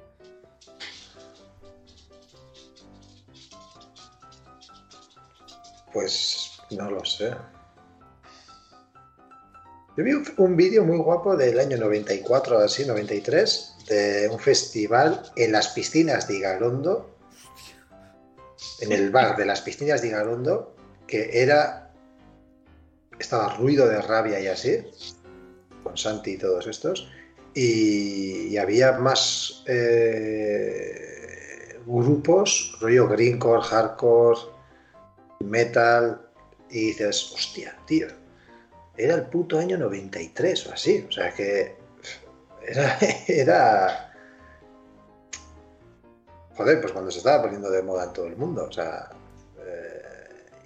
Pues 5.92 6.52
no 6.70 6.90
lo 6.90 7.04
sé. 7.04 7.34
Yo 9.96 10.04
vi 10.04 10.12
un, 10.14 10.24
un 10.38 10.56
vídeo 10.56 10.84
muy 10.84 10.96
guapo 10.96 11.36
del 11.36 11.60
año 11.60 11.76
94, 11.76 12.58
así, 12.60 12.86
93, 12.86 13.76
de 13.88 14.28
un 14.30 14.38
festival 14.38 15.22
en 15.36 15.52
las 15.52 15.68
piscinas 15.68 16.26
de 16.28 16.36
Igalondo, 16.36 17.14
en 18.80 18.92
el 18.92 19.10
bar 19.10 19.36
de 19.36 19.44
las 19.44 19.60
piscinas 19.60 20.00
de 20.00 20.08
Igalondo, 20.08 20.74
que 21.06 21.42
era. 21.42 21.91
Estaba 23.22 23.54
ruido 23.54 23.88
de 23.88 24.02
rabia 24.02 24.40
y 24.40 24.48
así, 24.48 24.84
con 25.84 25.96
Santi 25.96 26.32
y 26.32 26.38
todos 26.38 26.66
estos, 26.66 27.08
y, 27.54 28.56
había 28.56 28.92
más 28.92 29.62
eh, 29.68 31.00
grupos, 31.86 32.76
rollo 32.80 33.06
greencore, 33.06 33.62
hardcore, 33.62 34.40
metal 35.38 36.20
y 36.68 36.86
dices, 36.86 37.32
hostia, 37.32 37.76
tío, 37.86 38.08
era 38.96 39.14
el 39.14 39.26
puto 39.26 39.56
año 39.56 39.78
93 39.78 40.66
o 40.66 40.72
así, 40.72 41.06
o 41.08 41.12
sea 41.12 41.32
que 41.32 41.76
era, 42.66 42.98
era... 43.28 44.12
Joder, 46.56 46.80
pues 46.80 46.92
cuando 46.92 47.12
se 47.12 47.18
estaba 47.18 47.42
poniendo 47.44 47.70
de 47.70 47.82
moda 47.82 48.06
en 48.06 48.12
todo 48.12 48.26
el 48.26 48.36
mundo, 48.36 48.66
o 48.68 48.72
sea... 48.72 49.10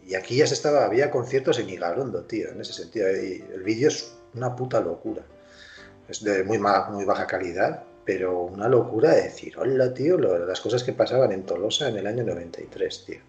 y 0.06 0.14
aquí 0.14 0.36
ya 0.36 0.46
se 0.46 0.54
estaba, 0.54 0.84
había 0.84 1.10
conciertos 1.10 1.58
en 1.58 1.68
Igarondo, 1.68 2.22
tío, 2.24 2.50
en 2.50 2.60
ese 2.60 2.72
sentido, 2.72 3.08
y 3.10 3.44
el 3.52 3.62
vídeo 3.62 3.88
es 3.88 4.14
una 4.34 4.54
puta 4.54 4.80
locura. 4.80 5.22
Es 6.08 6.22
de 6.22 6.44
muy, 6.44 6.58
ma- 6.58 6.88
muy 6.90 7.04
baja 7.04 7.26
calidad, 7.26 7.82
pero 8.04 8.42
una 8.42 8.68
locura 8.68 9.10
de 9.14 9.22
decir, 9.22 9.58
hola, 9.58 9.92
tío, 9.92 10.16
lo- 10.16 10.38
las 10.46 10.60
cosas 10.60 10.84
que 10.84 10.92
pasaban 10.92 11.32
en 11.32 11.44
Tolosa 11.44 11.88
en 11.88 11.96
el 11.96 12.06
año 12.06 12.22
93, 12.22 13.04
tío 13.04 13.20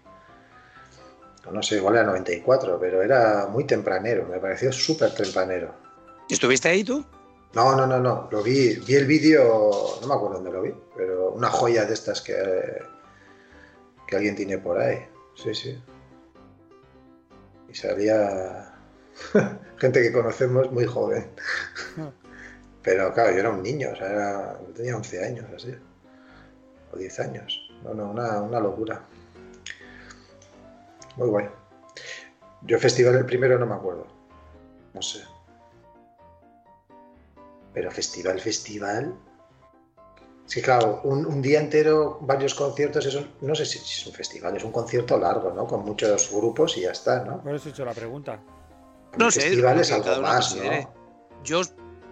no 1.50 1.62
sé, 1.62 1.76
igual 1.76 1.94
era 1.94 2.04
94, 2.04 2.78
pero 2.78 3.02
era 3.02 3.46
muy 3.46 3.64
tempranero, 3.64 4.26
me 4.26 4.38
pareció 4.38 4.70
súper 4.70 5.14
tempranero. 5.14 5.72
¿Estuviste 6.28 6.68
ahí 6.68 6.84
tú? 6.84 7.02
No, 7.54 7.74
no, 7.74 7.86
no, 7.86 7.98
no, 7.98 8.28
lo 8.30 8.42
vi, 8.42 8.74
vi 8.86 8.94
el 8.96 9.06
vídeo, 9.06 9.96
no 10.02 10.06
me 10.06 10.12
acuerdo 10.14 10.34
dónde 10.34 10.52
lo 10.52 10.60
vi, 10.60 10.74
pero 10.94 11.30
una 11.32 11.48
joya 11.48 11.86
de 11.86 11.94
estas 11.94 12.20
que, 12.20 12.36
que 14.06 14.16
alguien 14.16 14.36
tiene 14.36 14.58
por 14.58 14.78
ahí, 14.78 14.98
sí, 15.42 15.54
sí. 15.54 15.82
Y 17.68 17.74
salía 17.74 18.72
gente 19.78 20.02
que 20.02 20.12
conocemos 20.12 20.70
muy 20.72 20.86
joven. 20.86 21.30
Pero 22.82 23.12
claro, 23.12 23.32
yo 23.32 23.38
era 23.40 23.50
un 23.50 23.62
niño, 23.62 23.90
o 23.92 23.96
sea, 23.96 24.10
era- 24.10 24.58
tenía 24.74 24.96
11 24.96 25.24
años, 25.24 25.46
así, 25.54 25.74
o 26.92 26.96
10 26.96 27.20
años, 27.20 27.70
no, 27.82 27.92
no, 27.92 28.10
una, 28.10 28.40
una 28.40 28.60
locura. 28.60 29.02
Muy 31.16 31.28
guay. 31.28 31.48
Yo 32.62 32.78
festival 32.78 33.16
el 33.16 33.26
primero 33.26 33.58
no 33.58 33.66
me 33.66 33.74
acuerdo. 33.74 34.06
No 34.94 35.02
sé. 35.02 35.22
Pero 37.74 37.90
festival, 37.90 38.40
festival. 38.40 39.14
Sí, 40.48 40.62
claro, 40.62 41.02
un, 41.04 41.26
un 41.26 41.42
día 41.42 41.60
entero, 41.60 42.18
varios 42.22 42.54
conciertos, 42.54 43.04
eso 43.04 43.22
no 43.42 43.54
sé 43.54 43.66
si 43.66 43.78
es 43.78 44.06
un 44.06 44.14
festival, 44.14 44.56
es 44.56 44.64
un 44.64 44.72
concierto 44.72 45.18
largo, 45.18 45.52
¿no? 45.52 45.66
Con 45.66 45.84
muchos 45.84 46.30
grupos 46.32 46.74
y 46.78 46.80
ya 46.80 46.92
está, 46.92 47.22
¿no? 47.22 47.42
Por 47.42 47.54
eso 47.54 47.68
he 47.68 47.72
hecho 47.72 47.84
la 47.84 47.92
pregunta. 47.92 48.40
Un 49.12 49.18
No 49.18 49.30
sé, 49.30 49.42
festival 49.42 49.78
es 49.80 49.92
algo 49.92 50.22
más, 50.22 50.48
considere. 50.54 50.82
¿no? 50.84 50.94
Yo 51.44 51.60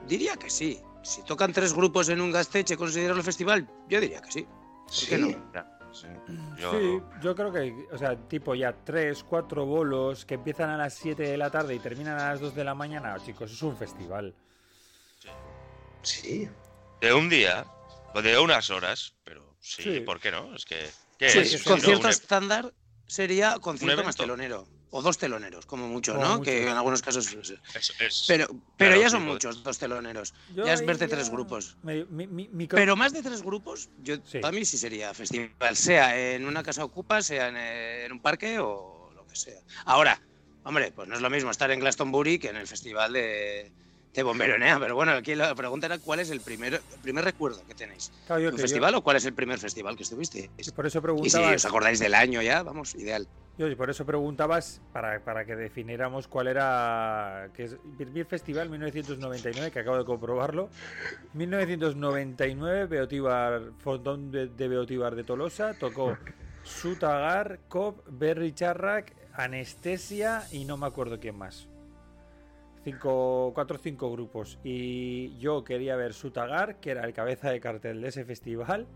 diría 0.07 0.37
que 0.37 0.51
sí. 0.51 0.83
Si 1.03 1.23
tocan 1.23 1.53
tres 1.55 1.73
grupos 1.73 2.11
en 2.11 2.21
un 2.21 2.31
gasteche, 2.31 2.77
¿considerarlo 2.77 3.23
festival? 3.23 3.67
Yo 3.89 4.01
diría 4.03 4.21
que 4.21 4.31
sí. 4.31 4.43
¿Por 4.43 4.93
Sí. 4.93 5.07
qué 5.09 5.19
no? 5.19 5.29
Sí. 5.93 6.07
Yo, 6.59 6.73
Sí, 6.73 7.01
yo 7.23 7.35
creo 7.35 7.51
que, 7.51 7.87
o 7.91 7.97
sea, 7.97 8.17
tipo 8.29 8.55
ya 8.55 8.75
tres, 8.85 9.25
cuatro 9.25 9.65
bolos 9.65 10.27
que 10.27 10.35
empiezan 10.35 10.69
a 10.69 10.77
las 10.77 10.93
7 10.93 11.23
de 11.23 11.39
la 11.39 11.49
tarde 11.51 11.75
y 11.75 11.79
terminan 11.79 12.19
a 12.21 12.29
las 12.33 12.41
2 12.41 12.55
de 12.55 12.65
la 12.65 12.75
mañana, 12.75 13.17
chicos, 13.25 13.51
es 13.51 13.63
un 13.63 13.75
festival. 13.79 14.35
Sí. 16.03 16.49
De 17.01 17.15
un 17.15 17.29
día, 17.31 17.65
de 18.22 18.38
unas 18.38 18.70
horas, 18.70 19.14
pero 19.24 19.56
sí, 19.60 19.82
Sí. 19.82 20.01
¿por 20.01 20.20
qué 20.20 20.30
no? 20.30 20.55
Es 20.55 20.64
que. 20.64 20.88
¿qué 21.18 21.30
Sí, 21.30 21.38
es? 21.38 21.51
sí, 21.51 21.59
Si 21.59 21.64
sí, 21.64 21.68
no, 21.68 21.74
concierto 21.76 22.05
un- 22.06 22.10
estándar 22.10 22.74
sería 23.06 23.59
concierto 23.60 24.05
más 24.05 24.16
telonero. 24.16 24.68
O 24.90 25.02
dos 25.02 25.18
teloneros, 25.18 25.66
como 25.66 25.88
mucho, 25.88 26.14
Como 26.14 26.24
¿no? 26.24 26.32
mucho. 26.38 26.44
Que 26.44 26.62
en 26.62 26.68
algunos 26.76 27.02
casos. 27.02 27.26
es- 27.32 27.51
es- 28.01 28.24
Pero, 28.28 28.47
pero 28.76 28.90
Claro, 28.93 29.01
ya 29.02 29.10
son 29.10 29.24
muchos, 29.24 29.62
dos 29.62 29.78
teloneros. 29.78 30.32
Yo 30.55 30.64
ya 30.64 30.72
es 30.74 30.86
verte 30.86 31.06
ya 31.09 31.16
tres 31.16 31.28
grupos. 31.28 31.76
me- 31.82 32.05
mi- 32.06 32.26
mi- 32.28 32.48
mi- 32.48 32.66
Pero 32.68 32.94
más 32.97 33.12
de 33.12 33.22
tres 33.22 33.43
grupos, 33.43 33.90
yo 33.97 34.16
Sí. 34.24 34.38
para 34.38 34.52
mí 34.52 34.64
sí 34.64 34.78
sería 34.78 35.12
festival, 35.12 35.76
sea 35.76 36.16
en 36.34 36.47
una 36.47 36.62
casa 36.62 36.84
ocupa, 36.84 37.20
sea 37.20 37.48
en, 37.48 37.56
en 37.56 38.12
un 38.12 38.20
parque 38.22 38.59
o 38.60 39.10
lo 39.14 39.26
que 39.26 39.34
sea. 39.36 39.60
Ahora, 39.84 40.22
hombre, 40.62 40.93
pues 40.93 41.09
no 41.09 41.16
es 41.16 41.20
lo 41.20 41.30
mismo 41.30 41.51
estar 41.51 41.70
en 41.72 41.80
Glastonbury 41.80 42.38
que 42.38 42.48
en 42.48 42.56
el 42.56 42.66
festival 42.68 43.12
de, 43.12 43.72
de 44.16 44.22
Bomberonea, 44.22 44.78
pero 44.80 44.94
bueno, 44.94 45.12
aquí 45.12 45.34
la 45.34 45.55
pregunta 45.55 45.86
era 45.86 45.98
cuál 45.98 46.20
es 46.20 46.30
el 46.30 46.40
primer, 46.40 46.74
el 46.74 47.01
primer 47.02 47.22
recuerdo 47.24 47.62
que 47.66 47.74
tenéis. 47.74 48.10
claro, 48.26 48.40
yo 48.43 48.48
¿Un 48.48 48.56
que 48.56 48.62
yo- 48.62 48.62
festival 48.62 48.94
o 48.94 49.02
cuál 49.02 49.16
es 49.18 49.24
el 49.26 49.34
primer 49.34 49.59
festival 49.59 49.94
que 49.94 50.02
estuviste? 50.05 50.51
y 50.56 50.70
por 50.70 50.86
eso 50.86 50.98
Y 50.98 51.01
si 51.01 51.02
preguntaba, 51.02 51.55
os 51.55 51.64
acordáis 51.66 51.98
del 51.98 52.14
año 52.14 52.40
ya, 52.40 52.62
vamos, 52.62 52.94
ideal. 52.94 53.28
yo, 53.59 53.68
y 53.68 53.74
por 53.74 53.90
eso 53.90 54.06
preguntabas 54.06 54.80
para, 54.93 55.22
para 55.22 55.44
que 55.44 55.55
definiéramos 55.55 56.28
cuál 56.28 56.47
era 56.48 57.51
que 57.55 57.64
es 57.64 57.76
mi 57.84 58.24
festival 58.24 58.70
1999 58.70 59.70
que 59.70 59.78
acabo 59.80 59.98
de 59.98 60.05
comprobarlo. 60.06 60.70
1999 61.34 62.86
Beotíbar 62.86 63.72
Fondón 63.78 64.30
de, 64.30 64.47
de 64.48 64.68
Beotíbar 64.68 65.14
de 65.14 65.24
Tolosa 65.24 65.74
tocó 65.74 66.16
Sutagar, 66.64 67.60
Cop, 67.68 68.01
Berry 68.09 68.52
Charrac, 68.55 69.14
Anestesia 69.34 70.47
y 70.52 70.64
no 70.64 70.78
me 70.78 70.86
acuerdo 70.86 71.20
quién 71.20 71.36
más. 71.36 71.68
Cinco, 72.87 73.51
cuatro 73.53 73.79
o 73.79 73.81
cinco 73.81 74.13
grupos. 74.13 74.61
Y 74.63 75.37
yo 75.39 75.65
quería 75.65 75.97
ver 75.97 76.15
Sutagar, 76.15 76.77
que 76.77 76.93
era 76.93 77.03
el 77.03 77.13
cabeza 77.13 77.51
de 77.51 77.59
cartel 77.59 78.01
de 78.01 78.07
ese 78.07 78.25
festival. 78.25 78.87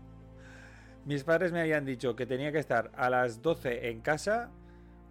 Mis 1.03 1.25
padres 1.25 1.51
me 1.51 1.59
habían 1.59 1.83
dicho 1.83 2.15
que 2.15 2.25
tenía 2.25 2.53
que 2.53 2.59
estar 2.59 2.89
a 2.95 3.09
las 3.09 3.41
12 3.41 3.89
en 3.89 3.99
casa 3.99 4.49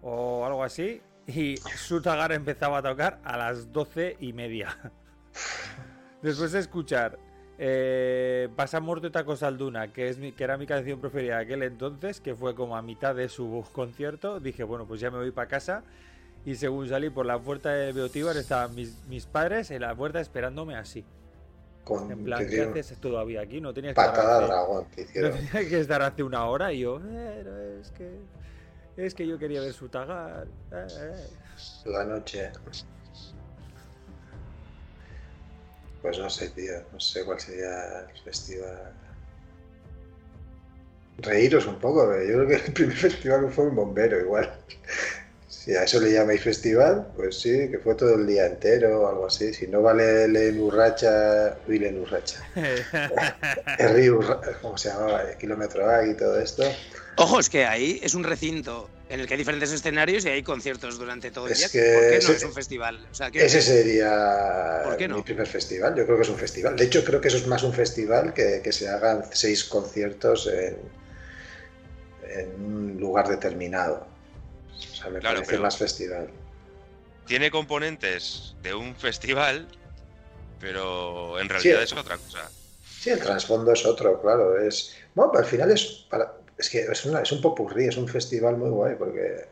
o 0.01 0.47
algo 0.47 0.63
así. 0.63 0.99
Y 1.27 1.57
Sutagar 1.57 2.31
empezaba 2.31 2.79
a 2.79 2.81
tocar 2.81 3.19
a 3.23 3.37
las 3.37 3.71
12 3.71 4.17
y 4.19 4.33
media. 4.33 4.75
Después 6.23 6.51
de 6.51 6.57
escuchar 6.57 7.19
eh, 7.59 8.49
Pasamos 8.55 8.99
de 8.99 9.11
Tacos 9.11 9.43
al 9.43 9.59
Duna, 9.59 9.93
que, 9.93 10.09
es 10.09 10.17
que 10.17 10.43
era 10.43 10.57
mi 10.57 10.65
canción 10.65 10.99
preferida 10.99 11.35
de 11.35 11.43
aquel 11.43 11.61
entonces, 11.61 12.19
que 12.19 12.33
fue 12.33 12.55
como 12.55 12.75
a 12.75 12.81
mitad 12.81 13.13
de 13.13 13.29
su 13.29 13.63
concierto, 13.73 14.39
dije, 14.39 14.63
bueno, 14.63 14.87
pues 14.87 14.99
ya 15.01 15.11
me 15.11 15.19
voy 15.19 15.29
para 15.29 15.47
casa. 15.47 15.83
Y 16.45 16.55
según 16.55 16.89
salí 16.89 17.09
por 17.09 17.25
la 17.25 17.37
puerta 17.39 17.69
de 17.71 17.91
Beotíbar, 17.91 18.35
estaban 18.37 18.73
mis, 18.73 18.95
mis 19.07 19.25
padres 19.25 19.69
en 19.71 19.81
la 19.81 19.93
puerta 19.95 20.19
esperándome 20.19 20.75
así. 20.75 21.05
Con 21.83 22.11
En 22.11 22.23
plan, 22.23 22.47
¿qué 22.47 22.61
haces 22.61 22.97
todavía 22.99 23.41
aquí? 23.41 23.59
No 23.61 23.73
tenías 23.73 23.95
que 23.95 24.01
estar 24.01 24.47
dragón 24.47 24.85
te 24.85 25.01
no 25.03 25.07
hicieron. 25.09 25.31
tenía 25.37 25.69
que 25.69 25.79
estar 25.79 26.01
hace 26.01 26.23
una 26.23 26.45
hora 26.45 26.71
y 26.73 26.79
yo, 26.79 26.97
"Eh, 27.03 27.43
no, 27.45 27.57
es 27.81 27.91
que 27.91 28.09
es 28.97 29.13
que 29.15 29.25
yo 29.27 29.37
quería 29.39 29.61
ver 29.61 29.73
su 29.73 29.87
tagar. 29.89 30.47
eh, 30.71 30.87
eh". 30.99 31.27
la 31.85 32.03
noche. 32.05 32.51
Pues 36.01 36.17
no 36.17 36.29
sé, 36.29 36.49
tío. 36.49 36.73
No 36.91 36.99
sé 36.99 37.23
cuál 37.23 37.39
sería 37.39 38.01
el 38.09 38.19
festival. 38.23 38.93
Reíros 41.19 41.67
un 41.67 41.75
poco, 41.79 42.07
pero 42.09 42.23
yo 42.23 42.33
creo 42.45 42.47
que 42.47 42.65
el 42.67 42.73
primer 42.73 42.95
festival 42.97 43.51
fue 43.51 43.65
un 43.67 43.75
bombero 43.75 44.19
igual. 44.19 44.51
Si 45.51 45.75
a 45.75 45.83
eso 45.83 45.99
le 45.99 46.13
llamáis 46.13 46.41
festival, 46.41 47.11
pues 47.15 47.41
sí, 47.41 47.69
que 47.69 47.77
fue 47.77 47.93
todo 47.95 48.15
el 48.15 48.25
día 48.25 48.45
entero 48.47 49.01
o 49.01 49.07
algo 49.09 49.27
así. 49.27 49.53
Si 49.53 49.67
no 49.67 49.81
vale 49.81 50.23
el 50.23 50.57
Urracha, 50.59 51.57
uy, 51.67 51.83
el 51.85 51.97
Urracha. 51.99 52.39
El 53.77 53.89
río, 53.93 54.19
¿cómo 54.61 54.77
se 54.77 54.89
llamaba? 54.89 55.23
El 55.23 55.37
kilómetro 55.37 55.89
A 55.89 56.07
y 56.07 56.13
todo 56.15 56.39
esto. 56.39 56.63
Ojo, 57.17 57.39
es 57.39 57.49
que 57.49 57.65
ahí 57.65 57.99
es 58.01 58.13
un 58.15 58.23
recinto 58.23 58.89
en 59.09 59.19
el 59.19 59.27
que 59.27 59.33
hay 59.33 59.37
diferentes 59.39 59.71
escenarios 59.73 60.23
y 60.25 60.29
hay 60.29 60.41
conciertos 60.41 60.97
durante 60.97 61.31
todo 61.31 61.47
el 61.47 61.51
Es 61.51 61.57
día. 61.59 61.69
que 61.69 61.93
¿Por 61.93 62.01
qué 62.03 62.09
no 62.11 62.17
ese- 62.17 62.33
es 62.33 62.43
un 62.43 62.53
festival? 62.53 63.07
O 63.11 63.13
sea, 63.13 63.27
Ese 63.33 63.61
sería 63.61 64.81
¿Por 64.85 64.97
qué 64.97 65.07
no? 65.09 65.17
mi 65.17 65.21
primer 65.23 65.47
festival. 65.47 65.93
Yo 65.95 66.05
creo 66.05 66.15
que 66.17 66.23
es 66.23 66.29
un 66.29 66.37
festival. 66.37 66.75
De 66.77 66.85
hecho, 66.85 67.03
creo 67.03 67.19
que 67.19 67.27
eso 67.27 67.37
es 67.37 67.47
más 67.47 67.63
un 67.63 67.73
festival 67.73 68.33
que, 68.33 68.61
que 68.63 68.71
se 68.71 68.87
hagan 68.87 69.25
seis 69.33 69.65
conciertos 69.65 70.47
en, 70.47 70.77
en 72.29 72.63
un 72.63 72.97
lugar 72.99 73.27
determinado. 73.27 74.07
O 75.01 75.03
sea, 75.03 75.11
me 75.11 75.19
Claro, 75.19 75.37
parece 75.37 75.51
pero- 75.53 75.63
más 75.63 75.77
festival. 75.77 76.29
Tiene 77.25 77.49
componentes 77.49 78.55
de 78.61 78.75
un 78.75 78.95
festival, 78.95 79.67
pero 80.59 81.39
en 81.39 81.49
realidad 81.49 81.77
Sí. 81.79 81.83
es 81.85 81.93
otra 81.93 82.17
cosa. 82.17 82.51
Sí, 82.83 83.09
el 83.09 83.19
trasfondo 83.19 83.71
es 83.71 83.83
otro, 83.83 84.21
claro. 84.21 84.59
Es, 84.61 84.95
bueno, 85.15 85.31
al 85.35 85.45
final 85.45 85.71
es 85.71 86.05
para, 86.07 86.33
es 86.55 86.69
que 86.69 86.81
es, 86.81 87.05
una- 87.05 87.21
es 87.21 87.31
un 87.31 87.41
popurrí, 87.41 87.85
es 87.87 87.97
un 87.97 88.07
festival 88.07 88.57
muy 88.57 88.69
guay, 88.69 88.95
porque. 88.95 89.47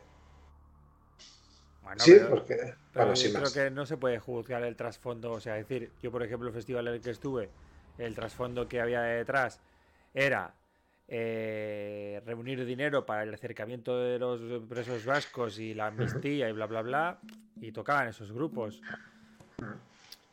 Bueno, 1.82 1.98
sí, 2.04 2.12
pero- 2.12 2.30
porque. 2.30 2.54
pero 2.92 3.06
Bueno, 3.06 3.14
yo 3.14 3.28
creo 3.30 3.40
más. 3.42 3.52
que 3.52 3.70
no 3.70 3.86
se 3.86 3.96
puede 3.96 4.18
juzgar 4.20 4.62
el 4.62 4.76
trasfondo. 4.76 5.32
O 5.32 5.40
sea, 5.40 5.58
es 5.58 5.66
decir, 5.68 5.90
yo 6.00 6.12
por 6.12 6.22
ejemplo 6.22 6.48
el 6.48 6.54
festival 6.54 6.86
en 6.88 6.94
el 6.94 7.00
que 7.00 7.10
estuve, 7.10 7.48
el 7.98 8.14
trasfondo 8.14 8.68
que 8.68 8.80
había 8.80 9.00
detrás 9.02 9.58
era 10.14 10.54
eh, 11.12 12.22
reunir 12.24 12.64
dinero 12.64 13.04
para 13.04 13.24
el 13.24 13.34
acercamiento 13.34 13.98
de 13.98 14.16
los 14.16 14.62
presos 14.68 15.04
vascos 15.04 15.58
y 15.58 15.74
la 15.74 15.88
amnistía 15.88 16.48
y 16.48 16.52
bla 16.52 16.66
bla 16.66 16.82
bla. 16.82 17.18
Y 17.60 17.72
tocaban 17.72 18.08
esos 18.08 18.30
grupos. 18.32 18.80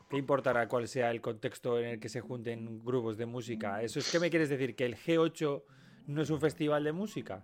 ¿Qué 0.07 0.17
importará 0.17 0.67
cuál 0.67 0.87
sea 0.87 1.09
el 1.09 1.19
contexto 1.19 1.79
en 1.79 1.85
el 1.85 1.99
que 1.99 2.09
se 2.09 2.21
junten 2.21 2.85
grupos 2.85 3.17
de 3.17 3.25
música? 3.25 3.81
¿Eso 3.81 3.97
es 3.97 4.11
que 4.11 4.19
me 4.19 4.29
quieres 4.29 4.49
decir? 4.49 4.75
¿Que 4.75 4.85
el 4.85 4.95
G8 4.95 5.63
no 6.07 6.21
es 6.21 6.29
un 6.29 6.39
festival 6.39 6.83
de 6.83 6.91
música? 6.91 7.43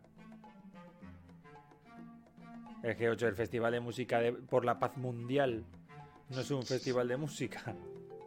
El 2.84 2.96
G8, 2.96 3.24
el 3.24 3.36
Festival 3.36 3.72
de 3.72 3.80
Música 3.80 4.22
por 4.50 4.64
la 4.66 4.78
Paz 4.78 4.98
Mundial, 4.98 5.64
no 6.30 6.40
es 6.40 6.52
un 6.52 6.64
festival 6.64 7.08
de 7.08 7.18
música. 7.18 7.76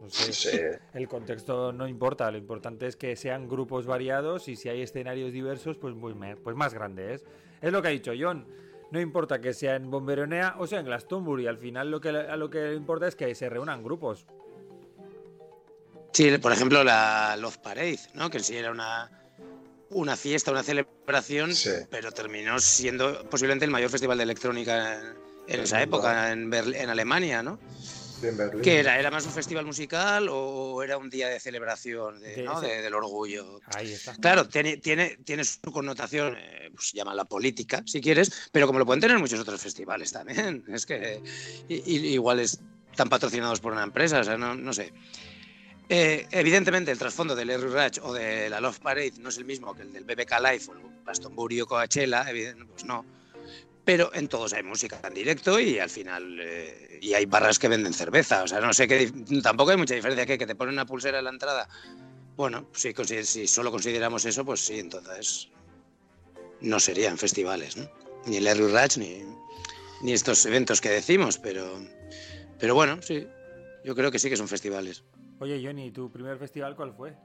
Sí. 0.09 0.57
el 0.93 1.07
contexto 1.07 1.71
no 1.73 1.87
importa, 1.87 2.29
lo 2.31 2.37
importante 2.37 2.87
es 2.87 2.95
que 2.95 3.15
sean 3.15 3.47
grupos 3.47 3.85
variados 3.85 4.47
y 4.47 4.55
si 4.55 4.69
hay 4.69 4.81
escenarios 4.81 5.31
diversos, 5.31 5.77
pues, 5.77 5.95
muy 5.95 6.13
pues 6.43 6.55
más 6.55 6.73
grande 6.73 7.13
es. 7.15 7.23
Es 7.61 7.71
lo 7.71 7.81
que 7.81 7.87
ha 7.87 7.91
dicho 7.91 8.11
John. 8.19 8.45
No 8.91 9.01
importa 9.01 9.41
que 9.41 9.53
sea 9.53 9.75
en 9.75 9.91
Bomberonea 9.91 10.55
o 10.59 10.67
sea 10.67 10.79
en 10.79 10.85
Glastonbury, 10.85 11.47
al 11.47 11.57
final 11.57 11.91
lo 11.91 11.99
que, 11.99 12.09
a 12.09 12.37
lo 12.37 12.49
que 12.49 12.73
importa 12.73 13.07
es 13.07 13.15
que 13.15 13.33
se 13.35 13.49
reúnan 13.49 13.83
grupos. 13.83 14.25
Sí, 16.13 16.35
por 16.37 16.51
ejemplo, 16.51 16.83
la 16.83 17.35
Love 17.37 17.57
Parade, 17.57 17.99
¿no? 18.13 18.29
Que 18.29 18.39
sí 18.39 18.55
era 18.55 18.71
una, 18.71 19.11
una 19.91 20.15
fiesta, 20.15 20.51
una 20.51 20.63
celebración, 20.63 21.53
Sí. 21.53 21.69
pero 21.91 22.11
terminó 22.11 22.59
siendo 22.59 23.23
posiblemente 23.29 23.65
el 23.65 23.71
mayor 23.71 23.89
festival 23.89 24.17
de 24.17 24.23
electrónica 24.23 24.95
en, 24.99 25.05
en 25.47 25.59
esa 25.59 25.81
época, 25.81 26.31
en, 26.31 26.49
Berl- 26.51 26.75
en 26.75 26.89
Alemania, 26.89 27.43
¿no? 27.43 27.59
En 28.21 28.35
Berlín. 28.37 28.61
¿Qué 28.61 28.79
era? 28.79 28.99
¿Era 28.99 29.11
más 29.11 29.25
un 29.25 29.31
festival 29.31 29.65
musical 29.65 30.27
o 30.31 30.81
era 30.81 30.97
un 30.97 31.09
día 31.09 31.27
de 31.29 31.39
celebración 31.39 32.19
de- 32.19 32.35
De 32.37 32.43
¿no? 32.43 32.59
de- 32.59 32.81
del 32.81 32.93
orgullo? 32.93 33.59
Ahí 33.75 33.91
está. 33.93 34.15
Claro, 34.15 34.47
tiene, 34.47 34.77
tiene, 34.77 35.17
tiene 35.23 35.43
su 35.43 35.59
connotación, 35.71 36.35
eh, 36.37 36.71
pues 36.73 36.91
llámala 36.93 37.25
política, 37.25 37.83
si 37.85 38.01
quieres, 38.01 38.49
pero 38.51 38.65
como 38.67 38.79
lo 38.79 38.85
pueden 38.85 39.01
tener 39.01 39.19
muchos 39.19 39.39
otros 39.39 39.61
festivales 39.61 40.11
también. 40.11 40.63
Es 40.73 40.85
que 40.85 41.21
i- 41.69 42.07
igual 42.13 42.39
están 42.39 43.09
patrocinados 43.09 43.59
por 43.59 43.73
una 43.73 43.83
empresa, 43.83 44.19
o 44.21 44.23
sea, 44.23 44.37
no, 44.37 44.55
no 44.55 44.73
sé. 44.73 44.91
Eh, 45.89 46.27
evidentemente, 46.31 46.91
el 46.91 46.97
trasfondo 46.97 47.33
del 47.35 47.47
Larry 47.47 47.69
Ratch 47.69 47.99
o 48.01 48.13
de 48.13 48.49
la 48.49 48.59
Love 48.59 48.79
Parade 48.79 49.13
no 49.19 49.29
es 49.29 49.37
el 49.37 49.45
mismo 49.45 49.73
que 49.73 49.83
el 49.83 49.93
del 49.93 50.03
BBK 50.03 50.39
Live 50.41 50.63
o 50.67 50.73
el 50.73 50.79
Glastonbury 51.05 51.61
o 51.61 51.65
Coachella, 51.67 52.25
pues 52.69 52.83
no. 52.83 53.05
Pero 53.87 54.13
en 54.13 54.27
todos 54.27 54.51
hay 54.51 54.63
música 54.63 54.99
en 55.01 55.13
directo 55.13 55.61
y 55.61 55.79
al 55.79 55.89
final 55.89 56.37
eh, 56.41 56.99
y 57.01 57.13
hay 57.13 57.25
barras 57.25 57.57
que 57.57 57.69
venden 57.69 57.93
cerveza. 57.93 58.43
O 58.43 58.47
sea, 58.47 58.59
no 58.59 58.73
sé 58.73 58.85
qué. 58.85 59.09
Tampoco 59.41 59.71
hay 59.71 59.77
mucha 59.77 59.95
diferencia 59.95 60.25
que, 60.25 60.37
que 60.37 60.45
te 60.45 60.55
ponen 60.55 60.73
una 60.73 60.85
pulsera 60.85 61.19
en 61.19 61.23
la 61.23 61.29
entrada. 61.29 61.69
Bueno, 62.35 62.67
si, 62.73 62.93
si 63.23 63.47
solo 63.47 63.71
consideramos 63.71 64.25
eso, 64.25 64.43
pues 64.43 64.59
sí, 64.59 64.77
entonces 64.79 65.47
no 66.59 66.81
serían 66.81 67.17
festivales, 67.17 67.77
¿no? 67.77 67.89
Ni 68.25 68.35
el 68.35 68.43
Larry 68.43 68.67
Ratch 68.67 68.97
ni. 68.97 69.23
ni 70.01 70.11
estos 70.11 70.45
eventos 70.45 70.81
que 70.81 70.89
decimos, 70.89 71.37
pero, 71.37 71.79
pero 72.59 72.75
bueno, 72.75 73.01
sí, 73.01 73.25
yo 73.85 73.95
creo 73.95 74.11
que 74.11 74.19
sí 74.19 74.29
que 74.29 74.35
son 74.35 74.49
festivales. 74.49 75.05
Oye, 75.39 75.61
Johnny, 75.65 75.91
¿tu 75.91 76.11
primer 76.11 76.37
festival 76.37 76.75
cuál 76.75 76.93
fue? 76.93 77.15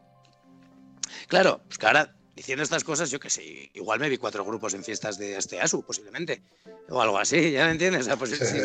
Claro, 1.26 1.60
pues 1.66 1.78
que 1.78 1.86
ahora 1.86 2.14
diciendo 2.34 2.62
estas 2.62 2.84
cosas, 2.84 3.10
yo 3.10 3.20
que 3.20 3.30
sé, 3.30 3.70
igual 3.74 4.00
me 4.00 4.08
vi 4.08 4.16
cuatro 4.16 4.44
grupos 4.44 4.74
en 4.74 4.84
fiestas 4.84 5.18
de 5.18 5.36
Asteasu, 5.36 5.82
posiblemente, 5.82 6.42
o 6.88 7.00
algo 7.00 7.18
así, 7.18 7.52
¿ya 7.52 7.66
me 7.66 7.72
entiendes? 7.72 8.02
O 8.02 8.04
sea, 8.04 8.16
pues, 8.16 8.30
si, 8.30 8.60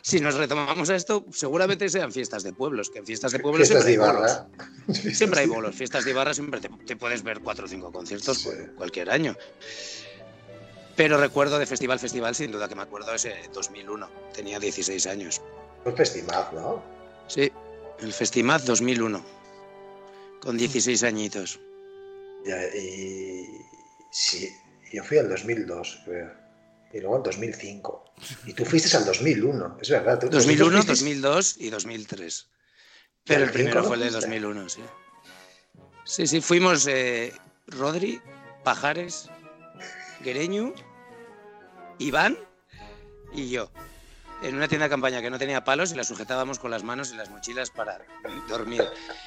si, 0.00 0.20
nos 0.20 0.34
retomamos 0.34 0.88
a 0.90 0.96
esto, 0.96 1.24
seguramente 1.32 1.88
sean 1.88 2.12
fiestas 2.12 2.42
de 2.42 2.52
pueblos, 2.52 2.90
que 2.90 2.98
en 3.00 3.06
fiestas 3.06 3.32
de 3.32 3.38
pueblos 3.40 3.68
Fiestas 3.68 3.84
siempre 3.84 4.04
de 4.04 4.12
hay 4.12 4.14
bolos. 4.14 4.32
Ibarra. 4.32 5.12
Siempre 5.14 5.40
hay 5.40 5.46
bolos, 5.46 5.74
fiestas 5.74 6.04
de 6.04 6.10
Ibarra 6.10 6.34
siempre 6.34 6.60
te, 6.60 6.68
te 6.68 6.96
puedes 6.96 7.22
ver 7.22 7.40
cuatro 7.40 7.66
o 7.66 7.68
cinco 7.68 7.92
conciertos 7.92 8.38
Sí. 8.38 8.50
cualquier 8.76 9.10
año. 9.10 9.36
Pero 10.96 11.18
recuerdo 11.18 11.58
de 11.58 11.66
festival, 11.66 11.98
festival, 11.98 12.34
sin 12.34 12.52
duda 12.52 12.68
que 12.68 12.74
me 12.74 12.82
acuerdo 12.82 13.14
ese 13.14 13.34
2001, 13.54 14.10
tenía 14.34 14.58
16 14.58 15.06
años. 15.06 15.40
Fue 15.82 15.92
Festimaz, 15.92 16.52
¿no? 16.52 16.82
Sí, 17.28 17.50
el 18.00 18.12
Festimaz 18.12 18.64
2001, 18.64 19.24
con 20.40 20.56
16 20.58 21.02
añitos. 21.04 21.60
Y 22.44 23.46
sí, 24.10 24.48
yo 24.92 25.02
fui 25.04 25.18
al 25.18 25.28
2002, 25.28 26.00
creo. 26.04 26.32
Y 26.92 27.00
luego 27.00 27.16
al 27.16 27.22
2005. 27.22 28.04
Y 28.46 28.52
tú 28.52 28.64
fuiste 28.64 28.94
al 28.96 29.04
2001, 29.06 29.78
es 29.80 29.88
verdad. 29.90 30.18
tú- 30.18 30.28
2001, 30.28 30.76
vosotros 30.76 30.98
fuisteis- 31.00 31.20
2002 31.20 31.56
y 31.58 31.70
2003. 31.70 32.48
Pero 33.24 33.40
¿Y 33.40 33.42
el 33.44 33.50
primero 33.50 33.84
fue 33.84 33.96
el 33.96 34.00
de 34.02 34.10
fuiste? 34.10 34.26
2001, 34.28 34.68
sí. 34.68 34.82
Sí, 36.04 36.26
sí, 36.26 36.40
fuimos 36.40 36.86
eh, 36.88 37.32
Rodri, 37.68 38.20
Pajares, 38.64 39.28
Guereñu, 40.20 40.74
Iván 41.98 42.36
y 43.32 43.48
yo. 43.50 43.70
En 44.42 44.56
una 44.56 44.66
tienda 44.66 44.86
de 44.86 44.90
campaña 44.90 45.22
que 45.22 45.30
no 45.30 45.38
tenía 45.38 45.62
palos 45.62 45.92
y 45.92 45.94
la 45.94 46.04
sujetábamos 46.04 46.58
con 46.58 46.70
las 46.70 46.82
manos 46.82 47.12
y 47.12 47.16
las 47.16 47.30
mochilas 47.30 47.70
para 47.70 48.00
dormir. 48.48 48.84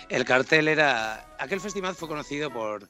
El 0.10 0.26
cartel 0.26 0.68
era. 0.68 1.26
Aquel 1.40 1.62
festival 1.62 1.96
fue 1.96 2.10
conocido 2.10 2.52
por 2.52 2.90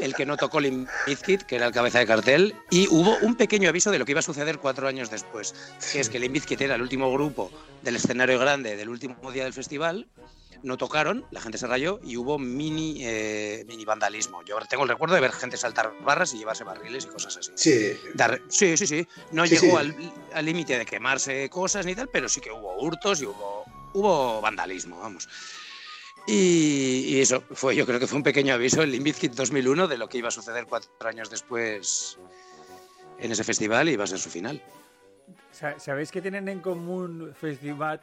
el 0.00 0.14
que 0.14 0.26
no 0.26 0.36
tocó 0.36 0.60
Limp 0.60 0.88
Bizkit, 1.06 1.42
que 1.42 1.56
era 1.56 1.66
el 1.66 1.72
cabeza 1.72 2.00
de 2.00 2.06
cartel, 2.06 2.54
y 2.70 2.88
hubo 2.88 3.16
un 3.22 3.36
pequeño 3.36 3.68
aviso 3.68 3.90
de 3.90 3.98
lo 3.98 4.04
que 4.04 4.12
iba 4.12 4.18
a 4.18 4.22
suceder 4.22 4.58
cuatro 4.58 4.86
años 4.86 5.10
después, 5.10 5.54
que 5.92 6.00
es 6.00 6.10
que 6.10 6.18
Limp 6.18 6.34
Bizkit 6.34 6.60
era 6.60 6.74
el 6.74 6.82
último 6.82 7.10
grupo 7.12 7.50
del 7.82 7.96
escenario 7.96 8.38
grande 8.38 8.76
del 8.76 8.88
último 8.88 9.32
día 9.32 9.44
del 9.44 9.52
festival, 9.52 10.06
no 10.64 10.76
tocaron, 10.76 11.24
la 11.30 11.40
gente 11.40 11.58
se 11.58 11.66
rayó 11.66 12.00
y 12.02 12.16
hubo 12.16 12.38
mini, 12.38 12.96
eh, 13.04 13.64
mini 13.68 13.84
vandalismo. 13.84 14.42
Yo 14.44 14.58
tengo 14.68 14.82
el 14.82 14.88
recuerdo 14.88 15.14
de 15.14 15.20
ver 15.20 15.32
gente 15.32 15.56
saltar 15.56 15.92
barras 16.02 16.34
y 16.34 16.38
llevarse 16.38 16.64
barriles 16.64 17.04
y 17.04 17.08
cosas 17.08 17.36
así. 17.36 17.52
Sí, 17.54 17.96
Dar- 18.14 18.40
sí, 18.48 18.76
sí, 18.76 18.86
sí. 18.86 19.06
No 19.30 19.46
Sí, 19.46 19.54
llegó 19.58 19.78
sí. 19.78 19.86
al 19.86 20.12
al 20.32 20.44
límite 20.44 20.76
de 20.78 20.84
quemarse 20.86 21.48
cosas 21.50 21.86
ni 21.86 21.94
tal, 21.94 22.08
pero 22.08 22.28
sí 22.28 22.40
que 22.40 22.50
hubo 22.50 22.76
hurtos 22.82 23.20
y 23.22 23.26
hubo, 23.26 23.64
hubo 23.92 24.40
vandalismo, 24.40 24.98
vamos. 24.98 25.28
Y, 26.26 27.04
y 27.08 27.20
eso 27.20 27.42
fue, 27.52 27.76
yo 27.76 27.84
creo 27.84 28.00
que 28.00 28.06
fue 28.06 28.16
un 28.16 28.22
pequeño 28.22 28.54
aviso, 28.54 28.82
el 28.82 28.90
Limp 28.90 29.04
Bizkit 29.04 29.32
2001, 29.34 29.86
de 29.86 29.98
lo 29.98 30.08
que 30.08 30.18
iba 30.18 30.28
a 30.28 30.32
suceder 30.32 30.64
cuatro 30.66 30.90
años 31.06 31.28
después 31.28 32.18
en 33.18 33.30
ese 33.30 33.44
festival 33.44 33.88
y 33.88 33.92
iba 33.92 34.04
a 34.04 34.06
ser 34.06 34.18
su 34.18 34.30
final. 34.30 34.62
Sa- 35.52 35.78
¿Sabéis 35.78 36.10
que 36.10 36.22
tienen 36.22 36.48
en 36.48 36.60
común 36.60 37.34
Festival 37.38 38.00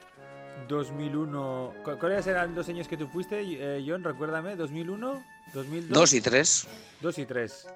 2001? 0.68 1.74
¿Cu- 1.84 1.98
¿Cuáles 2.00 2.26
eran 2.28 2.54
los 2.56 2.68
años 2.70 2.88
que 2.88 2.98
tú 2.98 3.08
fuiste, 3.08 3.42
eh, 3.42 3.84
John? 3.88 4.04
Recuérdame, 4.04 4.56
¿2001? 4.58 5.24
¿2002? 5.54 5.88
Dos 5.90 6.14
y 6.14 6.22
tres. 6.22 6.68
Dos 7.02 7.18
y 7.18 7.26
tres. 7.26 7.68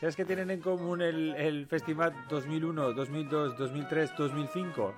¿Sabes 0.00 0.16
que 0.16 0.24
tienen 0.24 0.50
en 0.50 0.60
común 0.60 1.00
el, 1.02 1.34
el 1.36 1.66
Festival 1.66 2.12
2001, 2.28 2.92
2002, 2.92 3.56
2003, 3.56 4.10
2005? 4.18 4.94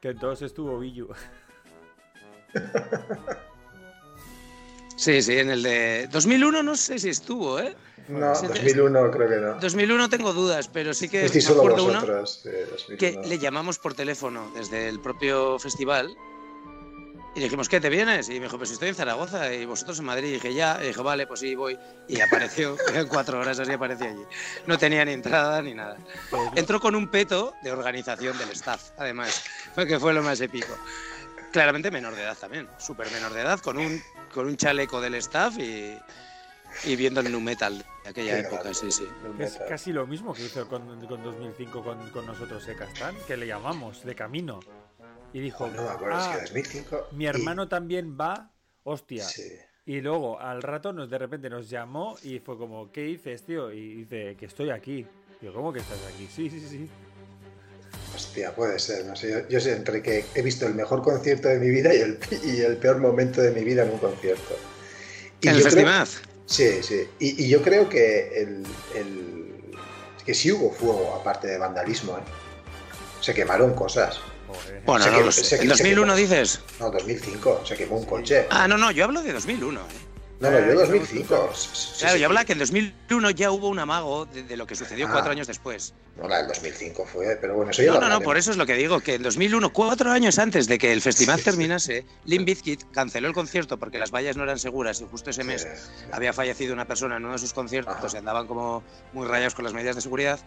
Que 0.00 0.08
en 0.10 0.18
todos 0.18 0.42
estuvo 0.42 0.78
Billu. 0.78 1.08
Sí, 4.96 5.22
sí, 5.22 5.38
en 5.38 5.50
el 5.50 5.62
de 5.62 6.08
2001 6.10 6.62
no 6.62 6.76
sé 6.76 6.98
si 6.98 7.08
estuvo, 7.08 7.58
¿eh? 7.58 7.74
no, 8.08 8.34
Sí, 8.34 8.46
2001 8.46 9.10
creo 9.10 9.28
que 9.28 9.36
no. 9.36 9.54
2001 9.60 10.08
tengo 10.08 10.32
dudas, 10.32 10.68
pero 10.68 10.92
sí 10.94 11.08
que 11.08 11.18
me 11.18 11.22
Fuisteis 11.22 11.44
solo 11.44 11.60
acuerdo 11.60 11.84
uno 11.84 12.00
de 12.02 12.66
2001. 12.66 12.98
que 12.98 13.18
le 13.26 13.38
llamamos 13.38 13.78
por 13.78 13.94
teléfono 13.94 14.50
desde 14.54 14.88
el 14.88 15.00
propio 15.00 15.58
festival 15.58 16.14
y 17.34 17.40
dijimos, 17.40 17.68
¿qué 17.70 17.80
te 17.80 17.88
vienes? 17.88 18.28
Y 18.28 18.34
me 18.34 18.40
dijo, 18.40 18.58
pues 18.58 18.70
estoy 18.72 18.90
en 18.90 18.94
Zaragoza 18.94 19.50
y 19.54 19.64
vosotros 19.64 19.98
en 19.98 20.04
Madrid. 20.04 20.28
Y 20.28 20.32
dije, 20.32 20.52
ya. 20.52 20.78
Y 20.82 20.88
dije, 20.88 21.00
vale, 21.00 21.26
pues 21.26 21.40
sí, 21.40 21.54
voy. 21.54 21.78
Y 22.06 22.20
apareció, 22.20 22.76
en 22.94 23.08
cuatro 23.08 23.38
horas 23.40 23.58
así 23.58 23.72
apareció 23.72 24.06
allí. 24.06 24.22
No 24.66 24.76
tenía 24.76 25.02
ni 25.06 25.12
entrada 25.12 25.62
ni 25.62 25.72
nada. 25.72 25.96
Entró 26.56 26.78
con 26.78 26.94
un 26.94 27.10
peto 27.10 27.54
de 27.62 27.72
organización 27.72 28.36
del 28.36 28.50
staff, 28.50 28.90
además, 28.98 29.44
que 29.76 29.98
fue 29.98 30.12
lo 30.12 30.22
más 30.22 30.42
épico. 30.42 30.76
Claramente 31.52 31.90
menor 31.90 32.14
de 32.14 32.22
edad 32.22 32.36
también, 32.38 32.66
súper 32.78 33.10
menor 33.10 33.32
de 33.34 33.42
edad, 33.42 33.60
con 33.60 33.76
un, 33.76 34.00
con 34.32 34.46
un 34.46 34.56
chaleco 34.56 35.00
del 35.00 35.14
staff 35.16 35.58
y, 35.58 35.98
y 36.84 36.96
viendo 36.96 37.20
el 37.20 37.30
nu 37.30 37.40
metal 37.40 37.84
de 38.04 38.08
aquella 38.10 38.32
Qué 38.34 38.40
época, 38.40 38.62
grande. 38.62 38.74
sí, 38.74 38.90
sí. 38.90 39.06
Es 39.38 39.58
casi 39.68 39.92
lo 39.92 40.06
mismo 40.06 40.32
que 40.32 40.44
hizo 40.46 40.66
con, 40.66 41.04
con 41.06 41.22
2005 41.22 41.82
con, 41.84 42.08
con 42.10 42.24
nosotros 42.26 42.62
Secastan, 42.64 43.14
que 43.26 43.36
le 43.36 43.46
llamamos 43.46 44.02
de 44.04 44.14
camino. 44.14 44.60
Y 45.34 45.40
dijo, 45.40 45.66
No 45.68 45.88
acuerdo, 45.88 46.18
es 46.18 46.24
"Ah, 46.26 46.32
que 46.36 46.40
2005. 46.40 47.08
mi 47.12 47.26
hermano 47.26 47.68
también 47.68 48.16
va, 48.18 48.50
hostia. 48.84 49.24
Sí. 49.24 49.52
Y 49.84 50.00
luego 50.00 50.40
al 50.40 50.62
rato 50.62 50.92
nos 50.92 51.10
de 51.10 51.18
repente 51.18 51.50
nos 51.50 51.68
llamó 51.68 52.16
y 52.22 52.38
fue 52.38 52.56
como, 52.56 52.90
¿qué 52.92 53.02
dices, 53.02 53.44
tío? 53.44 53.70
Y 53.72 53.94
dice, 54.04 54.36
que 54.38 54.46
estoy 54.46 54.70
aquí. 54.70 55.06
Digo, 55.40 55.52
¿cómo 55.54 55.72
que 55.72 55.80
estás 55.80 55.98
aquí? 56.14 56.28
Sí, 56.30 56.48
sí, 56.48 56.60
sí. 56.60 56.88
Hostia, 58.14 58.54
puede 58.54 58.78
ser, 58.78 59.04
no 59.06 59.16
sé. 59.16 59.30
Yo, 59.30 59.48
yo 59.48 59.60
sé 59.60 59.72
entre 59.72 60.02
que 60.02 60.24
he 60.34 60.42
visto 60.42 60.66
el 60.66 60.74
mejor 60.74 61.02
concierto 61.02 61.48
de 61.48 61.58
mi 61.58 61.70
vida 61.70 61.94
y 61.94 61.98
el, 61.98 62.18
y 62.44 62.60
el 62.60 62.76
peor 62.76 62.98
momento 62.98 63.40
de 63.40 63.50
mi 63.52 63.62
vida 63.64 63.82
en 63.84 63.90
un 63.90 63.98
concierto. 63.98 64.56
Y 65.40 65.48
¿En 65.48 65.54
el 65.56 65.62
festival? 65.62 66.06
Sí, 66.46 66.82
sí. 66.82 67.08
Y, 67.18 67.44
y 67.44 67.48
yo 67.48 67.62
creo 67.62 67.88
que 67.88 68.28
el, 68.42 68.62
el- 68.94 69.42
que 70.24 70.34
sí 70.34 70.52
hubo 70.52 70.70
fuego, 70.72 71.16
aparte 71.20 71.48
de 71.48 71.58
vandalismo, 71.58 72.16
¿eh? 72.16 72.20
Se 73.20 73.34
quemaron 73.34 73.74
cosas. 73.74 74.20
Bueno, 74.84 75.04
Se 75.04 75.10
no 75.10 75.18
quemó- 75.18 75.32
sé. 75.32 75.44
se- 75.44 75.54
¿En 75.56 75.62
se 75.62 75.68
2001 75.68 76.02
quemó. 76.14 76.16
dices? 76.16 76.60
No, 76.78 76.90
2005, 76.90 77.62
se 77.66 77.74
quemó 77.76 77.96
un 77.96 78.04
coche. 78.04 78.46
Ah, 78.50 78.68
no, 78.68 78.76
no, 78.76 78.90
yo 78.90 79.04
hablo 79.04 79.22
de 79.22 79.32
2001. 79.32 79.80
¿eh? 79.80 79.84
No, 80.42 80.50
no, 80.50 80.58
Eh, 80.58 80.64
yo 80.66 80.74
no, 80.74 80.80
2005. 80.80 81.50
Sí, 81.54 81.68
sí, 81.72 81.98
Claro, 82.00 82.14
sí. 82.16 82.20
yo 82.20 82.26
hablaba 82.26 82.44
que 82.44 82.52
en 82.54 82.58
2001 82.58 83.30
ya 83.30 83.52
hubo 83.52 83.68
un 83.68 83.78
amago 83.78 84.26
de, 84.26 84.42
de 84.42 84.56
lo 84.56 84.66
que 84.66 84.74
sucedió 84.74 85.06
Ah. 85.06 85.10
cuatro 85.12 85.30
años 85.30 85.46
después. 85.46 85.94
No, 86.16 86.26
la 86.26 86.38
del 86.38 86.48
2005 86.48 87.06
fue, 87.06 87.38
pero 87.40 87.54
bueno, 87.54 87.70
eso 87.70 87.82
ya 87.82 87.88
No, 87.92 87.94
lo 87.94 88.00
no, 88.00 88.08
no, 88.08 88.20
por 88.22 88.36
eso 88.36 88.50
es 88.50 88.56
lo 88.56 88.66
que 88.66 88.74
digo, 88.74 88.98
que 89.00 89.14
en 89.14 89.22
2001, 89.22 89.72
cuatro 89.72 90.10
años 90.10 90.38
antes 90.40 90.66
de 90.66 90.78
que 90.78 90.92
el 90.92 91.00
festival 91.00 91.36
Sí, 91.38 91.44
sí. 91.44 91.50
terminase, 91.50 92.04
Limp 92.24 92.44
Bizkit 92.46 92.90
canceló 92.92 93.28
el 93.28 93.34
concierto 93.34 93.78
porque 93.78 93.98
las 93.98 94.10
vallas 94.10 94.36
no 94.36 94.42
eran 94.42 94.58
seguras 94.58 95.00
y 95.00 95.06
justo 95.06 95.30
ese 95.30 95.44
mes 95.44 95.62
Sí, 95.62 95.68
sí. 95.74 96.04
había 96.10 96.32
fallecido 96.32 96.74
una 96.74 96.86
persona 96.86 97.16
en 97.18 97.24
uno 97.24 97.34
de 97.34 97.38
sus 97.38 97.52
conciertos 97.54 97.94
Ajá. 97.96 98.08
y 98.12 98.16
andaban 98.18 98.48
como 98.48 98.82
muy 99.12 99.26
rayados 99.28 99.54
con 99.54 99.64
las 99.64 99.72
medidas 99.72 99.94
de 99.94 100.02
seguridad. 100.02 100.40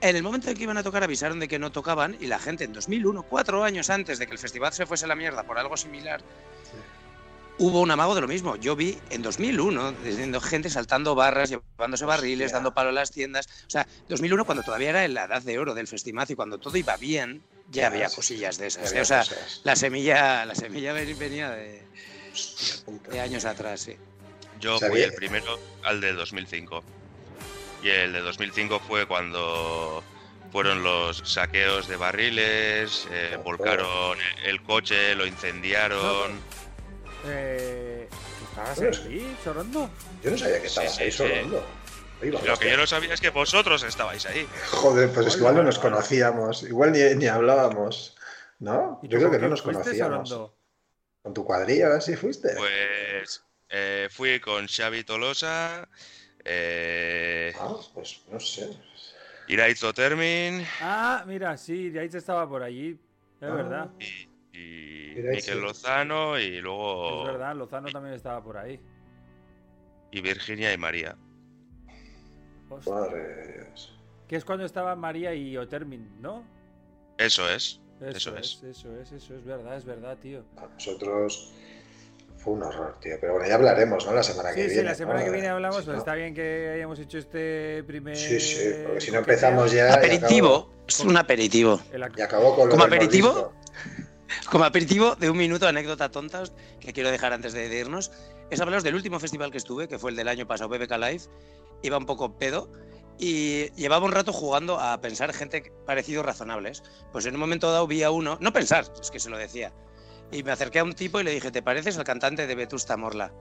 En 0.00 0.14
el 0.14 0.22
momento 0.22 0.48
en 0.48 0.56
que 0.56 0.62
iban 0.62 0.78
a 0.78 0.84
tocar 0.84 1.02
avisaron 1.02 1.40
de 1.40 1.48
que 1.48 1.58
no 1.58 1.72
tocaban 1.72 2.16
y 2.20 2.28
la 2.28 2.38
gente 2.38 2.62
en 2.62 2.72
2001, 2.72 3.24
cuatro 3.24 3.64
años 3.64 3.90
antes 3.90 4.20
de 4.20 4.26
que 4.28 4.32
el 4.32 4.38
festival 4.38 4.72
se 4.72 4.86
fuese 4.86 5.06
a 5.06 5.08
la 5.08 5.16
mierda 5.16 5.42
por 5.42 5.58
algo 5.58 5.76
similar, 5.76 6.20
hubo 7.58 7.80
un 7.80 7.90
amago 7.90 8.14
de 8.14 8.20
lo 8.20 8.28
mismo. 8.28 8.56
Yo 8.56 8.76
vi 8.76 8.98
en 9.10 9.22
2001 9.22 9.92
viendo 10.04 10.40
gente 10.40 10.70
saltando 10.70 11.14
barras, 11.14 11.50
llevándose 11.50 12.04
barriles, 12.04 12.46
Hostia. 12.46 12.56
dando 12.56 12.74
palo 12.74 12.90
a 12.90 12.92
las 12.92 13.10
tiendas. 13.10 13.46
O 13.66 13.70
sea, 13.70 13.86
2001 14.08 14.44
cuando 14.44 14.62
todavía 14.62 14.90
era 14.90 15.04
en 15.04 15.14
la 15.14 15.24
edad 15.24 15.42
de 15.42 15.58
oro 15.58 15.74
del 15.74 15.86
festival 15.88 16.26
y 16.28 16.34
cuando 16.34 16.58
todo 16.58 16.76
iba 16.76 16.96
bien, 16.96 17.42
ya 17.70 17.82
Ya, 17.82 17.86
había 17.88 18.08
sí, 18.08 18.16
cosillas 18.16 18.58
de 18.58 18.68
esas. 18.68 18.92
¿eh? 18.92 19.00
O 19.00 19.04
sea, 19.04 19.18
cosas. 19.20 19.60
la 19.64 19.76
semilla, 19.76 20.44
la 20.46 20.54
semilla 20.54 20.92
ven- 20.92 21.18
venía 21.18 21.50
de, 21.50 21.82
años 23.20 23.44
atrás, 23.44 23.80
sí. 23.80 23.96
Yo 24.60 24.78
Sabía- 24.78 24.90
fui 24.92 25.00
el 25.02 25.12
primero 25.14 25.58
al 25.84 26.00
de 26.00 26.12
2005. 26.14 26.82
Y 27.82 27.88
el 27.90 28.12
de 28.12 28.20
2005 28.20 28.80
fue 28.80 29.06
cuando 29.06 30.02
fueron 30.50 30.82
los 30.82 31.18
saqueos 31.24 31.86
de 31.88 31.96
barriles, 31.96 33.06
eh, 33.12 33.38
volcaron 33.44 34.18
el 34.44 34.62
coche, 34.62 35.14
lo 35.14 35.26
incendiaron. 35.26 36.40
Eh, 37.28 38.08
¿Estabas 38.50 38.76
Bueno, 38.78 38.96
ahí, 39.04 39.36
Sorondo? 39.44 39.90
Yo 40.22 40.30
no 40.30 40.38
sabía 40.38 40.60
que 40.60 40.66
estabas 40.66 40.94
sí, 40.96 41.02
ahí 41.04 41.12
sí. 41.12 41.24
Lo 42.22 42.58
que 42.58 42.70
yo 42.70 42.76
no 42.76 42.86
sabía 42.86 43.14
es 43.14 43.20
que 43.20 43.30
vosotros 43.30 43.82
estabais 43.84 44.26
ahí. 44.26 44.48
Joder, 44.72 45.10
pues 45.12 45.26
es 45.28 45.34
que 45.36 45.40
Hola, 45.42 45.50
igual 45.50 45.54
no 45.56 45.62
nos 45.64 45.78
conocíamos, 45.78 46.62
igual 46.64 46.92
ni, 46.92 46.98
ni 47.14 47.26
hablábamos, 47.26 48.16
¿no? 48.58 48.98
¿Y 49.02 49.08
Yo 49.08 49.18
creo 49.18 49.30
que 49.30 49.38
no 49.38 49.48
nos 49.48 49.62
conocíamos. 49.62 50.28
Sorondo? 50.28 50.56
¿Con 51.22 51.34
tu 51.34 51.44
cuadrilla 51.44 51.94
así 51.96 52.16
fuiste? 52.16 52.54
Pues 52.56 53.44
eh, 53.68 54.08
fui 54.10 54.40
con 54.40 54.66
Xavi 54.66 55.04
Tolosa, 55.04 55.88
eh, 56.44 57.52
Ah, 57.60 57.76
pues 57.94 58.22
no 58.30 58.40
sé. 58.40 58.70
Iraito 59.48 59.92
Termin 59.94 60.66
Ah, 60.80 61.24
mira, 61.26 61.56
sí, 61.56 61.90
de 61.90 62.00
ahí 62.00 62.08
estaba 62.12 62.48
por 62.48 62.62
allí. 62.62 62.98
Es 63.40 63.48
Ah. 63.48 63.54
verdad, 63.54 63.90
y, 64.00 64.27
y 64.58 65.14
Miquel. 65.22 65.60
Lozano 65.60 66.38
y 66.38 66.60
luego 66.60 67.20
es 67.26 67.32
verdad. 67.32 67.54
Lozano 67.56 67.88
también 67.90 68.14
estaba 68.14 68.42
por 68.42 68.56
ahí. 68.56 68.80
y 70.10 70.20
Virginia 70.20 70.72
y 70.72 70.78
María. 70.78 71.16
Hostia. 72.70 72.92
Madre 72.94 73.18
de 73.24 73.52
Dios. 73.64 73.94
Que 74.26 74.36
es 74.36 74.44
cuando 74.44 74.64
estaban 74.64 74.98
María 74.98 75.34
y 75.34 75.56
Otermin, 75.56 76.20
¿no? 76.20 76.44
Eso 77.16 77.48
es. 77.48 77.80
Eso, 78.00 78.36
es. 78.36 78.62
Eso 78.62 78.94
es, 79.00 79.10
eso 79.12 79.34
es 79.34 79.44
verdad, 79.44 79.76
es 79.76 79.84
verdad, 79.84 80.16
tío. 80.18 80.44
A 80.56 80.66
nosotros 80.66 81.52
fue 82.36 82.52
un 82.52 82.62
horror, 82.62 82.96
tío. 83.00 83.16
Pero 83.20 83.32
bueno, 83.34 83.48
ya 83.48 83.56
hablaremos, 83.56 84.06
¿no? 84.06 84.12
La 84.12 84.22
semana 84.22 84.50
que 84.50 84.54
Sí, 84.54 84.60
viene. 84.66 84.74
sí, 84.74 84.82
la 84.84 84.94
semana 84.94 85.18
¿no? 85.20 85.24
que 85.24 85.32
viene 85.32 85.48
hablamos, 85.48 85.78
Si 85.78 85.82
pero 85.82 85.92
no- 85.94 85.98
está 85.98 86.14
bien 86.14 86.34
que 86.34 86.70
hayamos 86.74 86.98
hecho 87.00 87.18
este 87.18 87.82
primer. 87.84 88.14
Sí, 88.16 88.38
sí, 88.38 88.70
porque 88.84 89.00
si 89.00 89.10
no 89.10 89.18
empezamos 89.18 89.72
ya. 89.72 89.94
Aperitivo, 89.94 90.70
es 90.86 91.00
un 91.00 91.16
aperitivo. 91.16 91.80
Y 92.16 92.20
acabó 92.20 92.54
con 92.54 92.66
lo 92.66 92.70
¿Como 92.70 92.84
aperitivo? 92.84 93.52
Como 94.50 94.64
aperitivo 94.64 95.14
de 95.16 95.30
un 95.30 95.36
minuto, 95.36 95.66
anécdota 95.66 96.10
tonta 96.10 96.42
que 96.80 96.92
quiero 96.92 97.10
dejar 97.10 97.32
antes 97.32 97.52
de, 97.52 97.68
de 97.68 97.78
irnos, 97.78 98.10
es 98.50 98.60
hablaros 98.60 98.84
del 98.84 98.94
último 98.94 99.20
festival 99.20 99.50
que 99.50 99.58
estuve, 99.58 99.88
que 99.88 99.98
fue 99.98 100.10
el 100.10 100.16
del 100.16 100.28
año 100.28 100.46
pasado, 100.46 100.68
BBK 100.70 100.92
Live. 100.92 101.22
Iba 101.82 101.98
un 101.98 102.06
poco 102.06 102.38
pedo 102.38 102.70
y 103.18 103.70
llevaba 103.72 104.06
un 104.06 104.12
rato 104.12 104.32
jugando 104.32 104.78
a 104.78 105.00
pensar 105.00 105.32
gente 105.32 105.72
parecidos 105.86 106.24
razonables. 106.24 106.82
Pues 107.12 107.26
en 107.26 107.34
un 107.34 107.40
momento 107.40 107.70
dado 107.70 107.86
vi 107.86 108.02
a 108.02 108.10
uno, 108.10 108.38
no 108.40 108.52
pensar, 108.52 108.84
es 109.00 109.10
que 109.10 109.20
se 109.20 109.30
lo 109.30 109.36
decía, 109.36 109.72
y 110.30 110.42
me 110.42 110.52
acerqué 110.52 110.78
a 110.78 110.84
un 110.84 110.92
tipo 110.92 111.20
y 111.20 111.24
le 111.24 111.32
dije, 111.32 111.50
¿te 111.50 111.62
pareces 111.62 111.98
al 111.98 112.04
cantante 112.04 112.46
de 112.46 112.54
Vetusta 112.54 112.96
Morla? 112.96 113.32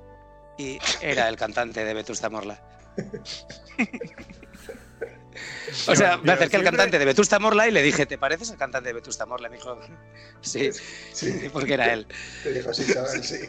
Y 0.58 0.80
era 1.02 1.30
el 1.30 1.36
cantante 1.36 1.84
de 1.86 1.94
Vetusta 1.94 2.30
Morla. 2.30 2.62
O 5.88 5.96
sea, 5.96 6.18
me 6.18 6.32
acerqué 6.32 6.58
al 6.58 6.64
cantante 6.64 6.98
de 7.00 7.06
Vetusta 7.06 7.40
Morla 7.40 7.68
y 7.68 7.72
le 7.72 7.82
dije, 7.82 8.06
¿te 8.06 8.18
pareces 8.18 8.50
al 8.52 8.58
cantante 8.58 8.90
de 8.90 8.94
Vetusta 8.94 9.26
Morla? 9.26 9.50
Me 9.50 9.58
dijo, 9.58 9.80
sí, 10.42 10.70
Sí, 11.14 11.50
porque 11.52 11.74
era 11.74 11.94
él. 11.94 12.08
te 12.44 12.54
dijo, 12.54 12.74
sí, 12.74 12.86
chaval, 12.94 13.24
sí. 13.24 13.40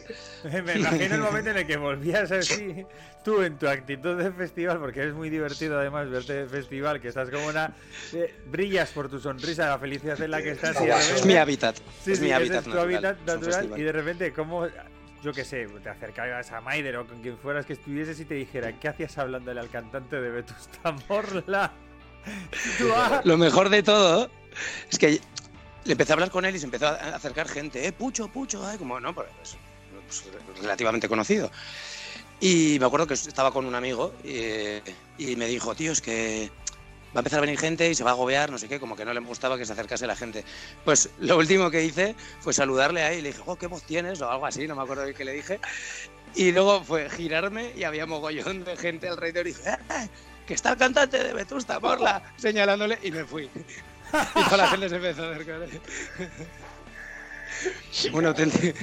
Me 0.63 0.75
imagino 0.75 1.15
el 1.15 1.21
momento 1.21 1.49
en 1.51 1.57
el 1.57 1.67
que 1.67 1.77
volvías 1.77 2.31
así, 2.31 2.85
tú 3.23 3.41
en 3.41 3.57
tu 3.57 3.67
actitud 3.67 4.17
de 4.21 4.31
festival, 4.31 4.79
porque 4.79 5.07
es 5.07 5.13
muy 5.13 5.29
divertido 5.29 5.79
además 5.79 6.09
verte 6.09 6.33
de 6.33 6.47
festival, 6.47 6.99
que 7.01 7.07
estás 7.09 7.29
como 7.29 7.47
una. 7.47 7.73
eh, 8.13 8.33
brillas 8.47 8.89
por 8.91 9.09
tu 9.09 9.19
sonrisa, 9.19 9.67
la 9.67 9.79
felicidad 9.79 10.19
en 10.21 10.31
la 10.31 10.41
que 10.41 10.51
estás. 10.51 10.75
y 10.81 10.87
repente- 10.87 11.15
Es 11.15 11.25
mi 11.25 11.35
hábitat. 11.35 11.77
Sí, 12.03 12.11
es 12.13 12.19
sí, 12.19 12.25
mi 12.25 12.31
hábitat 12.31 12.57
es 12.57 12.63
tu 12.63 12.69
natural. 12.71 13.05
hábitat 13.05 13.19
natural 13.25 13.79
y 13.79 13.81
de 13.83 13.91
repente, 13.91 14.33
como, 14.33 14.67
yo 15.23 15.33
qué 15.33 15.43
sé, 15.43 15.67
te 15.83 15.89
acercabas 15.89 16.51
a 16.51 16.61
Maider 16.61 16.97
o 16.97 17.07
con 17.07 17.21
quien 17.21 17.37
fueras 17.37 17.65
que 17.65 17.73
estuvieses 17.73 18.19
y 18.19 18.25
te 18.25 18.35
dijera, 18.35 18.71
¿qué 18.79 18.87
hacías 18.87 19.17
hablándole 19.17 19.59
al 19.59 19.69
cantante 19.69 20.19
de 20.19 20.29
Vetusta 20.29 20.95
Morla? 21.07 21.71
"Ah". 22.95 23.21
Lo 23.23 23.37
mejor 23.37 23.69
de 23.69 23.83
todo 23.83 24.29
es 24.91 24.97
que 24.99 25.19
le 25.85 25.91
empecé 25.93 26.11
a 26.11 26.15
hablar 26.15 26.31
con 26.31 26.45
él 26.45 26.55
y 26.55 26.59
se 26.59 26.65
empezó 26.65 26.87
a 26.87 27.15
acercar 27.15 27.47
gente. 27.47 27.85
Eh, 27.85 27.91
Pucho, 27.91 28.27
Pucho, 28.27 28.65
ay, 28.65 28.77
como, 28.77 28.99
no, 28.99 29.13
pues, 29.13 29.27
pues, 30.07 30.25
relativamente 30.61 31.07
conocido. 31.07 31.49
Y 32.41 32.77
me 32.79 32.85
acuerdo 32.85 33.07
que 33.07 33.13
estaba 33.15 33.51
con 33.51 33.65
un 33.65 33.75
amigo 33.75 34.13
y 34.23 35.35
me 35.35 35.47
dijo, 35.47 35.75
tío, 35.75 35.91
es 35.91 36.01
que 36.01 36.49
va 37.15 37.15
a 37.15 37.19
empezar 37.19 37.39
a 37.39 37.41
venir 37.41 37.59
gente 37.59 37.89
y 37.89 37.95
se 37.95 38.03
va 38.03 38.11
a 38.11 38.13
agobiar, 38.13 38.51
no 38.51 38.57
sé 38.57 38.67
qué, 38.67 38.79
como 38.79 38.95
que 38.95 39.05
no 39.05 39.13
le 39.13 39.19
gustaba 39.21 39.57
que 39.57 39.65
se 39.65 39.73
acercase 39.73 40.05
la 40.07 40.15
gente. 40.15 40.43
Pues 40.85 41.09
lo 41.19 41.37
último 41.37 41.71
que 41.71 41.83
hice 41.83 42.15
fue 42.41 42.53
saludarle 42.53 43.01
a 43.01 43.11
él 43.11 43.19
y 43.19 43.21
le 43.23 43.29
dije, 43.29 43.41
oh, 43.45 43.55
qué 43.55 43.67
voz 43.67 43.83
tienes, 43.83 44.21
o 44.21 44.29
algo 44.29 44.45
así, 44.45 44.67
no 44.67 44.75
me 44.75 44.83
acuerdo 44.83 45.03
de 45.03 45.13
qué 45.13 45.25
le 45.25 45.33
dije. 45.33 45.59
Y 46.35 46.51
luego 46.51 46.83
fue 46.83 47.09
girarme 47.09 47.71
y 47.75 47.83
había 47.83 48.05
mogollón 48.05 48.63
de 48.63 48.77
gente 48.77 49.07
alrededor 49.09 49.47
y 49.47 49.53
dije, 49.53 49.69
"Eh, 49.71 50.07
que 50.45 50.53
está 50.53 50.71
el 50.71 50.77
cantante 50.77 51.23
de 51.23 51.33
Vetusta 51.33 51.79
Morla, 51.79 52.21
señalándole 52.37 52.97
y 53.03 53.11
me 53.11 53.23
fui. 53.25 53.43
Y 54.35 54.43
toda 54.45 54.57
la 54.57 54.67
gente 54.67 54.89
se 54.89 54.95
empezó 54.95 55.23
a 55.23 55.31
acercar. 55.31 55.67
Un 58.13 58.25
auténtico, 58.25 58.79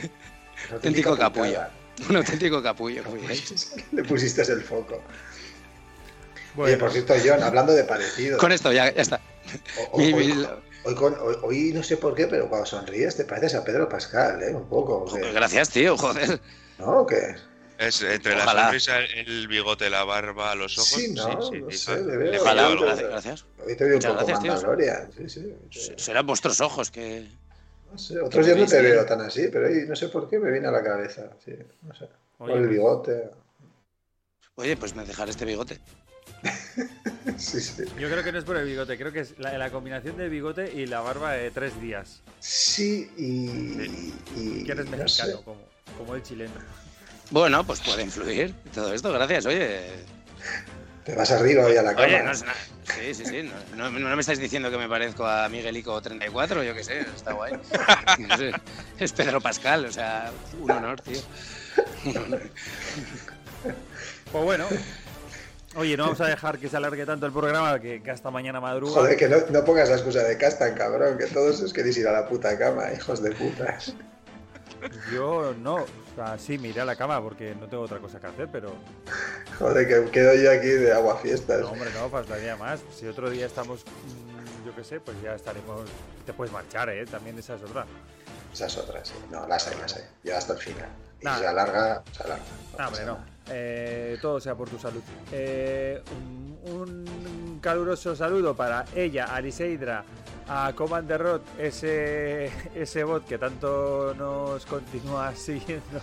auténtico 0.72 1.16
capullo. 1.16 1.60
un 2.08 2.16
auténtico 2.16 2.62
capullo 2.62 3.02
fui. 3.04 3.20
¿eh? 3.28 3.42
Le 3.92 4.04
pusiste 4.04 4.42
el 4.42 4.62
foco. 4.62 5.02
Bueno, 6.56 6.64
Oye, 6.72 6.76
por 6.78 6.90
cierto, 6.90 7.14
John, 7.24 7.42
hablando 7.42 7.72
de 7.74 7.84
parecidos. 7.84 8.40
Con 8.40 8.50
esto 8.52 8.72
ya, 8.72 8.92
ya 8.92 9.02
está. 9.02 9.20
o- 9.92 9.98
Mi- 9.98 10.12
o- 10.12 10.16
hoy, 10.16 10.26
mi- 10.32 10.46
hoy 10.84 10.94
con- 10.94 11.16
hoy- 11.20 11.36
hoy 11.42 11.72
no 11.74 11.82
sé 11.82 11.96
por 11.98 12.14
qué, 12.14 12.26
pero 12.26 12.48
cuando 12.48 12.66
sonríes 12.66 13.16
te 13.16 13.24
pareces 13.24 13.54
a 13.56 13.64
Pedro 13.64 13.88
Pascal, 13.88 14.42
¿eh? 14.42 14.54
Un 14.54 14.66
poco. 14.68 15.04
¿o? 15.04 15.32
Gracias, 15.34 15.70
tío, 15.70 15.96
joder. 15.98 16.40
¿No? 16.78 17.00
¿O 17.02 17.06
qué? 17.06 17.34
Es 17.78 18.00
entre 18.00 18.34
Ojalá. 18.36 18.54
la 18.54 18.62
sonrisa, 18.64 19.00
el 19.00 19.48
bigote, 19.48 19.90
la 19.90 20.02
barba, 20.04 20.54
los 20.54 20.78
ojos. 20.78 20.88
Sí, 20.88 21.12
no, 21.12 21.28
no 21.28 21.42
sí, 21.42 21.62
sé, 21.78 21.98
sí. 21.98 22.04
le 22.06 22.16
veo. 22.16 22.32
Le 22.32 22.40
Ojalá, 22.40 22.62
falla 22.62 22.72
algo. 22.72 22.84
gracias. 22.86 23.08
gracias. 23.10 23.44
Hoy 23.66 23.76
te 23.76 23.84
veo 23.84 23.86
un 23.88 23.94
Muchas 23.96 24.12
poco 24.14 24.26
gracias. 24.26 24.48
Mandalorian. 24.54 25.10
Sí, 25.12 25.28
sí. 25.70 25.92
Serán 25.98 26.26
vuestros 26.26 26.60
ojos 26.62 26.90
que. 26.90 27.26
No 27.92 27.98
sé, 27.98 28.18
otros 28.18 28.46
días 28.46 28.58
no 28.58 28.66
te 28.66 28.80
veo 28.80 29.04
tan 29.04 29.20
así, 29.20 29.48
pero 29.52 29.66
hoy 29.68 29.84
no 29.86 29.94
sé 29.94 30.08
por 30.08 30.26
qué 30.28 30.38
me 30.38 30.50
viene 30.50 30.68
a 30.68 30.70
la 30.70 30.82
cabeza. 30.82 31.28
Sí, 31.44 31.52
no 31.82 31.94
sé. 31.94 32.04
oye, 32.04 32.10
Con 32.38 32.50
el 32.52 32.58
pues, 32.60 32.70
bigote. 32.70 33.30
Oye, 34.54 34.76
pues 34.78 34.94
me 34.94 35.04
dejaré 35.04 35.30
este 35.30 35.44
bigote. 35.44 35.78
Sí, 37.38 37.60
sí. 37.60 37.82
yo 37.98 38.08
creo 38.08 38.24
que 38.24 38.32
no 38.32 38.38
es 38.38 38.44
por 38.44 38.56
el 38.56 38.64
bigote, 38.66 38.96
creo 38.96 39.12
que 39.12 39.20
es 39.20 39.38
la, 39.38 39.56
la 39.58 39.70
combinación 39.70 40.16
del 40.16 40.30
bigote 40.30 40.72
y 40.72 40.86
la 40.86 41.00
barba 41.00 41.32
de 41.32 41.50
tres 41.50 41.78
días. 41.80 42.20
Sí, 42.40 43.10
y. 43.16 44.14
y 44.36 44.64
Que 44.64 44.72
eres 44.72 44.86
no 44.86 44.96
mexicano, 44.96 45.38
sé. 45.38 45.44
como, 45.44 45.60
como 45.98 46.14
el 46.14 46.22
chileno. 46.22 46.52
Bueno, 47.30 47.66
pues 47.66 47.80
puede 47.80 48.02
influir 48.04 48.54
todo 48.72 48.92
esto, 48.94 49.12
gracias. 49.12 49.44
Oye, 49.46 49.82
Te 51.04 51.14
vas 51.14 51.30
arriba 51.30 51.64
hoy 51.66 51.76
a 51.76 51.82
la 51.82 51.94
cama. 51.94 52.06
Oye, 52.06 52.22
no 52.22 52.30
es 52.30 52.42
nada. 52.42 52.56
Sí, 52.84 53.14
sí, 53.14 53.26
sí. 53.26 53.50
No, 53.76 53.90
no- 53.90 53.98
no 53.98 54.14
me 54.16 54.20
estáis 54.20 54.38
diciendo 54.38 54.70
que 54.70 54.78
me 54.78 54.88
parezco 54.88 55.26
a 55.26 55.48
Miguelico 55.50 56.00
34, 56.00 56.62
yo 56.62 56.74
qué 56.74 56.84
sé, 56.84 57.00
está 57.00 57.32
guay. 57.32 57.52
No 58.18 58.36
sé, 58.38 58.52
Es 58.98 59.12
Pedro 59.12 59.40
Pascal, 59.42 59.84
o 59.84 59.92
sea, 59.92 60.30
un 60.60 60.70
honor, 60.70 61.00
tío. 61.02 61.18
Un 62.06 62.16
honor. 62.16 62.42
Pues 64.32 64.44
bueno. 64.44 64.66
Oye, 65.76 65.96
no 65.96 66.04
vamos 66.04 66.20
a 66.22 66.26
dejar 66.26 66.58
que 66.58 66.68
se 66.68 66.76
alargue 66.76 67.04
tanto 67.04 67.26
el 67.26 67.32
programa 67.32 67.78
que, 67.78 68.02
que 68.02 68.10
hasta 68.10 68.30
mañana 68.30 68.60
madruga. 68.60 68.94
Joder, 68.94 69.16
que 69.16 69.28
no, 69.28 69.36
no 69.50 69.64
pongas 69.64 69.90
la 69.90 69.96
excusa 69.96 70.22
de 70.22 70.38
castan, 70.38 70.74
cabrón, 70.74 71.18
que 71.18 71.26
todos 71.26 71.60
os 71.60 71.72
queréis 71.72 71.98
ir 71.98 72.08
a 72.08 72.12
la 72.12 72.26
puta 72.26 72.56
cama, 72.58 72.92
hijos 72.92 73.22
de 73.22 73.32
puta. 73.32 73.78
Yo 75.12 75.54
no. 75.54 75.76
O 75.76 75.86
sea, 76.14 76.38
sí, 76.38 76.58
me 76.58 76.68
iré 76.68 76.80
a 76.80 76.84
la 76.84 76.96
cama 76.96 77.22
porque 77.22 77.54
no 77.54 77.66
tengo 77.66 77.82
otra 77.82 77.98
cosa 77.98 78.18
que 78.20 78.26
hacer, 78.26 78.48
pero. 78.50 78.72
Joder, 79.58 79.86
que 79.86 80.10
quedo 80.10 80.34
yo 80.34 80.50
aquí 80.50 80.68
de 80.68 80.92
agua 80.92 81.18
fiestas. 81.18 81.60
No, 81.60 81.70
hombre, 81.70 81.90
no, 81.94 82.08
faltaría 82.08 82.56
más. 82.56 82.80
Si 82.94 83.06
otro 83.06 83.28
día 83.28 83.46
estamos, 83.46 83.84
mm, 83.84 84.66
yo 84.66 84.74
qué 84.74 84.84
sé, 84.84 85.00
pues 85.00 85.20
ya 85.22 85.34
estaremos. 85.34 85.82
Te 86.24 86.32
puedes 86.32 86.52
marchar, 86.52 86.88
¿eh? 86.88 87.04
También 87.04 87.38
esa 87.38 87.56
es 87.56 87.62
otra. 87.62 87.84
Esas 88.52 88.76
otras, 88.78 89.08
sí. 89.08 89.14
No, 89.30 89.46
las 89.46 89.66
hay, 89.68 89.78
las 89.78 89.96
hay. 89.96 90.04
Ya 90.24 90.38
hasta 90.38 90.54
el 90.54 90.58
final. 90.58 90.88
Y 91.20 91.24
se 91.24 91.46
alarga, 91.46 92.02
se 92.12 92.22
alarga. 92.22 92.44
No, 92.78 92.86
hombre, 92.88 93.06
no. 93.06 93.18
Eh, 93.48 94.18
todo 94.20 94.40
sea 94.40 94.54
por 94.54 94.68
tu 94.68 94.78
salud. 94.78 95.02
Eh, 95.32 96.02
un, 96.16 96.56
un 96.72 97.60
caluroso 97.60 98.14
saludo 98.16 98.54
para 98.54 98.84
ella, 98.94 99.26
Aliseidra, 99.26 100.04
a 100.48 100.72
Commander 100.74 101.20
Rod, 101.20 101.40
ese, 101.58 102.50
ese 102.74 103.04
bot 103.04 103.26
que 103.26 103.38
tanto 103.38 104.14
nos 104.14 104.64
continúa 104.66 105.34
siguiendo. 105.34 106.00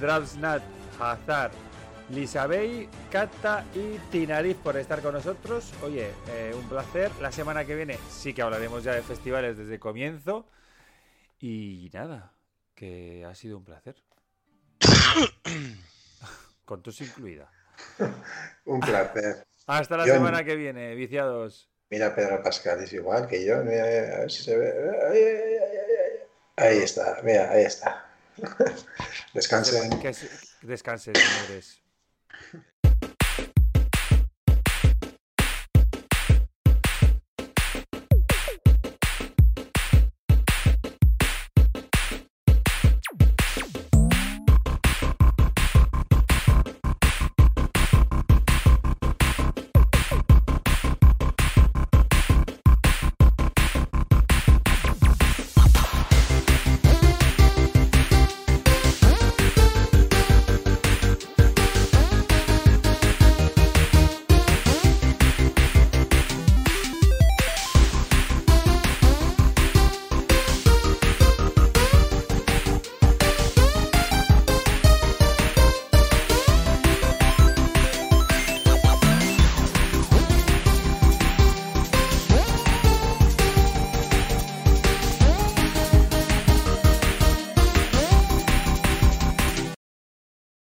Dravsnat, 0.00 0.62
Hazard, 1.00 1.52
Lisabey, 2.10 2.88
Kata 3.10 3.64
y 3.74 3.98
Tinariz 4.10 4.56
por 4.56 4.76
estar 4.76 5.00
con 5.00 5.14
nosotros. 5.14 5.72
Oye, 5.82 6.10
eh, 6.28 6.54
un 6.54 6.68
placer. 6.68 7.10
La 7.20 7.32
semana 7.32 7.64
que 7.64 7.74
viene 7.74 7.98
sí 8.10 8.34
que 8.34 8.42
hablaremos 8.42 8.84
ya 8.84 8.92
de 8.92 9.02
festivales 9.02 9.56
desde 9.56 9.74
el 9.74 9.80
comienzo. 9.80 10.46
Y 11.40 11.90
nada, 11.92 12.31
que 12.82 13.24
ha 13.24 13.32
sido 13.36 13.58
un 13.58 13.64
placer. 13.64 13.94
Con 16.64 16.82
tos 16.82 17.00
incluida. 17.00 17.48
Un 18.64 18.80
placer. 18.80 19.46
Hasta 19.68 19.96
la 19.96 20.04
Yo- 20.04 20.14
semana 20.14 20.42
que 20.42 20.56
viene, 20.56 20.92
viciados. 20.96 21.70
Mira, 21.90 22.12
Pedro 22.12 22.42
Pascal 22.42 22.82
es 22.82 22.92
igual 22.92 23.28
que 23.28 23.44
yo. 23.44 23.62
Mira, 23.62 23.84
a 23.84 24.18
ver 24.18 24.32
si 24.32 24.42
se 24.42 24.56
ve. 24.56 26.26
Ahí 26.56 26.78
está, 26.78 27.20
mira, 27.22 27.52
ahí 27.52 27.62
está. 27.66 28.10
Descansen. 29.32 30.00
Que 30.00 30.12
se- 30.12 30.28
descansen, 30.62 31.14
señores. 31.14 31.80